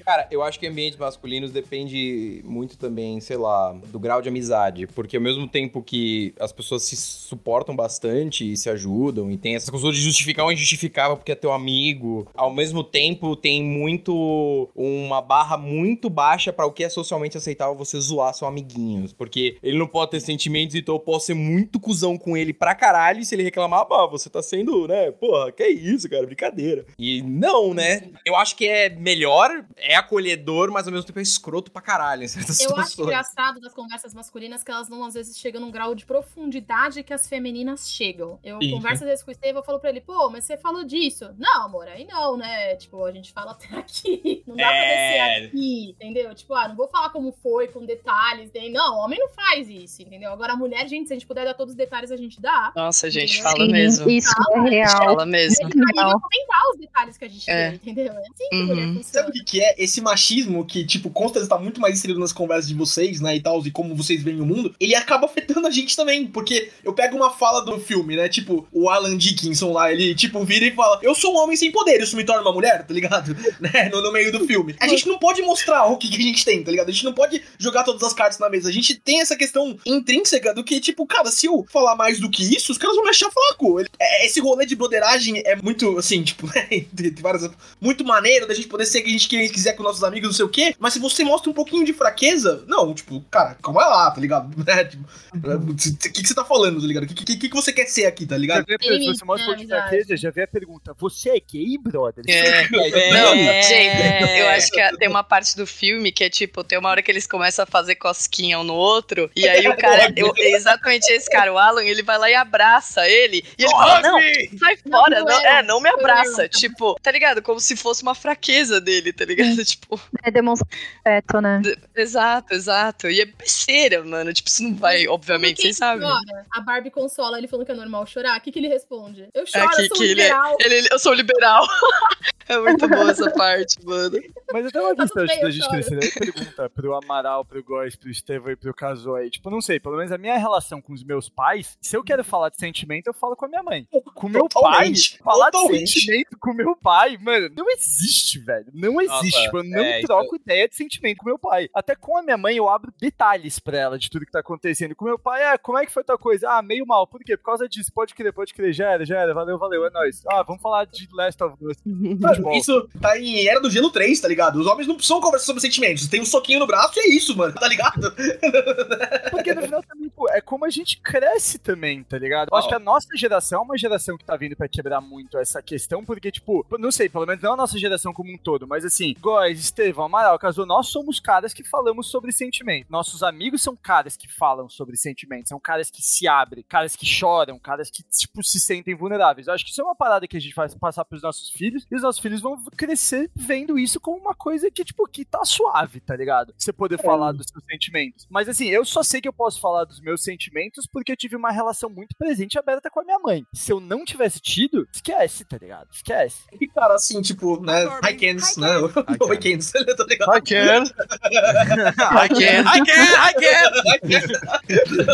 Cara, 0.06 0.28
eu 0.32 0.44
acho 0.44 0.60
que 0.60 0.68
ambientes 0.68 0.98
masculinos 0.98 1.52
depende 1.52 2.42
muito 2.46 2.78
também, 2.78 3.20
sei 3.20 3.38
lá, 3.38 3.72
do 3.72 4.00
grau 4.00 4.22
de 4.22 4.30
amizade. 4.30 4.88
Porque 4.88 5.18
ao 5.18 5.24
mesmo 5.24 5.48
tempo 5.48 5.82
que 5.82 6.34
as 6.40 6.52
pessoas 6.52 6.84
se 6.84 6.96
suportam 6.96 7.76
bastante 7.76 8.52
e 8.52 8.58
se 8.58 8.70
ajudam, 8.70 9.32
e 9.32 9.38
tem 9.38 9.56
essa 9.56 9.72
coisa 9.72 9.92
de 9.92 10.02
justificar 10.02 10.46
o 10.46 10.52
injustificável 10.52 11.18
porque 11.18 11.32
é 11.32 11.36
teu 11.36 11.52
amigo, 11.52 12.28
ao 12.34 12.54
mesmo 12.54 12.84
tempo 12.84 13.36
tem 13.36 13.64
muito. 13.64 14.70
uma 14.76 15.22
barra 15.22 15.58
muito 15.58 16.10
baixa 16.10 16.52
pra 16.52 16.66
o 16.66 16.72
que 16.72 16.84
é 16.84 16.90
socialmente 16.90 17.38
aceitável 17.38 17.76
você 17.76 18.00
zoar 18.00 18.34
seu 18.34 18.48
amiguinho. 18.48 19.08
Porque 19.18 19.58
ele 19.62 19.78
não 19.78 19.88
pode 19.88 20.12
ter 20.12 20.20
sentimentos, 20.20 20.76
então 20.76 20.96
eu 20.96 21.00
posso 21.00 21.28
ser 21.28 21.34
muito 21.34 21.80
cuzão 21.80 22.18
com 22.18 22.36
ele 22.36 22.54
pra 22.54 22.76
caralho. 22.76 23.20
E 23.20 23.26
se 23.26 23.36
ele 23.36 23.44
reclamar, 23.44 23.86
ah, 23.90 24.08
você 24.08 24.30
tá 24.30 24.42
sendo, 24.42 24.88
né? 24.88 25.12
Porra, 25.12 25.52
que 25.52 25.68
isso, 25.68 26.10
cara, 26.10 26.26
brincadeira. 26.26 26.86
E 26.98 27.22
não, 27.22 27.74
né? 27.74 28.10
Eu 28.26 28.36
acho 28.36 28.56
que 28.56 28.68
é 28.68 28.90
melhor, 28.90 29.66
é 29.80 29.96
acolhedor, 29.96 30.72
mas 30.72 30.86
ao 30.88 30.92
mesmo 30.94 31.06
tempo 31.08 31.20
é 31.20 31.22
escroto 31.22 31.72
pra 31.72 31.82
caralho 31.82 32.24
em 32.24 32.28
certas 32.28 32.60
Eu 32.60 32.68
acho 32.72 32.90
situações. 32.90 33.08
engraçado 33.08 33.60
das 33.60 33.74
conversas 33.74 34.14
masculinas 34.14 34.64
que 34.64 34.72
elas 34.72 34.90
não, 34.90 35.04
às 35.06 35.14
vezes, 35.14 35.38
chegam 35.38 35.62
num 35.62 35.72
grau 35.72 35.94
de 35.96 36.06
profundidade 36.06 37.04
que 37.04 37.14
as 37.14 37.28
femininas 37.28 37.90
chegam. 37.90 38.40
Eu 38.44 38.60
Isso. 38.60 38.72
converso 38.72 39.04
às 39.04 39.10
vezes 39.10 39.24
com 39.24 39.30
o 39.30 39.32
Estevão, 39.32 39.62
eu 39.62 39.66
falo 39.66 39.80
pra 39.80 39.90
ele, 39.90 40.02
pô, 40.02 40.30
mas 40.30 40.44
você 40.46 40.58
falou 40.58 40.84
disso. 40.84 41.30
Não, 41.38 41.64
amor, 41.64 41.88
aí 41.88 42.06
não, 42.06 42.38
né? 42.38 42.76
Tipo, 42.76 43.04
a 43.06 43.12
gente 43.12 43.32
fala 43.32 43.52
até 43.52 43.68
aqui. 43.78 44.44
Não 44.48 44.56
dá 44.56 44.68
pra 44.68 44.76
É. 44.76 45.40
descer 45.40 45.48
aqui, 45.48 45.90
entendeu? 45.92 46.34
Tipo, 46.36 46.54
ah, 46.54 46.68
não 46.68 46.76
vou 46.76 46.88
falar 46.88 47.10
como 47.10 47.32
foi, 47.32 47.68
com 47.68 47.86
detalhes. 47.86 48.52
Nem... 48.54 48.72
Não, 48.72 48.98
homem 49.00 49.20
não 49.20 49.30
faz 49.30 49.68
isso, 49.70 50.02
entendeu? 50.02 50.32
Agora, 50.32 50.54
a 50.54 50.56
mulher, 50.56 50.88
gente, 50.88 51.08
se 51.08 51.14
a 51.14 51.16
gente 51.16 51.26
puder 51.28 51.46
dar 51.46 51.54
todos 51.54 51.74
os 51.74 51.78
detalhes, 51.78 52.12
a 52.12 52.18
gente 52.18 52.42
dá. 52.42 52.72
Nossa, 52.76 53.08
a 53.08 53.10
gente 53.10 53.36
Sim, 53.38 53.42
fala 53.44 53.68
mesmo. 53.68 54.10
Isso 54.10 54.34
é 54.56 54.60
real. 54.70 54.90
Fala 54.98 55.26
mesmo. 55.26 55.66
A 55.68 55.70
gente 55.70 55.94
pra 55.94 56.04
comentar 56.04 56.70
os 56.74 56.80
detalhes 56.80 57.18
que 57.18 57.26
a 57.26 57.28
gente 57.28 57.50
É. 57.50 57.70
vê, 57.70 57.76
entendeu? 57.76 58.14
É 58.14 58.20
assim 58.20 58.50
que 58.50 58.56
Uhum. 58.56 58.66
mulher 58.68 58.84
Sabe 58.86 58.96
funciona. 59.04 59.30
o 59.30 59.32
que, 59.32 59.44
que 59.44 59.62
é 59.64 59.69
esse 59.78 60.02
machismo 60.02 60.66
que, 60.66 60.86
tipo, 60.86 61.10
com 61.10 61.26
certeza 61.26 61.48
tá 61.50 61.58
muito 61.58 61.80
mais 61.80 61.98
inserido 61.98 62.20
nas 62.20 62.34
conversas 62.34 62.68
de 62.68 62.74
vocês, 62.76 63.20
né, 63.22 63.36
e 63.36 63.42
tal, 63.42 63.66
e 63.66 63.72
como 63.72 63.96
vocês 63.96 64.22
veem 64.24 64.40
o 64.42 64.46
mundo, 64.46 64.74
ele 64.80 64.96
acaba 64.96 65.26
afetando 65.26 65.68
a 65.68 65.72
gente 65.72 65.96
também, 65.96 66.26
porque 66.28 66.70
eu 66.84 66.94
pego 66.94 67.16
uma 67.16 67.30
fala 67.30 67.62
do 67.62 67.80
filme, 67.80 68.16
né, 68.16 68.30
tipo, 68.30 68.68
o 68.72 68.90
Alan 68.90 69.18
Dickinson 69.18 69.72
lá, 69.72 69.92
ele, 69.92 70.16
tipo, 70.16 70.44
vira 70.44 70.66
e 70.66 70.72
fala, 70.72 71.00
eu 71.02 71.14
sou 71.16 71.34
um 71.34 71.38
homem 71.38 71.58
sem 71.58 71.72
poder, 71.72 72.02
isso 72.02 72.16
me 72.16 72.24
torna 72.24 72.42
uma 72.42 72.54
mulher, 72.54 72.86
tá 72.86 72.94
ligado? 72.94 73.36
né, 73.60 73.90
no, 73.92 74.02
no 74.02 74.12
meio 74.12 74.32
do 74.32 74.46
filme. 74.46 74.76
A 74.80 74.88
gente 74.88 75.08
não 75.08 75.20
pode 75.20 75.42
mostrar 75.42 75.86
o 75.88 75.98
que, 75.98 76.10
que 76.10 76.18
a 76.18 76.22
gente 76.22 76.46
tem, 76.46 76.64
tá 76.64 76.72
ligado? 76.72 76.90
A 76.90 76.92
gente 76.92 77.06
não 77.06 77.14
pode 77.14 77.42
jogar 77.58 77.84
todas 77.84 78.04
as 78.04 78.14
cartas 78.14 78.40
na 78.40 78.50
mesa, 78.50 78.70
a 78.70 78.72
gente 78.74 78.96
tem 78.96 79.22
essa 79.22 79.36
questão 79.36 79.78
intrínseca 79.86 80.54
do 80.54 80.64
que, 80.64 80.80
tipo, 80.80 81.06
cara, 81.06 81.30
se 81.32 81.46
eu 81.48 81.66
falar 81.72 81.96
mais 81.96 82.20
do 82.20 82.30
que 82.30 82.44
isso, 82.44 82.72
os 82.72 82.78
caras 82.78 82.96
vão 82.96 83.04
me 83.04 83.10
achar 83.10 83.30
fraco. 83.32 83.80
Ele- 83.80 83.90
é- 84.00 84.26
Esse 84.26 84.40
rolê 84.40 84.66
de 84.66 84.76
broderagem 84.76 85.42
é 85.46 85.56
muito, 85.56 85.98
assim, 85.98 86.24
tipo, 86.24 86.46
né, 86.54 86.68
tem 86.96 87.14
várias 87.22 87.50
muito 87.80 88.04
maneiro 88.04 88.48
da 88.48 88.54
gente 88.54 88.68
poder 88.68 88.86
ser 88.86 89.02
quem 89.02 89.10
a 89.16 89.18
gente, 89.18 89.30
gente 89.30 89.59
quiser 89.60 89.74
com 89.74 89.84
nossos 89.84 90.04
amigos, 90.04 90.30
não 90.30 90.34
sei 90.36 90.46
o 90.46 90.50
quê, 90.50 90.74
mas 90.80 90.94
se 90.94 91.00
você 91.00 91.24
mostra 91.24 91.50
um 91.50 91.54
pouquinho 91.54 91.86
de 91.86 91.94
fraqueza, 91.94 92.64
não, 92.68 92.94
tipo, 92.94 93.22
cara, 93.30 93.56
calma 93.62 93.86
lá, 93.86 94.10
tá 94.12 94.20
ligado? 94.22 94.50
É, 94.70 94.84
tipo, 94.86 95.04
o 95.34 95.76
que, 95.76 96.12
que 96.22 96.28
você 96.28 96.34
tá 96.34 96.46
falando, 96.46 96.80
tá 96.82 96.88
ligado? 96.88 97.04
O 97.04 97.08
que, 97.08 97.26
que, 97.26 97.50
que 97.50 97.56
você 97.56 97.72
quer 97.74 97.86
ser 97.88 98.06
aqui, 98.06 98.26
tá 98.26 98.36
Já 98.36 98.40
ligado? 98.40 98.66
vê, 98.66 98.78
se 98.80 99.06
você 99.06 99.26
mostra 99.26 99.44
um 99.44 99.56
pouco 99.56 99.62
de 99.62 99.68
fraqueza, 99.68 100.16
já 100.18 100.30
vê 100.32 100.44
a 100.44 100.48
pergunta: 100.48 100.96
Você 101.00 101.30
é 101.30 101.40
gay, 101.40 101.78
brother? 101.78 102.24
É, 102.28 102.68
não, 103.12 103.36
gente, 103.36 104.40
eu 104.40 104.50
acho 104.50 104.72
que 104.72 104.80
é- 104.80 104.92
tem 104.96 105.08
uma 105.08 105.24
parte 105.24 105.56
do 105.56 105.66
filme 105.66 106.12
que 106.12 106.24
é 106.24 106.30
tipo, 106.30 106.64
tem 106.64 106.78
uma 106.78 106.90
hora 106.90 107.02
que 107.02 107.12
eles 107.12 107.26
começam 107.28 107.64
a 107.64 107.66
fazer 107.66 107.96
cosquinha 107.96 108.60
um 108.60 108.64
no 108.64 108.74
outro, 108.76 109.30
e 109.36 109.48
aí 109.48 109.68
o 109.68 109.76
cara, 109.76 110.12
eu- 110.16 110.34
exatamente 110.38 111.12
esse 111.12 111.30
cara, 111.30 111.52
o 111.54 111.58
Alan, 111.58 111.84
ele 111.84 112.04
vai 112.04 112.18
lá 112.18 112.30
e 112.30 112.36
abraça 112.36 113.08
ele, 113.08 113.44
e 113.58 113.64
ele 113.64 113.72
fala, 113.72 114.02
não, 114.02 114.20
sai 114.60 114.78
fora, 114.78 115.20
Não, 115.20 115.26
não, 115.26 115.40
é. 115.42 115.60
é, 115.60 115.64
não 115.64 115.82
me 115.82 115.90
abraça, 115.90 116.48
tipo, 116.48 116.96
tá 117.02 117.12
ligado? 117.12 117.42
Como 117.42 117.60
se 117.60 117.76
fosse 117.76 118.02
uma 118.04 118.16
fraqueza 118.16 118.80
dele, 118.80 119.12
tá 119.14 119.26
ligado? 119.26 119.49
Tipo, 119.66 120.00
É 120.24 120.32
demonstrar 120.32 120.70
afeto, 121.06 121.42
né? 121.42 121.62
exato, 121.96 122.54
exato, 122.54 123.10
e 123.10 123.22
é 123.22 123.26
besteira, 123.26 124.04
mano, 124.04 124.34
tipo, 124.34 124.50
isso 124.50 124.64
não 124.64 124.76
vai, 124.76 125.08
obviamente, 125.08 125.62
vocês 125.62 125.78
sabem. 125.78 126.08
A 126.52 126.62
Barbie 126.62 126.92
consola 126.92 127.38
ele 127.38 127.48
falando 127.48 127.66
que 127.66 127.72
é 127.72 127.76
normal 127.76 128.06
chorar. 128.06 128.38
O 128.38 128.42
que, 128.42 128.52
que 128.52 128.60
ele 128.60 128.68
responde? 128.68 129.28
Eu 129.34 129.44
É 129.44 129.46
choro, 129.46 129.70
que, 129.76 129.82
eu 129.82 129.96
sou 129.96 130.04
é, 130.04 130.08
liberal. 130.08 130.58
ele, 130.60 130.74
ele- 130.76 130.88
eu 130.92 131.00
sou 131.00 131.14
liberal. 131.14 131.66
é 132.48 132.58
muito 132.60 132.88
boa 132.88 133.12
essa 133.12 133.30
parte, 133.32 133.76
mano. 133.86 134.20
Mas 134.52 134.66
até 134.66 134.82
uma 134.82 134.96
Tá 134.96 135.04
questão 135.04 135.26
bem, 135.26 135.42
da 135.42 135.50
gente 135.52 135.64
choro. 135.64 135.74
crescer. 135.74 136.00
Aí 136.04 136.12
pergunta 136.12 136.70
pro 136.70 136.96
Amaral, 136.96 137.46
pro 137.46 137.64
Góis, 137.64 137.96
pro 137.96 138.10
Estevão 138.10 138.52
e 138.52 138.56
pro 138.56 138.74
Caso 138.74 139.14
aí. 139.16 139.30
Tipo, 139.30 139.50
não 139.50 139.62
sei, 139.62 139.80
pelo 139.80 139.96
menos 139.98 140.12
a 140.12 140.18
minha 140.18 140.38
relação 140.38 140.82
com 140.82 140.94
os 140.94 141.04
meus 141.04 141.30
pais, 141.30 141.78
se 141.82 141.96
eu 141.96 142.04
quero 142.04 142.24
falar 142.24 142.50
de 142.50 142.58
sentimento, 142.58 143.08
eu 143.08 143.14
falo 143.14 143.36
com 143.36 143.46
a 143.46 143.48
minha 143.48 143.64
mãe. 143.64 143.88
Com 144.16 144.28
o 144.28 144.30
meu 144.30 144.48
Totalmente, 144.50 145.12
pai, 145.12 145.20
falar 145.24 145.52
totalmente. 145.52 145.84
de 145.86 145.92
sentimento 146.00 146.38
com 146.40 146.52
o 146.52 146.56
meu 146.56 146.76
pai, 146.76 147.18
mano, 147.22 147.50
não 147.56 147.70
existe, 147.72 148.40
velho. 148.40 148.66
Não 148.74 149.00
existe. 149.02 149.36
Nossa, 149.38 149.39
tipo, 149.44 149.58
eu 149.58 149.64
não 149.64 149.80
é, 149.80 150.02
troco 150.02 150.36
ideia 150.36 150.68
de 150.68 150.76
sentimento 150.76 151.18
com 151.18 151.26
meu 151.26 151.40
pai. 151.40 151.70
Até 151.74 151.96
com 151.96 152.18
a 152.18 152.22
minha 152.22 152.38
mãe, 152.38 152.58
eu 152.58 152.70
abro 152.70 152.94
detalhes 153.00 153.60
pra 153.60 153.78
ela 153.78 154.00
de 154.00 154.10
tudo 154.10 154.26
que 154.26 154.32
tá 154.32 154.40
acontecendo. 154.40 154.96
Com 154.96 155.06
meu 155.06 155.20
pai, 155.20 155.44
ah, 155.44 155.58
como 155.58 155.78
é 155.78 155.86
que 155.86 155.92
foi 155.92 156.04
tal 156.04 156.18
coisa? 156.18 156.50
Ah, 156.50 156.62
meio 156.62 156.86
mal. 156.86 157.08
Por 157.08 157.22
quê? 157.24 157.38
Por 157.38 157.46
causa 157.46 157.68
disso. 157.68 157.92
Pode 157.94 158.14
crer, 158.14 158.34
pode 158.34 158.54
crer. 158.54 158.74
Já 158.74 158.92
era, 158.92 159.06
já 159.06 159.20
era. 159.20 159.34
Valeu, 159.34 159.58
valeu. 159.58 159.86
É 159.86 159.90
nóis. 159.90 160.24
Ah, 160.28 160.44
vamos 160.44 160.62
falar 160.62 160.86
de 160.86 161.08
Last 161.14 161.44
of 161.44 161.56
Us. 161.62 161.78
Mano, 161.86 162.54
isso 162.54 162.90
tá 163.02 163.18
em 163.18 163.48
Era 163.48 163.60
do 163.60 163.70
Gelo 163.70 163.90
3, 163.90 164.20
tá 164.20 164.28
ligado? 164.28 164.60
Os 164.60 164.68
homens 164.68 164.88
não 164.88 164.96
precisam 164.96 165.22
conversar 165.22 165.48
sobre 165.48 165.62
sentimentos. 165.62 166.08
Tem 166.08 166.22
um 166.22 166.26
soquinho 166.26 166.60
no 166.60 166.68
braço 166.68 166.94
e 166.98 167.00
é 167.00 167.10
isso, 167.10 167.36
mano, 167.36 167.54
tá 167.54 167.68
ligado? 167.68 168.14
Porque 169.32 169.54
no 169.54 169.62
final 169.62 169.84
também, 169.84 170.10
pô, 170.10 170.30
é 170.30 170.42
como 170.42 170.66
a 170.66 170.70
gente 170.70 171.00
cresce 171.02 171.58
também, 171.58 172.04
tá 172.04 172.18
ligado? 172.18 172.50
Eu 172.52 172.58
acho 172.58 172.68
que 172.68 172.76
a 172.76 172.80
nossa 172.80 173.08
geração 173.16 173.62
é 173.62 173.64
uma 173.64 173.78
geração 173.78 174.18
que 174.18 174.26
tá 174.26 174.36
vindo 174.36 174.56
pra 174.56 174.68
quebrar 174.68 175.02
muito 175.02 175.38
essa 175.38 175.62
questão, 175.62 176.04
porque, 176.04 176.32
tipo, 176.32 176.66
não 176.78 176.92
sei, 176.92 177.10
pelo 177.10 177.26
menos 177.26 177.42
não 177.42 177.54
a 177.54 177.58
nossa 177.58 177.78
geração 177.78 178.14
como 178.14 178.32
um 178.32 178.38
todo, 178.38 178.68
mas 178.68 178.86
assim, 178.86 179.16
Góis, 179.30 179.60
Estevão, 179.60 180.06
Amaral, 180.06 180.40
Casou, 180.40 180.66
nós 180.66 180.88
somos 180.88 181.20
caras 181.20 181.54
que 181.54 181.64
falamos 181.64 182.10
sobre 182.10 182.32
sentimento. 182.32 182.88
Nossos 182.90 183.22
amigos 183.22 183.62
são 183.62 183.76
caras 183.76 184.18
que 184.18 184.28
falam 184.28 184.68
sobre 184.68 184.98
sentimentos, 184.98 185.50
são 185.50 185.60
caras 185.60 185.92
que 185.92 186.02
se 186.02 186.28
abrem, 186.28 186.66
caras 186.68 186.96
que 186.96 187.06
choram, 187.06 187.60
caras 187.60 187.92
que, 187.92 188.02
tipo, 188.02 188.44
se 188.44 188.60
sentem 188.60 188.96
vulneráveis. 188.96 189.46
Eu 189.46 189.54
acho 189.54 189.64
que 189.64 189.70
isso 189.70 189.82
é 189.82 189.84
uma 189.84 189.96
parada 189.96 190.28
que 190.28 190.36
a 190.36 190.40
gente 190.40 190.56
vai 190.56 190.68
passar 190.80 191.06
pros 191.06 191.22
nossos 191.22 191.52
filhos, 191.52 191.86
e 191.92 191.96
os 191.96 192.02
nossos 192.02 192.20
filhos 192.20 192.42
vão 192.42 192.60
crescer 192.76 193.30
vendo 193.36 193.78
isso 193.78 194.00
como 194.00 194.18
uma 194.18 194.34
coisa 194.34 194.72
que, 194.72 194.84
tipo, 194.84 195.08
que 195.08 195.24
tá 195.24 195.46
suave, 195.46 196.00
tá 196.00 196.16
ligado? 196.16 196.52
Você 196.58 196.74
poder 196.74 197.00
falar 197.00 197.32
dos 197.32 197.46
seus 197.46 197.64
sentimentos. 197.70 198.26
Mas 198.32 198.50
assim, 198.50 198.70
eu 198.70 198.84
só 198.84 199.04
sei 199.04 199.22
que 199.22 199.28
eu 199.28 199.34
posso 199.34 199.62
falar 199.62 199.86
dos 199.86 200.02
meus 200.02 200.24
sentimentos 200.24 200.88
porque 200.92 201.12
eu 201.12 201.18
tive 201.18 201.36
uma 201.36 201.52
relação 201.52 201.88
muito 201.88 202.16
presente 202.18 202.56
e 202.56 202.60
aberta 202.60 202.90
com 202.90 203.02
a 203.02 203.04
minha 203.04 203.20
mãe. 203.20 203.46
Se 203.54 203.72
eu 203.72 203.80
não 203.80 204.04
tivesse 204.04 204.40
tido, 204.40 204.88
esquece, 204.92 205.46
tá 205.46 205.60
ligado? 205.60 205.88
Esquece. 205.94 206.46
E 206.60 206.68
cara, 206.68 206.96
assim, 206.96 207.22
tipo, 207.22 207.62
né? 207.62 207.86
Hi 208.04 208.16
Kens, 208.16 208.58
né? 208.58 208.70
Oi 209.22 209.38
Kens, 209.38 209.72
tá 209.72 209.80
ligado? 210.08 210.38
I 210.38 210.42
can. 210.42 210.84
I 210.84 212.30
can, 212.30 212.64
I 212.66 212.80
can, 212.86 213.72
I 213.86 214.00
can! 214.00 215.08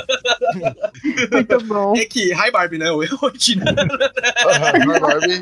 Muito 1.32 1.64
bom. 1.66 1.96
É 1.96 2.06
que, 2.06 2.34
hi 2.34 2.52
Barbie, 2.52 2.78
né? 2.78 2.92
Oi, 2.92 3.08
oi, 3.22 3.32
Tina. 3.34 3.66
Vai, 3.74 5.00
Barbie. 5.00 5.42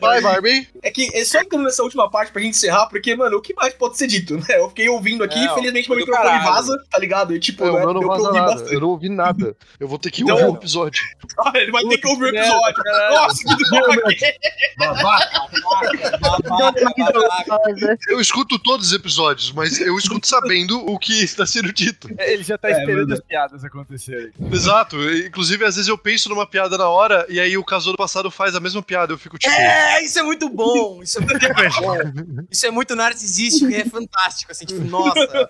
Vai, 0.00 0.20
Barbie. 0.20 0.68
É 0.82 0.90
que 0.90 1.10
é 1.14 1.24
só 1.24 1.40
entrando 1.40 1.64
nessa 1.64 1.82
última 1.82 2.10
parte 2.10 2.32
pra 2.32 2.40
gente 2.42 2.56
encerrar, 2.56 2.86
porque, 2.86 3.14
mano, 3.14 3.36
o 3.38 3.42
que 3.42 3.54
mais 3.54 3.74
pode 3.74 3.96
ser 3.98 4.06
dito, 4.06 4.36
né? 4.36 4.44
Eu 4.50 4.68
fiquei 4.68 4.88
ouvindo 4.88 5.22
aqui, 5.24 5.38
Não, 5.38 5.52
infelizmente 5.52 5.88
meu 5.88 5.98
do 5.98 6.00
microfone 6.00 6.28
caralho. 6.28 6.44
vaza, 6.52 6.84
tá 6.90 6.98
ligado? 6.98 7.34
E 7.34 7.40
tipo, 7.40 7.64
É, 7.64 7.72
né, 7.72 7.80
não 7.92 8.00
vaza 8.02 8.32
nada. 8.32 8.46
bastante. 8.52 8.74
Eu 8.74 8.80
não 8.80 8.88
ouvi 8.88 9.08
nada. 9.08 9.54
Eu 9.78 9.86
vou 9.88 9.98
ter 9.98 10.10
que 10.10 10.22
Então- 10.22 10.36
ouvir 10.36 10.48
o 10.50 10.54
episódio. 10.56 11.02
Ah, 11.42 11.52
ele 11.54 11.70
vai 11.72 11.82
ter 11.84 11.96
que 11.96 12.06
ouvir 12.08 12.24
o 12.24 12.28
episódio. 12.28 12.82
Nossa, 13.10 13.44
que 13.56 13.70
droga! 13.70 14.02
Babaca. 14.76 15.40
Eu 18.08 18.20
escuto 18.20 18.58
todos 18.58 18.88
os 18.88 18.92
episódios, 18.92 19.52
mas 19.52 19.80
eu 19.80 19.96
escuto 19.98 20.26
sabendo 20.26 20.78
o 20.86 20.98
que 20.98 21.22
está 21.22 21.46
sendo 21.46 21.72
dito. 21.72 22.08
Ele 22.18 22.42
já 22.42 22.56
tá 22.58 22.68
É, 22.68 22.72
esperando 22.72 23.08
mano. 23.08 23.14
as 23.14 23.20
piadas 23.20 23.64
acontecerem. 23.64 24.32
Exato. 24.52 24.96
Inclusive, 25.14 25.64
às 25.64 25.76
vezes 25.76 25.88
eu 25.88 25.98
penso 25.98 26.28
numa 26.28 26.46
piada 26.46 26.76
na 26.78 26.88
hora 26.88 27.26
e 27.28 27.38
aí 27.40 27.56
o 27.56 27.64
casal 27.64 27.92
do 27.92 27.96
passado 27.96 28.30
faz 28.30 28.54
a 28.54 28.60
mesma 28.60 28.82
piada. 28.82 29.12
Eu 29.12 29.18
fico 29.18 29.38
tipo. 29.38 29.52
É, 29.52 30.02
isso 30.04 30.18
é 30.18 30.22
muito 30.22 30.48
bom. 30.48 31.02
Isso 31.02 31.18
é 31.18 31.20
muito 31.20 31.46
bom. 31.48 32.44
Isso 32.50 32.66
é 32.66 32.70
muito 32.70 32.94
narcisístico 32.96 33.70
e 33.70 33.74
é 33.76 33.84
fantástico, 33.84 34.52
assim, 34.52 34.64
tipo, 34.66 34.80
nossa. 34.84 35.48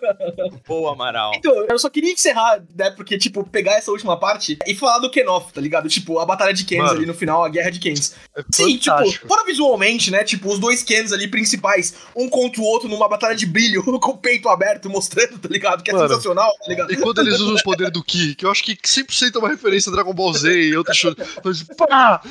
Boa, 0.67 0.93
Amaral. 0.93 1.33
Então, 1.35 1.67
eu 1.69 1.79
só 1.79 1.89
queria 1.89 2.13
encerrar, 2.13 2.63
né? 2.77 2.91
Porque, 2.91 3.19
tipo, 3.19 3.45
pegar 3.45 3.73
essa 3.75 3.91
última 3.91 4.19
parte 4.19 4.59
e 4.67 4.75
falar 4.75 4.99
do 4.99 5.11
Kenoff, 5.11 5.53
tá 5.53 5.61
ligado? 5.61 5.89
Tipo, 5.89 6.19
a 6.19 6.27
batalha 6.27 6.53
de 6.53 6.65
Kens 6.65 6.79
Mano. 6.83 6.93
ali 6.93 7.07
no 7.07 7.15
final, 7.15 7.45
a 7.45 7.49
guerra 7.49 7.71
de 7.71 7.79
Kens. 7.79 8.15
É 8.37 8.43
Sim, 8.53 8.77
tipo, 8.77 9.29
fora 9.29 9.45
visualmente, 9.45 10.11
né? 10.11 10.25
Tipo, 10.25 10.53
os 10.53 10.59
dois 10.59 10.83
Kens 10.83 11.13
ali 11.13 11.29
principais, 11.29 11.80
um 12.15 12.29
contra 12.29 12.61
o 12.61 12.65
outro 12.65 12.89
numa 12.89 13.09
batalha 13.09 13.35
de 13.35 13.47
brilho, 13.47 13.83
com 14.01 14.11
o 14.13 14.17
peito 14.19 14.49
aberto, 14.49 14.89
mostrando, 14.89 15.39
tá 15.39 15.49
ligado? 15.49 15.83
Que 15.83 15.91
é 15.91 15.95
Mano. 15.95 16.09
sensacional, 16.09 16.51
tá 16.63 16.69
ligado? 16.69 16.93
E 16.93 16.97
quando 16.97 17.19
eles 17.21 17.41
usam 17.41 17.55
os 17.55 17.63
poderes 17.63 17.93
do 17.93 18.03
Ki, 18.03 18.35
que 18.35 18.45
eu 18.45 18.51
acho 18.51 18.63
que 18.65 18.75
100% 18.77 19.35
é 19.37 19.39
uma 19.39 19.49
referência 19.49 19.91
a 19.91 19.95
Dragon 19.95 20.13
Ball 20.15 20.33
Z 20.33 20.51
e 20.63 20.77
outro 20.77 20.95
show. 20.95 21.15
Mas, 21.45 21.63
pá! 21.63 22.23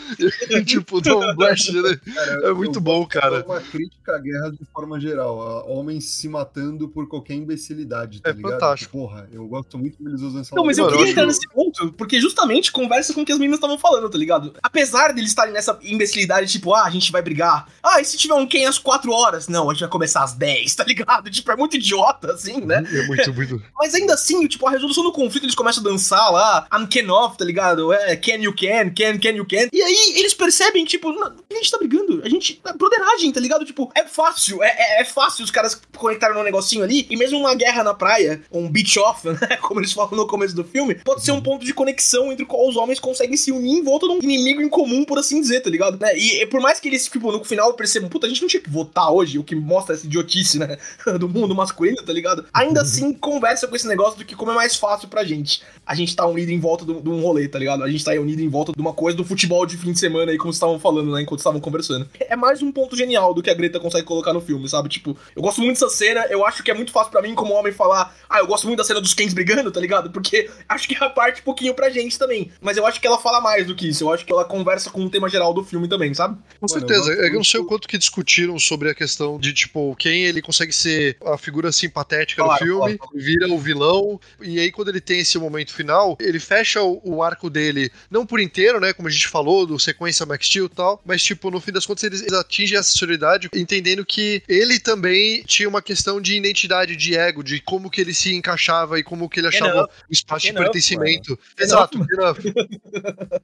E, 0.49 0.63
tipo, 0.65 1.01
dá 1.01 1.15
um 1.15 1.35
blast, 1.35 1.71
né? 1.71 1.99
Cara, 2.13 2.47
É 2.49 2.53
muito 2.53 2.79
bom, 2.79 3.05
cara. 3.05 3.41
de 3.41 3.47
uma 3.47 3.61
crítica 3.61 4.15
à 4.15 4.19
guerra 4.19 4.51
de 4.51 4.65
forma 4.73 4.99
geral. 4.99 5.65
Homens 5.67 6.05
se 6.05 6.27
matando 6.29 6.87
por 6.89 7.07
qualquer 7.07 7.33
imbecilidade, 7.35 8.21
tá 8.21 8.29
É 8.29 8.33
ligado? 8.33 8.51
fantástico. 8.53 8.97
Porra, 8.97 9.27
eu 9.31 9.45
gosto 9.47 9.77
muito 9.77 9.97
que 9.97 10.03
eles 10.07 10.21
usam 10.21 10.41
essa 10.41 10.55
Não, 10.55 10.65
mas 10.65 10.77
eu 10.77 10.87
queria 10.87 11.09
entrar 11.11 11.25
nesse 11.25 11.47
ponto, 11.49 11.91
porque 11.93 12.19
justamente 12.19 12.71
conversa 12.71 13.13
com 13.13 13.21
o 13.21 13.25
que 13.25 13.31
as 13.31 13.37
meninas 13.37 13.57
estavam 13.57 13.77
falando, 13.77 14.09
tá 14.09 14.17
ligado? 14.17 14.53
Apesar 14.61 15.13
deles 15.13 15.29
estarem 15.29 15.53
nessa 15.53 15.77
imbecilidade, 15.83 16.51
tipo, 16.51 16.73
ah, 16.73 16.85
a 16.85 16.89
gente 16.89 17.11
vai 17.11 17.21
brigar. 17.21 17.67
Ah, 17.83 18.01
e 18.01 18.05
se 18.05 18.17
tiver 18.17 18.33
um 18.33 18.47
Ken 18.47 18.65
às 18.67 18.77
4 18.77 19.11
horas? 19.11 19.38
Não, 19.47 19.69
a 19.69 19.73
gente 19.73 19.81
vai 19.81 19.89
começar 19.89 20.23
às 20.23 20.33
10, 20.33 20.75
tá 20.75 20.83
ligado? 20.83 21.29
Tipo, 21.29 21.51
é 21.51 21.55
muito 21.55 21.77
idiota, 21.77 22.33
assim, 22.33 22.61
né? 22.61 22.83
É 22.91 23.07
muito, 23.07 23.33
muito. 23.33 23.63
Mas 23.77 23.93
ainda 23.93 24.13
assim, 24.13 24.47
tipo, 24.47 24.67
a 24.67 24.71
resolução 24.71 25.03
do 25.03 25.11
conflito, 25.11 25.45
eles 25.45 25.55
começam 25.55 25.81
a 25.83 25.89
dançar 25.89 26.31
lá, 26.31 26.67
I'm 26.73 26.87
can 26.87 27.11
off, 27.11 27.37
tá 27.37 27.45
ligado? 27.45 27.93
É, 27.93 28.15
can 28.15 28.35
you 28.35 28.53
can, 28.53 28.89
can, 28.89 29.19
can 29.19 29.29
you 29.31 29.45
can. 29.45 29.69
E 29.71 29.81
aí 29.81 30.13
eles 30.17 30.33
percebem, 30.33 30.85
tipo, 30.85 31.09
a 31.09 31.53
gente 31.53 31.71
tá 31.71 31.77
brigando, 31.77 32.21
a 32.23 32.29
gente. 32.29 32.59
É 32.65 32.73
broderagem, 32.73 33.31
tá 33.31 33.39
ligado? 33.39 33.65
Tipo, 33.65 33.91
é 33.95 34.05
fácil, 34.05 34.63
é, 34.63 34.67
é, 34.67 35.01
é 35.01 35.05
fácil 35.05 35.43
os 35.43 35.51
caras 35.51 35.79
conectarem 35.95 36.35
num 36.35 36.43
negocinho 36.43 36.83
ali, 36.83 37.05
e 37.09 37.17
mesmo 37.17 37.39
uma 37.39 37.53
guerra 37.55 37.83
na 37.83 37.93
praia, 37.93 38.41
um 38.51 38.69
beach 38.69 38.99
off, 38.99 39.27
né? 39.29 39.57
Como 39.61 39.79
eles 39.79 39.93
falam 39.93 40.11
no 40.11 40.27
começo 40.27 40.55
do 40.55 40.63
filme, 40.63 40.95
pode 40.95 41.23
ser 41.23 41.31
um 41.31 41.41
ponto 41.41 41.65
de 41.65 41.73
conexão 41.73 42.31
entre 42.31 42.43
o 42.43 42.47
qual 42.47 42.67
os 42.67 42.75
homens 42.75 42.99
conseguem 42.99 43.37
se 43.37 43.51
unir 43.51 43.79
em 43.79 43.83
volta 43.83 44.07
de 44.07 44.13
um 44.13 44.17
inimigo 44.21 44.61
em 44.61 44.69
comum, 44.69 45.03
por 45.03 45.19
assim 45.19 45.39
dizer, 45.41 45.61
tá 45.61 45.69
ligado? 45.69 45.99
Né? 45.99 46.17
E, 46.17 46.41
e 46.41 46.45
por 46.45 46.61
mais 46.61 46.79
que 46.79 46.87
eles, 46.87 47.07
tipo, 47.07 47.31
no 47.31 47.43
final 47.43 47.73
percebam, 47.73 48.09
puta, 48.09 48.25
a 48.25 48.29
gente 48.29 48.41
não 48.41 48.47
tinha 48.47 48.61
que 48.61 48.69
votar 48.69 49.11
hoje, 49.11 49.28
o 49.37 49.43
que 49.43 49.55
mostra 49.55 49.95
essa 49.95 50.05
idiotice, 50.05 50.57
né? 50.57 50.77
do 51.19 51.27
mundo 51.29 51.53
masculino, 51.53 51.97
tá 52.03 52.13
ligado? 52.13 52.45
Ainda 52.53 52.81
assim, 52.81 53.13
conversa 53.13 53.67
com 53.67 53.75
esse 53.75 53.87
negócio 53.87 54.17
do 54.19 54.25
que 54.25 54.35
como 54.35 54.51
é 54.51 54.55
mais 54.55 54.75
fácil 54.75 55.07
pra 55.07 55.23
gente. 55.23 55.61
A 55.85 55.93
gente 55.95 56.15
tá 56.15 56.25
unido 56.25 56.49
em 56.51 56.59
volta 56.59 56.85
do- 56.85 57.01
de 57.01 57.09
um 57.09 57.21
rolê, 57.21 57.47
tá 57.47 57.59
ligado? 57.59 57.83
A 57.83 57.89
gente 57.89 58.03
tá 58.03 58.11
unido 58.13 58.41
em 58.41 58.47
volta 58.49 58.71
de 58.71 58.81
uma 58.81 58.93
coisa 58.93 59.17
do 59.17 59.23
futebol 59.25 59.65
de 59.65 59.77
fim 59.77 59.91
de 59.91 59.99
semana 59.99 60.31
aí, 60.31 60.37
como 60.37 60.51
vocês 60.51 60.57
estavam 60.57 60.79
falando, 60.79 61.11
né? 61.13 61.21
Enquanto 61.21 61.39
estavam 61.39 61.59
conversando. 61.59 62.07
É 62.19 62.35
mais 62.35 62.61
um 62.61 62.71
ponto 62.71 62.95
genial 62.95 63.33
do 63.33 63.41
que 63.43 63.49
a 63.49 63.53
Greta 63.53 63.79
consegue 63.79 64.05
colocar 64.05 64.33
no 64.33 64.41
filme, 64.41 64.67
sabe? 64.69 64.87
Tipo, 64.89 65.17
eu 65.35 65.41
gosto 65.41 65.61
muito 65.61 65.79
dessa 65.79 65.89
cena, 65.89 66.25
eu 66.29 66.45
acho 66.45 66.63
que 66.63 66.71
é 66.71 66.73
muito 66.73 66.91
fácil 66.91 67.11
pra 67.11 67.21
mim, 67.21 67.33
como 67.35 67.53
homem, 67.53 67.73
falar, 67.73 68.15
ah, 68.29 68.39
eu 68.39 68.47
gosto 68.47 68.65
muito 68.67 68.77
da 68.77 68.83
cena 68.83 69.01
dos 69.01 69.13
Kens 69.13 69.33
brigando, 69.33 69.71
tá 69.71 69.79
ligado? 69.79 70.09
Porque 70.11 70.49
acho 70.69 70.87
que 70.87 70.95
é 70.95 71.03
a 71.05 71.09
parte 71.09 71.41
um 71.41 71.43
pouquinho 71.43 71.73
pra 71.73 71.89
gente 71.89 72.17
também. 72.17 72.51
Mas 72.61 72.77
eu 72.77 72.85
acho 72.85 72.99
que 73.01 73.07
ela 73.07 73.17
fala 73.17 73.41
mais 73.41 73.65
do 73.67 73.75
que 73.75 73.89
isso. 73.89 74.03
Eu 74.03 74.13
acho 74.13 74.25
que 74.25 74.31
ela 74.31 74.45
conversa 74.45 74.89
com 74.89 75.03
o 75.05 75.09
tema 75.09 75.27
geral 75.27 75.53
do 75.53 75.63
filme 75.63 75.87
também, 75.87 76.13
sabe? 76.13 76.35
Com 76.59 76.67
Mano, 76.69 76.79
certeza. 76.87 77.11
eu 77.11 77.25
É 77.25 77.29
que 77.29 77.35
eu 77.35 77.39
não 77.39 77.43
sei 77.43 77.59
o 77.59 77.65
quanto 77.65 77.87
que 77.87 77.97
discutiram 77.97 78.57
sobre 78.59 78.89
a 78.89 78.95
questão 78.95 79.18
de, 79.39 79.53
tipo, 79.53 79.95
quem 79.95 80.23
ele 80.25 80.41
consegue 80.41 80.73
ser 80.73 81.17
a 81.25 81.37
figura 81.37 81.71
simpatética 81.71 82.43
Claro, 82.43 82.59
do 82.59 82.65
filme, 82.65 82.97
claro. 82.97 83.13
vira 83.15 83.47
o 83.49 83.59
vilão, 83.59 84.19
e 84.41 84.59
aí 84.59 84.71
quando 84.71 84.89
ele 84.89 85.01
tem 85.01 85.19
esse 85.19 85.37
momento 85.37 85.73
final, 85.73 86.17
ele 86.19 86.39
fecha 86.39 86.81
o, 86.81 87.01
o 87.03 87.23
arco 87.23 87.49
dele, 87.49 87.91
não 88.09 88.25
por 88.25 88.39
inteiro, 88.39 88.79
né? 88.79 88.93
Como 88.93 89.07
a 89.07 89.11
gente 89.11 89.27
falou, 89.27 89.65
do 89.65 89.79
sequência 89.79 90.25
Max 90.25 90.45
Steel 90.47 90.65
e 90.65 90.69
tal, 90.69 91.01
mas, 91.05 91.23
tipo, 91.23 91.49
no 91.51 91.59
fim 91.59 91.71
das 91.71 91.85
contas, 91.85 92.03
eles, 92.03 92.31
atingem 92.33 92.77
essa 92.77 92.91
solidariedade, 92.91 93.49
entendendo 93.53 94.05
que 94.05 94.41
ele 94.47 94.79
também 94.79 95.43
tinha 95.43 95.67
uma 95.67 95.81
questão 95.81 96.21
de 96.21 96.35
identidade, 96.35 96.95
de 96.95 97.15
ego, 97.15 97.43
de 97.43 97.59
como 97.59 97.89
que 97.89 98.01
ele 98.01 98.13
se 98.13 98.33
encaixava 98.33 98.99
e 98.99 99.03
como 99.03 99.29
que 99.29 99.39
ele 99.39 99.47
achava 99.47 99.83
o 99.83 100.11
espaço 100.11 100.45
de 100.45 100.53
pertencimento. 100.53 101.37
Exato. 101.57 101.99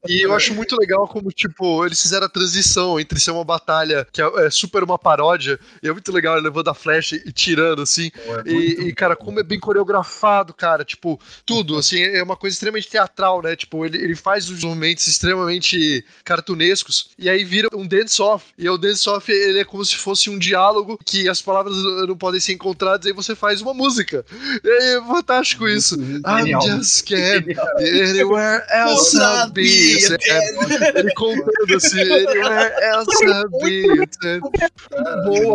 E 0.07 0.21
eu 0.25 0.33
acho 0.33 0.53
muito 0.53 0.75
legal 0.77 1.07
como, 1.07 1.31
tipo, 1.31 1.85
eles 1.85 2.01
fizeram 2.01 2.25
a 2.25 2.29
transição 2.29 2.99
entre 2.99 3.19
ser 3.19 3.31
uma 3.31 3.43
batalha 3.43 4.07
que 4.11 4.21
é, 4.21 4.45
é 4.45 4.49
super 4.49 4.83
uma 4.83 4.97
paródia, 4.99 5.59
e 5.81 5.87
é 5.87 5.91
muito 5.91 6.11
legal 6.11 6.35
ele 6.35 6.45
levando 6.45 6.69
a 6.69 6.73
flecha 6.73 7.15
e 7.15 7.31
tirando, 7.31 7.81
assim. 7.81 8.11
E, 8.45 8.87
e, 8.87 8.93
cara, 8.93 9.15
como 9.15 9.39
é 9.39 9.43
bem 9.43 9.59
coreografado, 9.59 10.53
cara, 10.53 10.83
tipo, 10.83 11.19
tudo, 11.45 11.77
assim, 11.77 12.01
é 12.01 12.21
uma 12.23 12.35
coisa 12.35 12.53
extremamente 12.53 12.89
teatral, 12.89 13.41
né? 13.41 13.55
Tipo, 13.55 13.85
ele, 13.85 13.97
ele 13.97 14.15
faz 14.15 14.49
os 14.49 14.63
momentos 14.63 15.07
extremamente 15.07 16.03
cartunescos, 16.23 17.11
e 17.17 17.29
aí 17.29 17.43
vira 17.43 17.67
um 17.73 17.87
dance-off. 17.87 18.45
E 18.57 18.69
o 18.69 18.77
dance-off, 18.77 19.31
ele 19.31 19.59
é 19.59 19.65
como 19.65 19.83
se 19.83 19.95
fosse 19.95 20.29
um 20.29 20.37
diálogo 20.37 20.99
que 21.05 21.27
as 21.29 21.41
palavras 21.41 21.75
não 22.07 22.17
podem 22.17 22.39
ser 22.39 22.53
encontradas, 22.53 23.05
e 23.05 23.09
aí 23.09 23.13
você 23.13 23.35
faz 23.35 23.61
uma 23.61 23.73
música. 23.73 24.25
É 24.63 25.01
fantástico 25.01 25.67
isso. 25.67 25.95
I'm 25.95 26.61
just 26.61 27.07
can't 27.07 27.47
anywhere 27.77 28.63
else 28.71 29.15
I'll 29.17 29.49
be. 29.51 29.97
É, 30.29 30.99
ele 30.99 31.13
contando 31.13 31.75
assim, 31.75 32.01
anywhere 32.01 32.73
else 32.81 33.25
I'll 33.25 33.49
be. 33.63 33.85
É 34.23 34.39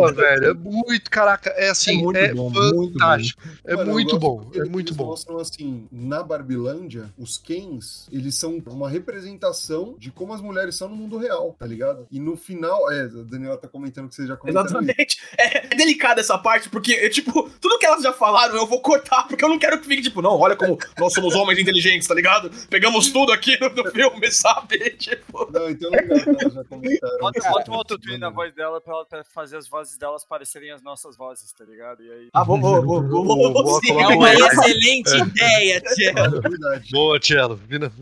boa, 0.01 0.12
velho. 0.12 0.47
É 0.51 0.55
muito, 0.55 1.10
caraca, 1.10 1.51
é 1.51 1.70
assim, 1.70 2.01
É 2.01 2.02
muito 2.02 2.18
é, 2.18 2.35
bom, 2.35 2.51
muito 2.51 2.93
fantástico. 2.93 3.43
É 3.64 3.77
Mano, 3.77 3.90
eu 3.90 3.94
muito 3.94 4.18
gosto 4.18 4.20
bom, 4.20 4.51
é 4.55 4.64
muito 4.64 4.89
eles 4.89 4.97
bom. 4.97 5.06
mostram 5.06 5.39
assim, 5.39 5.89
na 5.90 6.22
Barbilândia, 6.22 7.12
os 7.18 7.39
Kens, 7.39 8.09
eles 8.12 8.35
são 8.35 8.62
uma 8.66 8.89
representação 8.89 9.94
de 9.98 10.10
como 10.10 10.32
as 10.32 10.40
mulheres 10.40 10.74
são 10.77 10.89
no 10.89 10.97
mundo 10.97 11.16
real, 11.18 11.55
tá 11.59 11.66
ligado? 11.66 12.06
E 12.10 12.18
no 12.18 12.36
final, 12.36 12.90
é, 12.90 13.02
a 13.02 13.22
Daniela 13.24 13.56
tá 13.56 13.68
comentando 13.68 14.09
que 14.09 14.14
vocês 14.14 14.28
já 14.28 14.35
isso. 14.35 14.48
Exatamente. 14.48 15.20
É, 15.36 15.66
é 15.66 15.68
delicada 15.77 16.20
essa 16.20 16.39
parte, 16.39 16.68
porque, 16.68 16.93
é, 16.94 17.09
tipo, 17.09 17.48
tudo 17.60 17.78
que 17.78 17.86
elas 17.86 18.02
já 18.02 18.12
falaram 18.12 18.56
eu 18.56 18.66
vou 18.66 18.81
cortar, 18.81 19.27
porque 19.27 19.44
eu 19.44 19.48
não 19.48 19.59
quero 19.59 19.81
que 19.81 19.86
fique, 19.86 20.02
tipo, 20.02 20.22
não, 20.22 20.39
olha 20.39 20.56
como 20.56 20.78
nós 20.98 21.12
somos 21.12 21.35
homens 21.35 21.59
inteligentes, 21.59 22.06
tá 22.06 22.14
ligado? 22.14 22.51
Pegamos 22.68 23.10
tudo 23.10 23.32
aqui 23.32 23.59
no, 23.60 23.68
no 23.70 23.90
filme, 23.90 24.31
sabe? 24.32 24.78
Tipo, 24.90 25.51
Não, 25.52 25.70
então 25.70 25.90
é 25.93 26.01
legal 26.02 26.36
que 26.36 26.44
elas 26.44 26.55
já 26.55 26.64
comentaram. 26.64 27.18
Bota, 27.18 27.51
bota 27.51 27.70
um 27.70 27.74
autotune 27.74 28.18
na 28.18 28.31
voz 28.31 28.55
dela 28.55 28.81
pra 28.81 28.94
ela 28.94 29.06
pra 29.06 29.24
fazer 29.24 29.56
as 29.56 29.68
vozes 29.68 29.90
delas 29.99 30.25
parecerem 30.25 30.71
as 30.71 30.83
nossas 30.83 31.17
vozes, 31.17 31.53
tá 31.53 31.65
ligado? 31.65 32.03
E 32.03 32.11
aí. 32.11 32.29
ah, 32.33 32.45
vou, 32.45 32.61
vou, 32.61 32.83
vou, 32.83 33.03
vou, 33.03 33.25
vou, 33.25 33.53
vou, 33.53 33.62
Boa 33.65 33.81
sim. 33.81 33.93
É 33.93 34.07
uma 34.09 34.33
excelente 34.33 35.17
ideia. 35.17 35.83
É 35.99 36.29
verdade. 36.29 36.91
Boa, 36.91 37.19
Tielo. 37.19 37.57
Vina. 37.57 37.93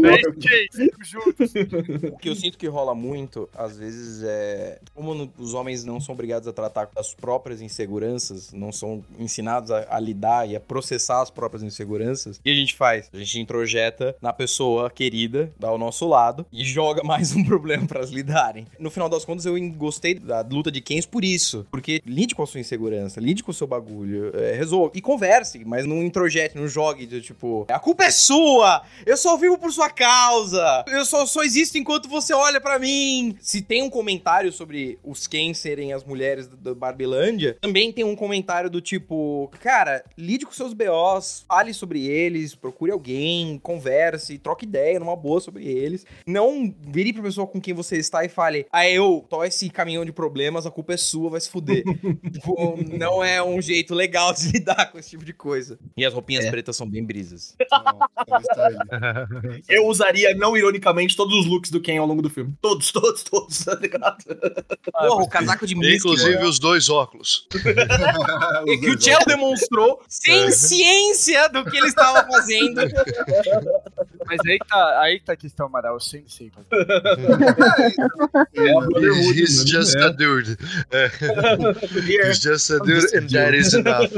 Bem, 0.00 0.22
gente, 0.38 0.90
juntos. 1.02 1.52
O 2.12 2.16
que 2.18 2.28
eu 2.28 2.34
sinto 2.34 2.58
que 2.58 2.66
rola 2.66 2.94
muito, 2.94 3.48
às 3.56 3.76
vezes, 3.76 4.22
é. 4.24 4.78
Como 4.94 5.14
no- 5.14 5.32
os 5.38 5.54
homens 5.54 5.84
não 5.84 6.00
são 6.00 6.14
obrigados 6.14 6.46
a 6.48 6.52
tratar 6.52 6.86
com 6.86 6.98
as 6.98 7.14
próprias 7.14 7.60
inseguranças, 7.60 8.52
não 8.52 8.72
são 8.72 9.04
ensinados 9.18 9.70
a, 9.70 9.86
a 9.90 9.98
lidar 10.00 10.48
e 10.48 10.56
a 10.56 10.60
processar 10.60 11.22
as 11.22 11.30
próprias 11.30 11.62
inseguranças, 11.62 12.36
o 12.36 12.42
que 12.42 12.50
a 12.50 12.54
gente 12.54 12.74
faz? 12.74 13.08
A 13.12 13.16
gente 13.18 13.38
introjeta 13.40 14.14
na 14.20 14.32
pessoa 14.32 14.90
querida, 14.90 15.52
dá 15.58 15.68
ao 15.68 15.78
nosso 15.78 16.06
lado, 16.06 16.44
e 16.52 16.64
joga 16.64 17.02
mais 17.02 17.34
um 17.34 17.44
problema 17.44 17.86
pra 17.86 17.98
elas 18.00 18.10
lidarem. 18.10 18.66
No 18.78 18.90
final 18.90 19.08
das 19.08 19.24
contas, 19.24 19.46
eu 19.46 19.58
gostei 19.72 20.14
da 20.14 20.40
luta 20.42 20.70
de 20.70 20.80
Kens 20.80 21.06
por 21.06 21.24
isso. 21.24 21.66
Porque 21.70 22.02
lide 22.06 22.34
com 22.34 22.42
a 22.42 22.46
sua 22.46 22.60
insegurança, 22.60 23.20
lide 23.20 23.42
com 23.42 23.50
o 23.50 23.54
seu 23.54 23.66
bagulho, 23.66 24.30
é, 24.36 24.52
resolva. 24.56 24.92
E 24.94 25.00
converse, 25.00 25.64
mas 25.64 25.86
não 25.86 26.02
introjete, 26.02 26.56
não 26.56 26.68
jogue, 26.68 27.06
de, 27.06 27.20
tipo, 27.20 27.64
a 27.68 27.78
culpa 27.78 28.04
é 28.04 28.10
sua! 28.10 28.82
Eu 29.06 29.16
só 29.16 29.36
vivo 29.36 29.58
por 29.58 29.69
sua 29.70 29.90
causa! 29.90 30.84
Eu 30.88 31.04
só, 31.04 31.24
só 31.26 31.42
existo 31.42 31.78
enquanto 31.78 32.08
você 32.08 32.32
olha 32.32 32.60
pra 32.60 32.78
mim! 32.78 33.36
Se 33.40 33.62
tem 33.62 33.82
um 33.82 33.90
comentário 33.90 34.52
sobre 34.52 34.98
os 35.04 35.26
Ken 35.26 35.52
serem 35.54 35.92
as 35.92 36.04
mulheres 36.04 36.46
da- 36.48 36.74
Barbilândia, 36.74 37.56
também 37.60 37.92
tem 37.92 38.04
um 38.04 38.16
comentário 38.16 38.70
do 38.70 38.80
tipo, 38.80 39.50
cara, 39.60 40.04
lide 40.16 40.46
com 40.46 40.52
seus 40.52 40.72
BOs, 40.72 41.44
fale 41.48 41.72
sobre 41.74 42.06
eles, 42.06 42.54
procure 42.54 42.90
alguém, 42.92 43.58
converse, 43.58 44.38
troque 44.38 44.64
ideia 44.64 44.98
numa 44.98 45.16
boa 45.16 45.40
sobre 45.40 45.64
eles. 45.66 46.04
Não 46.26 46.74
vire 46.80 47.12
pra 47.12 47.22
pessoa 47.22 47.46
com 47.46 47.60
quem 47.60 47.74
você 47.74 47.96
está 47.96 48.24
e 48.24 48.28
fale, 48.28 48.66
ah, 48.72 48.88
eu 48.88 49.24
tô 49.28 49.44
esse 49.44 49.68
caminhão 49.70 50.04
de 50.04 50.12
problemas, 50.12 50.66
a 50.66 50.70
culpa 50.70 50.94
é 50.94 50.96
sua, 50.96 51.30
vai 51.30 51.40
se 51.40 51.50
fuder. 51.50 51.82
Tipo, 52.30 52.78
não 52.96 53.22
é 53.22 53.42
um 53.42 53.60
jeito 53.60 53.94
legal 53.94 54.32
de 54.32 54.48
lidar 54.52 54.90
com 54.90 54.98
esse 54.98 55.10
tipo 55.10 55.24
de 55.24 55.32
coisa. 55.32 55.78
E 55.96 56.04
as 56.04 56.12
roupinhas 56.14 56.48
pretas 56.48 56.76
são 56.76 56.88
bem 56.88 57.04
brisas. 57.04 57.54
Nossa, 58.28 59.28
Eu 59.68 59.86
usaria, 59.86 60.34
não 60.34 60.56
ironicamente, 60.56 61.16
todos 61.16 61.34
os 61.40 61.46
looks 61.46 61.70
do 61.70 61.80
Ken 61.80 61.98
ao 61.98 62.06
longo 62.06 62.22
do 62.22 62.30
filme. 62.30 62.52
Todos, 62.60 62.90
todos, 62.92 63.22
todos, 63.22 63.64
tá 63.64 63.74
ligado? 63.74 64.24
Porra, 64.92 65.22
o 65.22 65.28
casaco 65.28 65.66
de 65.66 65.74
música. 65.74 65.96
Inclusive 65.96 66.44
os 66.44 66.58
dois 66.58 66.88
óculos. 66.88 67.46
É 68.66 68.76
que 68.76 68.90
o 68.90 69.00
Cello 69.00 69.24
demonstrou 69.26 70.02
sem 70.08 70.50
ciência 70.50 71.48
do 71.48 71.64
que 71.64 71.76
ele 71.76 71.86
estava 71.88 72.26
fazendo. 72.30 72.80
Mas 74.26 74.38
aí 74.46 74.58
que 74.58 74.66
tá, 74.68 75.00
aí 75.00 75.20
tá 75.20 75.32
a 75.32 75.36
questão, 75.36 75.66
Amaral. 75.66 75.94
Eu 75.94 76.00
sempre 76.00 76.30
sei. 76.32 76.50
É 78.54 78.70
a 78.70 78.80
Brotherhood, 78.80 79.40
He's 79.40 79.56
mano. 79.58 79.68
just 79.68 79.96
É. 79.96 80.02
a 80.02 80.08
dude. 80.10 80.56
É. 80.90 81.10
He's 82.28 82.40
just 82.40 82.70
a 82.70 82.78
dude 82.78 83.06
and 83.16 83.28
that 83.28 83.56
is 83.56 83.72
enough. 83.74 84.10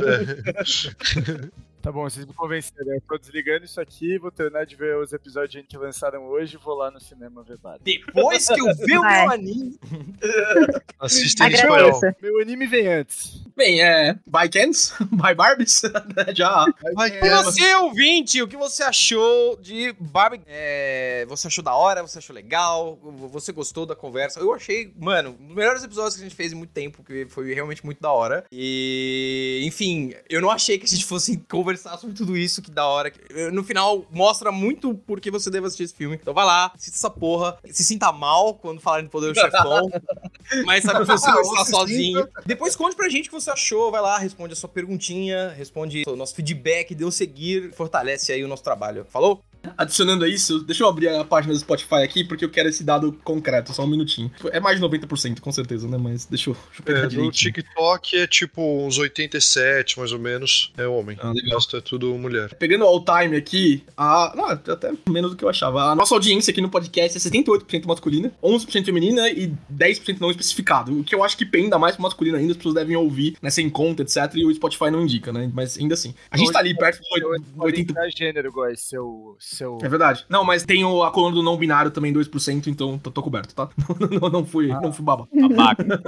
Tá 1.82 1.90
bom, 1.90 2.08
vocês 2.08 2.24
me 2.24 2.32
convenceram. 2.32 2.94
Eu 2.94 3.00
tô 3.00 3.18
desligando 3.18 3.64
isso 3.64 3.80
aqui, 3.80 4.16
vou 4.16 4.30
terminar 4.30 4.64
de 4.64 4.76
ver 4.76 4.96
os 4.98 5.12
episódios 5.12 5.64
que 5.68 5.76
lançaram 5.76 6.24
hoje 6.26 6.54
e 6.54 6.56
vou 6.56 6.76
lá 6.76 6.92
no 6.92 7.00
cinema 7.00 7.42
ver 7.42 7.58
Barbie. 7.58 7.82
Depois 7.82 8.46
que 8.46 8.60
eu 8.60 8.72
vi 8.76 8.96
o 8.96 9.02
meu 9.02 9.28
anime. 9.28 9.80
Assista 11.00 11.48
em 11.48 11.54
espanhol. 11.54 12.00
Meu 12.22 12.40
anime 12.40 12.68
vem 12.68 12.86
antes. 12.86 13.42
Bem, 13.56 13.82
é. 13.82 14.14
By 14.24 14.48
Kens? 14.48 14.94
By 15.10 15.34
Barbies? 15.34 15.82
Já. 16.36 16.66
Vai, 16.94 17.18
E 17.18 17.42
você, 17.42 17.74
ouvinte, 17.74 18.40
o 18.40 18.46
que 18.46 18.56
você 18.56 18.84
achou 18.84 19.56
de 19.56 19.92
Barbie? 19.98 20.40
É, 20.46 21.26
você 21.28 21.48
achou 21.48 21.64
da 21.64 21.74
hora? 21.74 22.02
Você 22.02 22.18
achou 22.18 22.32
legal? 22.32 22.96
Você 23.32 23.50
gostou 23.50 23.84
da 23.84 23.96
conversa? 23.96 24.38
Eu 24.38 24.54
achei, 24.54 24.94
mano, 24.96 25.36
um 25.40 25.46
dos 25.48 25.56
melhores 25.56 25.82
episódios 25.82 26.14
que 26.14 26.20
a 26.20 26.24
gente 26.24 26.36
fez 26.36 26.52
em 26.52 26.56
muito 26.56 26.70
tempo, 26.70 27.02
que 27.02 27.26
foi 27.26 27.52
realmente 27.52 27.84
muito 27.84 28.00
da 28.00 28.12
hora. 28.12 28.44
E, 28.52 29.62
enfim, 29.64 30.14
eu 30.30 30.40
não 30.40 30.48
achei 30.50 30.78
que 30.78 30.84
a 30.84 30.88
gente 30.88 31.04
fosse 31.04 31.36
conversar 31.50 31.71
sobre 31.76 32.14
tudo 32.14 32.36
isso, 32.36 32.62
que 32.62 32.70
da 32.70 32.86
hora. 32.86 33.12
Eu, 33.30 33.52
No 33.52 33.64
final, 33.64 34.04
mostra 34.10 34.50
muito 34.50 34.94
por 34.94 35.20
que 35.20 35.30
você 35.30 35.50
deve 35.50 35.66
assistir 35.66 35.84
esse 35.84 35.94
filme. 35.94 36.18
Então 36.20 36.34
vai 36.34 36.44
lá, 36.44 36.72
assista 36.74 36.96
essa 36.96 37.10
porra, 37.10 37.56
se 37.70 37.84
sinta 37.84 38.10
mal 38.12 38.54
quando 38.54 38.80
falarem 38.80 39.06
do 39.06 39.10
Poder 39.10 39.32
do 39.32 39.38
Chefão, 39.38 39.90
mas 40.64 40.84
sabe 40.84 41.00
que 41.00 41.06
você 41.06 41.30
não 41.30 41.40
está 41.40 41.64
sozinho. 41.64 42.28
Depois 42.46 42.76
conte 42.76 42.96
pra 42.96 43.08
gente 43.08 43.28
o 43.28 43.32
que 43.32 43.40
você 43.40 43.50
achou, 43.50 43.90
vai 43.90 44.00
lá, 44.00 44.18
responde 44.18 44.52
a 44.52 44.56
sua 44.56 44.68
perguntinha, 44.68 45.50
responde 45.50 46.02
o 46.06 46.16
nosso 46.16 46.34
feedback, 46.34 46.94
dê 46.94 47.04
o 47.04 47.10
seguir, 47.10 47.72
fortalece 47.72 48.32
aí 48.32 48.44
o 48.44 48.48
nosso 48.48 48.62
trabalho. 48.62 49.06
Falou? 49.08 49.42
Adicionando 49.76 50.24
a 50.24 50.28
isso, 50.28 50.60
deixa 50.60 50.82
eu 50.82 50.88
abrir 50.88 51.08
a 51.08 51.24
página 51.24 51.52
do 51.54 51.60
Spotify 51.60 51.96
aqui, 51.96 52.24
porque 52.24 52.44
eu 52.44 52.50
quero 52.50 52.68
esse 52.68 52.84
dado 52.84 53.12
concreto, 53.24 53.72
só 53.72 53.84
um 53.84 53.86
minutinho. 53.86 54.30
É 54.50 54.60
mais 54.60 54.78
de 54.78 54.86
90%, 54.86 55.40
com 55.40 55.52
certeza, 55.52 55.88
né? 55.88 55.96
Mas 55.98 56.24
deixa 56.26 56.50
eu, 56.50 56.54
deixa 56.54 56.80
eu 56.80 56.84
pegar 56.84 56.98
É, 56.98 57.02
no 57.04 57.08
direitinho. 57.08 57.52
TikTok 57.52 58.16
é 58.16 58.26
tipo 58.26 58.62
uns 58.86 58.98
87, 58.98 59.98
mais 59.98 60.12
ou 60.12 60.18
menos. 60.18 60.72
É 60.76 60.86
homem. 60.86 61.16
Ah, 61.20 61.30
o 61.30 61.34
legal. 61.34 61.58
resto 61.58 61.76
é 61.76 61.80
tudo 61.80 62.14
mulher. 62.18 62.54
Pegando 62.54 62.84
o 62.84 62.88
all 62.88 63.04
time 63.04 63.36
aqui, 63.36 63.82
a. 63.96 64.32
Não, 64.36 64.46
até 64.46 64.92
menos 65.08 65.30
do 65.30 65.36
que 65.36 65.44
eu 65.44 65.48
achava. 65.48 65.84
A 65.90 65.94
nossa 65.94 66.14
audiência 66.14 66.50
aqui 66.50 66.60
no 66.60 66.68
podcast 66.68 67.16
é 67.16 67.20
78% 67.20 67.86
masculina, 67.86 68.32
11% 68.42 68.84
feminina 68.84 69.28
e 69.30 69.52
10% 69.72 70.20
não 70.20 70.30
especificado. 70.30 70.98
O 70.98 71.04
que 71.04 71.14
eu 71.14 71.22
acho 71.22 71.36
que 71.36 71.46
penda 71.46 71.78
mais 71.78 71.94
pro 71.94 72.02
masculino 72.02 72.36
ainda, 72.36 72.52
as 72.52 72.56
pessoas 72.56 72.74
devem 72.74 72.96
ouvir 72.96 73.36
nessa 73.40 73.60
em 73.60 73.70
conta, 73.70 74.02
etc. 74.02 74.16
E 74.34 74.44
o 74.44 74.54
Spotify 74.54 74.90
não 74.90 75.02
indica, 75.02 75.32
né? 75.32 75.50
Mas 75.54 75.78
ainda 75.78 75.94
assim. 75.94 76.14
A 76.30 76.36
gente 76.36 76.52
tá 76.52 76.58
ali 76.58 76.76
perto 76.76 77.00
do 77.00 77.58
80%. 77.58 77.94
É 77.96 78.10
gênero, 78.10 78.52
esse 78.70 78.84
seu. 78.88 79.36
Seu... 79.56 79.78
É 79.82 79.88
verdade. 79.88 80.24
Não, 80.28 80.44
mas 80.44 80.64
tem 80.64 80.84
o, 80.84 81.02
a 81.02 81.10
coluna 81.10 81.36
do 81.36 81.42
não 81.42 81.56
binário 81.56 81.90
também, 81.90 82.12
2%, 82.12 82.66
então 82.66 82.98
tô, 82.98 83.10
tô 83.10 83.22
coberto, 83.22 83.54
tá? 83.54 83.68
Não, 84.02 84.20
não, 84.20 84.28
não 84.30 84.44
fui, 84.44 84.68
não 84.68 84.92
fui 84.92 85.04
baba. 85.04 85.28
Babaca. 85.32 85.84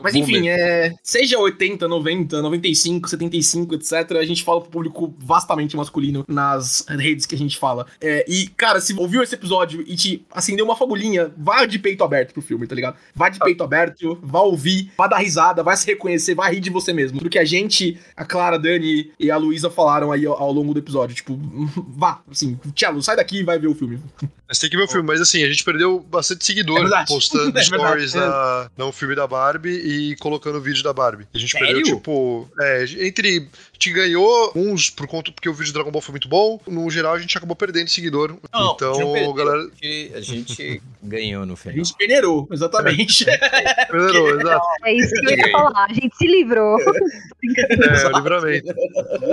Mas 0.00 0.14
enfim, 0.14 0.48
é, 0.48 0.94
seja 1.02 1.38
80, 1.38 1.88
90, 1.88 2.40
95, 2.40 3.08
75, 3.08 3.74
etc., 3.74 4.12
a 4.12 4.24
gente 4.24 4.44
fala 4.44 4.60
pro 4.60 4.70
público 4.70 5.14
vastamente 5.18 5.76
masculino 5.76 6.24
nas 6.28 6.84
redes 6.88 7.26
que 7.26 7.34
a 7.34 7.38
gente 7.38 7.56
fala. 7.56 7.86
É, 8.00 8.24
e, 8.28 8.48
cara, 8.48 8.80
se 8.80 8.94
ouviu 8.94 9.22
esse 9.22 9.34
episódio 9.34 9.82
e 9.86 9.96
te 9.96 10.24
acendeu 10.30 10.64
uma 10.64 10.76
fagulhinha, 10.76 11.32
vá 11.36 11.66
de 11.66 11.78
peito 11.78 12.04
aberto 12.04 12.32
pro 12.32 12.42
filme, 12.42 12.66
tá 12.66 12.74
ligado? 12.74 12.96
Vá 13.14 13.28
de 13.28 13.38
peito 13.38 13.64
aberto, 13.64 14.18
vá 14.22 14.40
ouvir, 14.40 14.90
vá 14.96 15.06
dar 15.06 15.18
risada, 15.18 15.62
vai 15.62 15.76
se 15.76 15.86
reconhecer, 15.86 16.34
vai 16.34 16.54
rir 16.54 16.60
de 16.60 16.70
você 16.70 16.92
mesmo. 16.92 17.18
Tudo 17.18 17.30
que 17.30 17.38
a 17.38 17.44
gente, 17.44 17.98
a 18.16 18.24
Clara, 18.24 18.56
a 18.56 18.58
Dani 18.58 19.12
e 19.18 19.30
a 19.30 19.36
Luísa 19.36 19.70
falaram 19.70 20.12
aí 20.12 20.26
ao, 20.26 20.40
ao 20.40 20.52
longo 20.52 20.74
do 20.74 20.80
episódio. 20.80 21.14
Tipo, 21.14 21.38
vá, 21.88 22.20
assim, 22.30 22.58
Tchelo, 22.72 23.02
sai 23.02 23.16
daqui 23.16 23.38
e 23.38 23.42
vai 23.42 23.58
ver 23.58 23.68
o 23.68 23.74
filme. 23.74 24.00
Mas 24.48 24.58
tem 24.58 24.70
que 24.70 24.76
ver 24.76 24.84
o 24.84 24.88
filme. 24.88 25.06
Mas 25.06 25.20
assim, 25.20 25.42
a 25.42 25.48
gente 25.48 25.64
perdeu 25.64 26.00
bastante 26.00 26.44
seguidor 26.44 26.86
É 26.86 27.04
postando 27.06 27.56
É 27.58 27.62
stories 27.62 28.14
na, 28.14 28.70
no 28.76 28.92
filme 28.92 29.14
da 29.14 29.26
Barbie 29.26 29.70
e 29.70 30.16
colocando 30.16 30.60
vídeo 30.60 30.82
da 30.82 30.92
Barbie. 30.92 31.26
A 31.34 31.38
gente 31.38 31.50
Sério? 31.52 31.74
perdeu, 31.74 31.96
tipo. 31.96 32.48
É, 32.60 32.84
entre. 33.06 33.48
A 33.76 33.78
gente 33.78 33.90
ganhou 33.90 34.52
uns 34.56 34.88
por 34.88 35.06
conta 35.06 35.30
porque 35.30 35.48
o 35.50 35.52
vídeo 35.52 35.70
do 35.70 35.74
Dragon 35.74 35.90
Ball 35.90 36.00
foi 36.00 36.14
muito 36.14 36.28
bom. 36.28 36.58
No 36.66 36.90
geral, 36.90 37.12
a 37.12 37.18
gente 37.18 37.36
acabou 37.36 37.54
perdendo 37.54 37.88
seguidor. 37.88 38.34
Não, 38.52 38.72
então, 38.72 38.98
não 38.98 39.12
perdeu, 39.12 39.34
galera. 39.34 39.70
A 40.14 40.20
gente 40.22 40.80
ganhou 41.02 41.44
no 41.44 41.52
A 41.52 41.56
final. 41.56 41.76
gente 41.76 41.94
peneirou, 41.94 42.48
exatamente. 42.50 43.26
Melhorou, 43.92 44.40
exato. 44.40 44.66
É 44.82 44.94
isso 44.94 45.14
que 45.14 45.26
eu 45.26 45.36
ia 45.36 45.50
falar. 45.50 45.84
A 45.84 45.92
gente 45.92 46.16
se 46.16 46.26
livrou. 46.26 46.78
É, 46.80 48.06
o 48.06 48.12
livramento. 48.16 48.74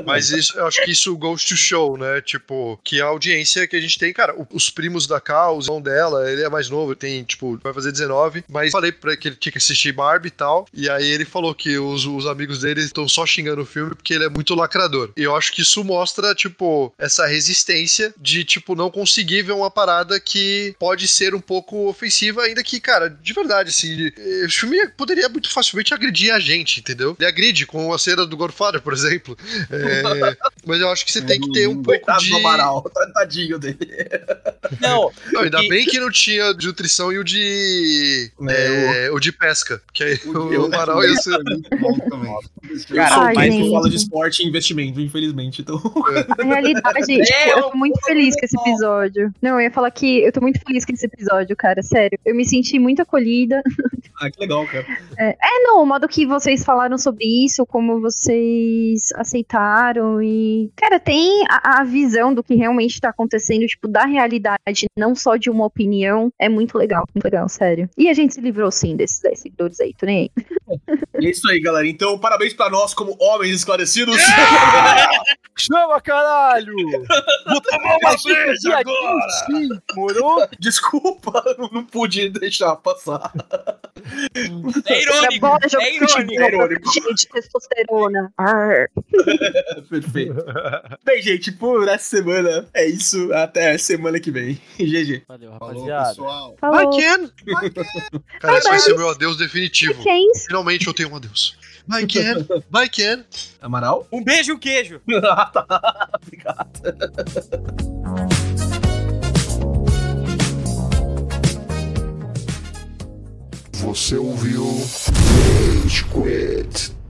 Mas 0.05 0.29
isso, 0.29 0.57
eu 0.57 0.67
acho 0.67 0.83
que 0.83 0.91
isso 0.91 1.15
goes 1.15 1.45
to 1.45 1.55
show, 1.55 1.97
né? 1.97 2.19
Tipo, 2.19 2.77
que 2.83 2.99
a 3.01 3.05
audiência 3.05 3.65
que 3.65 3.77
a 3.77 3.81
gente 3.81 3.97
tem, 3.97 4.11
cara, 4.11 4.35
os 4.51 4.69
primos 4.69 5.07
da 5.07 5.21
Cal, 5.21 5.57
o 5.57 5.61
irmão 5.61 5.81
dela, 5.81 6.29
ele 6.29 6.43
é 6.43 6.49
mais 6.49 6.69
novo, 6.69 6.91
ele 6.91 6.99
tem, 6.99 7.23
tipo, 7.23 7.57
vai 7.63 7.73
fazer 7.73 7.93
19, 7.93 8.43
mas 8.49 8.71
falei 8.73 8.91
pra 8.91 9.11
ele 9.11 9.21
que 9.21 9.27
ele 9.29 9.35
tinha 9.37 9.51
que 9.51 9.57
assistir 9.57 9.93
Barbie 9.93 10.27
e 10.27 10.31
tal, 10.31 10.67
e 10.73 10.89
aí 10.89 11.07
ele 11.09 11.23
falou 11.23 11.55
que 11.55 11.77
os, 11.77 12.05
os 12.05 12.27
amigos 12.27 12.59
dele 12.59 12.81
estão 12.81 13.07
só 13.07 13.25
xingando 13.25 13.61
o 13.61 13.65
filme 13.65 13.95
porque 13.95 14.13
ele 14.13 14.25
é 14.25 14.32
muito 14.33 14.55
lacrador. 14.55 15.11
E 15.17 15.23
eu 15.23 15.35
acho 15.35 15.51
que 15.51 15.61
isso 15.61 15.83
mostra, 15.83 16.33
tipo, 16.35 16.93
essa 16.97 17.25
resistência 17.25 18.13
de, 18.19 18.43
tipo, 18.43 18.75
não 18.75 18.89
conseguir 18.89 19.41
ver 19.43 19.53
uma 19.53 19.69
parada 19.71 20.19
que 20.19 20.75
pode 20.79 21.07
ser 21.07 21.33
um 21.35 21.39
pouco 21.41 21.87
ofensiva, 21.89 22.43
ainda 22.43 22.63
que, 22.63 22.79
cara, 22.79 23.09
de 23.09 23.33
verdade, 23.33 23.69
assim, 23.69 24.11
eh, 24.17 24.45
o 24.45 24.49
filme 24.51 24.87
poderia 24.97 25.29
muito 25.29 25.49
facilmente 25.51 25.93
agredir 25.93 26.33
a 26.33 26.39
gente, 26.39 26.79
entendeu? 26.79 27.15
Ele 27.19 27.27
agride 27.27 27.65
com 27.65 27.93
a 27.93 27.99
cena 27.99 28.25
do 28.25 28.37
Godfather, 28.37 28.81
por 28.81 28.93
exemplo. 28.93 29.37
É, 29.69 30.01
mas 30.65 30.79
eu 30.81 30.89
acho 30.89 31.05
que 31.05 31.11
você 31.11 31.21
tem 31.21 31.39
que 31.39 31.51
ter 31.51 31.67
um 31.67 31.75
pouco 31.75 31.89
Coitado 31.99 32.23
de. 32.23 32.29
do 32.31 32.37
Amaral, 32.37 32.83
tadinho 33.13 33.59
dele. 33.59 33.77
Não, 34.81 35.11
Não, 35.31 35.41
ainda 35.41 35.61
E- 35.63 35.67
bem 35.69 35.85
que 35.85 35.99
não 35.99 36.09
tinha 36.11 36.53
de 36.53 36.65
nutrição 36.67 37.11
e 37.11 37.17
o 37.19 37.23
de. 37.23 38.31
É, 38.49 39.05
é, 39.05 39.11
o 39.11 39.19
de 39.19 39.31
pesca. 39.31 39.81
Que 39.93 40.03
aí 40.03 40.19
o, 40.25 40.51
Eu- 40.53 40.65
Amaral 40.65 41.03
ia 41.03 41.15
ser. 41.15 41.37
Muito 41.43 41.77
bom 41.77 41.97
também. 42.09 42.33
Cara, 42.95 43.15
eu 43.15 43.21
Ai, 43.39 43.49
o 43.49 43.51
que 43.51 43.57
gente. 43.57 43.71
fala 43.71 43.89
de 43.89 43.95
esporte 43.97 44.22
e 44.29 44.47
investimento, 44.47 44.99
infelizmente. 44.99 45.61
Então, 45.61 45.81
Na 46.37 46.43
realidade, 46.43 47.05
tipo, 47.05 47.33
É, 47.33 47.51
eu 47.51 47.63
tô 47.63 47.77
muito 47.77 47.99
feliz 48.05 48.35
com 48.35 48.45
esse 48.45 48.57
episódio. 48.57 49.31
Não, 49.41 49.51
eu 49.51 49.61
ia 49.61 49.71
falar 49.71 49.91
que 49.91 50.23
eu 50.23 50.31
tô 50.31 50.41
muito 50.41 50.59
feliz 50.65 50.85
com 50.85 50.93
esse 50.93 51.05
episódio, 51.05 51.55
cara. 51.55 51.81
Sério. 51.81 52.17
Eu 52.25 52.35
me 52.35 52.45
senti 52.45 52.79
muito 52.79 53.01
acolhida. 53.01 53.61
ah, 54.19 54.29
que 54.29 54.39
legal, 54.39 54.65
cara. 54.67 54.85
É, 55.17 55.35
não, 55.63 55.81
o 55.81 55.85
modo 55.85 56.07
que 56.07 56.25
vocês 56.25 56.63
falaram 56.63 56.97
sobre 56.97 57.25
isso, 57.45 57.65
como 57.65 58.01
vocês 58.01 59.09
aceitaram 59.15 60.21
e. 60.21 60.71
Cara, 60.75 60.99
tem 60.99 61.43
a, 61.49 61.81
a 61.81 61.83
visão 61.83 62.33
do 62.33 62.43
que 62.43 62.55
realmente 62.55 62.99
tá 62.99 63.09
acontecendo, 63.09 63.65
tipo, 63.65 63.87
da 63.87 64.05
realidade, 64.05 64.85
não 64.97 65.15
só 65.15 65.35
de 65.35 65.49
uma 65.49 65.65
opinião. 65.65 66.31
É 66.39 66.49
muito 66.49 66.77
legal, 66.77 67.03
muito 67.13 67.23
legal, 67.23 67.47
sério. 67.49 67.89
E 67.97 68.09
a 68.09 68.13
gente 68.13 68.33
se 68.33 68.41
livrou 68.41 68.71
sim 68.71 68.95
desses 68.95 69.21
10 69.21 69.39
seguidores 69.39 69.79
aí, 69.79 69.93
tô 69.97 70.05
nem 70.05 70.31
aí. 70.35 70.43
É 71.15 71.29
isso 71.29 71.47
aí, 71.47 71.59
galera. 71.61 71.87
Então, 71.87 72.17
parabéns 72.17 72.53
pra 72.53 72.69
nós 72.69 72.93
como 72.93 73.15
homens 73.19 73.53
esclarecidos. 73.53 74.12
Chama, 75.55 76.01
caralho! 76.01 76.75
Vou 76.75 77.61
tomar 77.61 77.97
uma 77.97 78.15
breja 78.23 78.69
ia 78.69 78.77
agora. 78.79 79.29
Sim, 79.45 79.69
morou? 79.95 80.47
Desculpa, 80.59 81.43
não 81.71 81.85
pude 81.85 82.29
deixar 82.29 82.75
passar. 82.77 83.31
é 84.33 85.01
irônico. 85.01 85.47
É 85.79 85.95
irônico. 85.95 86.33
é 86.33 86.47
irônico. 86.47 86.93
Gente, 86.93 87.27
testosterona. 87.29 88.33
Perfeito. 89.89 90.43
Bem, 91.05 91.21
gente, 91.21 91.51
por 91.51 91.87
essa 91.87 92.17
semana 92.17 92.67
é 92.73 92.87
isso. 92.87 93.31
Até 93.33 93.77
semana 93.77 94.19
que 94.19 94.31
vem. 94.31 94.59
GG. 94.79 95.23
Valeu, 95.27 95.51
Falou, 95.59 95.85
rapaziada. 95.85 96.09
pessoal. 96.09 96.55
Falou. 96.59 96.89
Ken! 96.97 97.29
Cara, 98.39 98.57
esse 98.57 98.69
vai 98.69 98.79
ser 98.79 98.97
meu 98.97 99.09
adeus 99.09 99.37
definitivo. 99.37 100.01
Finalmente 100.47 100.87
eu 100.87 100.93
tenho 100.93 101.11
um 101.11 101.15
adeus. 101.15 101.57
Bye, 101.87 102.05
Ken! 102.05 102.47
Bye, 102.69 102.89
Ken! 102.89 103.25
Amaral? 103.61 104.07
Um 104.11 104.23
beijo 104.23 104.51
e 104.51 104.53
um 104.53 104.59
queijo. 104.59 105.01
ah, 105.29 105.45
tá. 105.45 106.09
Obrigado. 106.21 106.69
Você 113.73 114.15
ouviu 114.15 114.65
Rage 115.83 116.05
Quit. 116.05 117.02